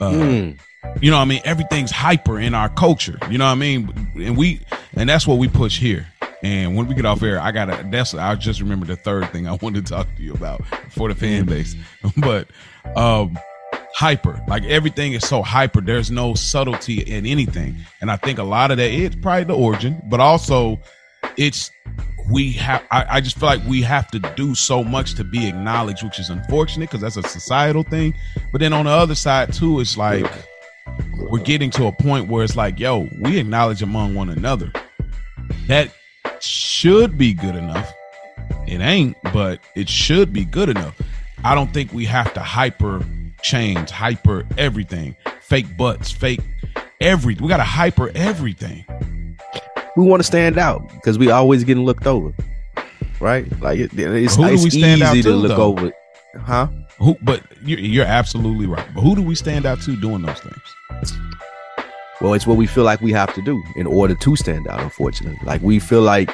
Uh, 0.00 0.10
Mm. 0.10 0.58
You 1.00 1.10
know 1.10 1.16
what 1.16 1.22
I 1.22 1.26
mean? 1.26 1.40
Everything's 1.44 1.90
hyper 1.90 2.38
in 2.38 2.54
our 2.54 2.68
culture. 2.68 3.18
You 3.30 3.38
know 3.38 3.46
what 3.46 3.52
I 3.52 3.56
mean? 3.56 4.12
And 4.16 4.36
we 4.36 4.60
and 4.94 5.08
that's 5.08 5.26
what 5.26 5.38
we 5.38 5.48
push 5.48 5.78
here. 5.78 6.06
And 6.42 6.76
when 6.76 6.88
we 6.88 6.94
get 6.94 7.06
off 7.06 7.22
air, 7.22 7.40
I 7.40 7.52
gotta 7.52 7.86
that's 7.90 8.14
I 8.14 8.34
just 8.34 8.60
remember 8.60 8.86
the 8.86 8.96
third 8.96 9.30
thing 9.30 9.46
I 9.46 9.52
wanted 9.62 9.86
to 9.86 9.92
talk 9.92 10.08
to 10.16 10.22
you 10.22 10.32
about 10.34 10.64
for 10.90 11.08
the 11.08 11.14
fan 11.14 11.44
base. 11.46 11.76
but 12.16 12.48
um 12.96 13.38
hyper. 13.94 14.42
Like 14.48 14.64
everything 14.64 15.12
is 15.12 15.26
so 15.26 15.42
hyper. 15.42 15.80
There's 15.80 16.10
no 16.10 16.34
subtlety 16.34 17.00
in 17.00 17.26
anything. 17.26 17.76
And 18.00 18.10
I 18.10 18.16
think 18.16 18.38
a 18.38 18.44
lot 18.44 18.70
of 18.70 18.78
that 18.78 18.90
is 18.90 19.14
probably 19.16 19.44
the 19.44 19.56
origin, 19.56 20.00
but 20.08 20.20
also 20.20 20.80
it's 21.36 21.70
we 22.30 22.52
have 22.52 22.82
I, 22.90 23.06
I 23.08 23.20
just 23.20 23.38
feel 23.38 23.48
like 23.48 23.64
we 23.66 23.82
have 23.82 24.10
to 24.12 24.18
do 24.18 24.54
so 24.54 24.82
much 24.84 25.14
to 25.14 25.24
be 25.24 25.46
acknowledged, 25.46 26.02
which 26.04 26.18
is 26.18 26.30
unfortunate 26.30 26.90
because 26.90 27.00
that's 27.00 27.16
a 27.16 27.22
societal 27.22 27.82
thing. 27.82 28.14
But 28.50 28.60
then 28.60 28.72
on 28.72 28.84
the 28.86 28.90
other 28.90 29.14
side 29.14 29.52
too, 29.52 29.80
it's 29.80 29.96
like 29.96 30.26
we're 31.30 31.40
getting 31.40 31.70
to 31.72 31.86
a 31.86 31.92
point 31.92 32.28
where 32.28 32.44
it's 32.44 32.56
like, 32.56 32.78
yo, 32.78 33.08
we 33.20 33.38
acknowledge 33.38 33.82
among 33.82 34.14
one 34.14 34.28
another. 34.28 34.72
That 35.66 35.90
should 36.40 37.16
be 37.16 37.32
good 37.34 37.56
enough. 37.56 37.92
It 38.66 38.80
ain't, 38.80 39.16
but 39.32 39.60
it 39.74 39.88
should 39.88 40.32
be 40.32 40.44
good 40.44 40.68
enough. 40.68 41.00
I 41.44 41.54
don't 41.54 41.72
think 41.72 41.92
we 41.92 42.04
have 42.06 42.32
to 42.34 42.40
hyper 42.40 43.04
change, 43.42 43.90
hyper 43.90 44.46
everything, 44.56 45.16
fake 45.40 45.76
butts, 45.76 46.10
fake 46.10 46.40
everything. 47.00 47.42
We 47.42 47.48
got 47.48 47.56
to 47.58 47.64
hyper 47.64 48.10
everything. 48.14 48.84
we 49.96 50.04
want 50.04 50.20
to 50.20 50.24
stand 50.26 50.58
out 50.58 50.88
because 50.94 51.18
we 51.18 51.30
always 51.30 51.64
getting 51.64 51.84
looked 51.84 52.06
over, 52.06 52.32
right? 53.20 53.46
Like 53.60 53.80
it, 53.80 53.90
it's, 53.98 54.36
Who 54.36 54.46
do 54.46 54.52
it's 54.54 54.62
we 54.64 54.70
stand 54.70 55.02
out 55.02 55.16
easy 55.16 55.22
to 55.24 55.30
to, 55.30 55.36
look 55.36 55.56
though? 55.56 55.62
over, 55.78 55.92
huh? 56.40 56.68
Who? 57.02 57.16
But 57.22 57.42
you're, 57.64 57.80
you're 57.80 58.04
absolutely 58.04 58.66
right. 58.66 58.86
But 58.94 59.00
who 59.00 59.16
do 59.16 59.22
we 59.22 59.34
stand 59.34 59.66
out 59.66 59.80
to 59.82 59.96
doing 59.96 60.22
those 60.22 60.38
things? 60.38 61.18
Well, 62.20 62.34
it's 62.34 62.46
what 62.46 62.56
we 62.56 62.66
feel 62.66 62.84
like 62.84 63.00
we 63.00 63.10
have 63.12 63.34
to 63.34 63.42
do 63.42 63.60
in 63.74 63.86
order 63.86 64.14
to 64.14 64.36
stand 64.36 64.68
out. 64.68 64.80
Unfortunately, 64.80 65.38
like 65.44 65.60
we 65.62 65.80
feel 65.80 66.02
like 66.02 66.30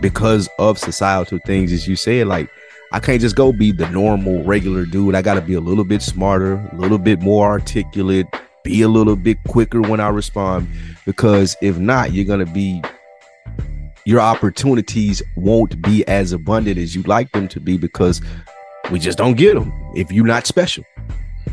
because 0.00 0.48
of 0.60 0.78
societal 0.78 1.40
things, 1.44 1.72
as 1.72 1.88
you 1.88 1.96
said, 1.96 2.28
like 2.28 2.48
I 2.92 3.00
can't 3.00 3.20
just 3.20 3.34
go 3.34 3.52
be 3.52 3.72
the 3.72 3.88
normal, 3.90 4.44
regular 4.44 4.86
dude. 4.86 5.16
I 5.16 5.22
got 5.22 5.34
to 5.34 5.40
be 5.40 5.54
a 5.54 5.60
little 5.60 5.84
bit 5.84 6.02
smarter, 6.02 6.54
a 6.54 6.76
little 6.76 6.98
bit 6.98 7.20
more 7.20 7.48
articulate, 7.48 8.26
be 8.62 8.82
a 8.82 8.88
little 8.88 9.16
bit 9.16 9.42
quicker 9.48 9.80
when 9.80 9.98
I 9.98 10.08
respond. 10.08 10.68
Because 11.04 11.56
if 11.60 11.78
not, 11.78 12.12
you're 12.12 12.24
gonna 12.24 12.46
be 12.46 12.80
your 14.04 14.20
opportunities 14.20 15.20
won't 15.34 15.82
be 15.82 16.06
as 16.06 16.30
abundant 16.30 16.78
as 16.78 16.94
you'd 16.94 17.08
like 17.08 17.32
them 17.32 17.48
to 17.48 17.58
be 17.58 17.76
because 17.76 18.20
we 18.90 18.98
just 18.98 19.18
don't 19.18 19.36
get 19.36 19.54
them 19.54 19.72
if 19.94 20.10
you're 20.12 20.26
not 20.26 20.46
special. 20.46 20.84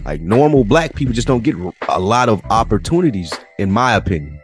Like 0.05 0.21
normal 0.21 0.63
black 0.63 0.95
people 0.95 1.13
just 1.13 1.27
don't 1.27 1.43
get 1.43 1.55
a 1.88 1.99
lot 1.99 2.29
of 2.29 2.43
opportunities, 2.49 3.34
in 3.57 3.71
my 3.71 3.95
opinion. 3.95 4.39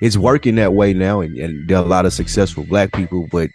It's 0.00 0.16
working 0.16 0.56
that 0.56 0.72
way 0.72 0.92
now, 0.92 1.20
and, 1.20 1.36
and 1.38 1.68
there 1.68 1.78
are 1.78 1.84
a 1.84 1.88
lot 1.88 2.04
of 2.04 2.12
successful 2.12 2.64
black 2.64 2.92
people, 2.92 3.28
but 3.30 3.50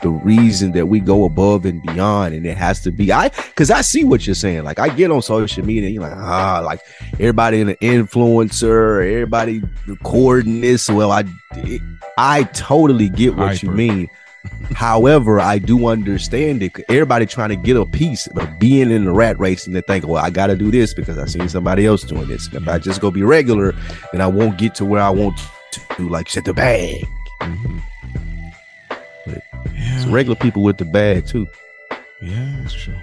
the 0.00 0.10
reason 0.10 0.72
that 0.72 0.86
we 0.86 1.00
go 1.00 1.24
above 1.24 1.64
and 1.64 1.82
beyond, 1.82 2.34
and 2.34 2.46
it 2.46 2.56
has 2.56 2.80
to 2.82 2.92
be 2.92 3.12
I 3.12 3.30
because 3.30 3.70
I 3.70 3.80
see 3.80 4.04
what 4.04 4.26
you're 4.26 4.34
saying. 4.34 4.64
Like 4.64 4.78
I 4.78 4.88
get 4.90 5.10
on 5.10 5.22
social 5.22 5.64
media, 5.64 5.88
you're 5.88 6.02
like, 6.02 6.16
ah, 6.16 6.60
like 6.64 6.80
everybody 7.14 7.60
in 7.60 7.70
an 7.70 7.76
influencer, 7.76 8.98
everybody 9.12 9.62
recording 9.86 10.60
this. 10.60 10.88
Well, 10.88 11.10
I 11.10 11.24
I 12.16 12.44
totally 12.44 13.08
get 13.08 13.34
what 13.34 13.62
you 13.62 13.70
mean. 13.70 14.08
However, 14.74 15.40
I 15.40 15.58
do 15.58 15.86
understand 15.88 16.62
it. 16.62 16.72
Everybody 16.88 17.26
trying 17.26 17.48
to 17.48 17.56
get 17.56 17.76
a 17.76 17.86
piece 17.86 18.26
of 18.28 18.58
being 18.58 18.90
in 18.90 19.04
the 19.06 19.12
rat 19.12 19.38
race 19.38 19.66
and 19.66 19.74
they 19.74 19.80
think, 19.80 20.06
well, 20.06 20.22
I 20.22 20.30
got 20.30 20.48
to 20.48 20.56
do 20.56 20.70
this 20.70 20.92
because 20.94 21.16
I 21.18 21.24
seen 21.26 21.48
somebody 21.48 21.86
else 21.86 22.02
doing 22.02 22.28
this. 22.28 22.46
And 22.48 22.56
if 22.62 22.68
I 22.68 22.78
just 22.78 23.00
go 23.00 23.10
be 23.10 23.22
regular, 23.22 23.74
then 24.12 24.20
I 24.20 24.26
won't 24.26 24.58
get 24.58 24.74
to 24.76 24.84
where 24.84 25.00
I 25.02 25.10
want 25.10 25.38
to, 25.72 26.08
like 26.08 26.28
set 26.28 26.44
the 26.44 26.54
bag. 26.54 27.06
Mhm. 27.40 27.80
But 29.26 29.42
Yeah. 29.74 29.96
It's 29.96 30.06
regular 30.06 30.36
people 30.36 30.62
with 30.62 30.76
the 30.78 30.84
bag 30.84 31.26
too. 31.26 31.46
Yeah, 32.20 32.56
that's 32.60 32.74
true. 32.74 32.94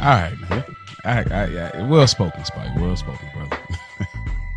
All 0.00 0.06
right, 0.06 0.34
man. 0.50 0.64
I, 1.04 1.22
I, 1.30 1.70
I, 1.78 1.82
well 1.88 2.06
spoken, 2.06 2.44
Spike. 2.44 2.74
Well 2.76 2.96
spoken, 2.96 3.28
brother. 3.34 3.56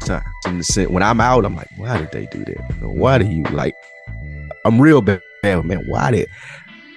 Times 0.02 0.26
in 0.45 0.58
the 0.58 0.64
sense 0.64 0.89
when 0.89 1.04
I'm 1.04 1.22
out, 1.22 1.45
I'm 1.45 1.56
like, 1.56 1.70
why 1.78 1.97
did 1.97 2.12
they 2.12 2.26
do 2.26 2.43
that? 2.45 2.82
Why 2.82 3.18
do 3.20 3.26
you 3.26 3.43
like? 3.45 3.76
I'm 4.66 4.82
real 4.82 5.02
bad, 5.02 5.22
man. 5.44 5.84
Why 5.88 6.12
did 6.12 6.30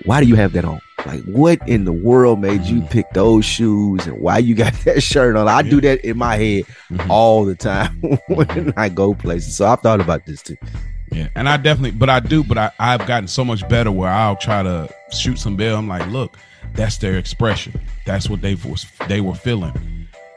why 0.05 0.20
do 0.20 0.26
you 0.26 0.34
have 0.36 0.53
that 0.53 0.64
on? 0.64 0.80
Like, 1.07 1.22
what 1.24 1.66
in 1.68 1.84
the 1.84 1.92
world 1.92 2.40
made 2.40 2.62
you 2.62 2.80
Mhm. 2.82 2.90
pick 2.90 3.11
those 3.12 3.45
shoes 3.45 4.07
and 4.07 4.18
why 4.18 4.38
you 4.38 4.55
got 4.55 4.72
that 4.84 5.03
shirt 5.03 5.36
on? 5.36 5.49
I 5.49 5.62
do 5.62 5.80
that 5.82 6.05
in 6.05 6.18
my 6.18 6.36
head 6.36 6.64
Mhm. 6.90 7.09
all 7.09 7.45
the 7.45 7.55
time 7.55 8.01
when 8.28 8.72
I 8.76 8.88
go 8.88 9.14
places. 9.14 9.57
So 9.57 9.66
I've 9.66 9.80
thought 9.80 10.01
about 10.01 10.26
this 10.26 10.42
too. 10.42 10.57
Yeah, 11.11 11.28
and 11.36 11.49
I 11.49 11.57
definitely, 11.59 11.92
but 11.92 12.11
I 12.11 12.20
do, 12.20 12.42
but 12.42 12.59
I, 12.59 12.70
I've 12.78 13.07
gotten 13.07 13.28
so 13.28 13.45
much 13.45 13.66
better 13.68 13.92
where 13.92 14.11
I'll 14.11 14.36
try 14.36 14.62
to 14.62 14.88
shoot 15.12 15.38
some 15.38 15.55
bail. 15.57 15.76
I'm 15.78 15.86
like, 15.88 16.07
look, 16.09 16.36
that's 16.74 16.97
their 16.99 17.16
expression. 17.16 17.80
That's 18.05 18.28
what 18.28 18.40
they 18.42 18.57
was 18.57 18.86
they 19.09 19.20
were 19.20 19.34
feeling. 19.34 19.72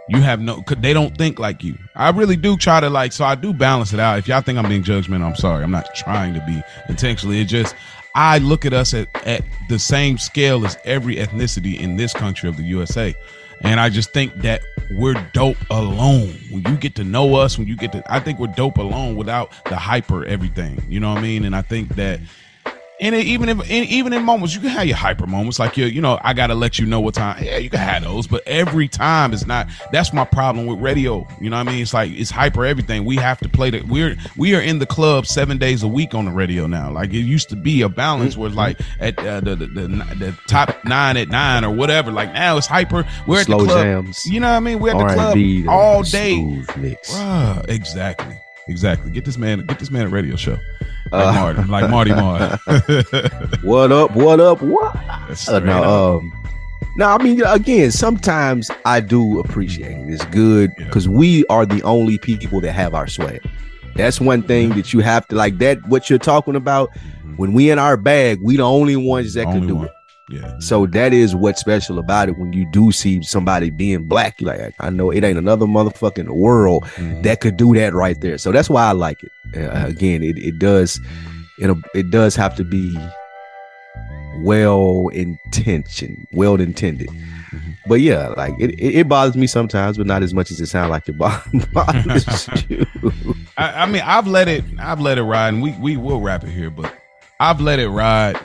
You 0.09 0.21
have 0.21 0.39
no, 0.39 0.63
they 0.79 0.93
don't 0.93 1.17
think 1.17 1.37
like 1.37 1.63
you. 1.63 1.77
I 1.95 2.09
really 2.11 2.37
do 2.37 2.55
try 2.55 2.79
to 2.79 2.89
like, 2.89 3.11
so 3.11 3.25
I 3.25 3.35
do 3.35 3.53
balance 3.53 3.91
it 3.93 3.99
out. 3.99 4.17
If 4.17 4.27
y'all 4.27 4.41
think 4.41 4.57
I'm 4.57 4.69
being 4.69 4.83
judgmental, 4.83 5.25
I'm 5.25 5.35
sorry. 5.35 5.63
I'm 5.63 5.71
not 5.71 5.93
trying 5.95 6.33
to 6.33 6.43
be 6.45 6.61
intentionally. 6.87 7.41
It 7.41 7.45
just, 7.45 7.75
I 8.15 8.37
look 8.37 8.65
at 8.65 8.73
us 8.73 8.93
at, 8.93 9.09
at 9.27 9.43
the 9.69 9.77
same 9.77 10.17
scale 10.17 10.65
as 10.65 10.77
every 10.85 11.17
ethnicity 11.17 11.79
in 11.79 11.97
this 11.97 12.13
country 12.13 12.47
of 12.47 12.57
the 12.57 12.63
USA. 12.63 13.13
And 13.61 13.79
I 13.79 13.89
just 13.89 14.13
think 14.13 14.33
that 14.35 14.61
we're 14.91 15.21
dope 15.33 15.57
alone. 15.69 16.33
When 16.51 16.63
you 16.65 16.77
get 16.77 16.95
to 16.95 17.03
know 17.03 17.35
us, 17.35 17.57
when 17.57 17.67
you 17.67 17.75
get 17.75 17.91
to, 17.91 18.03
I 18.11 18.19
think 18.19 18.39
we're 18.39 18.47
dope 18.47 18.77
alone 18.77 19.15
without 19.15 19.51
the 19.65 19.75
hyper 19.75 20.25
everything. 20.25 20.81
You 20.87 20.99
know 20.99 21.09
what 21.09 21.19
I 21.19 21.21
mean? 21.21 21.43
And 21.43 21.55
I 21.55 21.63
think 21.63 21.95
that, 21.95 22.19
and 22.99 23.13
it, 23.13 23.25
even 23.27 23.49
if, 23.49 23.59
and 23.59 23.85
even 23.89 24.11
in 24.13 24.23
moments, 24.23 24.55
you 24.55 24.61
can 24.61 24.69
have 24.69 24.87
your 24.87 24.97
hyper 24.97 25.27
moments, 25.27 25.59
like 25.59 25.77
you, 25.77 25.85
you 25.85 26.01
know, 26.01 26.19
I 26.23 26.33
gotta 26.33 26.55
let 26.55 26.79
you 26.79 26.85
know 26.85 26.99
what 26.99 27.13
time. 27.13 27.43
Yeah, 27.43 27.57
you 27.57 27.69
can 27.69 27.79
have 27.79 28.03
those, 28.03 28.25
but 28.27 28.41
every 28.47 28.87
time 28.87 29.33
is 29.33 29.45
not. 29.45 29.67
That's 29.91 30.13
my 30.13 30.25
problem 30.25 30.65
with 30.65 30.79
radio. 30.79 31.27
You 31.39 31.49
know 31.49 31.57
what 31.57 31.67
I 31.67 31.71
mean? 31.71 31.81
It's 31.81 31.93
like 31.93 32.11
it's 32.11 32.31
hyper 32.31 32.65
everything. 32.65 33.05
We 33.05 33.17
have 33.17 33.39
to 33.39 33.49
play 33.49 33.69
that. 33.69 33.87
We're 33.87 34.15
we 34.35 34.55
are 34.55 34.61
in 34.61 34.79
the 34.79 34.85
club 34.85 35.27
seven 35.27 35.57
days 35.57 35.83
a 35.83 35.87
week 35.87 36.15
on 36.15 36.25
the 36.25 36.31
radio 36.31 36.65
now. 36.67 36.91
Like 36.91 37.11
it 37.11 37.19
used 37.19 37.49
to 37.49 37.55
be 37.55 37.81
a 37.81 37.89
balance 37.89 38.35
where 38.35 38.47
it's 38.47 38.55
like 38.55 38.79
at 38.99 39.17
uh, 39.19 39.41
the, 39.41 39.55
the 39.55 39.67
the 39.67 39.87
the 39.87 40.37
top 40.47 40.83
nine 40.83 41.17
at 41.17 41.29
nine 41.29 41.63
or 41.63 41.71
whatever. 41.71 42.11
Like 42.11 42.33
now 42.33 42.57
it's 42.57 42.67
hyper. 42.67 43.05
We're 43.27 43.41
at 43.41 43.47
the 43.47 43.57
club. 43.57 43.83
jams, 43.83 44.25
You 44.25 44.39
know 44.39 44.49
what 44.49 44.57
I 44.57 44.59
mean? 44.59 44.79
We're 44.79 44.91
at 44.91 44.97
the 44.97 45.13
club 45.13 45.69
all 45.69 46.03
day. 46.03 46.41
mix. 46.77 47.13
Bruh, 47.13 47.69
exactly. 47.69 48.37
Exactly. 48.67 49.11
Get 49.11 49.23
this 49.23 49.37
man 49.37 49.65
get 49.65 49.79
this 49.79 49.91
man 49.91 50.07
a 50.07 50.09
radio 50.09 50.35
show. 50.35 50.57
Like 51.11 51.13
Uh, 51.13 51.33
Marty. 51.33 51.63
Like 51.63 51.89
Marty 51.95 52.11
Marr. 52.13 52.57
What 53.63 53.91
up? 53.91 54.15
What 54.15 54.39
up? 54.39 54.61
What? 54.61 54.95
Uh, 55.47 55.59
no, 55.59 55.83
up. 55.83 56.21
um, 56.21 56.31
no, 56.95 57.05
I 57.07 57.21
mean, 57.23 57.41
again, 57.45 57.91
sometimes 57.91 58.71
I 58.85 58.99
do 59.01 59.39
appreciate 59.39 59.91
it. 59.97 60.09
It's 60.13 60.25
good 60.25 60.71
Yeah. 60.77 60.85
because 60.85 61.07
we 61.07 61.45
are 61.47 61.65
the 61.65 61.81
only 61.83 62.17
people 62.17 62.59
that 62.61 62.71
have 62.73 62.93
our 62.93 63.07
swag. 63.07 63.41
That's 63.95 64.19
one 64.21 64.43
thing 64.43 64.69
that 64.71 64.93
you 64.93 64.99
have 65.01 65.27
to 65.29 65.35
like. 65.35 65.57
That 65.59 65.79
what 65.87 66.09
you're 66.09 66.19
talking 66.19 66.55
about. 66.55 66.89
Mhm. 67.25 67.37
When 67.37 67.53
we 67.53 67.69
in 67.71 67.79
our 67.79 67.97
bag, 67.97 68.39
we 68.41 68.57
the 68.57 68.63
only 68.63 68.95
ones 68.95 69.33
that 69.35 69.45
can 69.45 69.65
do 69.67 69.75
one. 69.75 69.85
it. 69.85 69.91
Yeah. 70.29 70.59
So 70.59 70.85
that 70.87 71.13
is 71.13 71.35
what's 71.35 71.61
special 71.61 71.99
about 71.99 72.27
it. 72.27 72.37
When 72.37 72.51
you 72.51 72.69
do 72.71 72.91
see 72.91 73.21
somebody 73.23 73.69
being 73.69 74.03
black, 74.03 74.41
you're 74.41 74.53
like, 74.55 74.75
I 74.79 74.89
know 74.89 75.09
it 75.09 75.23
ain't 75.23 75.37
another 75.37 75.65
motherfucker 75.65 76.17
in 76.19 76.25
the 76.25 76.33
world 76.33 76.83
Mhm. 76.95 77.23
that 77.23 77.39
could 77.39 77.55
do 77.55 77.73
that 77.75 77.93
right 77.93 78.19
there. 78.19 78.37
So 78.37 78.51
that's 78.51 78.69
why 78.69 78.83
I 78.85 78.91
like 78.91 79.23
it. 79.23 79.31
Uh, 79.55 79.87
again, 79.87 80.23
it, 80.23 80.37
it 80.37 80.59
does 80.59 80.99
it 81.59 81.75
it 81.95 82.11
does 82.11 82.35
have 82.35 82.55
to 82.57 82.63
be 82.65 82.93
well 84.39 85.07
intentioned, 85.13 86.27
well 86.33 86.55
intended. 86.59 87.07
Mhm. 87.07 87.75
But 87.87 88.01
yeah, 88.01 88.27
like 88.29 88.53
it, 88.59 88.71
it, 88.71 88.95
it 88.99 89.07
bothers 89.09 89.35
me 89.37 89.47
sometimes, 89.47 89.97
but 89.97 90.05
not 90.07 90.21
as 90.23 90.33
much 90.33 90.51
as 90.51 90.59
it 90.59 90.67
sounds 90.67 90.89
like 90.91 91.07
it 91.07 91.17
bo- 91.17 91.41
bothers 91.73 92.49
you. 92.69 92.85
I, 93.57 93.83
I 93.83 93.85
mean, 93.85 94.01
I've 94.05 94.27
let 94.27 94.47
it, 94.49 94.63
I've 94.77 94.99
let 94.99 95.17
it 95.17 95.23
ride, 95.23 95.49
and 95.49 95.61
we 95.61 95.71
we 95.79 95.95
will 95.97 96.19
wrap 96.19 96.43
it 96.43 96.49
here. 96.49 96.69
But 96.69 96.93
I've 97.39 97.61
let 97.61 97.79
it 97.79 97.87
ride. 97.89 98.37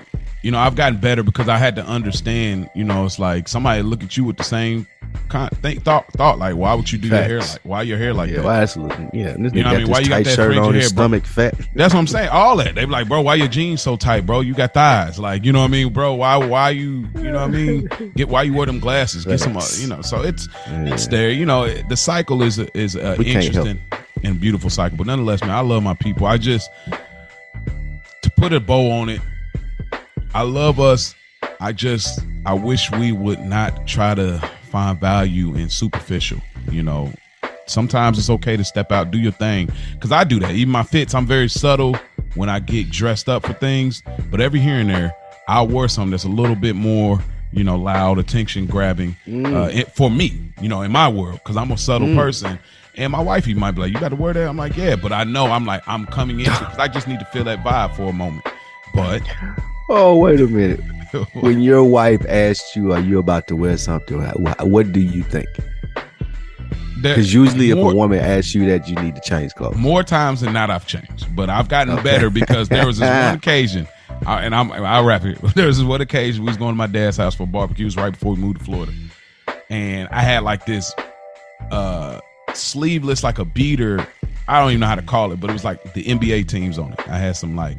You 0.43 0.51
know, 0.51 0.59
I've 0.59 0.74
gotten 0.74 0.99
better 0.99 1.22
because 1.22 1.49
I 1.49 1.57
had 1.57 1.76
to 1.76 1.84
understand. 1.84 2.68
You 2.74 2.84
know, 2.84 3.05
it's 3.05 3.18
like 3.18 3.49
somebody 3.49 3.82
look 3.82 4.03
at 4.03 4.16
you 4.16 4.24
with 4.24 4.36
the 4.36 4.45
same 4.45 4.86
kind 5.28 5.51
think 5.59 5.82
thought 5.82 6.11
thought 6.12 6.38
like, 6.38 6.57
why 6.57 6.74
would 6.74 6.90
you 6.90 6.99
do 6.99 7.09
your 7.09 7.16
hair 7.16 7.40
like? 7.40 7.61
Why 7.62 7.82
your 7.82 7.99
hair 7.99 8.12
like 8.12 8.30
yeah, 8.30 8.36
that? 8.36 8.45
well, 8.45 8.55
absolutely. 8.55 9.09
Yeah, 9.12 9.36
this 9.38 9.53
You 9.55 9.62
know 9.62 9.68
what 9.68 9.76
I 9.76 9.78
mean? 9.78 9.90
Why 9.90 9.99
you 10.01 10.09
got 10.09 10.24
that 10.24 10.34
shirt 10.34 10.57
on, 10.57 10.74
hair, 10.74 10.82
stomach 10.82 11.24
fat. 11.24 11.55
That's 11.74 11.95
what 11.95 12.01
I'm 12.01 12.07
saying. 12.07 12.28
All 12.30 12.57
that 12.57 12.74
they 12.74 12.84
be 12.84 12.90
like, 12.90 13.09
bro, 13.09 13.20
why 13.20 13.36
your 13.36 13.49
jeans 13.49 13.82
so 13.82 13.97
tight, 13.97 14.26
bro? 14.26 14.40
You 14.40 14.55
got 14.55 14.74
thighs, 14.74 15.18
like 15.18 15.45
you 15.45 15.53
know 15.53 15.61
what 15.61 15.66
I 15.66 15.68
mean, 15.68 15.93
bro? 15.93 16.14
Why 16.14 16.36
why 16.36 16.70
you 16.70 17.07
you 17.16 17.30
know 17.30 17.40
what 17.40 17.43
I 17.43 17.49
mean? 17.49 17.88
Get 18.16 18.28
why 18.28 18.43
you 18.43 18.55
wear 18.55 18.66
them 18.66 18.80
glasses? 18.80 19.24
Get 19.24 19.40
some, 19.40 19.57
uh, 19.57 19.66
you 19.78 19.86
know. 19.86 20.03
So 20.03 20.22
it's 20.22 20.49
Yeah. 20.66 20.93
it's 20.93 21.07
there. 21.07 21.30
You 21.30 21.47
know, 21.47 21.72
the 21.72 21.97
cycle 21.97 22.43
is 22.43 22.59
is 22.59 22.97
uh, 22.97 23.14
help. 23.14 23.20
interesting 23.20 23.80
and 24.24 24.40
beautiful 24.40 24.70
cycle. 24.70 24.99
But 24.99 25.07
nonetheless, 25.07 25.40
man, 25.43 25.51
I 25.51 25.61
love 25.61 25.82
my 25.82 25.95
people. 25.95 26.26
I 26.26 26.36
just 26.36 26.68
to 28.22 28.30
put 28.30 28.53
a 28.53 28.61
bow 28.61 28.90
on 28.90 29.09
it. 29.09 29.20
I 30.34 30.42
love 30.42 30.80
us. 30.80 31.14
I 31.60 31.72
just 31.72 32.20
I 32.46 32.54
wish 32.54 32.90
we 32.90 33.12
would 33.12 33.40
not 33.40 33.86
try 33.86 34.14
to 34.14 34.38
find 34.70 34.98
value 34.98 35.54
in 35.54 35.68
superficial. 35.68 36.40
You 36.70 36.82
know, 36.82 37.12
sometimes 37.66 38.18
it's 38.18 38.30
okay 38.30 38.56
to 38.56 38.64
step 38.64 38.90
out, 38.92 39.10
do 39.10 39.18
your 39.18 39.32
thing. 39.32 39.68
Cause 40.00 40.12
I 40.12 40.24
do 40.24 40.40
that. 40.40 40.52
Even 40.52 40.72
my 40.72 40.82
fits, 40.82 41.14
I'm 41.14 41.26
very 41.26 41.48
subtle 41.48 41.96
when 42.34 42.48
I 42.48 42.60
get 42.60 42.90
dressed 42.90 43.28
up 43.28 43.44
for 43.44 43.52
things. 43.52 44.02
But 44.30 44.40
every 44.40 44.60
here 44.60 44.76
and 44.76 44.88
there, 44.88 45.14
I'll 45.48 45.68
wear 45.68 45.88
something 45.88 46.10
that's 46.12 46.24
a 46.24 46.28
little 46.28 46.56
bit 46.56 46.76
more, 46.76 47.20
you 47.52 47.64
know, 47.64 47.76
loud, 47.76 48.18
attention 48.18 48.66
grabbing 48.66 49.16
uh, 49.28 49.68
it, 49.72 49.92
for 49.92 50.10
me, 50.10 50.40
you 50.60 50.68
know, 50.68 50.82
in 50.82 50.90
my 50.90 51.08
world. 51.08 51.42
Cause 51.44 51.56
I'm 51.56 51.70
a 51.70 51.78
subtle 51.78 52.14
person. 52.14 52.58
And 52.94 53.12
my 53.12 53.22
wifey 53.22 53.54
might 53.54 53.72
be 53.72 53.82
like, 53.82 53.92
you 53.92 53.98
got 53.98 54.10
to 54.10 54.16
wear 54.16 54.34
that? 54.34 54.48
I'm 54.48 54.56
like, 54.56 54.76
yeah. 54.76 54.96
But 54.96 55.12
I 55.12 55.24
know 55.24 55.46
I'm 55.46 55.64
like, 55.64 55.82
I'm 55.86 56.06
coming 56.06 56.40
in 56.40 56.46
because 56.46 56.78
I 56.78 56.88
just 56.88 57.08
need 57.08 57.20
to 57.20 57.24
feel 57.26 57.44
that 57.44 57.64
vibe 57.64 57.96
for 57.96 58.04
a 58.04 58.12
moment. 58.12 58.46
But 58.94 59.22
Oh, 59.95 60.16
wait 60.16 60.40
a 60.40 60.47
minute. 60.47 60.80
When 61.34 61.61
your 61.61 61.84
wife 61.84 62.24
asked 62.26 62.74
you, 62.74 62.95
"Are 62.95 62.99
you 63.01 63.18
about 63.18 63.47
to 63.49 63.57
wear 63.57 63.76
something?" 63.76 64.18
What 64.22 64.93
do 64.93 65.01
you 65.01 65.22
think? 65.22 65.47
Because 67.03 67.34
usually, 67.34 67.68
if 67.70 67.76
a 67.76 67.95
woman 67.95 68.18
asks 68.18 68.55
you 68.55 68.64
that, 68.70 68.88
you 68.88 68.95
need 68.95 69.14
to 69.16 69.20
change 69.20 69.53
clothes. 69.55 69.76
more 69.76 70.03
times 70.03 70.40
than 70.40 70.55
not 70.55 70.70
I've 70.70 70.86
changed, 70.86 71.34
but 71.36 71.51
I've 71.51 71.68
gotten 71.68 71.93
Okay. 71.95 72.03
better 72.03 72.30
because 72.30 72.70
there 72.70 72.86
was 72.86 72.99
this 72.99 73.09
one 73.11 73.34
occasion, 73.43 73.86
uh, 74.26 74.38
and 74.40 74.55
I'm 74.55 74.72
I'll 74.72 75.05
wrap 75.05 75.24
it. 75.26 75.36
There 75.55 75.66
was 75.66 75.76
this 75.76 75.86
one 75.86 76.01
occasion 76.01 76.45
we 76.45 76.49
was 76.49 76.57
going 76.57 76.72
to 76.72 76.76
my 76.78 76.86
dad's 76.86 77.18
house 77.18 77.34
for 77.34 77.47
barbecues 77.47 77.95
right 77.97 78.12
before 78.12 78.32
we 78.34 78.40
moved 78.40 78.61
to 78.61 78.64
Florida, 78.64 78.93
and 79.68 80.09
I 80.11 80.22
had 80.22 80.45
like 80.45 80.64
this 80.64 80.95
uh 81.70 82.20
sleeveless 82.55 83.22
like 83.22 83.38
a 83.38 83.45
beater. 83.45 84.07
I 84.49 84.61
don't 84.61 84.70
even 84.70 84.80
know 84.80 84.86
how 84.86 84.95
to 84.95 85.03
call 85.03 85.32
it, 85.32 85.40
but 85.40 85.51
it 85.51 85.53
was 85.53 85.64
like 85.64 85.93
the 85.93 86.05
NBA 86.05 86.49
teams 86.49 86.78
on 86.78 86.95
it. 86.95 87.01
I 87.09 87.18
had 87.18 87.36
some 87.36 87.55
like 87.55 87.76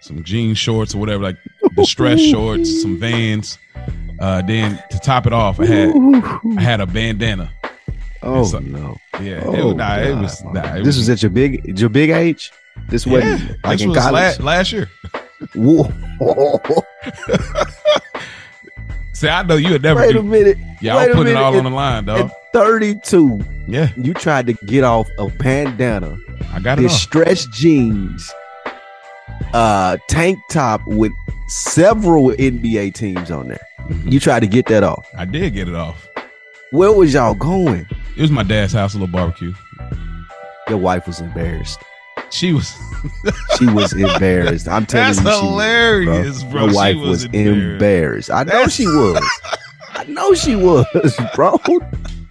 some 0.00 0.22
jean 0.22 0.54
shorts 0.54 0.94
or 0.94 0.98
whatever, 0.98 1.22
like 1.24 1.36
distress 1.76 2.20
shorts, 2.30 2.82
some 2.82 2.98
Vans. 2.98 3.58
Uh, 4.18 4.40
then 4.42 4.82
to 4.90 4.98
top 5.00 5.26
it 5.26 5.32
off, 5.32 5.60
I 5.60 5.66
had 5.66 5.92
I 6.56 6.60
had 6.60 6.80
a 6.80 6.86
bandana. 6.86 7.50
Oh 8.22 8.44
so- 8.44 8.58
no! 8.60 8.96
Yeah, 9.20 9.42
Oh, 9.44 9.54
it, 9.54 9.64
was- 9.64 9.74
nah, 9.74 9.96
it 9.98 10.14
was. 10.16 10.42
Nah, 10.44 10.74
it 10.76 10.84
this 10.84 10.96
was 10.96 11.08
at 11.10 11.22
your 11.22 11.30
big 11.30 11.78
your 11.78 11.88
big 11.90 12.10
age. 12.10 12.50
This 12.88 13.06
yeah, 13.06 13.12
wasn't 13.12 13.64
like 13.64 13.72
this 13.78 13.82
in 13.82 13.88
was 13.90 13.98
college. 13.98 14.38
la- 14.40 14.44
last 14.46 14.72
year. 14.72 14.88
Whoa. 15.54 15.90
See, 19.12 19.28
I 19.28 19.42
know 19.44 19.56
you 19.56 19.70
would 19.72 19.82
never 19.82 20.00
Wait 20.00 20.12
do. 20.12 20.18
a 20.20 20.22
minute. 20.22 20.58
Yeah, 20.82 20.96
I'll 20.96 21.10
a 21.10 21.14
put 21.14 21.26
it 21.26 21.36
all 21.36 21.52
At- 21.54 21.58
on 21.58 21.64
the 21.64 21.70
line, 21.70 22.04
dog. 22.04 22.30
At 22.30 22.52
32, 22.52 23.40
Yeah, 23.66 23.90
you 23.96 24.12
tried 24.14 24.46
to 24.46 24.52
get 24.54 24.84
off 24.84 25.08
a 25.18 25.28
bandana, 25.28 26.16
I 26.52 26.60
got 26.60 26.78
it. 26.78 26.84
Off. 26.86 26.90
distressed 26.90 27.50
jeans, 27.52 28.30
uh, 29.54 29.96
tank 30.08 30.38
top 30.50 30.86
with 30.86 31.12
several 31.48 32.30
NBA 32.32 32.94
teams 32.94 33.30
on 33.30 33.48
there. 33.48 33.60
Mhm. 33.80 34.12
You 34.12 34.20
tried 34.20 34.40
to 34.40 34.46
get 34.46 34.66
that 34.66 34.82
off. 34.82 35.06
I 35.16 35.24
did 35.24 35.54
get 35.54 35.68
it 35.68 35.74
off. 35.74 36.08
Where 36.72 36.92
was 36.92 37.14
y'all 37.14 37.34
going? 37.34 37.86
It 38.16 38.20
was 38.22 38.30
my 38.30 38.42
dad's 38.42 38.72
house, 38.72 38.94
a 38.94 38.98
little 38.98 39.12
barbecue. 39.12 39.52
Your 40.68 40.78
wife 40.78 41.06
was 41.06 41.20
embarrassed. 41.20 41.78
She 42.30 42.52
was. 42.52 42.74
She 43.56 43.66
was 43.66 43.92
embarrassed. 43.92 44.66
I'm 44.68 44.84
telling 44.86 45.14
That's 45.14 45.18
you, 45.18 45.22
she 45.24 45.28
was, 45.28 45.40
hilarious, 45.40 46.42
bro. 46.42 46.60
Your 46.62 46.70
She 46.70 46.76
wife 46.76 46.96
was 46.96 47.08
was 47.08 47.24
embarrassed. 47.26 47.60
embarrassed. 47.72 48.30
I 48.32 48.38
know 48.42 48.44
That's- 48.52 48.72
she 48.74 48.86
was. 48.86 49.22
I 49.94 50.04
know 50.04 50.34
she 50.34 50.56
was, 50.56 50.86
bro. 51.34 51.58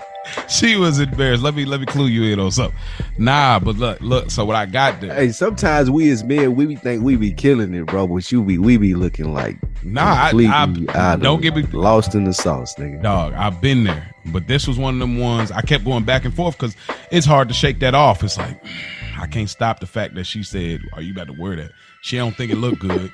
She 0.48 0.76
was 0.76 1.00
embarrassed. 1.00 1.44
Let 1.44 1.56
me 1.56 1.66
let 1.66 1.80
me 1.80 1.86
clue 1.86 2.08
you 2.08 2.32
in 2.34 2.40
on 2.40 2.52
something. 2.52 2.78
Nah, 3.18 3.60
but 3.60 3.78
look, 3.78 4.00
look. 4.02 4.32
So 4.32 4.46
what 4.46 4.56
I 4.56 4.66
got 4.66 5.02
there. 5.02 5.14
Hey, 5.14 5.32
sometimes 5.32 5.90
we 5.90 6.10
as 6.12 6.24
men, 6.24 6.56
we 6.56 6.66
be 6.66 6.76
think 6.76 7.04
we 7.04 7.16
be 7.16 7.32
killing 7.32 7.74
it, 7.74 7.86
bro. 7.86 8.08
But 8.08 8.32
you 8.32 8.44
be, 8.44 8.58
we 8.58 8.78
be 8.78 8.96
looking 8.96 9.34
like 9.34 9.58
Nah, 9.84 10.32
I, 10.32 10.86
I 10.96 11.16
don't 11.16 11.42
get 11.42 11.56
me 11.56 11.62
lost 11.72 12.16
in 12.16 12.24
the 12.24 12.34
sauce, 12.34 12.74
nigga. 12.76 13.04
dog. 13.04 13.34
I've 13.34 13.62
been 13.62 13.84
there, 13.84 14.16
but 14.26 14.48
this 14.48 14.68
was 14.68 14.80
one 14.80 14.96
of 14.96 15.00
them 15.00 15.20
ones. 15.20 15.52
I 15.52 15.62
kept 15.62 15.86
going 15.86 16.04
back 16.04 16.26
and 16.26 16.34
forth 16.34 16.58
because 16.58 16.76
it's 17.12 17.26
hard 17.26 17.48
to 17.50 17.54
shake 17.54 17.80
that 17.80 17.94
off. 17.94 18.24
It's 18.24 18.38
like 18.38 18.60
I 19.20 19.28
can't 19.28 19.50
stop 19.50 19.80
the 19.80 19.88
fact 19.88 20.16
that 20.16 20.26
she 20.26 20.44
said, 20.44 20.82
"Are 20.94 21.02
you 21.02 21.14
about 21.14 21.28
to 21.28 21.34
wear 21.34 21.56
that?" 21.56 21.72
She 22.02 22.18
don't 22.18 22.36
think 22.36 22.52
it 22.52 22.58
look 22.58 22.80
good. 22.80 23.12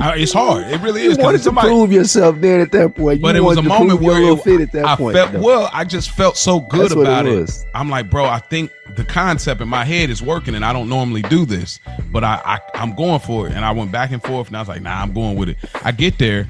It's 0.00 0.32
hard. 0.32 0.66
It 0.66 0.80
really 0.80 1.04
You 1.04 1.10
is. 1.10 1.18
wanted 1.18 1.38
Because 1.42 1.44
to 1.54 1.60
prove 1.68 1.92
yourself 1.92 2.36
then 2.40 2.60
at 2.60 2.72
that 2.72 2.94
point. 2.94 3.18
You 3.18 3.22
but 3.22 3.36
it 3.36 3.42
was 3.42 3.56
a 3.58 3.62
moment 3.62 4.00
where 4.00 4.20
it- 4.22 4.42
fit 4.42 4.60
at 4.60 4.72
that 4.72 4.84
I 4.84 4.96
point. 4.96 5.16
felt 5.16 5.34
well. 5.34 5.68
I 5.72 5.84
just 5.84 6.10
felt 6.10 6.36
so 6.36 6.60
good 6.60 6.90
That's 6.90 6.92
about 6.94 7.26
it 7.26 7.48
it. 7.48 7.64
I'm 7.74 7.88
like, 7.90 8.10
bro, 8.10 8.24
I 8.26 8.38
think 8.38 8.70
the 8.96 9.04
concept 9.04 9.60
in 9.60 9.68
my 9.68 9.84
head 9.84 10.10
is 10.10 10.22
working, 10.22 10.54
and 10.54 10.64
I 10.64 10.72
don't 10.72 10.88
normally 10.88 11.22
do 11.22 11.44
this, 11.44 11.80
but 12.12 12.24
I, 12.24 12.40
I 12.44 12.60
I'm 12.74 12.94
going 12.94 13.20
for 13.20 13.46
it. 13.46 13.52
And 13.52 13.64
I 13.64 13.70
went 13.72 13.92
back 13.92 14.10
and 14.12 14.22
forth, 14.22 14.48
and 14.48 14.56
I 14.56 14.60
was 14.60 14.68
like, 14.68 14.82
nah, 14.82 15.00
I'm 15.02 15.12
going 15.12 15.36
with 15.36 15.48
it. 15.50 15.56
I 15.84 15.92
get 15.92 16.18
there, 16.18 16.46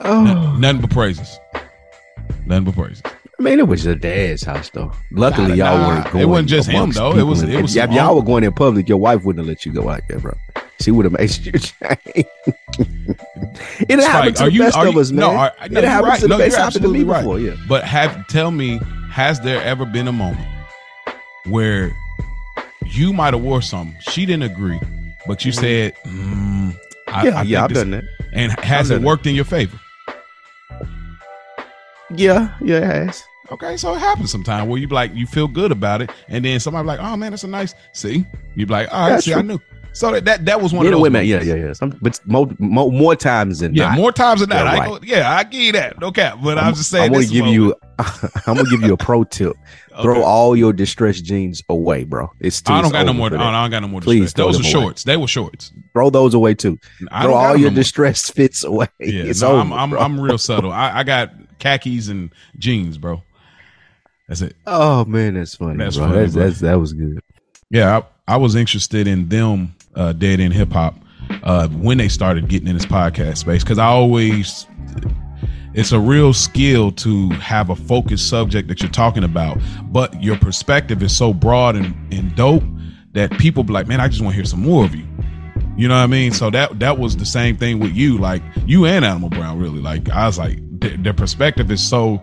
Oh, 0.00 0.56
Nothing 0.58 0.80
but 0.80 0.90
praises. 0.90 1.38
Nothing 2.46 2.64
but 2.64 2.74
praises. 2.74 3.02
I 3.40 3.42
mean, 3.44 3.58
it 3.60 3.68
was 3.68 3.84
your 3.84 3.94
dad's 3.94 4.42
house 4.42 4.68
though. 4.70 4.90
Luckily, 5.12 5.48
Nah, 5.48 5.54
y'all 5.54 5.78
nah, 5.78 5.88
weren't 5.88 6.10
going. 6.10 6.22
it 6.22 6.26
wasn't 6.26 6.48
just 6.48 6.68
him, 6.68 6.90
though. 6.90 7.16
It 7.16 7.22
was- 7.22 7.42
it 7.42 7.62
was 7.62 7.76
If, 7.76 7.84
if 7.84 7.92
y'all 7.92 8.16
were 8.16 8.22
going 8.22 8.42
in 8.42 8.52
public, 8.52 8.88
your 8.88 8.98
wife 8.98 9.22
wouldn't 9.24 9.44
have 9.44 9.48
let 9.48 9.64
you 9.64 9.72
go 9.72 9.82
like 9.82 10.08
that, 10.08 10.20
bro. 10.22 10.36
She 10.80 10.90
would 10.90 11.04
have 11.04 11.12
made 11.12 11.30
you 11.46 11.52
change. 11.52 12.26
it 12.76 14.00
happened 14.00 14.02
Spike, 14.02 14.34
to 14.36 14.42
are 14.42 14.46
the 14.46 14.52
you- 14.52 14.60
best 14.60 14.76
are 14.76 14.86
of 14.88 14.94
you- 14.94 15.00
us, 15.00 15.10
man. 15.12 15.20
no, 15.20 15.30
are- 15.36 15.52
no, 15.60 15.64
it 15.66 15.72
you're 15.72 15.82
happened 15.90 16.08
right. 16.08 16.16
to 16.20 16.22
the 16.22 16.28
No, 16.28 16.38
best. 16.38 16.50
you're 16.50 16.58
happened 16.64 16.82
to 16.82 16.88
me 16.88 17.00
absolutely 17.00 17.04
right. 17.04 17.20
before, 17.22 17.38
yeah. 17.40 17.54
But 17.68 17.84
have 17.84 18.26
tell 18.28 18.50
me, 18.50 18.80
has 19.10 19.40
there 19.40 19.62
ever 19.62 19.84
been 19.84 20.08
a 20.08 20.12
moment 20.12 20.46
where 21.46 21.92
you 22.86 23.12
might 23.12 23.34
have 23.34 23.42
wore 23.42 23.62
something 23.62 23.96
she 24.00 24.26
didn't 24.26 24.50
agree, 24.50 24.80
but 25.28 25.44
you 25.44 25.52
said, 25.52 25.94
mm, 26.06 26.76
I, 27.06 27.24
Yeah, 27.26 27.38
I 27.38 27.42
yeah, 27.42 27.62
I've 27.64 27.68
this- 27.70 27.78
done 27.78 27.90
that. 27.92 28.04
And 28.32 28.52
has 28.60 28.88
done 28.88 28.98
it 28.98 29.00
that. 29.00 29.06
worked 29.06 29.26
in 29.26 29.34
your 29.34 29.44
favor? 29.46 29.78
Yeah, 32.14 32.54
yeah, 32.60 32.76
it 32.78 33.06
has. 33.06 33.24
Okay, 33.50 33.76
so 33.78 33.94
it 33.94 33.98
happens 33.98 34.30
sometimes 34.30 34.68
where 34.68 34.78
you 34.78 34.86
like 34.88 35.14
you 35.14 35.26
feel 35.26 35.48
good 35.48 35.72
about 35.72 36.02
it, 36.02 36.10
and 36.28 36.44
then 36.44 36.60
somebody 36.60 36.84
be 36.84 36.88
like, 36.88 37.00
"Oh 37.00 37.16
man, 37.16 37.32
that's 37.32 37.44
a 37.44 37.48
nice." 37.48 37.74
See, 37.92 38.26
you 38.54 38.66
be 38.66 38.72
like, 38.72 38.88
"All 38.92 39.00
right, 39.00 39.08
That's 39.10 39.24
see, 39.24 39.32
I 39.34 39.40
knew." 39.42 39.58
So 39.94 40.12
that 40.12 40.24
that, 40.26 40.44
that 40.44 40.60
was 40.60 40.72
one 40.74 40.84
Yeah, 40.84 40.90
of 40.90 40.96
those. 40.96 41.02
wait 41.02 41.08
a 41.08 41.10
minute. 41.12 41.26
Yeah, 41.26 41.42
yeah, 41.54 41.66
yeah. 41.66 41.72
Some, 41.72 41.98
but 42.02 42.20
more, 42.26 42.46
more, 42.58 42.92
more 42.92 43.16
times 43.16 43.60
than 43.60 43.74
Yeah, 43.74 43.88
not. 43.88 43.96
more 43.96 44.12
times 44.12 44.40
than 44.40 44.50
that. 44.50 44.64
Yeah, 44.64 44.70
I 44.70 44.78
right. 44.78 45.00
go, 45.00 45.06
yeah, 45.06 45.34
I 45.34 45.44
give 45.44 45.60
you 45.62 45.72
that. 45.72 45.98
No 45.98 46.12
cap. 46.12 46.38
But 46.44 46.58
I'm, 46.58 46.74
just 46.74 46.90
saying. 46.90 47.06
I'm 47.06 47.12
gonna 47.12 47.26
give 47.26 47.46
moment- 47.46 47.54
you. 47.54 47.74
I'm 48.46 48.54
gonna 48.56 48.70
give 48.70 48.82
you 48.82 48.92
a 48.92 48.96
pro 48.98 49.24
tip. 49.24 49.56
Throw 50.02 50.12
Okay. 50.18 50.22
all 50.22 50.54
your 50.54 50.72
distressed 50.72 51.24
jeans 51.24 51.60
away, 51.70 52.04
bro. 52.04 52.30
It's 52.38 52.60
too 52.62 52.72
I 52.72 52.82
don't 52.82 52.92
got 52.92 53.04
no 53.06 53.12
more. 53.14 53.26
I 53.26 53.30
don't, 53.30 53.40
I 53.40 53.62
don't 53.62 53.70
got 53.72 53.80
no 53.80 53.88
more. 53.88 54.00
Please 54.00 54.20
Please, 54.20 54.34
those 54.34 54.56
throw 54.58 54.62
were 54.62 54.76
away. 54.76 54.84
shorts. 54.86 55.02
They 55.04 55.16
were 55.16 55.26
shorts. 55.26 55.72
Throw 55.94 56.10
those 56.10 56.34
away 56.34 56.54
too. 56.54 56.78
I 57.10 57.24
Throw 57.24 57.34
all 57.34 57.56
your 57.56 57.70
no 57.70 57.76
distressed 57.76 58.32
fits 58.34 58.62
away. 58.62 58.86
Yeah, 59.00 59.22
it's 59.24 59.40
no, 59.40 59.52
over. 59.52 59.60
I'm 59.60 59.72
I'm. 59.72 59.94
I'm 59.94 60.20
real 60.20 60.38
subtle. 60.38 60.70
I, 60.70 60.98
I 60.98 61.02
got 61.02 61.32
khakis 61.58 62.08
and 62.08 62.30
jeans, 62.58 62.98
bro. 62.98 63.22
That's 64.28 64.42
it. 64.42 64.56
Oh 64.66 65.04
man, 65.04 65.34
that's 65.34 65.54
funny. 65.54 65.78
That's 65.78 65.96
bro. 65.96 66.06
funny, 66.06 66.20
That's, 66.20 66.34
that's 66.34 66.60
that 66.60 66.74
was 66.74 66.92
good. 66.92 67.20
Yeah, 67.70 67.98
I, 68.26 68.34
I 68.34 68.36
was 68.36 68.54
interested 68.54 69.06
in 69.06 69.28
them 69.28 69.74
uh, 69.94 70.12
Dead 70.12 70.40
End 70.40 70.52
Hip 70.54 70.70
Hop 70.72 70.96
uh, 71.42 71.68
when 71.68 71.98
they 71.98 72.08
started 72.08 72.48
getting 72.48 72.68
in 72.68 72.74
this 72.74 72.86
podcast 72.86 73.38
space 73.38 73.62
because 73.62 73.78
I 73.78 73.86
always 73.86 74.66
it's 75.74 75.92
a 75.92 76.00
real 76.00 76.32
skill 76.32 76.90
to 76.92 77.30
have 77.30 77.70
a 77.70 77.76
focused 77.76 78.28
subject 78.28 78.68
that 78.68 78.80
you're 78.80 78.90
talking 78.90 79.24
about, 79.24 79.58
but 79.84 80.22
your 80.22 80.36
perspective 80.38 81.02
is 81.02 81.16
so 81.16 81.32
broad 81.32 81.76
and, 81.76 81.94
and 82.12 82.34
dope 82.34 82.64
that 83.12 83.30
people 83.38 83.62
be 83.62 83.72
like, 83.72 83.86
man, 83.86 84.00
I 84.00 84.08
just 84.08 84.20
want 84.20 84.32
to 84.32 84.36
hear 84.36 84.44
some 84.44 84.62
more 84.62 84.84
of 84.84 84.94
you. 84.94 85.06
You 85.76 85.86
know 85.86 85.94
what 85.94 86.02
I 86.02 86.06
mean? 86.08 86.32
So 86.32 86.50
that 86.50 86.80
that 86.80 86.98
was 86.98 87.16
the 87.16 87.24
same 87.24 87.56
thing 87.56 87.78
with 87.78 87.92
you, 87.92 88.18
like 88.18 88.42
you 88.66 88.84
and 88.86 89.04
Animal 89.04 89.28
Brown. 89.28 89.58
Really, 89.58 89.80
like 89.80 90.08
I 90.10 90.26
was 90.26 90.36
like, 90.36 90.58
th- 90.80 91.00
their 91.00 91.14
perspective 91.14 91.70
is 91.70 91.86
so 91.86 92.22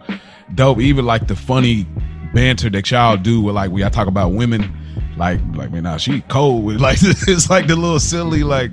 dope. 0.54 0.80
Even 0.80 1.06
like 1.06 1.28
the 1.28 1.36
funny 1.36 1.86
banter 2.34 2.70
that 2.70 2.90
y'all 2.92 3.18
do 3.18 3.42
with 3.42 3.56
like 3.56 3.72
we 3.72 3.84
I 3.84 3.90
talk 3.90 4.08
about 4.08 4.34
women, 4.34 4.72
like 5.18 5.40
like 5.54 5.72
man, 5.72 5.84
nah, 5.84 5.98
she 5.98 6.22
cold 6.22 6.64
with 6.66 6.80
like 6.82 6.98
it's 7.02 7.50
like 7.50 7.68
the 7.68 7.76
little 7.76 8.00
silly 8.00 8.44
like 8.44 8.72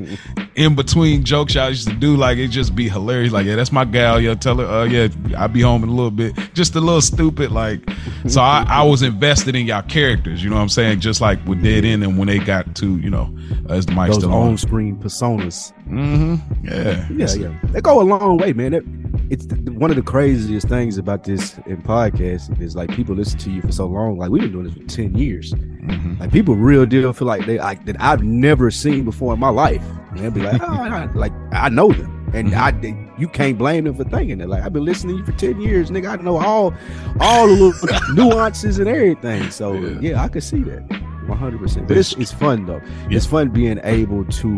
in 0.55 0.75
between 0.75 1.25
jokes 1.25 1.55
y'all 1.55 1.71
used 1.71 1.89
to 1.89 1.95
do. 1.95 2.17
Like 2.17 2.39
it 2.39 2.49
just 2.49 2.75
be 2.75 2.89
hilarious. 2.89 3.33
Like 3.33 3.47
yeah, 3.47 3.57
that's 3.57 3.73
my 3.73 3.85
gal. 3.85 4.21
Yeah, 4.21 4.35
tell 4.35 4.57
her. 4.59 4.67
Uh, 4.67 4.85
yeah, 4.85 5.09
I'll 5.37 5.49
be 5.49 5.61
home 5.63 5.83
in 5.83 5.89
a 5.89 5.93
little 5.93 6.11
bit. 6.11 6.35
Just 6.55 6.75
a 6.75 6.81
little 6.81 7.01
stupid. 7.01 7.53
Like 7.53 7.81
so, 8.27 8.41
I, 8.41 8.65
I 8.69 8.83
was 8.83 9.03
invested 9.03 9.57
in 9.57 9.67
y'all 9.67 9.83
characters. 9.83 10.43
You 10.43 10.51
know 10.51 10.57
what 10.57 10.63
I'm 10.63 10.69
saying? 10.69 11.01
Just 11.01 11.21
like 11.21 11.45
with 11.47 11.63
Dead 11.63 11.85
End 11.85 12.03
and 12.03 12.19
when 12.19 12.29
they 12.29 12.39
got 12.39 12.75
to 12.77 12.99
you 12.99 13.11
know 13.11 13.35
as 13.69 13.87
the 13.87 13.93
mic 13.93 14.09
Those 14.09 14.17
still 14.17 14.35
on. 14.35 14.49
on-screen 14.49 14.97
personas. 14.97 15.73
Mm-hmm. 15.89 16.67
Yeah. 16.67 17.09
Yeah, 17.11 17.35
yeah. 17.35 17.59
They 17.73 17.81
go 17.81 18.01
a 18.01 18.03
long 18.03 18.37
way, 18.39 18.53
man. 18.53 18.75
It, 18.75 18.85
it's 19.33 19.47
one 19.71 19.91
of 19.91 19.97
the 19.97 20.03
craziest 20.03 20.69
things 20.69 20.99
about 20.99 21.25
this 21.25 21.57
in 21.67 21.81
podcasting 21.83 22.61
is 22.61 22.77
like 22.77 22.91
people 22.91 23.15
listen 23.15 23.39
to 23.41 23.51
you 23.51 23.63
for 23.63 23.73
so 23.73 23.87
long. 23.87 24.19
Like 24.19 24.31
we've 24.31 24.43
been 24.43 24.53
doing 24.53 24.65
this 24.67 24.75
for 24.75 24.85
ten 24.85 25.17
years. 25.17 25.53
Mhm. 25.55 26.21
Like 26.21 26.31
people 26.31 26.55
real 26.55 26.85
deal 26.85 27.13
feel 27.15 27.27
like 27.27 27.47
they 27.47 27.59
like 27.59 27.87
that 27.87 27.97
I've 27.99 28.23
never 28.23 28.71
seen 28.71 29.05
before 29.05 29.33
in 29.35 29.41
my 29.41 29.49
life. 29.49 29.83
And 30.11 30.19
they'll 30.19 30.31
be 30.31 30.43
like, 30.43 30.61
oh, 30.63 30.67
I, 30.67 31.07
like 31.15 31.33
I 31.53 31.71
know 31.71 31.91
them, 31.91 32.31
and 32.35 32.51
Mhm. 32.51 32.57
I 32.61 32.71
they, 32.73 32.95
you 33.19 33.27
can't 33.27 33.57
blame 33.57 33.85
them 33.85 33.95
for 33.95 34.05
thinking 34.05 34.37
that. 34.39 34.49
Like 34.51 34.63
I've 34.65 34.73
been 34.75 34.85
listening 34.85 35.15
to 35.17 35.21
you 35.21 35.25
for 35.25 35.33
ten 35.39 35.61
years, 35.61 35.91
nigga. 35.91 36.19
I 36.19 36.23
know 36.23 36.37
all 36.37 36.75
all 37.21 37.47
the 37.49 37.55
little 37.55 38.15
nuances 38.15 38.79
and 38.79 38.87
everything. 38.89 39.51
So 39.51 39.73
Yeah. 39.73 39.99
yeah, 40.01 40.23
I 40.23 40.29
could 40.29 40.43
see 40.43 40.63
that 40.65 40.83
one 41.27 41.39
hundred 41.39 41.61
percent. 41.61 41.89
But 41.89 41.97
it's 41.97 42.13
it's 42.15 42.33
fun 42.33 42.67
though. 42.67 42.83
It's 43.09 43.25
fun 43.25 43.49
being 43.49 43.81
able 43.83 44.27
to 44.27 44.49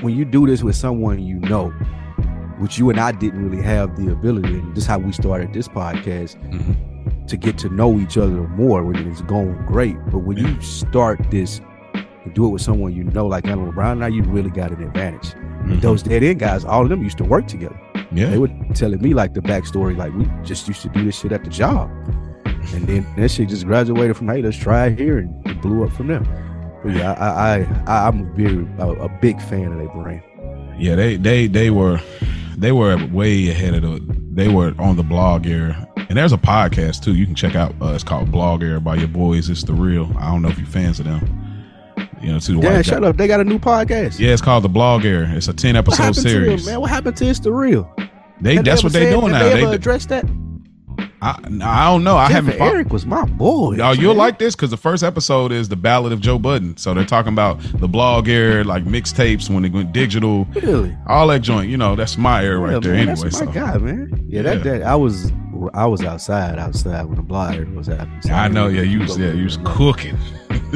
when 0.00 0.16
you 0.16 0.24
do 0.24 0.46
this 0.46 0.62
with 0.62 0.74
someone 0.76 1.22
you 1.22 1.38
know. 1.40 1.70
Which 2.58 2.78
you 2.78 2.90
and 2.90 2.98
I 3.00 3.12
didn't 3.12 3.48
really 3.48 3.62
have 3.62 3.96
the 3.96 4.12
ability, 4.12 4.54
and 4.58 4.74
this 4.74 4.84
is 4.84 4.86
how 4.88 4.98
we 4.98 5.12
started 5.12 5.52
this 5.52 5.66
podcast 5.68 6.36
Mhm. 6.52 7.26
to 7.26 7.36
get 7.36 7.58
to 7.58 7.68
know 7.68 7.98
each 7.98 8.16
other 8.16 8.46
more 8.48 8.84
when 8.84 8.96
it's 9.08 9.22
going 9.22 9.56
great. 9.66 9.96
But 10.10 10.18
when 10.18 10.36
you 10.36 10.60
start 10.60 11.18
this 11.30 11.60
and 11.94 12.32
do 12.34 12.46
it 12.46 12.50
with 12.50 12.62
someone 12.62 12.92
you 12.94 13.04
know, 13.04 13.26
like 13.26 13.46
Animal 13.48 13.72
Brown, 13.72 13.98
now 13.98 14.06
you 14.06 14.22
really 14.22 14.50
got 14.50 14.70
an 14.70 14.82
advantage. 14.82 15.34
Mhm. 15.64 15.80
Those 15.80 16.02
dead 16.02 16.22
end 16.22 16.38
guys, 16.38 16.64
all 16.64 16.82
of 16.82 16.88
them 16.90 17.02
used 17.02 17.18
to 17.18 17.24
work 17.24 17.46
together. 17.48 17.76
Yeah. 18.12 18.30
They 18.30 18.38
were 18.38 18.50
telling 18.74 19.00
me 19.02 19.14
like 19.14 19.34
the 19.34 19.40
backstory, 19.42 19.96
like 19.96 20.14
we 20.16 20.28
just 20.44 20.68
used 20.68 20.82
to 20.82 20.88
do 20.90 21.04
this 21.04 21.18
shit 21.18 21.32
at 21.32 21.42
the 21.42 21.50
job. 21.50 21.90
And 22.74 22.86
then 22.86 23.04
that 23.16 23.30
shit 23.30 23.48
just 23.48 23.66
graduated 23.66 24.16
from 24.16 24.28
hey, 24.28 24.40
let's 24.42 24.56
try 24.56 24.86
it 24.86 24.98
here 24.98 25.18
and 25.18 25.30
it 25.46 25.60
blew 25.60 25.82
up 25.84 25.90
from 25.92 26.06
there. 26.06 26.22
But 26.84 26.94
yeah, 26.94 27.12
I 27.12 27.26
I, 27.26 27.66
I 27.86 28.08
I'm 28.08 28.20
a 28.20 28.24
very 28.36 28.66
a, 28.78 28.88
a 29.06 29.08
big 29.20 29.40
fan 29.40 29.72
of 29.72 29.78
their 29.78 29.88
brand. 29.88 30.22
Yeah, 30.78 30.94
they 30.94 31.16
they 31.16 31.46
they 31.48 31.70
were 31.70 32.00
they 32.56 32.72
were 32.72 32.96
way 33.12 33.48
ahead 33.50 33.74
of 33.74 33.82
the 33.82 34.00
they 34.32 34.48
were 34.48 34.74
on 34.78 34.96
the 34.96 35.02
blog 35.02 35.46
era. 35.46 35.88
And 36.08 36.18
there's 36.18 36.32
a 36.32 36.38
podcast 36.38 37.02
too 37.02 37.14
you 37.14 37.24
can 37.26 37.34
check 37.34 37.54
out. 37.54 37.74
Uh, 37.80 37.92
it's 37.94 38.04
called 38.04 38.30
Blog 38.30 38.62
Era 38.62 38.80
by 38.80 38.96
your 38.96 39.08
boys. 39.08 39.48
It's 39.48 39.62
the 39.64 39.72
real. 39.72 40.10
I 40.18 40.30
don't 40.30 40.42
know 40.42 40.48
if 40.48 40.58
you're 40.58 40.66
fans 40.66 40.98
of 41.00 41.06
them. 41.06 41.40
You 42.20 42.32
know, 42.32 42.38
to 42.38 42.52
the 42.52 42.60
Yeah, 42.60 42.82
shut 42.82 43.02
guy. 43.02 43.08
up. 43.08 43.16
They 43.16 43.26
got 43.26 43.40
a 43.40 43.44
new 43.44 43.58
podcast. 43.58 44.18
Yeah, 44.18 44.32
it's 44.32 44.42
called 44.42 44.64
the 44.64 44.68
Blog 44.68 45.04
Era. 45.04 45.28
It's 45.30 45.48
a 45.48 45.52
ten 45.54 45.76
episode 45.76 46.14
series. 46.14 46.64
them, 46.64 46.72
man? 46.74 46.80
What 46.80 46.90
happened 46.90 47.16
to 47.18 47.26
It's 47.26 47.38
the 47.40 47.52
Real? 47.52 47.90
They 48.40 48.56
Have 48.56 48.64
that's 48.64 48.80
ever 48.80 48.86
what 48.86 48.92
they're 48.92 49.10
doing 49.12 49.32
now. 49.32 49.42
They 49.44 49.54
They, 49.54 49.62
ever 49.62 49.72
addressed 49.74 50.08
that? 50.10 50.24
I, 51.24 51.38
I 51.62 51.84
don't 51.90 52.04
know. 52.04 52.16
I 52.16 52.28
Jeff 52.28 52.44
haven't. 52.44 52.60
Eric 52.60 52.92
was 52.92 53.06
my 53.06 53.24
boy. 53.24 53.78
Oh, 53.80 53.92
you'll 53.92 54.14
like 54.14 54.38
this 54.38 54.54
because 54.54 54.70
the 54.70 54.76
first 54.76 55.02
episode 55.02 55.52
is 55.52 55.68
the 55.70 55.76
Ballad 55.76 56.12
of 56.12 56.20
Joe 56.20 56.38
Budden. 56.38 56.76
So 56.76 56.92
they're 56.92 57.04
talking 57.06 57.32
about 57.32 57.58
the 57.80 57.88
blog 57.88 58.28
era, 58.28 58.62
like 58.62 58.84
mixtapes 58.84 59.48
when 59.48 59.62
they 59.62 59.70
went 59.70 59.92
digital, 59.92 60.44
really. 60.54 60.94
all 61.06 61.26
that 61.28 61.40
joint. 61.40 61.70
You 61.70 61.76
know, 61.78 61.96
that's 61.96 62.18
my 62.18 62.44
era 62.44 62.58
right 62.58 62.72
Yeah, 62.72 62.78
there. 62.80 62.92
man, 62.92 63.08
anyway, 63.08 63.22
that's 63.30 63.40
my 63.40 63.46
so 63.46 63.52
guy, 63.52 63.78
man. 63.78 64.24
Yeah, 64.28 64.42
that, 64.42 64.58
Yeah. 64.58 64.62
that 64.78 64.82
I 64.82 64.94
was 64.96 65.32
I 65.72 65.86
was 65.86 66.02
outside, 66.04 66.58
outside 66.58 67.04
when 67.06 67.16
the 67.16 67.22
blog 67.22 67.54
era 67.54 67.66
was 67.70 67.86
happening. 67.86 68.20
So 68.22 68.32
I 68.32 68.48
know. 68.48 68.66
Yeah, 68.68 68.82
you 68.82 69.00
was 69.00 69.16
yeah, 69.16 69.32
you 69.32 69.44
was 69.44 69.56
cooking. 69.64 70.18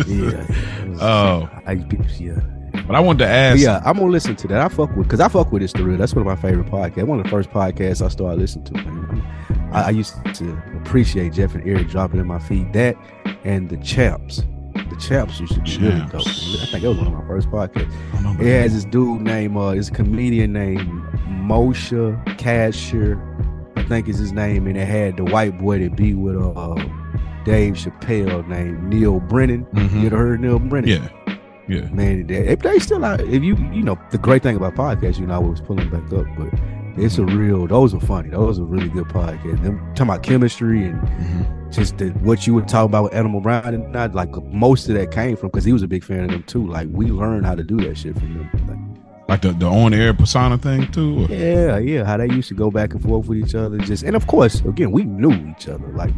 Yeah. 0.06 0.47
it 0.47 0.51
Oh. 1.01 1.48
I 1.66 1.73
yeah. 2.18 2.40
But 2.86 2.94
I 2.97 3.01
wanted 3.01 3.18
to 3.18 3.24
But 3.27 3.31
ask. 3.31 3.60
yeah, 3.60 3.82
I'm 3.85 3.98
gonna 3.98 4.10
listen 4.10 4.35
to 4.36 4.48
that. 4.48 4.60
I 4.60 4.68
fuck 4.68 4.89
with 4.97 5.06
because 5.06 5.20
I 5.20 5.28
fuck 5.28 5.52
with 5.52 5.62
it's 5.62 5.73
the 5.74 5.85
real. 5.85 5.98
That's 5.98 6.14
one 6.14 6.27
of 6.27 6.27
my 6.27 6.36
favorite 6.40 6.68
podcasts. 6.68 7.06
One 7.06 7.18
of 7.18 7.24
the 7.24 7.31
first 7.31 7.51
podcasts 7.51 8.01
I 8.05 8.09
started 8.09 8.40
listening 8.40 8.64
to. 8.66 8.73
Man. 8.74 9.24
I, 9.73 9.82
I 9.85 9.90
used 9.90 10.15
to 10.35 10.62
appreciate 10.82 11.32
Jeff 11.32 11.55
and 11.55 11.66
Eric 11.69 11.89
dropping 11.89 12.20
in 12.20 12.27
my 12.27 12.39
feed. 12.39 12.73
That 12.73 12.97
and 13.45 13.69
the 13.69 13.77
Champs. 13.78 14.43
The 14.74 14.97
Champs 15.01 15.39
used 15.40 15.55
to 15.55 15.61
be 15.61 15.77
really 15.78 16.01
dope. 16.07 16.20
I 16.27 16.66
think 16.70 16.82
that 16.82 16.89
was 16.89 16.99
one 16.99 17.07
of 17.09 17.12
my 17.15 17.27
first 17.27 17.49
podcasts. 17.51 17.93
I 18.12 18.15
don't 18.15 18.23
know 18.24 18.31
about 18.32 18.47
It 18.47 18.62
has 18.62 18.74
this 18.74 18.85
dude 18.85 19.23
named 19.23 19.57
uh 19.57 19.69
is 19.70 19.89
a 19.89 19.93
comedian 19.93 20.53
named 20.53 20.81
Moshe 21.28 22.24
Kasher. 22.39 23.19
I 23.77 23.82
think 23.85 24.09
is 24.09 24.19
his 24.19 24.32
name, 24.32 24.66
and 24.66 24.77
it 24.77 24.86
had 24.86 25.16
the 25.16 25.24
white 25.24 25.59
boy 25.59 25.78
that 25.81 25.97
be 25.97 26.15
with 26.15 26.36
uh 26.36 26.74
Dave 27.45 27.74
Chappelle 27.74 28.47
named 28.49 28.82
Neal 28.85 29.20
Brennan. 29.20 29.65
Mhm. 29.73 30.01
You 30.01 30.07
ever 30.09 30.16
heard 30.19 30.40
Neal 30.40 30.59
Brennan? 30.59 30.90
Yeah. 30.90 31.09
Yeah. 31.69 31.82
Man, 31.90 32.27
they, 32.27 32.55
they 32.55 32.78
still 32.78 33.05
out. 33.05 33.20
If 33.20 33.43
you 33.43 33.57
you 33.73 33.82
know 33.82 33.99
the 34.11 34.19
great 34.19 34.43
thing 34.43 34.57
about 34.57 34.74
podcasts, 34.74 35.19
you 35.19 35.27
know 35.27 35.35
I 35.35 35.39
was 35.39 35.61
pulling 35.61 35.89
back 35.90 36.05
up, 36.12 36.27
but 36.36 36.53
it's 36.99 37.19
a 37.19 37.25
real. 37.25 37.66
Those 37.66 37.95
are 37.95 38.01
funny. 38.01 38.31
Those 38.31 38.59
are 38.59 38.65
really 38.65 38.89
good 38.89 39.07
podcasts. 39.07 39.62
Them 39.62 39.79
talking 39.95 40.03
about 40.11 40.23
chemistry 40.23 40.85
and 40.85 41.01
Mhm. 41.01 41.70
just 41.73 41.99
the, 41.99 42.09
what 42.20 42.47
you 42.47 42.55
would 42.55 42.69
talk 42.69 42.85
about 42.87 43.05
with 43.05 43.15
Animal 43.15 43.41
Brown 43.41 43.75
and 43.75 43.93
not 43.93 44.15
like 44.15 44.31
most 44.53 44.89
of 44.89 44.95
that 44.95 45.11
came 45.11 45.37
from 45.37 45.49
because 45.49 45.65
he 45.65 45.73
was 45.73 45.83
a 45.83 45.89
big 45.89 46.03
fan 46.05 46.25
of 46.25 46.31
them 46.31 46.43
too. 46.45 46.66
Like 46.66 46.89
we 46.93 47.07
learned 47.07 47.47
how 47.47 47.55
to 47.55 47.62
do 47.62 47.77
that 47.79 47.97
shit 47.99 48.19
from 48.19 48.35
them. 48.35 48.51
Like, 48.69 48.79
Like 49.29 49.43
the, 49.43 49.53
the 49.53 49.66
on 49.66 49.93
air 49.93 50.15
persona 50.15 50.57
thing 50.59 50.91
too. 50.91 51.25
or- 51.25 51.35
yeah, 51.35 51.77
yeah, 51.79 52.05
how 52.05 52.16
they 52.16 52.29
used 52.29 52.49
to 52.49 52.55
go 52.55 52.70
back 52.70 52.95
and 52.95 53.03
forth 53.03 53.27
with 53.27 53.39
each 53.39 53.55
other. 53.55 53.77
Just 53.79 54.03
and 54.03 54.16
of 54.16 54.27
course, 54.27 54.61
again, 54.62 54.91
we 54.91 55.05
knew 55.05 55.33
each 55.51 55.69
other. 55.69 55.89
Like 55.89 56.15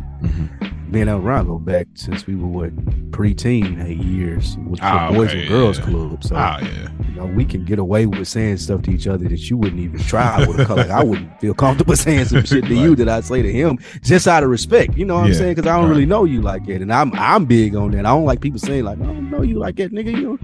Out 0.95 1.21
around 1.23 1.47
go 1.47 1.59
back 1.59 1.87
since 1.95 2.27
we 2.27 2.35
were 2.35 2.47
what 2.49 2.77
preteen 3.13 3.85
eight 3.85 3.99
years 3.99 4.57
with 4.69 4.81
the 4.81 4.87
Ah, 4.87 5.11
Boys 5.13 5.29
okay, 5.31 5.41
and 5.41 5.49
Girls 5.49 5.79
yeah. 5.79 5.85
Club. 5.85 6.25
So 6.25 6.35
Ah, 6.37 6.59
yeah. 6.61 6.89
you 7.09 7.15
know, 7.15 7.27
we 7.27 7.45
can 7.45 7.65
get 7.65 7.79
away 7.79 8.07
with 8.07 8.27
saying 8.29 8.57
stuff 8.59 8.83
to 8.83 8.91
each 8.91 9.07
other 9.07 9.29
that 9.29 9.49
you 9.51 9.57
wouldn't 9.57 9.81
even 9.81 10.01
try 10.01 10.45
with 10.47 10.59
a 10.61 10.65
color. 10.65 10.83
Like 10.83 10.91
I 10.91 11.05
wouldn't 11.05 11.41
feel 11.41 11.55
comfortable 11.55 11.97
saying 11.97 12.25
some 12.27 12.45
shit 12.45 12.65
to 12.65 12.75
you 12.75 12.97
that 12.97 13.09
I'd 13.09 13.25
say 13.25 13.41
to 13.43 13.53
him 13.53 13.79
just 14.03 14.27
out 14.27 14.43
of 14.43 14.51
respect. 14.51 14.97
You 14.97 15.05
know 15.05 15.15
what 15.17 15.27
I'm 15.27 15.35
saying? 15.35 15.55
Because 15.55 15.69
I 15.69 15.77
don't 15.77 15.85
right. 15.85 15.91
really 15.91 16.07
know 16.07 16.25
you 16.25 16.43
like 16.43 16.67
that, 16.67 16.83
and 16.83 16.93
I'm 16.93 17.13
I'm 17.15 17.45
big 17.45 17.75
on 17.77 17.93
that. 17.93 18.01
I 18.01 18.11
don't 18.11 18.25
like 18.25 18.41
people 18.41 18.59
saying 18.59 18.85
like, 18.85 18.99
"I 19.01 19.05
don't 19.05 19.31
know 19.31 19.43
you 19.43 19.59
like 19.59 19.77
that, 19.77 19.93
nigga." 19.93 20.11
You 20.17 20.23
know, 20.23 20.39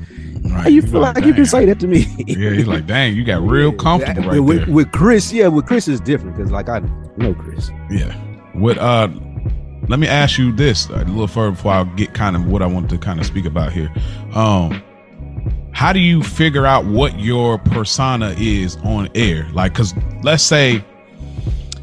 Right. 0.52 0.62
How 0.62 0.68
you 0.68 0.80
feel 0.80 1.00
like, 1.00 1.16
like 1.16 1.24
you 1.24 1.34
can 1.34 1.44
say 1.44 1.64
that 1.66 1.80
to 1.80 1.88
me? 1.88 2.06
yeah, 2.26 2.50
he's 2.50 2.68
like, 2.68 2.86
dang, 2.86 3.16
you 3.16 3.24
got 3.24 3.42
real 3.42 3.72
comfortable 3.76 4.22
right 4.30 4.38
with, 4.38 4.64
there. 4.66 4.74
With 4.74 4.92
Chris, 4.92 5.32
yeah, 5.32 5.48
with 5.48 5.66
Chris 5.66 5.88
is 5.88 6.00
different 6.00 6.36
because 6.36 6.52
like 6.52 6.68
I 6.68 6.78
know 7.16 7.34
Chris. 7.34 7.70
Yeah. 7.90 8.14
With 8.54 8.78
uh 8.78 9.08
let 9.88 9.98
me 9.98 10.06
ask 10.08 10.38
you 10.38 10.52
this 10.52 10.88
a 10.88 11.04
little 11.04 11.26
further 11.26 11.52
before 11.52 11.72
I 11.72 11.84
get 11.84 12.14
kind 12.14 12.36
of 12.36 12.46
what 12.46 12.62
I 12.62 12.66
want 12.66 12.90
to 12.90 12.98
kind 12.98 13.20
of 13.20 13.26
speak 13.26 13.44
about 13.44 13.72
here. 13.72 13.92
Um, 14.34 14.82
how 15.72 15.92
do 15.92 16.00
you 16.00 16.22
figure 16.22 16.66
out 16.66 16.86
what 16.86 17.18
your 17.18 17.58
persona 17.58 18.34
is 18.38 18.76
on 18.78 19.08
air? 19.14 19.46
Like, 19.52 19.74
cause 19.74 19.94
let's 20.22 20.42
say 20.42 20.84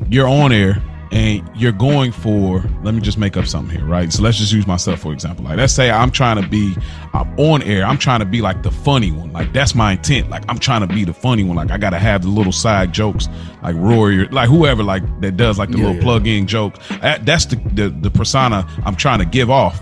you're 0.09 0.27
on 0.27 0.51
air 0.51 0.81
and 1.13 1.47
you're 1.55 1.71
going 1.71 2.11
for 2.11 2.63
let 2.81 2.95
me 2.95 2.99
just 2.99 3.19
make 3.19 3.37
up 3.37 3.45
something 3.45 3.77
here 3.77 3.85
right? 3.85 4.11
So 4.11 4.23
let's 4.23 4.37
just 4.37 4.51
use 4.51 4.65
myself 4.65 4.99
for 4.99 5.13
example. 5.13 5.45
Like 5.45 5.57
let's 5.57 5.71
say 5.71 5.91
i'm 5.91 6.11
trying 6.11 6.41
to 6.41 6.47
be 6.47 6.75
I'm 7.13 7.39
on 7.39 7.61
air 7.61 7.85
i'm 7.85 7.99
trying 7.99 8.19
to 8.19 8.25
be 8.25 8.41
like 8.41 8.63
the 8.63 8.71
funny 8.71 9.11
one. 9.11 9.31
Like 9.31 9.53
that's 9.53 9.75
my 9.75 9.93
intent. 9.93 10.29
Like 10.29 10.43
i'm 10.49 10.57
trying 10.57 10.81
to 10.85 10.93
be 10.93 11.05
the 11.05 11.13
funny 11.13 11.43
one. 11.43 11.55
Like 11.55 11.71
i 11.71 11.77
gotta 11.77 11.99
have 11.99 12.23
the 12.23 12.29
little 12.29 12.51
side 12.51 12.93
jokes 12.93 13.29
like 13.61 13.75
rory 13.75 14.21
or 14.21 14.25
like 14.29 14.49
whoever 14.49 14.83
like 14.83 15.03
that 15.21 15.37
does 15.37 15.59
like 15.59 15.69
the 15.69 15.77
yeah, 15.77 15.83
little 15.83 15.97
yeah. 15.97 16.03
plug-in 16.03 16.47
jokes. 16.47 16.79
That's 16.99 17.45
the, 17.45 17.57
the 17.73 17.89
the 17.89 18.09
persona 18.09 18.67
i'm 18.85 18.95
trying 18.95 19.19
to 19.19 19.25
give 19.25 19.49
off. 19.49 19.81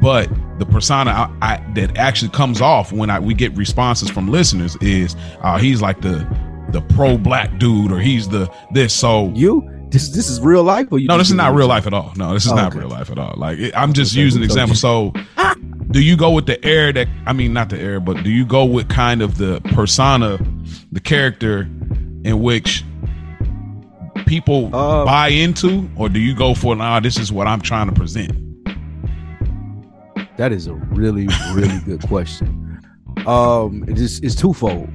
But 0.00 0.30
the 0.60 0.66
persona 0.66 1.10
I, 1.10 1.54
I, 1.54 1.72
that 1.74 1.96
actually 1.96 2.30
comes 2.30 2.60
off 2.60 2.92
when 2.92 3.10
I, 3.10 3.18
we 3.18 3.34
get 3.34 3.56
responses 3.56 4.08
from 4.10 4.28
listeners 4.28 4.76
is 4.76 5.16
uh, 5.40 5.58
he's 5.58 5.82
like 5.82 6.00
the 6.02 6.18
the 6.70 6.82
pro 6.94 7.16
black 7.16 7.58
dude 7.58 7.90
or 7.90 7.98
he's 7.98 8.28
the 8.28 8.52
this. 8.72 8.92
So 8.92 9.32
you 9.34 9.77
this 9.90 10.10
this 10.10 10.28
is 10.28 10.40
real 10.40 10.62
life 10.62 10.88
or 10.90 10.98
you 10.98 11.06
no 11.08 11.18
this 11.18 11.28
is 11.28 11.34
not 11.34 11.54
real 11.54 11.68
life 11.68 11.86
at 11.86 11.94
all. 11.94 12.12
No 12.16 12.34
this 12.34 12.46
is 12.46 12.52
oh, 12.52 12.56
not 12.56 12.72
okay. 12.72 12.80
real 12.80 12.88
life 12.88 13.10
at 13.10 13.18
all. 13.18 13.34
Like 13.36 13.58
i'm 13.74 13.92
just 13.92 14.14
okay, 14.14 14.22
using 14.22 14.42
an 14.42 14.44
example. 14.44 14.76
So 14.76 15.12
do 15.90 16.02
you 16.02 16.16
go 16.16 16.30
with 16.30 16.46
the 16.46 16.62
air 16.64 16.92
that 16.92 17.08
i 17.26 17.32
mean 17.32 17.52
not 17.52 17.70
the 17.70 17.78
air 17.78 17.98
but 17.98 18.22
do 18.22 18.30
you 18.30 18.44
go 18.44 18.64
with 18.64 18.88
kind 18.88 19.22
of 19.22 19.38
the 19.38 19.60
persona 19.72 20.38
the 20.92 21.00
character 21.00 21.60
in 22.24 22.42
which 22.42 22.84
people 24.26 24.74
uh, 24.76 25.04
buy 25.06 25.28
into 25.28 25.88
or 25.96 26.10
do 26.10 26.20
you 26.20 26.34
go 26.34 26.52
for 26.52 26.76
nah 26.76 27.00
this 27.00 27.18
is 27.18 27.32
what 27.32 27.46
i'm 27.46 27.60
trying 27.60 27.88
to 27.88 27.94
present? 27.94 28.32
That 30.36 30.52
is 30.52 30.66
a 30.66 30.74
really 30.74 31.26
really 31.54 31.80
good 31.80 32.02
question. 32.02 32.80
Um 33.26 33.84
it's, 33.88 34.20
it's 34.20 34.34
twofold 34.34 34.88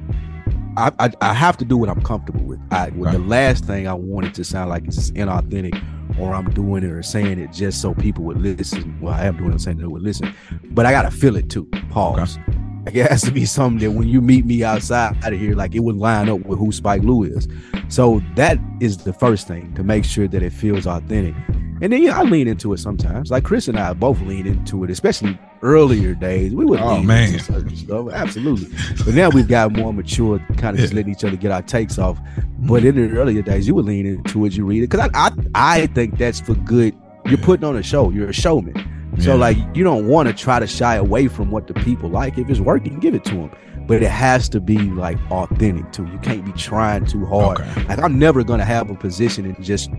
I, 0.76 0.92
I, 1.00 1.12
I 1.22 1.34
have 1.34 1.58
to 1.58 1.66
do 1.66 1.78
what 1.78 1.90
I'm 1.90 2.02
comfortable 2.02 2.44
with. 2.44 2.60
I 2.72 2.90
right. 2.90 3.14
the 3.14 3.20
last 3.20 3.66
thing 3.66 3.88
I 3.88 3.94
wanted 3.94 4.34
to 4.36 4.44
sound 4.44 4.70
like 4.70 4.88
is 4.88 5.12
inauthentic, 5.12 5.80
or 6.20 6.34
I'm 6.34 6.50
doing 6.52 6.84
it 6.84 6.90
or 6.92 7.04
saying 7.04 7.40
it 7.40 7.52
just 7.52 7.82
so 7.82 7.94
people 7.94 8.24
would 8.26 8.42
listen. 8.42 8.98
Well, 9.02 9.14
I 9.14 9.26
am 9.26 9.38
doing 9.38 9.54
it 9.54 9.62
saying 9.62 9.78
they 9.78 9.86
would 9.86 10.02
listen, 10.02 10.34
but 10.72 10.86
I 10.86 10.92
gotta 10.92 11.12
feel 11.12 11.36
it 11.36 11.50
too. 11.50 11.66
Pause. 11.90 12.38
Okay. 12.38 12.63
Like 12.86 12.96
it 12.96 13.10
has 13.10 13.22
to 13.24 13.32
be 13.32 13.46
something 13.46 13.80
that 13.80 13.98
when 13.98 14.10
you 14.10 14.22
meet 14.22 14.46
me 14.46 14.64
outside 14.64 15.18
out 15.24 15.34
of 15.34 15.40
here, 15.40 15.56
like 15.56 15.74
it 15.74 15.80
would 15.80 15.96
line 15.96 16.28
up 16.28 16.42
with 16.46 16.60
who 16.60 16.72
Spike 16.72 17.04
Lou 17.04 17.24
is. 17.24 17.48
So 17.88 18.22
that 18.36 18.60
is 18.82 18.98
the 18.98 19.14
first 19.14 19.48
thing 19.48 19.74
to 19.76 19.84
make 19.84 20.04
sure 20.04 20.28
that 20.28 20.44
it 20.44 20.52
feels 20.52 20.86
authentic. 20.86 21.36
And 21.82 21.92
then 21.92 22.02
yeah, 22.02 22.20
I 22.20 22.24
lean 22.24 22.48
into 22.48 22.72
it 22.74 22.78
sometimes. 22.78 23.32
Like 23.32 23.44
Chris 23.44 23.68
and 23.68 23.78
I 23.78 23.94
both 23.94 24.22
lean 24.22 24.48
into 24.48 24.84
it, 24.84 24.90
especially 24.90 25.38
earlier 25.62 26.14
days. 26.14 26.54
We 26.54 26.66
would 26.66 26.80
oh, 26.80 26.96
lean 26.96 27.08
man. 27.08 27.34
into 27.34 27.44
certain 27.44 27.76
stuff, 27.76 28.10
absolutely. 28.12 28.70
But 29.04 29.16
now 29.16 29.30
we've 29.30 29.48
got 29.48 29.74
more 29.74 29.94
mature, 29.94 30.40
kind 30.58 30.76
of 30.76 30.82
just 30.82 30.94
letting 30.94 31.12
each 31.12 31.24
other 31.24 31.36
get 31.36 31.52
our 31.52 31.62
takes 31.62 31.98
off. 31.98 32.20
Mm-hmm. 32.20 32.68
But 32.68 32.86
in 32.86 32.96
the 32.96 33.18
earlier 33.18 33.42
days, 33.42 33.68
you 33.68 33.76
would 33.76 33.86
lean 33.86 34.06
into 34.06 34.46
it, 34.46 34.54
you 34.54 34.66
read 34.66 34.84
it, 34.84 34.90
because 34.90 35.10
I, 35.14 35.28
I 35.56 35.82
I 35.84 35.88
think 35.88 36.18
that's 36.18 36.40
for 36.40 36.56
good. 36.56 36.96
You're 37.26 37.38
putting 37.38 37.66
on 37.66 37.76
a 37.76 37.84
show. 37.84 38.10
You're 38.10 38.30
a 38.30 38.34
showman. 38.34 38.76
So 39.20 39.34
yeah. 39.34 39.40
like 39.40 39.58
you 39.74 39.84
don't 39.84 40.08
want 40.08 40.28
to 40.28 40.34
try 40.34 40.60
to 40.60 40.68
shy 40.68 40.96
away 40.96 41.28
from 41.28 41.52
what 41.52 41.68
the 41.68 41.74
people 41.74 42.10
like. 42.10 42.38
If 42.38 42.50
it's 42.50 42.60
working, 42.60 43.00
give 43.00 43.14
it 43.14 43.24
to 43.26 43.36
them. 43.36 43.52
But 43.86 44.02
it 44.02 44.10
has 44.10 44.48
to 44.50 44.62
be 44.62 44.78
like 44.78 45.18
authentic 45.30 45.92
too. 45.92 46.06
You 46.08 46.18
can't 46.20 46.46
be 46.46 46.54
trying 46.54 47.06
too 47.06 47.26
hard. 47.26 47.60
Okay. 47.60 47.84
Like 47.86 48.00
I'm 48.00 48.18
never 48.18 48.44
gonna 48.44 48.66
have 48.66 48.90
a 48.90 48.96
position 48.96 49.46
and 49.46 49.62
just 49.64 49.90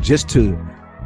just 0.00 0.28
to 0.30 0.58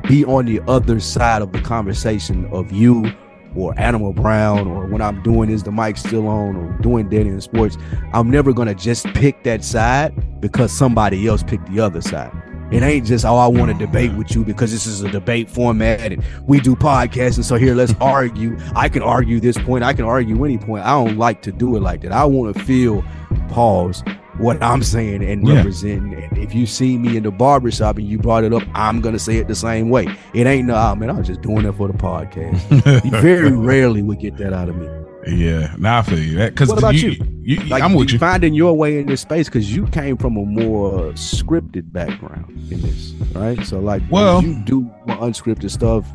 be 0.08 0.24
on 0.24 0.46
the 0.46 0.60
other 0.66 1.00
side 1.00 1.42
of 1.42 1.52
the 1.52 1.60
conversation 1.60 2.46
of 2.46 2.72
you 2.72 3.12
or 3.54 3.78
Animal 3.78 4.12
Brown 4.12 4.66
or 4.68 4.86
when 4.86 5.02
I'm 5.02 5.22
doing 5.22 5.50
is 5.50 5.62
the 5.62 5.72
mic 5.72 5.96
still 5.96 6.28
on 6.28 6.56
or 6.56 6.72
doing 6.80 7.08
Daddy 7.08 7.28
in 7.28 7.40
Sports, 7.40 7.76
I'm 8.12 8.30
never 8.30 8.52
gonna 8.52 8.74
just 8.74 9.06
pick 9.08 9.42
that 9.44 9.64
side 9.64 10.40
because 10.40 10.72
somebody 10.72 11.26
else 11.26 11.42
picked 11.42 11.70
the 11.70 11.80
other 11.80 12.00
side. 12.00 12.32
It 12.70 12.82
ain't 12.82 13.06
just 13.06 13.24
oh 13.24 13.36
I 13.36 13.46
want 13.46 13.70
to 13.72 13.86
debate 13.86 14.12
with 14.14 14.34
you 14.34 14.44
because 14.44 14.70
this 14.70 14.86
is 14.86 15.02
a 15.02 15.10
debate 15.10 15.50
format 15.50 16.12
and 16.12 16.24
we 16.46 16.60
do 16.60 16.76
podcasts 16.76 17.36
and 17.36 17.44
so 17.44 17.56
here 17.56 17.74
let's 17.74 17.94
argue. 18.00 18.58
I 18.74 18.88
can 18.88 19.02
argue 19.02 19.40
this 19.40 19.58
point, 19.58 19.84
I 19.84 19.92
can 19.92 20.04
argue 20.04 20.44
any 20.44 20.58
point. 20.58 20.84
I 20.84 20.90
don't 20.90 21.16
like 21.16 21.42
to 21.42 21.52
do 21.52 21.76
it 21.76 21.80
like 21.80 22.02
that. 22.02 22.12
I 22.12 22.24
want 22.24 22.56
to 22.56 22.64
feel 22.64 23.04
pause 23.48 24.02
what 24.38 24.62
I'm 24.62 24.82
saying 24.82 25.22
and 25.22 25.46
yeah. 25.46 25.56
representing. 25.56 26.14
And 26.14 26.38
if 26.38 26.54
you 26.54 26.66
see 26.66 26.96
me 26.96 27.16
in 27.16 27.24
the 27.24 27.30
barbershop 27.30 27.98
and 27.98 28.08
you 28.08 28.18
brought 28.18 28.44
it 28.44 28.52
up, 28.52 28.62
I'm 28.74 29.00
gonna 29.00 29.18
say 29.18 29.36
it 29.36 29.48
the 29.48 29.54
same 29.54 29.90
way. 29.90 30.06
It 30.34 30.46
ain't 30.46 30.66
no, 30.66 30.74
oh, 30.74 30.94
man, 30.94 31.10
I 31.10 31.14
was 31.14 31.26
just 31.26 31.42
doing 31.42 31.66
it 31.66 31.72
for 31.72 31.88
the 31.88 31.94
podcast. 31.94 33.04
you 33.04 33.10
very 33.20 33.52
rarely 33.52 34.02
would 34.02 34.20
get 34.20 34.36
that 34.38 34.52
out 34.52 34.68
of 34.68 34.76
me. 34.76 34.88
Yeah, 35.26 35.74
now 35.78 35.98
I 35.98 36.02
feel 36.02 36.18
you. 36.18 36.38
Because 36.38 36.68
what 36.68 36.78
about 36.78 36.94
you? 36.94 37.10
you? 37.10 37.56
you 37.56 37.64
like, 37.66 37.82
I'm 37.82 37.94
with 37.94 38.10
you. 38.10 38.18
Finding 38.18 38.54
your 38.54 38.74
way 38.74 38.98
in 38.98 39.06
this 39.06 39.20
space 39.20 39.48
because 39.48 39.74
you 39.74 39.86
came 39.88 40.16
from 40.16 40.36
a 40.36 40.44
more 40.44 41.12
scripted 41.12 41.92
background 41.92 42.50
in 42.72 42.80
this, 42.80 43.12
right? 43.34 43.62
So, 43.66 43.80
like, 43.80 44.02
well, 44.10 44.42
you 44.42 44.54
do 44.64 44.82
more 45.06 45.16
unscripted 45.18 45.70
stuff, 45.70 46.06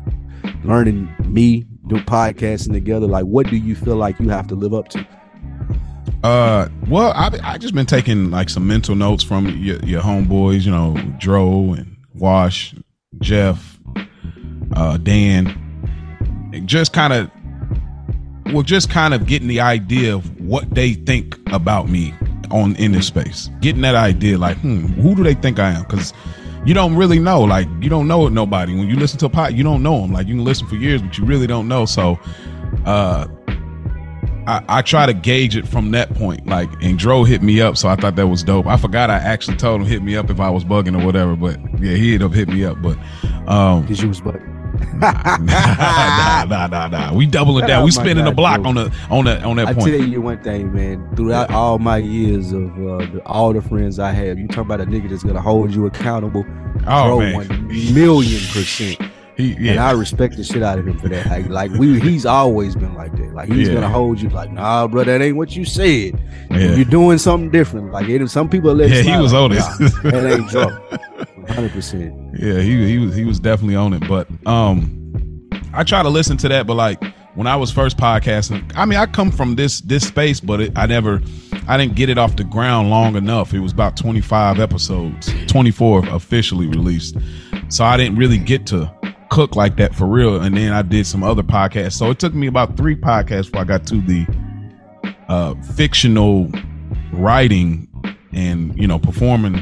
learning 0.64 1.14
me, 1.24 1.66
do 1.86 1.96
podcasting 1.96 2.72
together. 2.72 3.06
Like, 3.06 3.24
what 3.26 3.48
do 3.48 3.56
you 3.56 3.76
feel 3.76 3.96
like 3.96 4.18
you 4.18 4.28
have 4.28 4.48
to 4.48 4.54
live 4.54 4.74
up 4.74 4.88
to? 4.88 5.06
Uh, 6.22 6.68
well, 6.88 7.12
I 7.12 7.38
I 7.44 7.58
just 7.58 7.74
been 7.74 7.86
taking 7.86 8.30
like 8.30 8.48
some 8.50 8.66
mental 8.66 8.96
notes 8.96 9.22
from 9.22 9.46
your, 9.48 9.78
your 9.84 10.02
homeboys, 10.02 10.62
you 10.62 10.72
know, 10.72 10.96
Dro 11.18 11.74
and 11.74 11.96
Wash, 12.14 12.74
Jeff, 13.20 13.78
uh, 14.74 14.96
Dan, 14.96 15.54
just 16.64 16.92
kind 16.92 17.12
of, 17.12 17.30
well, 18.52 18.62
just 18.62 18.90
kind 18.90 19.14
of 19.14 19.26
getting 19.26 19.48
the 19.48 19.60
idea 19.60 20.14
of 20.14 20.40
what 20.40 20.70
they 20.74 20.94
think 20.94 21.36
about 21.52 21.88
me 21.88 22.14
on 22.50 22.76
in 22.76 22.92
this 22.92 23.06
space, 23.06 23.50
getting 23.60 23.82
that 23.82 23.94
idea, 23.94 24.38
like, 24.38 24.56
hmm, 24.58 24.86
who 24.86 25.14
do 25.14 25.22
they 25.22 25.34
think 25.34 25.58
I 25.58 25.70
am? 25.70 25.82
Because 25.82 26.12
you 26.64 26.74
don't 26.74 26.96
really 26.96 27.18
know, 27.18 27.42
like, 27.42 27.68
you 27.80 27.88
don't 27.88 28.08
know 28.08 28.28
nobody 28.28 28.74
when 28.74 28.88
you 28.88 28.96
listen 28.96 29.18
to 29.20 29.26
a 29.26 29.30
pot, 29.30 29.54
you 29.54 29.64
don't 29.64 29.82
know 29.82 30.00
them. 30.00 30.12
Like, 30.12 30.26
you 30.26 30.34
can 30.34 30.44
listen 30.44 30.66
for 30.66 30.76
years, 30.76 31.02
but 31.02 31.16
you 31.18 31.24
really 31.24 31.46
don't 31.46 31.68
know. 31.68 31.86
So, 31.86 32.18
uh 32.84 33.26
I, 34.46 34.62
I, 34.68 34.82
try 34.82 35.06
to 35.06 35.12
gauge 35.12 35.56
it 35.56 35.66
from 35.66 35.90
that 35.90 36.14
point. 36.14 36.46
Like, 36.46 36.70
and 36.80 36.96
Dro 36.96 37.24
hit 37.24 37.42
me 37.42 37.60
up, 37.60 37.76
so 37.76 37.88
I 37.88 37.96
thought 37.96 38.14
that 38.14 38.28
was 38.28 38.44
dope. 38.44 38.66
I 38.66 38.76
forgot 38.76 39.10
I 39.10 39.16
actually 39.16 39.56
told 39.56 39.80
him 39.80 39.88
hit 39.88 40.02
me 40.02 40.16
up 40.16 40.30
if 40.30 40.38
I 40.38 40.50
was 40.50 40.64
bugging 40.64 41.00
or 41.00 41.04
whatever, 41.04 41.34
but 41.34 41.58
yeah, 41.80 41.94
he 41.94 42.14
ended 42.14 42.22
up 42.22 42.32
hit 42.32 42.48
me 42.48 42.64
up. 42.64 42.80
But 42.80 42.96
um, 43.48 43.82
because 43.82 44.00
you 44.00 44.08
was 44.08 44.20
bugging. 44.20 44.55
Nah, 44.94 45.36
nah, 45.38 46.44
nah, 46.44 46.66
nah, 46.66 46.88
nah. 46.88 47.14
We 47.14 47.26
doubling 47.26 47.66
down. 47.66 47.84
We 47.84 47.90
spinning 47.90 48.24
the 48.24 48.32
block 48.32 48.64
on 48.64 48.74
the 48.74 48.92
on 49.10 49.24
that 49.26 49.44
on 49.44 49.56
that 49.56 49.66
point. 49.76 49.88
I 49.88 49.98
tell 49.98 50.06
you 50.06 50.20
one 50.20 50.42
thing, 50.42 50.72
man. 50.72 51.08
Throughout 51.16 51.50
all 51.50 51.78
my 51.78 51.98
years 51.98 52.52
of 52.52 52.70
uh, 52.78 53.18
all 53.26 53.52
the 53.52 53.62
friends 53.62 53.98
I 53.98 54.12
have, 54.12 54.38
you 54.38 54.48
talk 54.48 54.66
about 54.66 54.80
a 54.80 54.86
nigga 54.86 55.08
that's 55.08 55.22
gonna 55.22 55.40
hold 55.40 55.74
you 55.74 55.86
accountable. 55.86 56.44
Oh 56.86 57.20
man, 57.20 57.34
one 57.34 57.68
million 57.68 58.40
percent. 58.52 59.00
He, 59.36 59.52
yeah. 59.60 59.72
And 59.72 59.80
I 59.80 59.90
respect 59.90 60.36
the 60.36 60.44
shit 60.44 60.62
out 60.62 60.78
of 60.78 60.88
him 60.88 60.98
for 60.98 61.08
that. 61.08 61.26
Like, 61.26 61.48
like 61.48 61.70
we, 61.72 62.00
he's 62.00 62.24
always 62.24 62.74
been 62.74 62.94
like 62.94 63.14
that. 63.16 63.34
Like 63.34 63.50
he's 63.50 63.68
yeah. 63.68 63.74
gonna 63.74 63.88
hold 63.90 64.18
you. 64.18 64.30
Like, 64.30 64.50
nah, 64.50 64.86
bro, 64.86 65.04
that 65.04 65.20
ain't 65.20 65.36
what 65.36 65.54
you 65.54 65.66
said. 65.66 66.18
Yeah. 66.50 66.74
You're 66.74 66.86
doing 66.86 67.18
something 67.18 67.50
different. 67.50 67.92
Like, 67.92 68.08
it, 68.08 68.26
some 68.28 68.48
people 68.48 68.72
let. 68.72 68.88
Yeah, 68.88 69.02
he 69.02 69.22
was 69.22 69.34
like, 69.34 69.42
on 69.42 69.52
it. 69.52 69.58
Nah, 69.58 70.10
that 70.10 70.38
ain't 70.38 70.48
Dro. 70.48 71.35
Hundred 71.48 71.72
percent. 71.72 72.14
Yeah, 72.38 72.60
he 72.60 72.86
he 72.86 72.98
was 72.98 73.14
he 73.14 73.24
was 73.24 73.40
definitely 73.40 73.76
on 73.76 73.92
it. 73.92 74.06
But 74.08 74.28
um, 74.46 75.48
I 75.72 75.84
try 75.84 76.02
to 76.02 76.08
listen 76.08 76.36
to 76.38 76.48
that. 76.48 76.66
But 76.66 76.74
like 76.74 77.02
when 77.34 77.46
I 77.46 77.56
was 77.56 77.70
first 77.70 77.96
podcasting, 77.96 78.72
I 78.74 78.84
mean, 78.84 78.98
I 78.98 79.06
come 79.06 79.30
from 79.30 79.56
this 79.56 79.80
this 79.82 80.06
space, 80.08 80.40
but 80.40 80.60
it, 80.60 80.72
I 80.76 80.86
never, 80.86 81.20
I 81.68 81.76
didn't 81.76 81.94
get 81.94 82.08
it 82.08 82.18
off 82.18 82.36
the 82.36 82.44
ground 82.44 82.90
long 82.90 83.14
enough. 83.16 83.54
It 83.54 83.60
was 83.60 83.72
about 83.72 83.96
25 83.96 84.58
episodes, 84.58 85.30
24 85.46 86.08
officially 86.08 86.66
released, 86.66 87.16
so 87.68 87.84
I 87.84 87.96
didn't 87.96 88.16
really 88.16 88.38
get 88.38 88.66
to 88.68 88.92
cook 89.30 89.56
like 89.56 89.76
that 89.76 89.94
for 89.94 90.06
real. 90.06 90.40
And 90.40 90.56
then 90.56 90.72
I 90.72 90.82
did 90.82 91.06
some 91.06 91.22
other 91.22 91.42
podcasts. 91.42 91.92
So 91.92 92.10
it 92.10 92.18
took 92.18 92.34
me 92.34 92.46
about 92.46 92.76
three 92.76 92.96
podcasts 92.96 93.46
before 93.46 93.60
I 93.60 93.64
got 93.64 93.86
to 93.88 94.00
the 94.00 94.26
uh, 95.28 95.54
fictional 95.74 96.50
writing 97.12 97.88
and 98.32 98.78
you 98.78 98.86
know 98.86 98.98
performing 98.98 99.54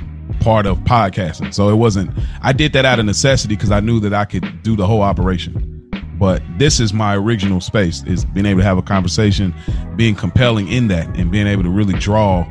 part 0.45 0.67
of 0.67 0.79
podcasting. 0.81 1.55
So 1.55 1.71
it 1.71 1.77
wasn't. 1.77 2.11
I 2.43 2.53
did 2.53 2.75
that 2.75 2.85
out 2.85 2.99
of 2.99 3.07
necessity 3.07 3.57
because 3.57 3.71
I 3.71 3.81
knew 3.81 3.99
that 4.01 4.13
I 4.13 4.27
could 4.27 4.63
do 4.63 4.77
the 4.77 4.87
whole 4.87 5.01
operation. 5.01 5.71
But 6.19 6.43
this 6.59 6.79
is 6.81 6.93
my 6.93 7.17
original 7.17 7.63
space: 7.63 8.05
is 8.05 8.27
being 8.27 8.47
able 8.47 8.61
to 8.61 8.67
have 8.67 8.77
a 8.77 8.83
conversation, 8.83 9.55
being 9.97 10.15
compelling 10.15 10.69
in 10.69 10.89
that, 10.89 11.07
and 11.17 11.33
being 11.33 11.47
able 11.47 11.63
to 11.63 11.71
really 11.71 11.95
draw 11.95 12.47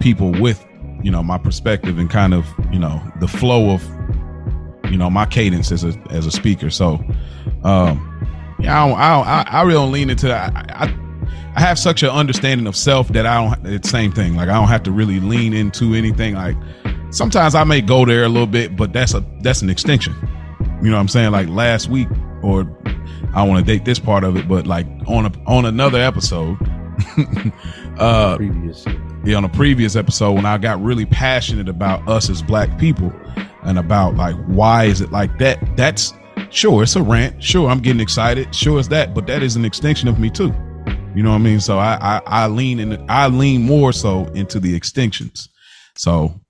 people 0.00 0.30
with 0.30 0.64
you 1.02 1.10
know 1.10 1.22
my 1.22 1.36
perspective 1.36 1.98
and 1.98 2.08
kind 2.08 2.32
of 2.32 2.46
you 2.72 2.78
know 2.78 3.02
the 3.20 3.28
flow 3.28 3.70
of 3.70 3.82
you 4.90 4.96
know 4.96 5.10
my 5.10 5.26
cadence 5.26 5.72
as 5.72 5.82
a 5.82 5.92
as 6.10 6.26
a 6.26 6.30
speaker. 6.30 6.70
So, 6.70 7.04
um, 7.64 8.56
yeah, 8.60 8.82
I 8.82 8.88
don't, 8.88 8.98
I, 8.98 9.16
don't, 9.16 9.54
I, 9.54 9.62
really 9.62 9.74
don't 9.74 9.92
lean 9.92 10.08
into 10.08 10.28
that. 10.28 10.54
I, 10.54 10.84
I, 10.84 10.98
I 11.56 11.60
have 11.60 11.78
such 11.80 12.02
an 12.04 12.10
understanding 12.10 12.68
of 12.68 12.76
self 12.76 13.08
that 13.08 13.26
I 13.26 13.42
don't. 13.42 13.66
It's 13.66 13.88
the 13.88 13.90
same 13.90 14.12
thing. 14.12 14.36
Like 14.36 14.48
I 14.48 14.54
don't 14.54 14.68
have 14.68 14.84
to 14.84 14.92
really 14.92 15.18
lean 15.18 15.52
into 15.52 15.94
anything. 15.94 16.34
Like 16.34 16.56
sometimes 17.14 17.54
I 17.54 17.64
may 17.64 17.80
go 17.80 18.04
there 18.04 18.24
a 18.24 18.28
little 18.28 18.46
bit, 18.46 18.76
but 18.76 18.92
that's 18.92 19.14
a 19.14 19.24
that's 19.40 19.62
an 19.62 19.70
extension. 19.70 20.14
You 20.82 20.90
know 20.90 20.96
what 20.96 21.00
I'm 21.00 21.08
saying? 21.08 21.32
Like 21.32 21.48
last 21.48 21.88
week, 21.88 22.08
or 22.42 22.62
I 23.34 23.42
want 23.42 23.64
to 23.64 23.72
date 23.72 23.84
this 23.84 23.98
part 23.98 24.24
of 24.24 24.36
it, 24.36 24.46
but 24.48 24.66
like 24.66 24.86
on 25.06 25.26
a 25.26 25.32
on 25.46 25.64
another 25.64 26.00
episode, 26.00 26.58
uh, 27.98 28.36
Previous. 28.36 28.84
yeah, 29.24 29.36
on 29.36 29.44
a 29.44 29.48
previous 29.48 29.96
episode 29.96 30.32
when 30.32 30.46
I 30.46 30.58
got 30.58 30.82
really 30.82 31.06
passionate 31.06 31.68
about 31.68 32.06
us 32.08 32.28
as 32.28 32.42
black 32.42 32.76
people 32.78 33.12
and 33.62 33.78
about 33.78 34.16
like 34.16 34.36
why 34.46 34.84
is 34.84 35.00
it 35.00 35.10
like 35.10 35.38
that? 35.38 35.58
That's 35.76 36.12
sure 36.50 36.82
it's 36.82 36.96
a 36.96 37.02
rant. 37.02 37.42
Sure, 37.42 37.68
I'm 37.70 37.80
getting 37.80 38.00
excited. 38.00 38.54
Sure 38.54 38.78
it's 38.78 38.88
that, 38.88 39.14
but 39.14 39.26
that 39.26 39.42
is 39.42 39.56
an 39.56 39.64
extension 39.64 40.08
of 40.08 40.18
me 40.18 40.30
too. 40.30 40.52
You 41.14 41.22
know 41.22 41.30
what 41.30 41.36
I 41.36 41.38
mean? 41.38 41.60
So 41.60 41.78
I 41.78 41.96
I, 42.00 42.22
I 42.26 42.46
lean 42.48 42.80
in 42.80 43.04
I 43.08 43.28
lean 43.28 43.62
more 43.62 43.92
so 43.92 44.26
into 44.34 44.58
the 44.60 44.78
extinctions. 44.78 45.48
So 45.96 46.40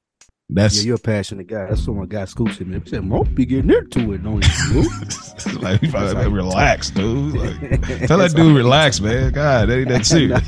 that's 0.50 0.76
Yeah, 0.78 0.88
you're 0.88 0.96
a 0.96 0.98
passionate 0.98 1.46
guy. 1.46 1.66
That's 1.66 1.86
what 1.88 1.96
my 1.96 2.06
guy 2.06 2.26
scoops 2.26 2.58
him. 2.58 2.72
He 2.80 2.88
said, 2.90 3.08
"Won't 3.08 3.34
be 3.34 3.46
getting 3.46 3.70
into 3.70 4.12
it, 4.12 4.22
don't 4.22 4.44
you?" 4.72 4.82
like, 5.60 5.80
probably 5.90 6.14
like, 6.14 6.30
relax, 6.32 6.90
dude. 6.92 7.34
Like, 7.34 7.60
tell 8.06 8.18
that 8.18 8.32
dude 8.36 8.54
relax, 8.54 9.00
man. 9.00 9.32
God, 9.32 9.68
that 9.68 9.78
ain't 9.78 9.88
that 9.88 10.04
serious. 10.06 10.46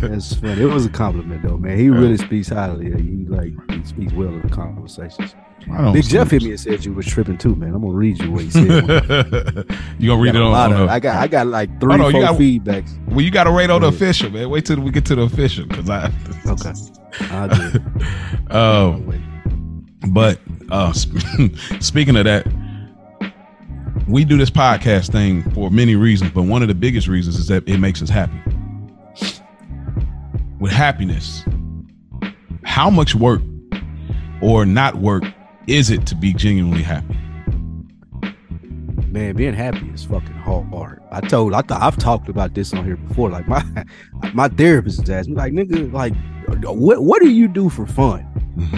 That's 0.00 0.34
funny. 0.34 0.62
It 0.62 0.66
was 0.66 0.86
a 0.86 0.88
compliment 0.90 1.42
though, 1.42 1.58
man. 1.58 1.78
He 1.78 1.90
really 1.90 2.16
speaks 2.16 2.48
highly. 2.48 2.86
He 2.86 3.26
like 3.26 3.52
he 3.70 3.84
speaks 3.84 4.12
well 4.12 4.28
in 4.28 4.40
the 4.42 4.48
conversations. 4.48 5.34
I 5.70 5.82
don't 5.82 5.92
Big 5.94 6.04
Jeff 6.04 6.30
hit 6.30 6.42
me 6.42 6.50
and 6.50 6.60
said 6.60 6.84
you 6.84 6.92
was 6.94 7.06
tripping 7.06 7.38
too, 7.38 7.54
man. 7.56 7.74
I'm 7.74 7.82
gonna 7.82 7.92
read 7.92 8.18
you 8.22 8.30
what 8.30 8.44
he 8.44 8.50
said. 8.50 8.64
you 9.98 10.08
gonna 10.10 10.22
read 10.22 10.32
Got 10.32 10.36
it 10.36 10.42
a 10.42 10.44
on, 10.44 10.54
on 10.54 10.72
of- 10.72 10.78
the, 10.86 10.92
I 10.92 11.00
got 11.00 11.16
I 11.16 11.26
got 11.26 11.46
like 11.48 11.80
three, 11.80 11.98
four 11.98 12.12
got- 12.12 12.36
feedbacks. 12.38 12.96
well 13.08 13.20
you 13.20 13.30
gotta 13.32 13.50
rate 13.50 13.68
on 13.70 13.80
the 13.82 13.88
official 13.88 14.30
man 14.30 14.48
wait 14.48 14.64
till 14.64 14.80
we 14.80 14.90
get 14.92 15.04
to 15.06 15.16
the 15.16 15.22
official 15.22 15.66
because 15.66 15.90
i 15.90 16.06
Okay, 16.46 16.72
I 17.20 17.48
did. 17.48 18.50
um 18.50 19.86
but 20.08 20.40
uh 20.70 20.92
speaking 21.80 22.16
of 22.16 22.24
that 22.24 22.46
we 24.08 24.24
do 24.24 24.36
this 24.36 24.50
podcast 24.50 25.10
thing 25.10 25.48
for 25.52 25.70
many 25.70 25.96
reasons 25.96 26.30
but 26.30 26.42
one 26.42 26.62
of 26.62 26.68
the 26.68 26.74
biggest 26.74 27.08
reasons 27.08 27.36
is 27.36 27.48
that 27.48 27.68
it 27.68 27.78
makes 27.78 28.02
us 28.02 28.08
happy 28.08 28.40
with 30.60 30.72
happiness 30.72 31.44
how 32.64 32.88
much 32.88 33.14
work 33.14 33.42
or 34.40 34.64
not 34.64 34.96
work 34.96 35.24
is 35.66 35.90
it 35.90 36.06
to 36.06 36.14
be 36.14 36.32
genuinely 36.32 36.82
happy 36.82 37.16
Man, 39.16 39.34
being 39.34 39.54
happy 39.54 39.88
is 39.94 40.04
fucking 40.04 40.34
hard. 40.34 41.02
I 41.10 41.22
told, 41.22 41.54
I 41.54 41.62
thought 41.62 41.80
I've 41.80 41.96
talked 41.96 42.28
about 42.28 42.52
this 42.52 42.74
on 42.74 42.84
here 42.84 42.96
before. 42.96 43.30
Like 43.30 43.48
my 43.48 43.64
my 44.34 44.48
therapist 44.48 45.00
has 45.00 45.08
asked 45.08 45.30
me, 45.30 45.36
like, 45.36 45.54
nigga, 45.54 45.90
like, 45.90 46.12
what 46.48 47.02
what 47.02 47.22
do 47.22 47.28
you 47.30 47.48
do 47.48 47.68
for 47.68 47.86
fun? 47.86 48.26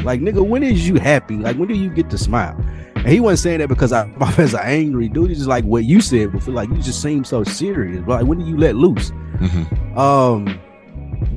Like, 0.04 0.20
nigga, 0.20 0.44
when 0.46 0.62
is 0.62 0.88
you 0.88 0.96
happy? 0.96 1.36
Like, 1.36 1.56
when 1.56 1.68
do 1.68 1.74
you 1.74 1.88
get 1.90 2.10
to 2.10 2.18
smile? 2.18 2.56
And 2.96 3.06
he 3.08 3.20
wasn't 3.20 3.38
saying 3.40 3.58
that 3.60 3.68
because 3.68 3.92
I 3.92 4.10
as 4.38 4.54
are 4.54 4.62
angry 4.62 5.08
dude. 5.08 5.28
He's 5.28 5.38
just 5.38 5.48
like 5.48 5.64
what 5.64 5.84
you 5.84 6.00
said 6.00 6.32
before. 6.32 6.52
Like, 6.54 6.68
you 6.70 6.78
just 6.78 7.00
seem 7.00 7.24
so 7.24 7.44
serious. 7.44 8.00
But 8.04 8.20
like, 8.20 8.26
when 8.26 8.38
do 8.40 8.44
you 8.46 8.56
let 8.56 8.74
loose? 8.74 9.10
Mhm. 9.38 9.96
um 9.96 10.60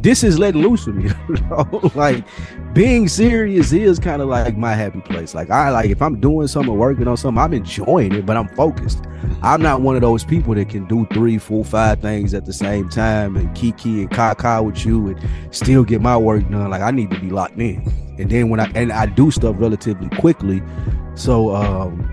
this 0.02 0.24
is 0.24 0.40
letting 0.40 0.62
loose 0.62 0.84
for 0.86 0.94
me 0.94 1.12
like 1.96 2.26
being 2.74 3.08
serious 3.08 3.72
is 3.72 4.00
kind 4.00 4.22
of 4.22 4.28
like 4.30 4.58
my 4.58 4.74
happy 4.74 5.02
place. 5.02 5.34
Like 5.36 5.50
i 5.50 5.70
like 5.70 5.90
if 5.90 6.02
i'm 6.02 6.20
doing 6.20 6.48
something 6.48 6.78
working 6.78 7.08
on 7.08 7.18
something 7.18 7.42
i'm 7.42 7.54
enjoying 7.54 8.14
it 8.14 8.26
but 8.26 8.38
i'm 8.38 8.48
focused. 8.50 9.04
I'm 9.44 9.62
not 9.62 9.82
one 9.82 9.96
of 9.96 10.02
those 10.02 10.24
people 10.24 10.56
that 10.56 10.70
can 10.70 10.86
do 10.88 11.06
three 11.14 11.38
four 11.38 11.64
five 11.64 12.00
things 12.02 12.34
at 12.34 12.46
the 12.46 12.54
same 12.54 12.90
time 12.90 13.36
and 13.36 13.54
kiki 13.56 14.02
and 14.02 14.12
kaka 14.12 14.62
with 14.64 14.86
you 14.86 15.10
and 15.10 15.56
still 15.56 15.84
get 15.84 16.02
my 16.02 16.18
work 16.18 16.50
done. 16.50 16.70
Like 16.70 16.82
i 16.82 16.92
need 16.92 17.12
to 17.12 17.20
be 17.20 17.30
locked 17.30 17.60
in. 17.60 17.92
And 18.18 18.30
then 18.30 18.50
when 18.50 18.60
i 18.60 18.72
and 18.76 18.92
i 18.92 19.06
do 19.06 19.32
stuff 19.32 19.56
relatively 19.60 20.10
quickly 20.18 20.62
so 21.16 21.56
um 21.56 22.08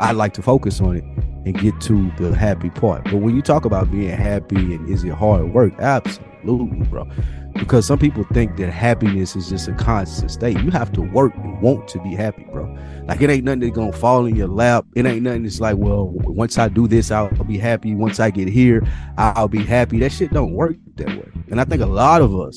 i 0.00 0.12
like 0.12 0.34
to 0.34 0.42
focus 0.42 0.80
on 0.80 0.96
it 0.96 1.04
and 1.44 1.58
get 1.58 1.78
to 1.82 2.10
the 2.18 2.34
happy 2.34 2.70
part. 2.70 3.04
But 3.04 3.16
when 3.16 3.36
you 3.36 3.42
talk 3.42 3.64
about 3.64 3.90
being 3.90 4.08
happy 4.10 4.74
and 4.74 4.88
is 4.88 5.04
it 5.04 5.10
hard 5.10 5.52
work? 5.52 5.74
Absolutely, 5.78 6.33
bro. 6.44 7.08
Because 7.54 7.86
some 7.86 7.98
people 7.98 8.24
think 8.32 8.56
that 8.56 8.70
happiness 8.70 9.36
is 9.36 9.48
just 9.48 9.68
a 9.68 9.72
constant 9.74 10.30
state. 10.30 10.58
You 10.60 10.70
have 10.70 10.92
to 10.92 11.02
work 11.02 11.34
and 11.36 11.60
want 11.60 11.88
to 11.88 12.00
be 12.00 12.14
happy, 12.14 12.44
bro. 12.44 12.76
Like 13.06 13.20
it 13.20 13.30
ain't 13.30 13.44
nothing 13.44 13.60
that's 13.60 13.72
gonna 13.72 13.92
fall 13.92 14.26
in 14.26 14.36
your 14.36 14.48
lap. 14.48 14.86
It 14.94 15.06
ain't 15.06 15.22
nothing 15.22 15.44
that's 15.44 15.60
like, 15.60 15.76
well, 15.76 16.08
once 16.08 16.58
I 16.58 16.68
do 16.68 16.88
this, 16.88 17.10
I'll 17.10 17.30
be 17.44 17.58
happy. 17.58 17.94
Once 17.94 18.20
I 18.20 18.30
get 18.30 18.48
here, 18.48 18.82
I'll 19.16 19.48
be 19.48 19.64
happy. 19.64 19.98
That 20.00 20.10
shit 20.10 20.32
don't 20.32 20.52
work 20.52 20.76
that 20.96 21.08
way. 21.08 21.30
And 21.50 21.60
I 21.60 21.64
think 21.64 21.82
a 21.82 21.86
lot 21.86 22.22
of 22.22 22.38
us 22.38 22.56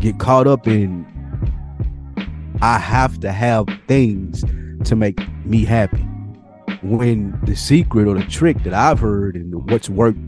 get 0.00 0.18
caught 0.18 0.46
up 0.46 0.66
in 0.66 1.06
I 2.62 2.78
have 2.78 3.20
to 3.20 3.32
have 3.32 3.66
things 3.88 4.44
to 4.88 4.96
make 4.96 5.20
me 5.44 5.64
happy 5.64 6.06
when 6.82 7.38
the 7.44 7.56
secret 7.56 8.06
or 8.06 8.14
the 8.14 8.24
trick 8.24 8.62
that 8.62 8.74
I've 8.74 8.98
heard 8.98 9.36
and 9.36 9.70
what's 9.70 9.88
worked 9.88 10.18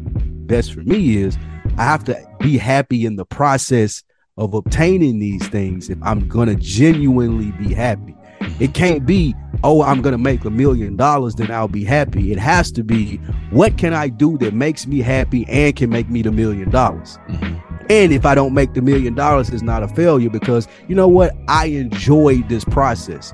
best 0.47 0.73
for 0.73 0.81
me 0.81 1.17
is 1.17 1.37
I 1.79 1.85
have 1.85 2.05
to 2.05 2.27
be 2.41 2.57
happy 2.59 3.05
in 3.05 3.17
the 3.17 3.25
process 3.25 4.03
of 4.39 4.55
obtaining 4.55 5.19
these 5.19 5.47
things 5.49 5.89
if 5.89 5.99
I'm 6.03 6.29
gonna 6.29 6.55
genuinely 6.55 7.53
be 7.53 7.75
happy. 7.75 8.15
It 8.61 8.75
can't 8.75 9.05
be, 9.05 9.35
oh, 9.65 9.83
I'm 9.83 10.03
gonna 10.03 10.19
make 10.19 10.45
a 10.45 10.51
million 10.51 10.97
dollars, 10.97 11.35
then 11.35 11.51
I'll 11.51 11.69
be 11.69 11.85
happy. 11.85 12.33
It 12.33 12.39
has 12.39 12.71
to 12.73 12.85
be, 12.85 13.17
what 13.51 13.79
can 13.79 13.95
I 13.95 14.09
do 14.09 14.39
that 14.39 14.55
makes 14.55 14.87
me 14.87 15.01
happy 15.01 15.47
and 15.49 15.75
can 15.75 15.91
make 15.91 16.09
me 16.09 16.23
the 16.23 16.33
million 16.33 16.71
dollars? 16.71 17.19
Mhm. 17.29 17.63
And 17.89 18.13
if 18.13 18.27
I 18.27 18.35
don't 18.35 18.53
make 18.53 18.75
the 18.75 18.83
million 18.83 19.15
dollars, 19.15 19.51
it's 19.51 19.63
not 19.63 19.83
a 19.83 19.89
failure 19.89 20.31
because 20.31 20.67
you 20.89 20.95
know 20.95 21.09
what? 21.09 21.35
I 21.49 21.67
enjoyed 21.67 22.49
this 22.49 22.65
process. 22.65 23.33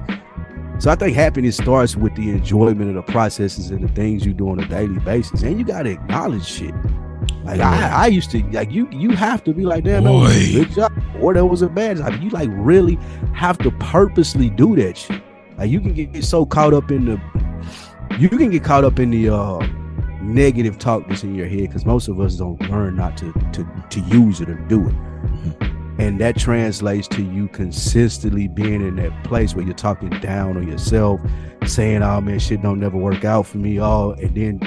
So 0.78 0.90
I 0.90 0.96
think 0.96 1.14
happiness 1.14 1.56
starts 1.56 1.96
with 1.96 2.14
the 2.16 2.30
enjoyment 2.30 2.88
of 2.90 2.94
the 3.06 3.12
processes 3.12 3.70
and 3.70 3.82
the 3.82 3.92
things 3.92 4.26
you 4.26 4.34
do 4.34 4.50
on 4.50 4.58
a 4.58 4.66
daily 4.66 4.98
basis. 5.00 5.42
And 5.42 5.58
you 5.58 5.64
gotta 5.64 5.90
acknowledge 5.90 6.44
shit. 6.44 6.74
Like 7.44 7.60
I, 7.60 8.04
I 8.04 8.06
used 8.06 8.30
to 8.32 8.42
like 8.50 8.70
you 8.70 8.88
you 8.90 9.10
have 9.10 9.42
to 9.44 9.52
be 9.52 9.64
like, 9.64 9.84
damn, 9.84 10.04
that 10.04 10.12
was 10.12 10.36
a 10.36 10.52
good 10.52 10.70
job. 10.72 10.92
Or 11.20 11.34
that 11.34 11.44
was 11.46 11.62
a 11.62 11.68
bad 11.68 11.96
job. 11.98 12.14
You 12.22 12.30
like 12.30 12.48
really 12.52 12.94
have 13.34 13.58
to 13.58 13.70
purposely 13.72 14.48
do 14.50 14.76
that 14.76 14.96
shit. 14.96 15.20
Like 15.58 15.70
you 15.70 15.80
can 15.80 15.92
get 15.94 16.24
so 16.24 16.46
caught 16.46 16.72
up 16.74 16.90
in 16.90 17.04
the 17.06 17.20
you 18.18 18.28
can 18.28 18.50
get 18.50 18.62
caught 18.62 18.84
up 18.84 18.98
in 18.98 19.10
the 19.10 19.28
uh 19.30 19.58
negative 20.22 20.78
talk 20.78 21.08
that's 21.08 21.24
in 21.24 21.34
your 21.34 21.48
head 21.48 21.62
because 21.62 21.84
most 21.84 22.06
of 22.08 22.20
us 22.20 22.36
don't 22.36 22.60
learn 22.70 22.94
not 22.96 23.16
to 23.16 23.32
to 23.52 23.66
to 23.90 24.00
use 24.02 24.40
it 24.40 24.48
or 24.48 24.54
do 24.54 24.88
it 24.88 24.94
and 25.98 26.20
that 26.20 26.36
translates 26.38 27.08
to 27.08 27.22
you 27.22 27.48
consistently 27.48 28.46
being 28.46 28.86
in 28.86 28.94
that 28.96 29.24
place 29.24 29.54
where 29.54 29.64
you're 29.64 29.74
talking 29.74 30.10
down 30.20 30.56
on 30.56 30.66
yourself 30.68 31.20
saying 31.66 32.02
oh 32.04 32.20
man 32.20 32.38
shit 32.38 32.62
don't 32.62 32.78
never 32.78 32.96
work 32.96 33.24
out 33.24 33.44
for 33.46 33.58
me 33.58 33.78
all 33.78 34.12
and 34.12 34.34
then 34.36 34.60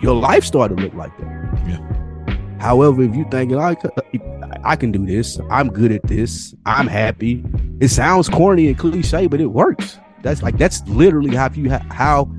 your 0.00 0.14
life 0.14 0.42
started 0.44 0.78
to 0.78 0.84
look 0.84 0.94
like 0.94 1.14
that 1.18 1.28
Yeah. 1.66 1.97
However 2.58 3.02
if 3.02 3.14
you 3.14 3.24
thinking 3.30 3.58
I 3.58 4.76
can 4.76 4.92
do 4.92 5.06
this. 5.06 5.38
I'm 5.50 5.68
good 5.68 5.92
at 5.92 6.02
this. 6.04 6.54
I'm 6.66 6.86
happy. 6.86 7.44
It 7.80 7.88
sounds 7.88 8.28
corny 8.28 8.68
and 8.68 8.78
cliche 8.78 9.26
but 9.26 9.40
it 9.40 9.46
works. 9.46 9.98
That's 10.22 10.42
like 10.42 10.58
that's 10.58 10.86
literally 10.88 11.34
how 11.36 11.50
you 11.52 11.70
ha- 11.70 11.86
how 11.90 12.30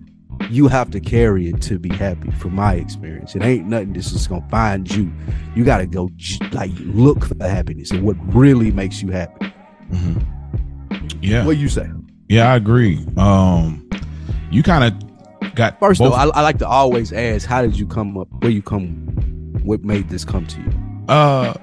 you 0.49 0.67
have 0.67 0.89
to 0.91 0.99
carry 0.99 1.49
it 1.49 1.61
to 1.63 1.77
be 1.79 1.89
happy 1.89 2.31
from 2.31 2.55
my 2.55 2.73
experience. 2.75 3.35
It 3.35 3.43
ain't 3.43 3.67
nothing 3.67 3.93
that's 3.93 4.11
just 4.11 4.29
gonna 4.29 4.47
find 4.49 4.89
you. 4.89 5.11
You 5.55 5.63
gotta 5.63 5.85
go 5.85 6.09
like 6.51 6.71
look 6.77 7.25
for 7.25 7.33
the 7.35 7.47
happiness 7.49 7.91
and 7.91 8.03
what 8.03 8.15
really 8.33 8.71
makes 8.71 9.01
you 9.01 9.09
happy. 9.11 9.53
Mhm. 9.91 10.23
yeah. 11.21 11.45
What 11.45 11.57
you 11.57 11.69
say? 11.69 11.89
Yeah 12.27 12.51
i 12.51 12.55
agree. 12.55 13.05
Um 13.17 13.87
you 14.51 14.61
kind 14.63 14.83
of 14.83 15.55
got 15.55 15.79
first 15.79 15.99
both- 15.99 16.11
though 16.11 16.17
I, 16.17 16.25
I 16.27 16.41
like 16.41 16.57
to 16.59 16.67
always 16.67 17.11
ask 17.13 17.47
how 17.47 17.61
did 17.61 17.77
you 17.77 17.85
come 17.87 18.17
up 18.17 18.27
where 18.41 18.51
you 18.51 18.61
come 18.61 19.15
what 19.64 19.84
made 19.84 20.10
this 20.10 20.26
come 20.26 20.45
to 20.48 20.61
you? 20.61 20.72
Uh 21.07 21.53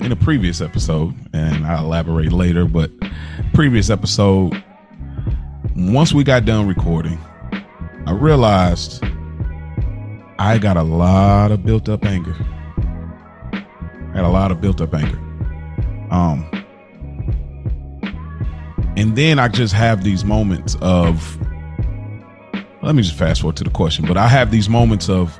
in 0.00 0.12
a 0.12 0.16
previous 0.16 0.60
episode 0.60 1.12
and 1.32 1.66
i'll 1.66 1.84
elaborate 1.84 2.30
later 2.32 2.64
but 2.64 2.90
previous 3.52 3.90
episode 3.90 4.62
once 5.74 6.12
we 6.14 6.22
got 6.22 6.44
done 6.44 6.68
recording 6.68 7.18
i 8.06 8.12
realized 8.12 9.02
i 10.38 10.56
got 10.56 10.76
a 10.76 10.82
lot 10.82 11.50
of 11.50 11.64
built 11.64 11.88
up 11.88 12.04
anger. 12.04 12.34
I 13.52 14.12
had 14.14 14.24
a 14.24 14.28
lot 14.28 14.50
of 14.52 14.60
built 14.60 14.80
up 14.80 14.94
anger. 14.94 15.18
Um 16.10 16.48
and 18.96 19.16
then 19.16 19.38
i 19.38 19.48
just 19.48 19.74
have 19.74 20.04
these 20.04 20.24
moments 20.24 20.76
of 20.80 21.36
let 22.82 22.94
me 22.94 23.02
just 23.02 23.16
fast 23.16 23.40
forward 23.40 23.56
to 23.56 23.64
the 23.64 23.70
question 23.70 24.06
but 24.06 24.16
i 24.16 24.28
have 24.28 24.50
these 24.50 24.68
moments 24.68 25.08
of 25.08 25.38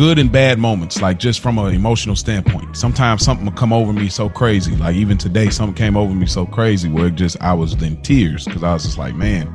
good 0.00 0.18
and 0.18 0.32
bad 0.32 0.58
moments, 0.58 1.02
like 1.02 1.18
just 1.18 1.40
from 1.40 1.58
an 1.58 1.74
emotional 1.74 2.16
standpoint. 2.16 2.74
Sometimes 2.74 3.22
something 3.22 3.44
will 3.44 3.52
come 3.52 3.70
over 3.70 3.92
me 3.92 4.08
so 4.08 4.30
crazy. 4.30 4.74
Like 4.74 4.96
even 4.96 5.18
today, 5.18 5.50
something 5.50 5.74
came 5.74 5.94
over 5.94 6.14
me 6.14 6.24
so 6.24 6.46
crazy 6.46 6.88
where 6.88 7.08
it 7.08 7.16
just 7.16 7.38
I 7.42 7.52
was 7.52 7.74
in 7.82 8.00
tears 8.00 8.46
because 8.46 8.62
I 8.62 8.72
was 8.72 8.84
just 8.84 8.96
like, 8.96 9.14
man, 9.14 9.54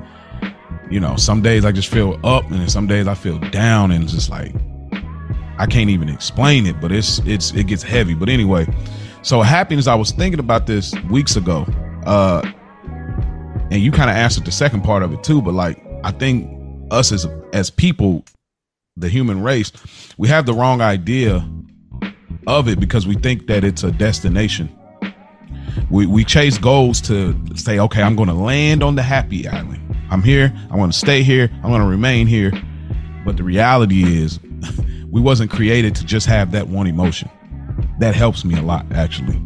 you 0.87 0.99
know, 0.99 1.15
some 1.15 1.41
days 1.41 1.65
I 1.65 1.71
just 1.71 1.87
feel 1.87 2.19
up, 2.23 2.43
and 2.51 2.71
some 2.71 2.85
days 2.85 3.07
I 3.07 3.15
feel 3.15 3.39
down, 3.39 3.89
and 3.89 4.07
just 4.07 4.29
like 4.29 4.53
I 5.57 5.65
can't 5.65 5.89
even 5.89 6.09
explain 6.09 6.67
it, 6.67 6.79
but 6.79 6.91
it's 6.91 7.17
it's 7.25 7.51
it 7.55 7.65
gets 7.65 7.81
heavy. 7.81 8.13
But 8.13 8.29
anyway, 8.29 8.67
so 9.23 9.41
happiness. 9.41 9.87
I 9.87 9.95
was 9.95 10.11
thinking 10.11 10.39
about 10.39 10.67
this 10.67 10.93
weeks 11.09 11.37
ago, 11.37 11.65
uh, 12.05 12.47
and 13.71 13.81
you 13.81 13.91
kind 13.91 14.11
of 14.11 14.15
answered 14.15 14.45
the 14.45 14.51
second 14.51 14.83
part 14.83 15.01
of 15.01 15.11
it 15.11 15.23
too. 15.23 15.41
But 15.41 15.55
like, 15.55 15.83
I 16.03 16.11
think 16.11 16.47
us 16.91 17.11
as 17.11 17.25
as 17.51 17.71
people, 17.71 18.23
the 18.97 19.09
human 19.09 19.43
race, 19.43 19.73
we 20.17 20.29
have 20.29 20.45
the 20.45 20.53
wrong 20.53 20.79
idea 20.79 21.45
of 22.47 22.69
it 22.69 22.79
because 22.79 23.05
we 23.05 23.15
think 23.15 23.47
that 23.47 23.65
it's 23.65 23.83
a 23.83 23.91
destination. 23.91 24.73
We 25.91 26.05
we 26.05 26.23
chase 26.23 26.57
goals 26.57 27.01
to 27.01 27.35
say, 27.55 27.77
okay, 27.77 28.01
I'm 28.01 28.15
going 28.15 28.29
to 28.29 28.33
land 28.33 28.83
on 28.83 28.95
the 28.95 29.03
happy 29.03 29.49
island. 29.49 29.81
I'm 30.09 30.23
here. 30.23 30.53
I 30.71 30.77
want 30.77 30.93
to 30.93 30.97
stay 30.97 31.23
here. 31.23 31.49
I 31.61 31.67
want 31.67 31.81
to 31.81 31.87
remain 31.87 32.25
here. 32.25 32.53
But 33.25 33.35
the 33.35 33.43
reality 33.43 34.03
is, 34.23 34.39
we 35.09 35.19
wasn't 35.19 35.51
created 35.51 35.93
to 35.95 36.05
just 36.05 36.25
have 36.27 36.51
that 36.53 36.69
one 36.69 36.87
emotion. 36.87 37.29
That 37.99 38.15
helps 38.15 38.45
me 38.45 38.57
a 38.57 38.61
lot, 38.61 38.85
actually. 38.93 39.41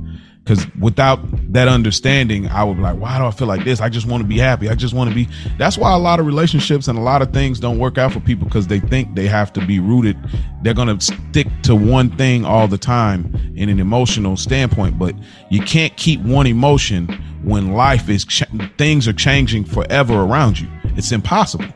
Because 0.49 0.65
without 0.79 1.19
that 1.53 1.67
understanding, 1.67 2.47
I 2.47 2.63
would 2.63 2.77
be 2.77 2.81
like, 2.81 2.97
why 2.97 3.19
do 3.19 3.25
I 3.25 3.29
feel 3.29 3.47
like 3.47 3.63
this? 3.63 3.81
I 3.81 3.87
just 3.87 4.07
want 4.07 4.23
to 4.23 4.27
be 4.27 4.39
happy. 4.39 4.67
I 4.67 4.73
just 4.73 4.95
want 4.95 5.07
to 5.11 5.15
be. 5.15 5.27
That's 5.59 5.77
why 5.77 5.93
a 5.93 5.99
lot 5.99 6.19
of 6.19 6.25
relationships 6.25 6.87
and 6.87 6.97
a 6.97 7.01
lot 7.01 7.21
of 7.21 7.31
things 7.31 7.59
don't 7.59 7.77
work 7.77 7.99
out 7.99 8.13
for 8.13 8.19
people 8.19 8.45
because 8.45 8.65
they 8.65 8.79
think 8.79 9.13
they 9.13 9.27
have 9.27 9.53
to 9.53 9.63
be 9.63 9.79
rooted. 9.79 10.17
They're 10.63 10.73
going 10.73 10.97
to 10.97 10.99
stick 11.05 11.45
to 11.63 11.75
one 11.75 12.09
thing 12.17 12.45
all 12.45 12.67
the 12.67 12.79
time 12.79 13.31
in 13.55 13.69
an 13.69 13.79
emotional 13.79 14.37
standpoint. 14.37 14.97
But 14.97 15.13
you 15.51 15.61
can't 15.61 15.95
keep 15.97 16.19
one 16.21 16.47
emotion 16.47 17.09
when 17.43 17.73
life 17.73 18.09
is, 18.09 18.25
ch- 18.25 18.41
things 18.75 19.07
are 19.07 19.13
changing 19.13 19.65
forever 19.65 20.15
around 20.15 20.59
you. 20.59 20.67
It's 20.95 21.11
impossible 21.11 21.67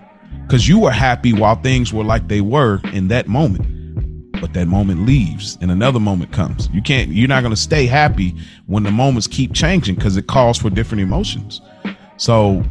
because 0.47 0.67
you 0.67 0.79
were 0.79 0.89
happy 0.89 1.31
while 1.31 1.57
things 1.57 1.93
were 1.93 2.03
like 2.03 2.27
they 2.27 2.41
were 2.41 2.81
in 2.91 3.09
that 3.09 3.27
moment 3.27 3.72
but 4.43 4.51
that 4.51 4.67
moment 4.67 5.05
leaves 5.05 5.57
and 5.61 5.71
another 5.71 6.01
moment 6.01 6.33
comes. 6.33 6.67
You 6.73 6.81
can't, 6.81 7.11
you're 7.11 7.29
not 7.29 7.43
going 7.43 7.55
to 7.55 7.61
stay 7.61 7.85
happy 7.85 8.35
when 8.65 8.83
the 8.83 8.91
moments 8.91 9.25
keep 9.25 9.53
changing 9.53 9.95
because 9.95 10.17
it 10.17 10.27
calls 10.27 10.57
for 10.57 10.69
different 10.69 11.01
emotions. 11.01 11.61
So 12.17 12.61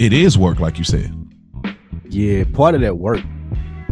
it 0.00 0.12
is 0.12 0.36
work, 0.36 0.58
like 0.58 0.78
you 0.78 0.84
said. 0.84 1.14
Yeah, 2.08 2.42
part 2.52 2.74
of 2.74 2.80
that 2.80 2.98
work. 2.98 3.20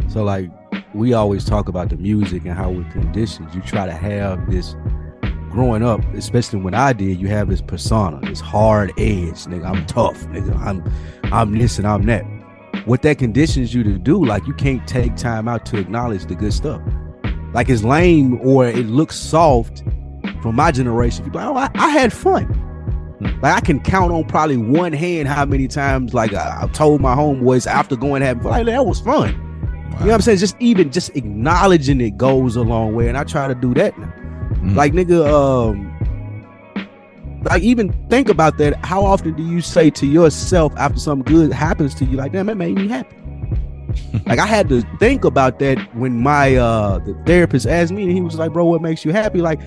So, 0.09 0.25
like, 0.25 0.51
we 0.93 1.13
always 1.13 1.45
talk 1.45 1.69
about 1.69 1.89
the 1.91 1.97
music 1.99 2.45
and 2.45 2.53
how 2.55 2.69
we're 2.69 2.91
conditioned. 2.91 3.55
You 3.55 3.61
try 3.61 3.87
to 3.87 3.93
have 3.93 4.51
this 4.51 4.75
growing 5.51 5.85
up, 5.85 6.03
especially 6.15 6.59
when 6.59 6.75
I 6.75 6.93
did, 6.93 7.21
you 7.21 7.29
have 7.29 7.49
this 7.49 7.61
persona, 7.63 8.19
this 8.29 8.41
hard 8.41 8.91
edge, 8.99 9.45
nigga. 9.45 9.67
I'm 9.67 9.87
tough, 9.87 10.21
nigga. 10.31 10.59
I'm 10.59 10.83
I'm 11.33 11.57
this 11.57 11.79
and 11.79 11.87
I'm 11.87 12.07
that. 12.07 12.25
What 12.87 13.03
that 13.03 13.19
conditions 13.19 13.73
you 13.73 13.85
to 13.85 13.99
do, 13.99 14.25
like 14.25 14.45
you 14.49 14.55
can't 14.55 14.85
take 14.89 15.15
time 15.15 15.47
out 15.47 15.65
to 15.67 15.79
acknowledge 15.79 16.27
the 16.27 16.35
good 16.35 16.53
stuff 16.53 16.83
like 17.53 17.69
it's 17.69 17.83
lame 17.83 18.41
or 18.43 18.67
it 18.67 18.87
looks 18.87 19.17
soft 19.17 19.83
from 20.43 20.57
my 20.57 20.71
generation. 20.71 21.25
People, 21.25 21.41
oh, 21.41 21.57
I, 21.57 21.71
I 21.75 21.89
had 21.91 22.13
fun. 22.13 22.67
Like 23.43 23.55
I 23.55 23.61
can 23.61 23.81
count 23.81 24.13
on 24.13 24.25
probably 24.25 24.57
one 24.57 24.93
hand 24.93 25.29
how 25.29 25.45
many 25.45 25.69
times 25.69 26.15
like 26.15 26.33
I, 26.33 26.63
I 26.63 26.67
told 26.69 27.01
my 27.01 27.15
homeboys 27.15 27.67
after 27.67 27.97
going 27.97 28.23
having 28.23 28.43
fun, 28.43 28.53
like 28.53 28.67
that 28.67 28.87
was 28.87 29.01
fun. 29.01 29.35
Wow. 29.91 29.99
You 29.99 29.99
know 29.99 30.07
what 30.07 30.15
I'm 30.15 30.21
saying? 30.23 30.39
Just 30.39 30.57
even 30.61 30.91
just 30.91 31.15
acknowledging 31.17 32.01
it 32.01 32.17
goes 32.17 32.57
a 32.57 32.63
long 32.63 32.95
way, 32.95 33.09
and 33.09 33.19
I 33.19 33.25
try 33.25 33.49
to 33.49 33.55
do 33.55 33.75
that 33.75 33.99
now. 33.99 34.07
Mm. 34.07 34.75
Like 34.75 34.93
nigga, 34.93 35.27
um, 35.29 35.91
like 37.45 37.63
even 37.63 37.93
think 38.09 38.29
about 38.29 38.57
that. 38.59 38.83
How 38.85 39.05
often 39.05 39.35
do 39.35 39.43
you 39.43 39.61
say 39.61 39.91
to 39.91 40.07
yourself 40.07 40.73
after 40.77 40.99
something 40.99 41.31
good 41.33 41.53
happens 41.53 41.95
to 41.97 42.05
you, 42.05 42.17
like, 42.17 42.33
damn, 42.33 42.47
that 42.47 42.57
made 42.57 42.77
me 42.77 42.89
happy? 42.89 43.17
Like 44.27 44.39
I 44.39 44.47
had 44.47 44.69
to 44.69 44.83
think 44.99 45.25
about 45.25 45.59
that 45.61 45.79
when 45.95 46.19
my 46.19 46.57
uh 46.57 46.99
the 46.99 47.15
therapist 47.27 47.67
asked 47.67 47.93
me 47.93 48.05
and 48.05 48.13
he 48.13 48.21
was 48.21 48.37
like, 48.37 48.53
bro, 48.53 48.65
what 48.65 48.83
makes 48.83 49.05
you 49.05 49.13
happy? 49.13 49.41
Like 49.41 49.61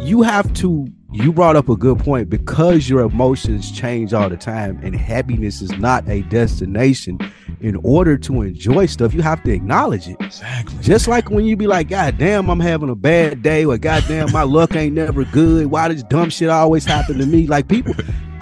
you 0.00 0.22
have 0.22 0.52
to 0.54 0.86
you 1.12 1.32
brought 1.32 1.56
up 1.56 1.68
a 1.68 1.76
good 1.76 1.98
point 1.98 2.30
because 2.30 2.88
your 2.88 3.02
emotions 3.02 3.70
change 3.70 4.14
all 4.14 4.30
the 4.30 4.36
time 4.36 4.80
and 4.82 4.96
happiness 4.96 5.60
is 5.60 5.70
not 5.78 6.08
a 6.08 6.22
destination. 6.22 7.18
In 7.60 7.76
order 7.84 8.18
to 8.18 8.42
enjoy 8.42 8.86
stuff 8.86 9.14
you 9.14 9.22
have 9.22 9.42
to 9.44 9.52
acknowledge 9.52 10.08
it. 10.08 10.16
Exactly. 10.20 10.82
Just 10.82 11.06
like 11.06 11.30
when 11.30 11.44
you 11.44 11.56
be 11.56 11.68
like 11.68 11.88
god 11.88 12.18
damn 12.18 12.50
i'm 12.50 12.58
having 12.58 12.88
a 12.88 12.96
bad 12.96 13.42
day 13.42 13.64
or 13.64 13.78
god 13.78 14.04
damn 14.08 14.32
my 14.32 14.42
luck 14.42 14.74
ain't 14.74 14.94
never 14.94 15.24
good. 15.26 15.66
Why 15.66 15.88
does 15.88 16.02
dumb 16.04 16.30
shit 16.30 16.48
always 16.48 16.84
happen 16.84 17.18
to 17.18 17.26
me? 17.26 17.46
Like 17.46 17.68
people 17.68 17.94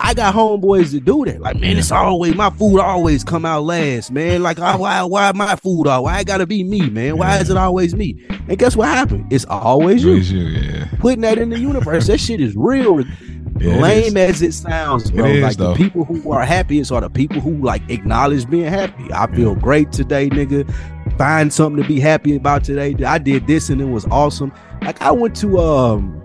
I 0.02 0.14
got 0.14 0.34
homeboys 0.34 0.92
that 0.92 1.04
do 1.04 1.24
that. 1.26 1.40
Like, 1.40 1.58
man, 1.58 1.76
it's 1.76 1.92
always 1.92 2.34
my 2.34 2.48
food 2.50 2.80
always 2.80 3.22
come 3.22 3.44
out 3.44 3.64
last, 3.64 4.10
man. 4.10 4.42
Like, 4.42 4.58
why 4.58 5.02
why, 5.02 5.32
my 5.32 5.56
food 5.56 5.86
all? 5.86 6.04
Why 6.04 6.20
it 6.20 6.26
gotta 6.26 6.46
be 6.46 6.64
me, 6.64 6.88
man? 6.88 7.18
Why 7.18 7.38
is 7.38 7.50
it 7.50 7.56
always 7.58 7.94
me? 7.94 8.26
And 8.48 8.58
guess 8.58 8.74
what 8.74 8.88
happened? 8.88 9.30
It's 9.30 9.44
always 9.44 10.02
you. 10.02 10.14
you 10.14 10.38
yeah. 10.46 10.88
Putting 10.98 11.20
that 11.20 11.36
in 11.36 11.50
the 11.50 11.58
universe. 11.58 12.06
that 12.06 12.18
shit 12.18 12.40
is 12.40 12.56
real. 12.56 13.04
Yeah, 13.58 13.76
Lame 13.76 14.16
it 14.16 14.30
as 14.30 14.40
it 14.40 14.54
sounds, 14.54 15.10
bro. 15.10 15.26
It 15.26 15.42
like 15.42 15.58
the 15.58 15.74
people 15.74 16.04
who 16.06 16.32
are 16.32 16.46
happiest 16.46 16.90
are 16.92 17.02
the 17.02 17.10
people 17.10 17.42
who 17.42 17.58
like 17.58 17.82
acknowledge 17.90 18.48
being 18.48 18.64
happy. 18.64 19.12
I 19.12 19.26
feel 19.34 19.52
yeah. 19.52 19.60
great 19.60 19.92
today, 19.92 20.30
nigga. 20.30 20.72
Find 21.18 21.52
something 21.52 21.82
to 21.82 21.86
be 21.86 22.00
happy 22.00 22.36
about 22.36 22.64
today. 22.64 22.94
I 23.04 23.18
did 23.18 23.46
this 23.46 23.68
and 23.68 23.82
it 23.82 23.86
was 23.86 24.06
awesome. 24.06 24.50
Like 24.80 25.02
I 25.02 25.10
went 25.10 25.36
to 25.38 25.58
um 25.58 26.22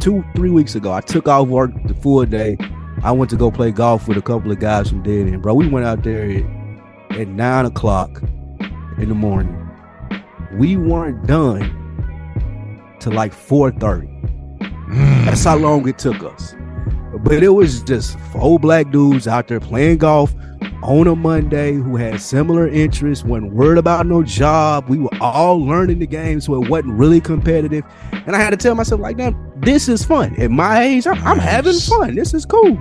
two, 0.00 0.24
three 0.34 0.48
weeks 0.48 0.76
ago. 0.76 0.90
I 0.90 1.02
took 1.02 1.28
off 1.28 1.48
work 1.48 1.72
the 1.84 1.92
full 1.92 2.24
day 2.24 2.56
I 3.02 3.12
went 3.12 3.30
to 3.30 3.36
go 3.36 3.50
play 3.50 3.70
golf 3.70 4.08
with 4.08 4.18
a 4.18 4.22
couple 4.22 4.50
of 4.50 4.58
guys 4.58 4.88
from 4.88 5.02
Dead 5.02 5.28
End, 5.28 5.42
bro. 5.42 5.54
We 5.54 5.68
went 5.68 5.86
out 5.86 6.02
there 6.02 6.28
at, 7.10 7.18
at 7.18 7.28
nine 7.28 7.64
o'clock 7.64 8.20
in 8.98 9.08
the 9.08 9.14
morning. 9.14 9.54
We 10.54 10.76
weren't 10.76 11.26
done 11.26 11.60
till 13.00 13.12
like 13.12 13.32
4:30. 13.32 14.08
Mm. 14.88 15.24
That's 15.26 15.44
how 15.44 15.56
long 15.56 15.88
it 15.88 15.98
took 15.98 16.22
us. 16.24 16.54
But 17.20 17.42
it 17.42 17.50
was 17.50 17.82
just 17.82 18.18
four 18.32 18.58
black 18.58 18.90
dudes 18.90 19.28
out 19.28 19.48
there 19.48 19.60
playing 19.60 19.98
golf 19.98 20.34
on 20.82 21.06
a 21.06 21.16
Monday 21.16 21.74
who 21.74 21.96
had 21.96 22.20
similar 22.20 22.68
interests, 22.68 23.24
wasn't 23.24 23.52
worried 23.52 23.78
about 23.78 24.06
no 24.06 24.22
job. 24.22 24.88
We 24.88 24.98
were 24.98 25.10
all 25.20 25.64
learning 25.64 25.98
the 25.98 26.06
game, 26.06 26.40
so 26.40 26.62
it 26.62 26.68
wasn't 26.68 26.94
really 26.94 27.20
competitive. 27.20 27.84
And 28.12 28.36
I 28.36 28.38
had 28.38 28.50
to 28.50 28.56
tell 28.56 28.74
myself, 28.74 29.00
like, 29.00 29.16
damn, 29.16 29.36
this 29.60 29.88
is 29.88 30.04
fun. 30.04 30.40
At 30.40 30.50
my 30.50 30.82
age, 30.82 31.06
I'm, 31.06 31.22
I'm 31.24 31.38
having 31.38 31.78
fun. 31.78 32.14
This 32.14 32.34
is 32.34 32.46
cool. 32.46 32.74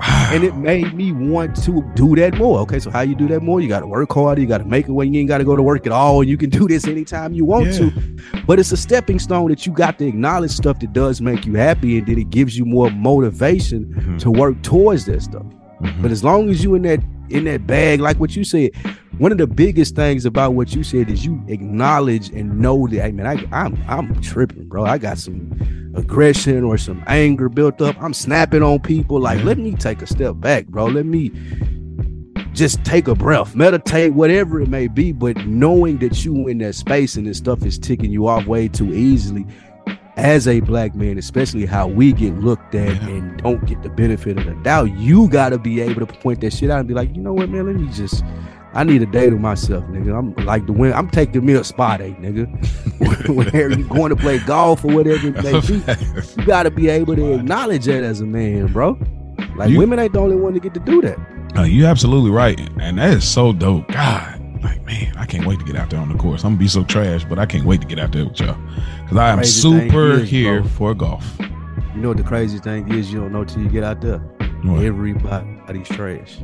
Wow. 0.00 0.30
And 0.32 0.44
it 0.44 0.54
made 0.54 0.94
me 0.94 1.10
want 1.10 1.56
to 1.64 1.82
do 1.96 2.14
that 2.14 2.36
more. 2.38 2.60
Okay, 2.60 2.78
so 2.78 2.88
how 2.88 3.00
you 3.00 3.16
do 3.16 3.26
that 3.28 3.42
more? 3.42 3.60
You 3.60 3.66
got 3.66 3.80
to 3.80 3.86
work 3.88 4.12
harder. 4.12 4.40
You 4.40 4.46
got 4.46 4.58
to 4.58 4.64
make 4.64 4.86
it 4.86 4.92
when 4.92 5.12
you 5.12 5.18
ain't 5.18 5.28
got 5.28 5.38
to 5.38 5.44
go 5.44 5.56
to 5.56 5.62
work 5.62 5.86
at 5.86 5.92
all. 5.92 6.22
You 6.22 6.36
can 6.36 6.50
do 6.50 6.68
this 6.68 6.86
anytime 6.86 7.32
you 7.32 7.44
want 7.44 7.66
yeah. 7.66 7.78
to. 7.78 8.18
But 8.46 8.60
it's 8.60 8.70
a 8.70 8.76
stepping 8.76 9.18
stone 9.18 9.48
that 9.48 9.66
you 9.66 9.72
got 9.72 9.98
to 9.98 10.06
acknowledge 10.06 10.52
stuff 10.52 10.78
that 10.80 10.92
does 10.92 11.20
make 11.20 11.44
you 11.44 11.54
happy, 11.54 11.98
and 11.98 12.06
then 12.06 12.16
it 12.16 12.30
gives 12.30 12.56
you 12.56 12.64
more 12.64 12.90
motivation 12.90 13.86
mm-hmm. 13.86 14.18
to 14.18 14.30
work 14.30 14.62
towards 14.62 15.04
that 15.06 15.20
stuff. 15.22 15.42
Mm-hmm. 15.42 16.02
But 16.02 16.12
as 16.12 16.22
long 16.22 16.48
as 16.48 16.62
you 16.62 16.76
in 16.76 16.82
that 16.82 17.00
in 17.30 17.44
that 17.44 17.66
bag, 17.66 18.00
like 18.00 18.18
what 18.18 18.36
you 18.36 18.44
said, 18.44 18.70
one 19.18 19.32
of 19.32 19.38
the 19.38 19.46
biggest 19.46 19.96
things 19.96 20.24
about 20.24 20.54
what 20.54 20.74
you 20.74 20.84
said 20.84 21.10
is 21.10 21.24
you 21.24 21.42
acknowledge 21.48 22.28
and 22.30 22.58
know 22.58 22.86
that. 22.88 23.04
I 23.04 23.12
mean, 23.12 23.26
I, 23.26 23.44
I'm 23.52 23.82
I'm 23.88 24.20
tripping, 24.20 24.68
bro. 24.68 24.84
I 24.84 24.98
got 24.98 25.18
some 25.18 25.92
aggression 25.96 26.64
or 26.64 26.78
some 26.78 27.02
anger 27.06 27.48
built 27.48 27.80
up. 27.82 28.00
I'm 28.00 28.14
snapping 28.14 28.62
on 28.62 28.80
people. 28.80 29.20
Like, 29.20 29.42
let 29.44 29.56
mm-hmm. 29.56 29.72
me 29.72 29.74
take 29.74 30.02
a 30.02 30.06
step 30.06 30.36
back, 30.38 30.66
bro. 30.66 30.86
Let 30.86 31.06
me 31.06 31.30
just 32.52 32.84
take 32.84 33.08
a 33.08 33.14
breath, 33.14 33.54
meditate, 33.54 34.14
whatever 34.14 34.60
it 34.60 34.68
may 34.68 34.88
be. 34.88 35.12
But 35.12 35.36
knowing 35.46 35.98
that 35.98 36.24
you 36.24 36.48
in 36.48 36.58
that 36.58 36.74
space 36.74 37.16
and 37.16 37.26
this 37.26 37.38
stuff 37.38 37.64
is 37.64 37.78
ticking 37.78 38.10
you 38.10 38.26
off 38.26 38.46
way 38.46 38.68
too 38.68 38.92
easily, 38.92 39.46
as 40.18 40.48
a 40.48 40.60
black 40.60 40.94
man, 40.94 41.16
especially 41.16 41.64
how 41.64 41.86
we 41.86 42.12
get 42.12 42.34
looked 42.40 42.74
at 42.74 43.02
yeah. 43.02 43.08
and 43.08 43.38
don't 43.38 43.64
get 43.66 43.82
the 43.82 43.88
benefit 43.88 44.36
of 44.36 44.44
the 44.44 44.54
doubt, 44.62 44.96
you 44.98 45.28
got 45.28 45.50
to 45.50 45.58
be 45.58 45.80
able 45.80 46.04
to 46.04 46.12
point 46.12 46.40
that 46.40 46.52
shit 46.52 46.70
out 46.70 46.80
and 46.80 46.88
be 46.88 46.94
like, 46.94 47.14
you 47.14 47.22
know 47.22 47.32
what, 47.32 47.48
man, 47.48 47.66
let 47.66 47.76
me 47.76 47.88
just. 47.92 48.22
I 48.74 48.84
need 48.84 49.00
a 49.00 49.06
day 49.06 49.30
to 49.30 49.36
myself, 49.36 49.82
nigga. 49.84 50.16
I'm 50.16 50.34
like 50.44 50.66
the 50.66 50.72
win. 50.72 50.92
I'm 50.92 51.08
taking 51.08 51.44
me 51.46 51.54
a 51.54 51.64
spot 51.64 52.00
day, 52.00 52.14
nigga. 52.20 52.46
Whenever 53.34 53.70
you 53.70 53.88
going 53.88 54.10
to 54.10 54.16
play 54.16 54.40
golf 54.40 54.84
or 54.84 54.94
whatever 54.94 55.28
it 55.28 55.42
may 55.42 55.60
be, 55.62 55.82
you 56.36 56.46
got 56.46 56.64
to 56.64 56.70
be 56.70 56.88
able 56.88 57.16
to 57.16 57.32
acknowledge 57.32 57.86
that 57.86 58.04
as 58.04 58.20
a 58.20 58.26
man, 58.26 58.66
bro. 58.66 58.98
Like 59.56 59.70
you, 59.70 59.78
women 59.78 59.98
ain't 59.98 60.12
the 60.12 60.20
only 60.20 60.36
one 60.36 60.52
to 60.52 60.60
get 60.60 60.74
to 60.74 60.80
do 60.80 61.00
that. 61.00 61.18
Uh, 61.56 61.62
you 61.62 61.86
absolutely 61.86 62.30
right, 62.30 62.60
and 62.78 62.98
that 62.98 63.14
is 63.14 63.26
so 63.26 63.54
dope. 63.54 63.88
God, 63.88 64.37
like 64.62 64.84
man, 64.84 65.16
I 65.16 65.26
can't 65.26 65.46
wait 65.46 65.58
to 65.58 65.64
get 65.64 65.76
out 65.76 65.90
there 65.90 66.00
on 66.00 66.08
the 66.08 66.18
course. 66.18 66.44
I'm 66.44 66.52
gonna 66.52 66.60
be 66.60 66.68
so 66.68 66.84
trash, 66.84 67.24
but 67.24 67.38
I 67.38 67.46
can't 67.46 67.64
wait 67.64 67.80
to 67.80 67.86
get 67.86 67.98
out 67.98 68.12
there 68.12 68.24
with 68.24 68.40
y'all 68.40 68.56
because 69.02 69.16
I 69.16 69.30
am 69.30 69.44
super 69.44 70.12
is, 70.12 70.28
here 70.28 70.60
bro, 70.60 70.68
for 70.70 70.94
golf. 70.94 71.24
You 71.94 72.02
know 72.02 72.08
what 72.08 72.16
the 72.16 72.22
crazy 72.22 72.58
thing 72.58 72.92
is? 72.92 73.12
You 73.12 73.20
don't 73.20 73.32
know 73.32 73.44
till 73.44 73.62
you 73.62 73.68
get 73.68 73.84
out 73.84 74.00
there. 74.00 74.18
What? 74.62 74.84
Everybody's 74.84 75.88
trash. 75.88 76.38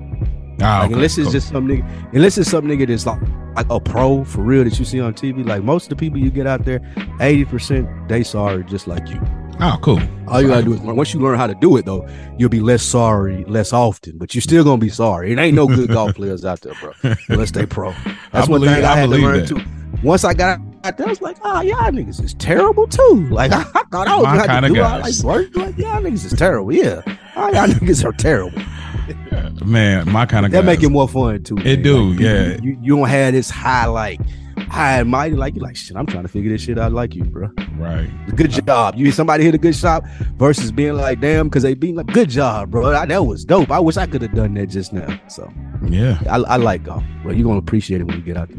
Ah, 0.61 0.81
like, 0.81 0.87
okay, 0.87 0.95
unless 0.95 1.19
it's 1.19 1.27
cool. 1.27 1.33
just 1.33 1.49
some 1.49 1.67
nigga, 1.67 2.15
unless 2.15 2.39
it's 2.39 2.51
some 2.51 2.65
nigga 2.65 2.87
that's 2.87 3.07
like, 3.07 3.21
like 3.57 3.67
a 3.71 3.81
pro 3.81 4.25
for 4.25 4.43
real 4.43 4.65
that 4.65 4.79
you 4.79 4.85
see 4.85 5.01
on 5.01 5.15
TV. 5.15 5.45
Like 5.45 5.63
most 5.63 5.85
of 5.85 5.91
the 5.91 5.97
people 5.97 6.19
you 6.19 6.31
get 6.31 6.47
out 6.47 6.65
there, 6.65 6.81
eighty 7.21 7.45
percent 7.45 7.89
they 8.09 8.23
sorry 8.23 8.65
just 8.65 8.87
like 8.87 9.09
you. 9.09 9.21
Oh, 9.61 9.79
cool. 9.83 10.01
All 10.29 10.43
you 10.43 10.49
gotta 10.49 10.63
do 10.65 10.75
is 10.75 10.81
once 10.81 11.15
you 11.15 11.21
learn 11.21 11.39
how 11.39 11.47
to 11.47 11.55
do 11.55 11.77
it, 11.77 11.85
though, 11.87 12.07
you'll 12.39 12.49
be 12.49 12.61
less 12.61 12.83
sorry 12.83 13.45
less 13.45 13.73
often. 13.73 14.19
But 14.19 14.35
you're 14.35 14.43
still 14.43 14.65
gonna 14.65 14.79
be 14.79 14.89
sorry. 14.89 15.33
It 15.33 15.39
ain't 15.39 15.55
no 15.55 15.67
good 15.67 15.89
golf 15.91 16.15
players 16.17 16.45
out 16.45 16.61
there, 16.63 16.75
bro. 16.81 16.93
Unless 17.29 17.53
they 17.53 17.65
pro. 17.67 17.91
That's 18.33 18.49
I 18.49 18.51
one 18.51 18.61
believe- 18.61 18.75
thing 18.77 18.85
I, 18.85 18.93
I 18.93 18.97
had 18.97 19.03
to 19.05 19.09
believe 19.11 19.25
learn 19.25 19.39
that. 19.41 19.49
too. 19.49 19.61
Once 20.03 20.25
I 20.25 20.35
got 20.35 20.59
out 20.83 20.97
there, 20.99 21.07
I 21.07 21.11
was 21.11 21.23
like, 21.23 21.37
oh, 21.45 21.61
y'all 21.63 21.77
niggas 21.91 22.23
is 22.23 22.35
terrible 22.35 22.87
too. 22.89 23.29
Like 23.31 23.53
I, 23.53 23.61
I 23.75 23.83
thought 23.85 24.09
I 24.09 24.17
was 24.17 24.25
My 24.25 24.31
gonna 24.37 24.39
have 24.41 24.47
kinda 24.63 24.69
to 24.69 24.75
do 24.75 24.81
all 24.83 25.01
guys. 25.01 25.25
like 25.25 25.37
work. 25.37 25.57
Like 25.57 25.79
y'all 25.79 26.03
niggas 26.03 26.25
is 26.27 26.33
terrible. 26.33 26.73
Yeah, 26.73 27.03
all 27.37 27.53
y'all 27.55 27.67
niggas 27.69 28.05
are 28.05 28.13
terrible. 28.13 28.61
Man, 29.65 30.11
my 30.11 30.27
kind 30.27 30.45
of 30.47 30.53
That 30.53 30.61
guy. 30.63 30.67
make 30.67 30.83
it 30.83 30.89
more 30.91 31.09
fun 31.09 31.43
too. 31.43 31.57
It 31.59 31.65
man. 31.65 31.83
do, 31.83 32.11
Like, 32.11 32.21
yeah. 32.21 32.57
You, 32.63 32.79
you 32.83 32.97
don't 32.97 33.09
have 33.09 33.33
this 33.35 33.51
high 33.51 33.87
like 33.87 34.21
high 34.75 34.99
and 35.01 35.09
mighty 35.09 35.37
like 35.37 35.55
you 35.55 35.61
like 35.61 35.77
shit. 35.77 35.97
I'm 35.97 36.07
trying 36.07 36.25
to 36.25 36.29
figure 36.29 36.51
this 36.51 36.63
shit 36.63 36.79
out 36.79 36.93
like 36.93 37.15
you, 37.15 37.25
bro. 37.25 37.49
right. 37.79 38.11
Good 38.37 38.51
job. 38.51 38.97
You 38.97 39.11
somebody 39.13 39.45
hit 39.45 39.55
a 39.55 39.59
good 39.59 39.75
shot 39.75 40.05
versus 40.37 40.73
being 40.73 40.95
like, 40.95 41.21
damn, 41.21 41.49
because 41.49 41.63
they 41.63 41.75
being 41.75 41.95
like, 41.95 42.07
good 42.09 42.29
job, 42.29 42.71
bro. 42.71 42.95
I, 42.95 43.07
that 43.07 43.25
was 43.25 43.45
dope. 43.45 43.71
I 43.71 43.79
wish 43.79 43.97
I 43.97 44.07
could 44.07 44.23
have 44.23 44.35
done 44.35 44.55
that 44.55 44.67
just 44.67 44.93
now. 44.93 45.21
So 45.29 45.51
Yeah. 45.87 46.21
I, 46.29 46.37
I 46.37 46.57
like 46.57 46.81
um, 46.83 46.87
golf, 46.87 47.05
bro. 47.23 47.33
You're 47.33 47.47
gonna 47.47 47.59
appreciate 47.59 48.01
it 48.01 48.05
when 48.05 48.17
you 48.17 48.23
get 48.23 48.37
out 48.37 48.49
there. 48.49 48.59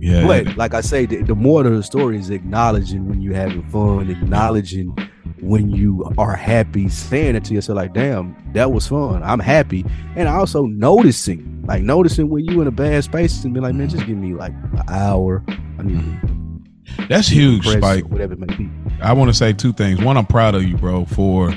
Yeah. 0.00 0.26
But 0.26 0.56
like 0.56 0.74
I 0.74 0.80
say, 0.80 1.06
the, 1.06 1.22
the 1.22 1.34
more 1.36 1.62
the 1.62 1.82
story 1.82 2.18
is 2.18 2.30
acknowledging 2.30 3.08
when 3.08 3.22
you're 3.22 3.36
having 3.36 3.62
fun, 3.68 4.10
acknowledging 4.10 4.96
when 5.42 5.70
you 5.70 6.08
are 6.18 6.36
happy, 6.36 6.88
saying 6.88 7.34
it 7.34 7.44
to 7.44 7.54
yourself 7.54 7.76
like, 7.76 7.92
damn, 7.92 8.36
that 8.52 8.70
was 8.70 8.86
fun. 8.86 9.22
I'm 9.24 9.40
happy. 9.40 9.84
And 10.14 10.28
also 10.28 10.66
noticing, 10.66 11.64
like 11.66 11.82
noticing 11.82 12.28
when 12.28 12.44
you 12.44 12.60
in 12.60 12.68
a 12.68 12.72
bad 12.72 13.02
space 13.04 13.42
and 13.44 13.52
be 13.52 13.60
like, 13.60 13.74
man, 13.74 13.88
just 13.88 14.06
give 14.06 14.16
me 14.16 14.34
like 14.34 14.52
an 14.52 14.82
hour. 14.88 15.42
I 15.48 15.82
need 15.82 15.98
to 15.98 16.04
mm-hmm. 16.04 17.06
That's 17.08 17.28
huge, 17.28 17.66
Spike. 17.66 18.04
whatever 18.04 18.34
it 18.34 18.38
may 18.38 18.54
be. 18.54 18.70
I 19.02 19.12
want 19.12 19.30
to 19.30 19.34
say 19.34 19.52
two 19.52 19.72
things. 19.72 20.00
One, 20.00 20.16
I'm 20.16 20.26
proud 20.26 20.54
of 20.54 20.62
you, 20.62 20.76
bro, 20.76 21.06
for 21.06 21.52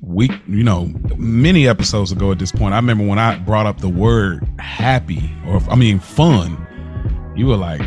we 0.00 0.30
you 0.46 0.62
know, 0.62 0.92
many 1.16 1.68
episodes 1.68 2.12
ago 2.12 2.32
at 2.32 2.38
this 2.38 2.52
point. 2.52 2.72
I 2.72 2.76
remember 2.76 3.06
when 3.06 3.18
I 3.18 3.38
brought 3.38 3.66
up 3.66 3.80
the 3.80 3.88
word 3.88 4.48
happy 4.58 5.30
or 5.46 5.60
I 5.68 5.76
mean 5.76 5.98
fun, 5.98 6.56
you 7.36 7.46
were 7.46 7.56
like, 7.56 7.82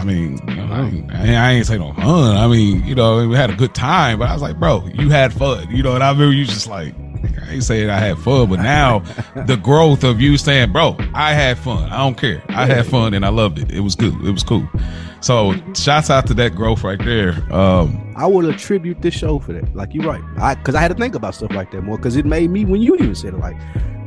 I 0.00 0.04
mean, 0.04 0.40
you 0.48 0.54
know, 0.54 0.64
I, 0.72 0.86
ain't, 0.88 1.12
I 1.12 1.50
ain't 1.52 1.66
say 1.66 1.76
no 1.76 1.92
fun. 1.92 2.36
I 2.36 2.46
mean, 2.46 2.82
you 2.86 2.94
know, 2.94 3.28
we 3.28 3.36
had 3.36 3.50
a 3.50 3.54
good 3.54 3.74
time, 3.74 4.18
but 4.18 4.30
I 4.30 4.32
was 4.32 4.40
like, 4.40 4.58
bro, 4.58 4.86
you 4.94 5.10
had 5.10 5.30
fun, 5.30 5.70
you 5.70 5.82
know, 5.82 5.94
and 5.94 6.02
I 6.02 6.10
remember 6.10 6.34
you 6.34 6.46
just 6.46 6.66
like, 6.66 6.94
I 7.46 7.52
ain't 7.52 7.64
saying 7.64 7.90
I 7.90 7.98
had 7.98 8.18
fun, 8.18 8.48
but 8.48 8.60
now 8.60 9.00
the 9.46 9.56
growth 9.56 10.02
of 10.02 10.18
you 10.18 10.38
saying, 10.38 10.72
bro, 10.72 10.96
I 11.12 11.34
had 11.34 11.58
fun. 11.58 11.90
I 11.92 11.98
don't 11.98 12.16
care. 12.16 12.42
I 12.48 12.64
had 12.64 12.86
fun 12.86 13.12
and 13.12 13.26
I 13.26 13.28
loved 13.28 13.58
it. 13.58 13.70
It 13.70 13.80
was 13.80 13.94
good. 13.94 14.14
It 14.24 14.30
was 14.30 14.42
cool. 14.42 14.66
So 15.20 15.52
shouts 15.74 16.08
out 16.08 16.26
to 16.28 16.34
that 16.34 16.54
growth 16.54 16.82
right 16.82 16.98
there. 16.98 17.32
Um, 17.52 18.14
I 18.16 18.26
would 18.26 18.46
attribute 18.46 19.02
this 19.02 19.12
show 19.12 19.38
for 19.38 19.52
that. 19.52 19.76
Like 19.76 19.92
you're 19.92 20.06
right. 20.06 20.22
I 20.38 20.54
because 20.54 20.74
I 20.74 20.80
had 20.80 20.88
to 20.88 20.94
think 20.94 21.14
about 21.14 21.34
stuff 21.34 21.52
like 21.52 21.72
that 21.72 21.82
more 21.82 21.98
because 21.98 22.16
it 22.16 22.24
made 22.24 22.50
me 22.50 22.64
when 22.64 22.80
you 22.80 22.94
even 22.94 23.14
said 23.14 23.34
it 23.34 23.38
like 23.38 23.56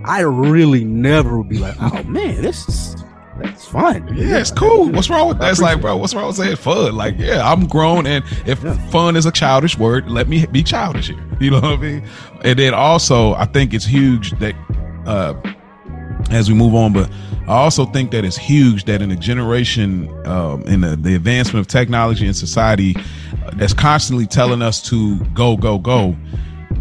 I 0.06 0.22
really 0.22 0.84
never 0.84 1.38
would 1.38 1.50
be 1.50 1.60
like, 1.60 1.76
oh 1.80 2.02
man, 2.04 2.42
this 2.42 2.68
is 2.68 3.03
that's 3.42 3.66
fun. 3.66 4.08
Yeah, 4.16 4.40
it's 4.40 4.52
cool. 4.52 4.90
What's 4.92 5.10
wrong 5.10 5.28
with 5.28 5.40
that? 5.40 5.52
It's 5.52 5.62
like, 5.62 5.82
bro, 5.82 5.98
what's 5.98 6.14
wrong 6.14 6.28
with 6.28 6.36
saying 6.36 6.56
fun? 6.58 6.96
Like, 6.96 7.16
yeah, 7.18 7.50
I'm 7.50 7.68
grown, 7.68 8.06
and 8.06 8.24
if 8.46 8.64
Yeah. 8.64 8.74
fun 8.90 9.16
is 9.16 9.26
a 9.26 9.32
childish 9.32 9.78
word, 9.78 10.10
let 10.10 10.28
me 10.28 10.46
be 10.46 10.64
childish 10.64 11.08
here. 11.10 11.20
You 11.40 11.52
know 11.52 11.60
what 11.60 11.74
I 11.74 11.78
mean? 11.78 12.08
And 12.44 12.58
then 12.58 12.74
also, 12.74 13.34
I 13.34 13.46
think 13.46 13.74
it's 13.74 13.86
huge 13.86 14.32
that 14.40 14.56
uh 15.06 15.34
as 16.32 16.48
we 16.50 16.56
move 16.56 16.74
on, 16.74 16.94
but 16.94 17.10
I 17.48 17.56
also 17.56 17.86
think 17.86 18.12
that 18.12 18.24
it's 18.24 18.38
huge 18.38 18.86
that 18.86 19.02
in 19.02 19.12
a 19.12 19.16
generation, 19.18 20.10
um, 20.26 20.62
in 20.64 20.80
the, 20.82 20.96
the 20.96 21.16
advancement 21.16 21.60
of 21.60 21.68
technology 21.68 22.26
and 22.26 22.36
society, 22.36 22.96
uh, 23.46 23.52
that's 23.56 23.74
constantly 23.74 24.26
telling 24.26 24.62
us 24.62 24.82
to 24.90 25.20
go, 25.34 25.58
go, 25.58 25.78
go. 25.78 26.16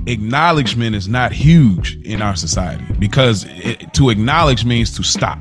Acknowledgement 0.06 0.94
is 0.94 1.08
not 1.08 1.32
huge 1.32 1.96
in 2.04 2.22
our 2.22 2.36
society 2.36 2.84
because 3.00 3.44
it, 3.48 3.92
to 3.94 4.10
acknowledge 4.10 4.64
means 4.64 4.94
to 4.96 5.02
stop. 5.02 5.38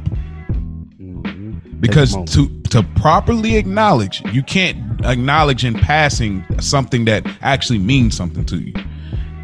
Because 1.81 2.15
to 2.33 2.47
to 2.69 2.83
properly 2.95 3.57
acknowledge 3.57 4.21
you 4.31 4.43
can't 4.43 4.77
acknowledge 5.03 5.65
in 5.65 5.73
passing 5.73 6.45
something 6.61 7.05
that 7.05 7.25
actually 7.41 7.79
means 7.79 8.15
something 8.15 8.45
to 8.45 8.57
you. 8.57 8.73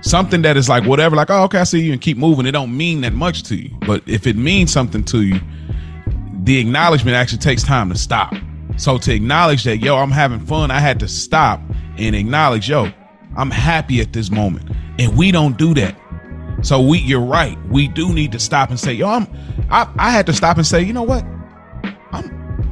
Something 0.03 0.43
that 0.43 0.55
is 0.55 0.69
like 0.69 0.85
whatever 0.85 1.15
like 1.15 1.31
oh 1.31 1.43
okay 1.45 1.57
i 1.57 1.63
see 1.63 1.81
you 1.81 1.91
and 1.91 1.99
keep 1.99 2.15
moving. 2.15 2.45
It 2.45 2.51
don't 2.51 2.77
mean 2.77 3.01
that 3.01 3.13
much 3.13 3.43
to 3.43 3.55
you. 3.55 3.75
But 3.85 4.03
if 4.07 4.27
it 4.27 4.37
means 4.37 4.71
something 4.71 5.03
to 5.05 5.23
you 5.23 5.41
the 6.43 6.59
acknowledgement 6.59 7.15
actually 7.15 7.39
takes 7.39 7.63
time 7.63 7.89
to 7.89 7.97
stop. 7.97 8.33
So 8.77 8.99
to 8.99 9.13
acknowledge 9.13 9.63
that 9.63 9.77
yo 9.77 9.97
i'm 9.97 10.11
having 10.11 10.39
fun 10.39 10.69
i 10.69 10.79
had 10.79 10.99
to 10.99 11.07
stop 11.07 11.59
and 11.97 12.15
acknowledge 12.15 12.69
yo 12.69 12.91
i'm 13.35 13.49
happy 13.49 13.99
at 13.99 14.13
this 14.13 14.29
moment. 14.29 14.69
And 14.99 15.17
we 15.17 15.31
don't 15.31 15.57
do 15.57 15.73
that. 15.73 15.95
So 16.61 16.81
we 16.81 16.99
you're 16.99 17.19
right. 17.19 17.57
We 17.67 17.87
do 17.87 18.13
need 18.13 18.31
to 18.31 18.39
stop 18.39 18.69
and 18.69 18.79
say 18.79 18.93
yo 18.93 19.09
i'm 19.09 19.27
i, 19.71 19.91
I 19.97 20.11
had 20.11 20.27
to 20.27 20.33
stop 20.33 20.57
and 20.57 20.67
say 20.67 20.83
you 20.83 20.93
know 20.93 21.03
what 21.03 21.25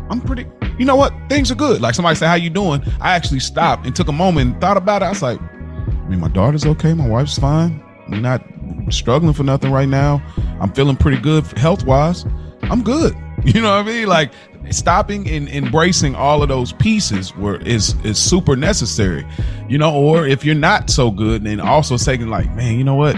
I'm 0.10 0.22
pretty 0.22 0.46
you 0.78 0.86
know 0.86 0.96
what? 0.96 1.14
Things 1.30 1.52
are 1.52 1.56
good. 1.56 1.82
Like 1.82 1.96
somebody 1.96 2.16
said, 2.16 2.28
How 2.28 2.36
you 2.36 2.50
doing? 2.50 2.84
I 3.00 3.16
actually 3.16 3.40
stopped 3.40 3.86
and 3.86 3.96
took 3.96 4.08
a 4.08 4.14
moment 4.14 4.52
and 4.52 4.62
thought 4.62 4.78
about 4.78 5.02
it. 5.02 5.06
I 5.06 5.10
was 5.10 5.22
like, 5.22 5.42
I 5.42 6.10
mean, 6.10 6.20
my 6.20 6.28
daughter's 6.30 6.66
okay, 6.66 6.94
my 6.94 7.08
wife's 7.08 7.38
fine. 7.38 7.82
We're 8.10 8.20
not 8.20 8.44
struggling 8.90 9.34
for 9.34 9.44
nothing 9.44 9.72
right 9.72 9.88
now. 9.88 10.22
I'm 10.60 10.72
feeling 10.74 10.96
pretty 10.96 11.20
good 11.20 11.46
health 11.58 11.86
wise. 11.86 12.26
I'm 12.64 12.84
good. 12.84 13.16
You 13.44 13.62
know 13.62 13.70
what 13.70 13.86
I 13.86 13.88
mean? 13.88 14.08
Like 14.08 14.32
stopping 14.72 15.30
and 15.30 15.48
embracing 15.50 16.16
all 16.16 16.42
of 16.42 16.50
those 16.50 16.74
pieces 16.74 17.36
were 17.36 17.58
is 17.58 17.94
is 18.04 18.18
super 18.18 18.56
necessary. 18.56 19.24
You 19.70 19.78
know, 19.78 19.94
or 19.94 20.26
if 20.26 20.44
you're 20.44 20.56
not 20.56 20.90
so 20.90 21.12
good, 21.12 21.44
then 21.44 21.60
also 21.60 21.96
saying 21.96 22.26
like, 22.28 22.50
man, 22.56 22.76
you 22.76 22.84
know 22.84 22.96
what? 22.96 23.16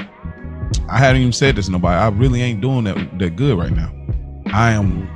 I 0.90 0.98
hadn't 0.98 1.22
even 1.22 1.32
said 1.32 1.56
this 1.56 1.68
to 1.68 1.72
nobody. 1.72 1.96
I 1.96 2.10
really 2.10 2.42
ain't 2.42 2.60
doing 2.60 2.84
that 2.86 3.20
that 3.20 3.38
good 3.38 3.58
right 3.58 3.72
now. 3.72 3.90
I 4.48 4.72
am 4.72 5.08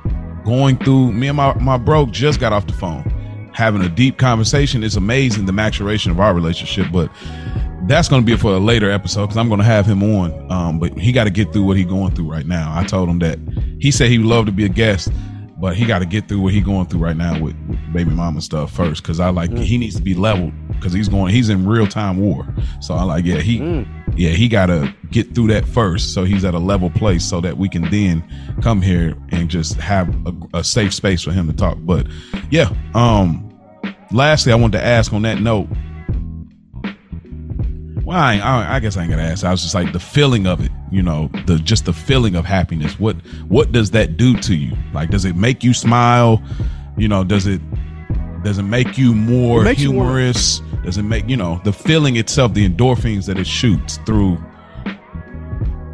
going 0.44 0.78
through 0.78 1.12
me 1.12 1.28
and 1.28 1.38
my, 1.38 1.54
my 1.56 1.78
bro 1.78 2.06
just 2.06 2.40
got 2.40 2.54
off 2.54 2.68
the 2.68 2.74
phone 2.74 3.04
having 3.54 3.82
a 3.82 3.90
deep 3.90 4.18
conversation. 4.18 4.84
It's 4.84 4.96
amazing 4.96 5.46
the 5.46 5.52
maturation 5.52 6.12
of 6.12 6.20
our 6.20 6.34
relationship 6.34 6.88
but 6.92 7.12
that's 7.88 8.08
going 8.08 8.22
to 8.22 8.26
be 8.26 8.38
for 8.38 8.54
a 8.54 8.60
later 8.60 8.92
episode 8.92 9.24
because 9.24 9.38
i'm 9.38 9.48
going 9.48 9.60
to 9.60 9.66
have 9.66 9.86
him 9.86 10.04
on. 10.04 10.52
Um, 10.52 10.80
but 10.80 10.98
he 10.98 11.12
got 11.12 11.24
to 11.26 11.32
get 11.32 11.52
through 11.52 11.64
what 11.64 11.78
he's 11.78 11.88
going 11.88 12.14
through 12.14 12.32
right 12.32 12.46
now. 12.46 12.72
I 12.78 12.84
told 12.86 13.10
him 13.10 13.20
that. 13.20 13.40
He 13.80 13.92
said 13.92 14.10
he 14.10 14.20
would 14.20 14.28
love 14.28 14.46
to 14.46 14.52
be 14.52 14.66
a 14.66 14.70
guest 14.70 15.12
but 15.62 15.76
he 15.76 15.86
got 15.86 16.00
to 16.00 16.08
get 16.08 16.28
through 16.28 16.42
what 16.42 16.52
he's 16.52 16.64
going 16.64 16.88
through 16.88 17.00
right 17.00 17.16
now 17.16 17.40
with, 17.40 17.56
with 17.70 17.94
baby 17.94 18.10
mama 18.10 18.42
stuff 18.42 18.74
first 18.74 19.04
because 19.04 19.20
i 19.20 19.30
like 19.30 19.56
he 19.56 19.78
needs 19.78 19.96
to 19.96 20.02
be 20.02 20.16
leveled 20.16 20.52
because 20.70 20.92
he's 20.92 21.08
going 21.08 21.32
he's 21.32 21.50
in 21.50 21.68
real 21.68 21.86
time 21.86 22.18
war. 22.18 22.48
So 22.82 22.96
i 22.96 23.04
like 23.04 23.24
yeah 23.26 23.38
he 23.40 23.60
Mm. 23.60 24.01
Yeah, 24.16 24.32
he 24.32 24.48
got 24.48 24.68
to 24.68 24.94
get 25.10 25.34
through 25.34 25.48
that 25.48 25.66
first, 25.66 26.14
so 26.14 26.24
he's 26.24 26.46
at 26.46 26.54
a 26.54 26.60
level 26.60 26.90
place, 26.90 27.28
so 27.28 27.42
that 27.42 27.58
we 27.58 27.70
can 27.70 27.90
then 27.90 28.24
come 28.62 28.82
here 28.82 29.16
and 29.30 29.50
just 29.50 29.76
have 29.76 30.10
a, 30.26 30.34
a 30.60 30.64
safe 30.64 30.94
space 30.94 31.22
for 31.24 31.32
him 31.32 31.48
to 31.48 31.54
talk. 31.54 31.78
But 31.82 32.08
yeah, 32.50 32.74
um, 32.94 33.48
lastly, 34.12 34.52
I 34.52 34.56
wanted 34.56 34.78
to 34.80 34.84
ask 34.86 35.14
on 35.14 35.22
that 35.24 35.40
note. 35.42 35.68
Well, 38.04 38.18
I, 38.18 38.38
I, 38.40 38.76
I 38.76 38.80
guess 38.80 38.98
I 38.98 39.04
ain't 39.04 39.12
gonna 39.12 39.24
ask. 39.24 39.44
I 39.44 39.52
was 39.52 39.62
just 39.62 39.76
like 39.76 39.94
the 39.94 40.00
feeling 40.00 40.48
of 40.48 40.64
it, 40.64 40.72
you 40.92 41.02
know, 41.02 41.30
the 41.46 41.60
just 41.60 41.86
the 41.86 41.94
feeling 41.94 42.36
of 42.36 42.46
happiness. 42.46 43.00
What 43.00 43.16
what 43.48 43.72
does 43.72 43.92
that 43.92 44.18
do 44.18 44.36
to 44.38 44.56
you? 44.56 44.76
Like, 44.94 45.10
does 45.10 45.24
it 45.24 45.36
make 45.36 45.64
you 45.64 45.74
smile? 45.74 46.42
You 46.98 47.08
know, 47.08 47.24
does 47.24 47.48
it 47.48 47.62
does 48.44 48.58
it 48.58 48.64
make 48.64 48.98
you 48.98 49.14
more 49.14 49.64
makes 49.64 49.82
you 49.82 49.92
humorous? 49.92 50.62
Does 50.84 50.98
it 50.98 51.04
make 51.04 51.28
you 51.30 51.38
know 51.38 51.62
the 51.64 51.74
feeling 51.74 52.16
itself, 52.18 52.54
the 52.54 52.68
endorphins 52.68 53.26
that 53.28 53.38
it 53.38 53.48
shoots 53.48 53.98
through? 54.06 54.38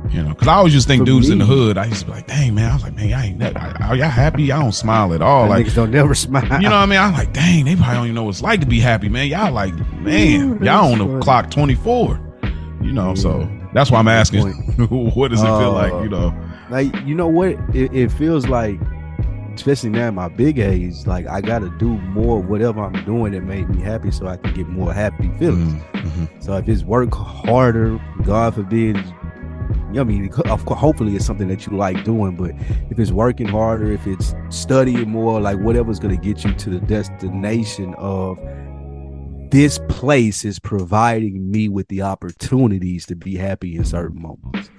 You 0.09 0.23
know, 0.23 0.30
because 0.30 0.47
I 0.47 0.53
always 0.53 0.72
just 0.73 0.88
think 0.88 1.01
For 1.01 1.05
dudes 1.05 1.30
in 1.30 1.38
the 1.39 1.45
hood. 1.45 1.77
I 1.77 1.85
used 1.85 1.99
to 2.01 2.05
be 2.05 2.11
like, 2.14 2.27
"Dang 2.27 2.55
man," 2.55 2.72
I 2.72 2.73
was 2.76 2.84
like, 2.84 2.95
"Man, 2.95 3.09
y'all 3.09 3.19
ain't 3.19 3.39
that. 3.39 3.57
Are 3.81 3.95
y'all 3.95 4.07
happy? 4.09 4.51
I 4.53 4.59
don't 4.59 4.72
smile 4.72 5.14
at 5.14 5.22
all." 5.22 5.49
Like, 5.49 5.65
niggas 5.65 5.76
don't 5.76 5.91
never 5.91 6.15
smile. 6.15 6.43
you 6.45 6.69
know 6.69 6.69
what 6.69 6.76
I 6.76 6.85
mean? 6.85 6.99
I'm 6.99 7.11
like, 7.14 7.34
dang, 7.34 7.65
they 7.65 7.76
probably 7.76 7.93
don't 7.95 8.03
even 8.05 8.15
know 8.15 8.23
what 8.23 8.30
it's 8.30 8.41
like 8.41 8.61
to 8.61 8.65
be 8.65 8.80
happy, 8.80 9.09
man. 9.09 9.27
Y'all 9.27 9.51
like, 9.51 9.73
man, 9.99 10.61
Ooh, 10.61 10.65
y'all 10.65 10.93
on 10.93 10.99
the 10.99 11.05
funny. 11.05 11.22
clock 11.22 11.51
24. 11.51 12.22
You 12.81 12.93
know, 12.93 13.15
so 13.15 13.49
that's 13.73 13.91
why 13.91 13.99
I'm 13.99 14.07
asking, 14.07 14.47
what 15.14 15.30
does 15.31 15.41
it 15.41 15.45
feel 15.45 15.73
like? 15.73 15.91
Uh, 15.91 16.03
You 16.03 16.09
know, 16.09 16.34
like 16.69 16.95
you 17.05 17.14
know 17.14 17.27
what 17.27 17.51
it, 17.76 17.93
it 17.93 18.09
feels 18.11 18.47
like 18.47 18.80
especially 19.57 19.89
now 19.89 20.07
at 20.07 20.13
my 20.13 20.27
big 20.27 20.59
age 20.59 21.05
like 21.05 21.27
i 21.27 21.41
gotta 21.41 21.69
do 21.77 21.97
more 21.99 22.39
whatever 22.41 22.81
i'm 22.81 23.05
doing 23.05 23.31
that 23.34 23.41
made 23.43 23.67
me 23.69 23.81
happy 23.81 24.11
so 24.11 24.27
i 24.27 24.38
can 24.38 24.53
get 24.53 24.67
more 24.67 24.93
happy 24.93 25.29
feelings 25.38 25.73
Mm, 25.73 26.03
mhm. 26.03 26.43
so 26.43 26.55
if 26.57 26.67
it's 26.69 26.84
work 26.84 27.13
harder 27.13 27.99
god 28.23 28.55
forbid 28.55 28.97
you 29.89 29.93
know, 29.93 30.01
I 30.01 30.03
mean, 30.03 30.29
of 30.49 30.65
course, 30.65 30.79
hopefully 30.79 31.15
it's 31.15 31.25
something 31.25 31.47
that 31.47 31.65
you 31.65 31.75
like 31.77 32.03
doing, 32.03 32.35
but 32.35 32.51
if 32.89 32.99
it's 32.99 33.11
working 33.11 33.47
harder, 33.47 33.89
if 33.91 34.05
it's 34.05 34.34
studying 34.49 35.09
more, 35.09 35.39
like 35.39 35.59
whatever's 35.59 35.97
going 35.99 36.15
to 36.17 36.21
get 36.21 36.43
you 36.43 36.53
to 36.53 36.69
the 36.69 36.79
destination 36.79 37.93
of 37.97 38.38
this 39.49 39.79
place 39.88 40.43
is 40.43 40.59
providing 40.59 41.49
me 41.49 41.69
with 41.69 41.88
the 41.88 42.01
opportunities 42.01 43.05
to 43.05 43.15
be 43.15 43.35
happy 43.38 43.77
in 43.77 43.85
certain 43.85 44.21
moments. 44.21 44.69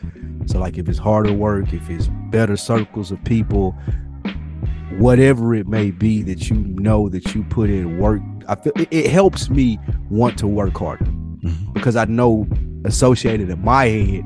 So, 0.47 0.59
like, 0.59 0.77
if 0.77 0.89
it's 0.91 0.99
harder 0.99 1.33
work, 1.33 1.73
if 1.73 1.89
it's 1.89 2.09
better 2.31 2.57
circles 2.57 3.11
of 3.11 3.23
people, 3.25 3.75
whatever 4.99 5.55
it 5.55 5.67
may 5.67 5.91
be 5.91 6.23
that 6.23 6.49
you 6.51 6.57
know 6.57 7.09
that 7.09 7.35
you 7.35 7.45
put 7.45 7.71
in 7.71 7.99
work, 7.99 8.21
I 8.49 8.55
feel 8.57 8.73
it, 8.77 8.89
it 8.91 9.11
helps 9.11 9.49
me 9.51 9.79
want 10.11 10.39
to 10.39 10.47
work 10.47 10.77
harder. 10.77 11.05
Mhm. 11.05 11.73
because 11.73 11.95
I 11.95 12.05
know 12.07 12.49
associated 12.85 13.49
in 13.49 13.65
my 13.65 13.85
head, 13.87 14.25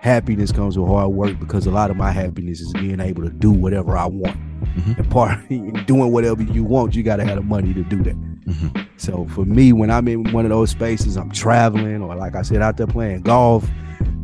happiness 0.00 0.52
comes 0.52 0.78
with 0.78 0.86
hard 0.88 1.10
work 1.12 1.38
because 1.40 1.66
a 1.66 1.70
lot 1.70 1.90
of 1.90 1.96
my 1.96 2.10
happiness 2.12 2.60
is 2.60 2.72
being 2.74 3.00
able 3.00 3.22
to 3.22 3.30
do 3.30 3.50
whatever 3.50 3.96
I 3.96 4.04
want. 4.06 4.36
Mhm. 4.76 4.98
And 4.98 5.10
part 5.10 5.38
of 5.50 5.86
doing 5.86 6.12
whatever 6.12 6.42
you 6.42 6.62
want, 6.62 6.94
you 6.94 7.02
got 7.02 7.16
to 7.16 7.24
have 7.24 7.36
the 7.36 7.42
money 7.42 7.72
to 7.72 7.82
do 7.84 8.02
that. 8.02 8.16
Mhm. 8.46 8.86
So 8.98 9.26
for 9.30 9.44
me, 9.46 9.72
when 9.72 9.90
I'm 9.90 10.06
in 10.08 10.30
one 10.32 10.44
of 10.44 10.50
those 10.50 10.70
spaces, 10.70 11.16
I'm 11.16 11.30
traveling, 11.30 12.02
or 12.02 12.14
like 12.14 12.36
I 12.36 12.42
said, 12.42 12.60
out 12.62 12.76
there 12.76 12.86
playing 12.86 13.22
golf, 13.22 13.68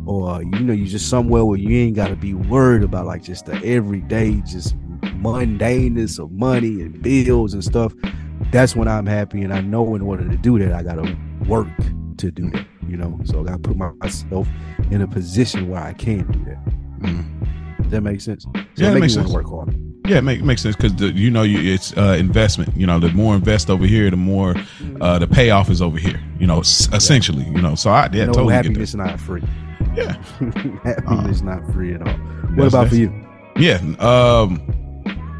or 0.05 0.43
you 0.43 0.59
know, 0.59 0.73
you 0.73 0.85
just 0.85 1.09
somewhere 1.09 1.43
where 1.45 1.57
you 1.57 1.75
ain't 1.77 1.95
got 1.95 2.09
to 2.09 2.15
be 2.15 2.33
worried 2.35 2.83
about 2.83 3.05
like 3.07 3.23
just 3.23 3.47
the 3.47 3.55
everyday, 3.65 4.35
just 4.45 4.75
mundaneness 5.03 6.19
of 6.19 6.31
money 6.31 6.81
and 6.81 7.01
bills 7.01 7.53
and 7.53 7.63
stuff. 7.63 7.93
That's 8.51 8.75
when 8.75 8.87
I'm 8.87 9.05
happy, 9.05 9.41
and 9.41 9.53
I 9.53 9.61
know 9.61 9.95
in 9.95 10.01
order 10.01 10.27
to 10.27 10.35
do 10.37 10.59
that, 10.59 10.73
I 10.73 10.83
got 10.83 10.95
to 11.03 11.17
work 11.47 11.67
to 12.17 12.31
do 12.31 12.49
that. 12.51 12.65
You 12.87 12.97
know, 12.97 13.19
so 13.23 13.41
I 13.41 13.43
got 13.45 13.63
to 13.63 13.69
put 13.73 13.77
myself 13.77 14.47
in 14.91 15.01
a 15.01 15.07
position 15.07 15.69
where 15.69 15.81
I 15.81 15.93
can 15.93 16.29
do 16.31 16.43
that. 16.45 16.65
Mhm. 16.99 17.77
Does 17.83 17.91
that 17.91 18.01
make 18.01 18.21
sense? 18.21 18.43
So 18.43 18.51
Yeah, 18.75 18.91
make 18.93 19.01
makes 19.01 19.13
sense. 19.13 19.31
Work 19.31 19.47
hard. 19.49 19.75
Yeah, 20.05 20.17
it 20.17 20.23
make, 20.23 20.43
makes 20.43 20.61
sense 20.61 20.75
because 20.75 20.99
you 21.13 21.31
know 21.31 21.43
you, 21.43 21.73
it's 21.73 21.95
uh, 21.97 22.17
investment. 22.19 22.75
You 22.75 22.85
know, 22.85 22.99
the 22.99 23.09
more 23.13 23.35
invest 23.35 23.69
over 23.69 23.85
here, 23.85 24.09
the 24.11 24.17
more 24.17 24.53
uh, 24.99 25.17
the 25.17 25.27
payoff 25.27 25.69
is 25.69 25.81
over 25.81 25.97
here. 25.97 26.19
You 26.39 26.45
know, 26.45 26.59
s- 26.59 26.89
essentially. 26.91 27.45
You 27.45 27.61
know, 27.61 27.75
so 27.75 27.89
I 27.89 28.09
yeah 28.11 28.25
no, 28.25 28.33
totally 28.33 28.53
get 28.53 28.65
happiness 28.65 28.89
is 28.89 28.95
not 28.95 29.17
free. 29.19 29.41
Yeah, 29.95 30.11
happiness 30.83 31.37
is 31.37 31.41
not 31.41 31.65
free 31.71 31.93
at 31.93 32.01
all. 32.05 32.13
What 32.55 32.67
about 32.67 32.89
for 32.89 32.95
you? 32.95 33.13
yeah. 33.55 33.75
Um, 33.99 34.61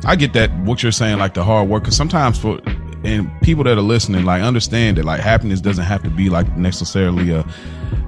I 0.06 0.16
get 0.16 0.34
that 0.34 0.52
what 0.60 0.84
you're 0.84 0.92
saying, 0.92 1.20
like 1.20 1.34
the 1.34 1.44
hard 1.44 1.70
work. 1.70 1.84
Because 1.84 1.98
sometimes 1.98 2.38
for 2.38 2.60
and 3.04 3.30
people 3.42 3.64
that 3.66 3.78
are 3.78 3.82
listening, 3.82 4.26
like 4.26 4.42
understand 4.42 4.98
that 4.98 5.06
like 5.06 5.20
happiness 5.20 5.60
doesn't 5.60 5.84
have 5.84 6.04
to 6.04 6.10
be 6.10 6.30
like 6.30 6.56
necessarily 6.58 7.32
a, 7.32 7.46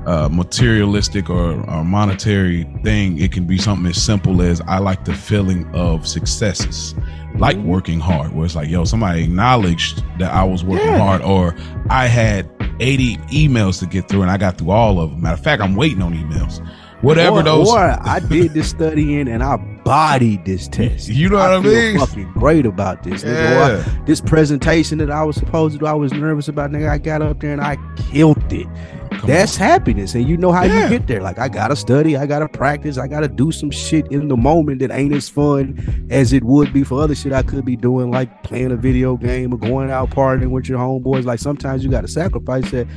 a 0.05 0.30
materialistic 0.30 1.30
or, 1.30 1.69
or 1.69 1.84
monetary 1.84 2.63
thing. 2.84 3.19
It 3.19 3.31
can 3.31 3.45
be 3.45 3.57
something 3.57 3.85
as 3.88 4.01
simple 4.01 4.41
as 4.41 4.61
I 4.61 4.80
like 4.80 5.03
the 5.03 5.13
feeling 5.13 5.69
of 5.76 6.07
successes, 6.07 6.95
like 7.38 7.57
mm-hmm. 7.57 7.67
working 7.67 7.99
hard. 7.99 8.34
Where 8.34 8.45
it's 8.45 8.55
like, 8.55 8.69
yo, 8.69 8.85
somebody 8.85 9.26
acknowledged 9.26 10.03
that 10.19 10.34
I 10.34 10.43
was 10.43 10.63
working 10.63 10.88
Yeah. 10.88 10.99
hard, 10.99 11.22
or 11.22 11.55
I 11.89 12.07
had 12.07 12.49
80 12.80 13.17
emails 13.17 13.80
to 13.80 13.85
get 13.85 14.07
through 14.07 14.22
and 14.22 14.31
I 14.31 14.38
got 14.38 14.57
through 14.57 14.72
all 14.72 14.99
of 14.99 15.11
them. 15.11 15.22
Matter 15.22 15.34
of 15.34 15.43
fact, 15.43 15.61
I'm 15.61 15.76
waiting 15.76 16.01
on 16.01 16.13
emails. 16.13 16.65
Whatever 17.01 17.39
or, 17.39 17.43
those. 17.43 17.69
Or 17.69 17.80
I 17.80 18.19
did 18.19 18.53
this 18.53 18.69
studying 18.69 19.27
and 19.27 19.43
I 19.43 19.57
bodied 19.86 20.44
this 20.44 20.68
test. 20.68 21.07
You 21.07 21.30
know 21.30 21.38
what 21.38 21.52
I 21.53 21.62
feel 21.62 21.72
mean? 21.72 21.99
Fucking 21.99 22.32
great 22.34 22.66
about 22.66 23.03
this. 23.03 23.24
Nigga. 23.24 23.34
Yeah. 23.34 23.84
I- 24.02 24.06
this 24.06 24.20
presentation 24.20 24.98
that 24.98 25.10
I 25.10 25.24
was 25.24 25.38
supposed 25.38 25.74
to 25.74 25.80
do, 25.80 25.86
I 25.86 25.94
was 25.94 26.12
nervous 26.12 26.48
about. 26.49 26.72
Nigga, 26.72 26.90
I 26.90 26.98
got 26.98 27.22
up 27.22 27.40
there 27.40 27.53
and 27.53 27.62
I 27.62 27.78
killed 28.12 28.52
it. 28.52 28.68
Come 29.12 29.30
That's 29.30 29.56
happiness, 29.56 30.14
and 30.16 30.28
you 30.28 30.36
know 30.36 30.52
how 30.52 30.64
Yeah. 30.64 30.84
you 30.84 30.90
get 30.90 31.07
there. 31.07 31.22
Like 31.22 31.40
I 31.40 31.48
gotta 31.48 31.76
study, 31.76 32.18
I 32.18 32.26
gotta 32.26 32.49
practice, 32.49 32.98
I 32.98 33.07
gotta 33.07 33.28
do 33.30 33.52
some 33.52 33.72
shit 33.72 34.12
in 34.12 34.28
the 34.28 34.36
moment 34.36 34.80
that 34.80 34.91
ain't 34.91 35.14
as 35.14 35.30
fun 35.30 36.07
as 36.10 36.34
it 36.34 36.44
would 36.44 36.74
be 36.74 36.84
for 36.84 37.02
other 37.02 37.16
shit 37.16 37.32
I 37.32 37.41
could 37.44 37.64
be 37.64 37.78
doing, 37.78 38.12
like 38.12 38.44
playing 38.44 38.72
a 38.72 38.76
video 38.76 39.16
game 39.16 39.53
or 39.53 39.57
going 39.57 39.90
out 39.90 40.10
partying 40.10 40.49
with 40.49 40.68
your 40.68 40.80
homeboys. 40.80 41.24
Like 41.24 41.40
sometimes 41.40 41.84
you 41.86 41.90
gotta 41.91 42.07
sacrifice 42.10 42.70
that 42.72 42.88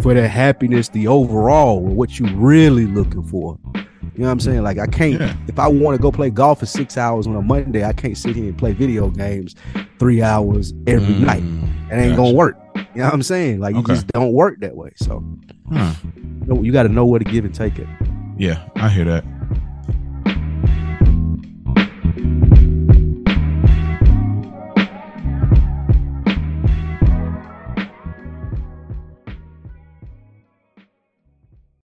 for 0.00 0.14
that 0.14 0.28
happiness, 0.28 0.88
the 0.88 1.08
overall, 1.08 1.80
what 1.80 2.18
you 2.18 2.26
really 2.36 2.86
looking 2.86 3.24
for. 3.24 3.58
You 4.16 4.22
know 4.22 4.28
what 4.28 4.32
I'm 4.32 4.40
saying? 4.40 4.62
Like 4.62 4.78
I 4.78 4.86
can't 4.86 5.20
Yeah. 5.20 5.34
if 5.46 5.58
I 5.58 5.68
want 5.68 5.94
to 5.94 6.00
go 6.00 6.10
play 6.10 6.30
golf 6.30 6.60
for 6.60 6.66
six 6.66 6.96
hours 6.96 7.26
on 7.26 7.36
a 7.36 7.42
Monday, 7.42 7.84
I 7.84 7.92
can't 7.92 8.16
sit 8.16 8.34
here 8.34 8.46
and 8.46 8.56
play 8.56 8.72
video 8.72 9.10
games 9.10 9.54
three 9.98 10.22
hours 10.22 10.72
every 10.86 11.14
Mm, 11.14 11.26
night. 11.26 11.42
It 11.92 11.96
ain't 12.00 12.16
gotcha. 12.16 12.16
gonna 12.16 12.32
work. 12.32 12.56
You 12.94 13.00
know 13.02 13.04
what 13.08 13.14
I'm 13.14 13.22
saying? 13.22 13.60
Like 13.60 13.74
you 13.74 13.80
Okay. 13.82 13.92
just 13.92 14.06
don't 14.08 14.32
work 14.32 14.60
that 14.60 14.74
way. 14.74 14.90
So 14.96 15.22
Huh. 15.70 15.92
you, 16.14 16.46
know, 16.54 16.62
you 16.62 16.72
got 16.72 16.84
to 16.84 16.88
know 16.88 17.04
where 17.04 17.18
to 17.18 17.26
give 17.26 17.44
and 17.44 17.54
take 17.54 17.78
it. 17.78 17.86
Yeah, 18.38 18.62
I 18.76 18.88
hear 18.88 19.04
that. 19.04 19.24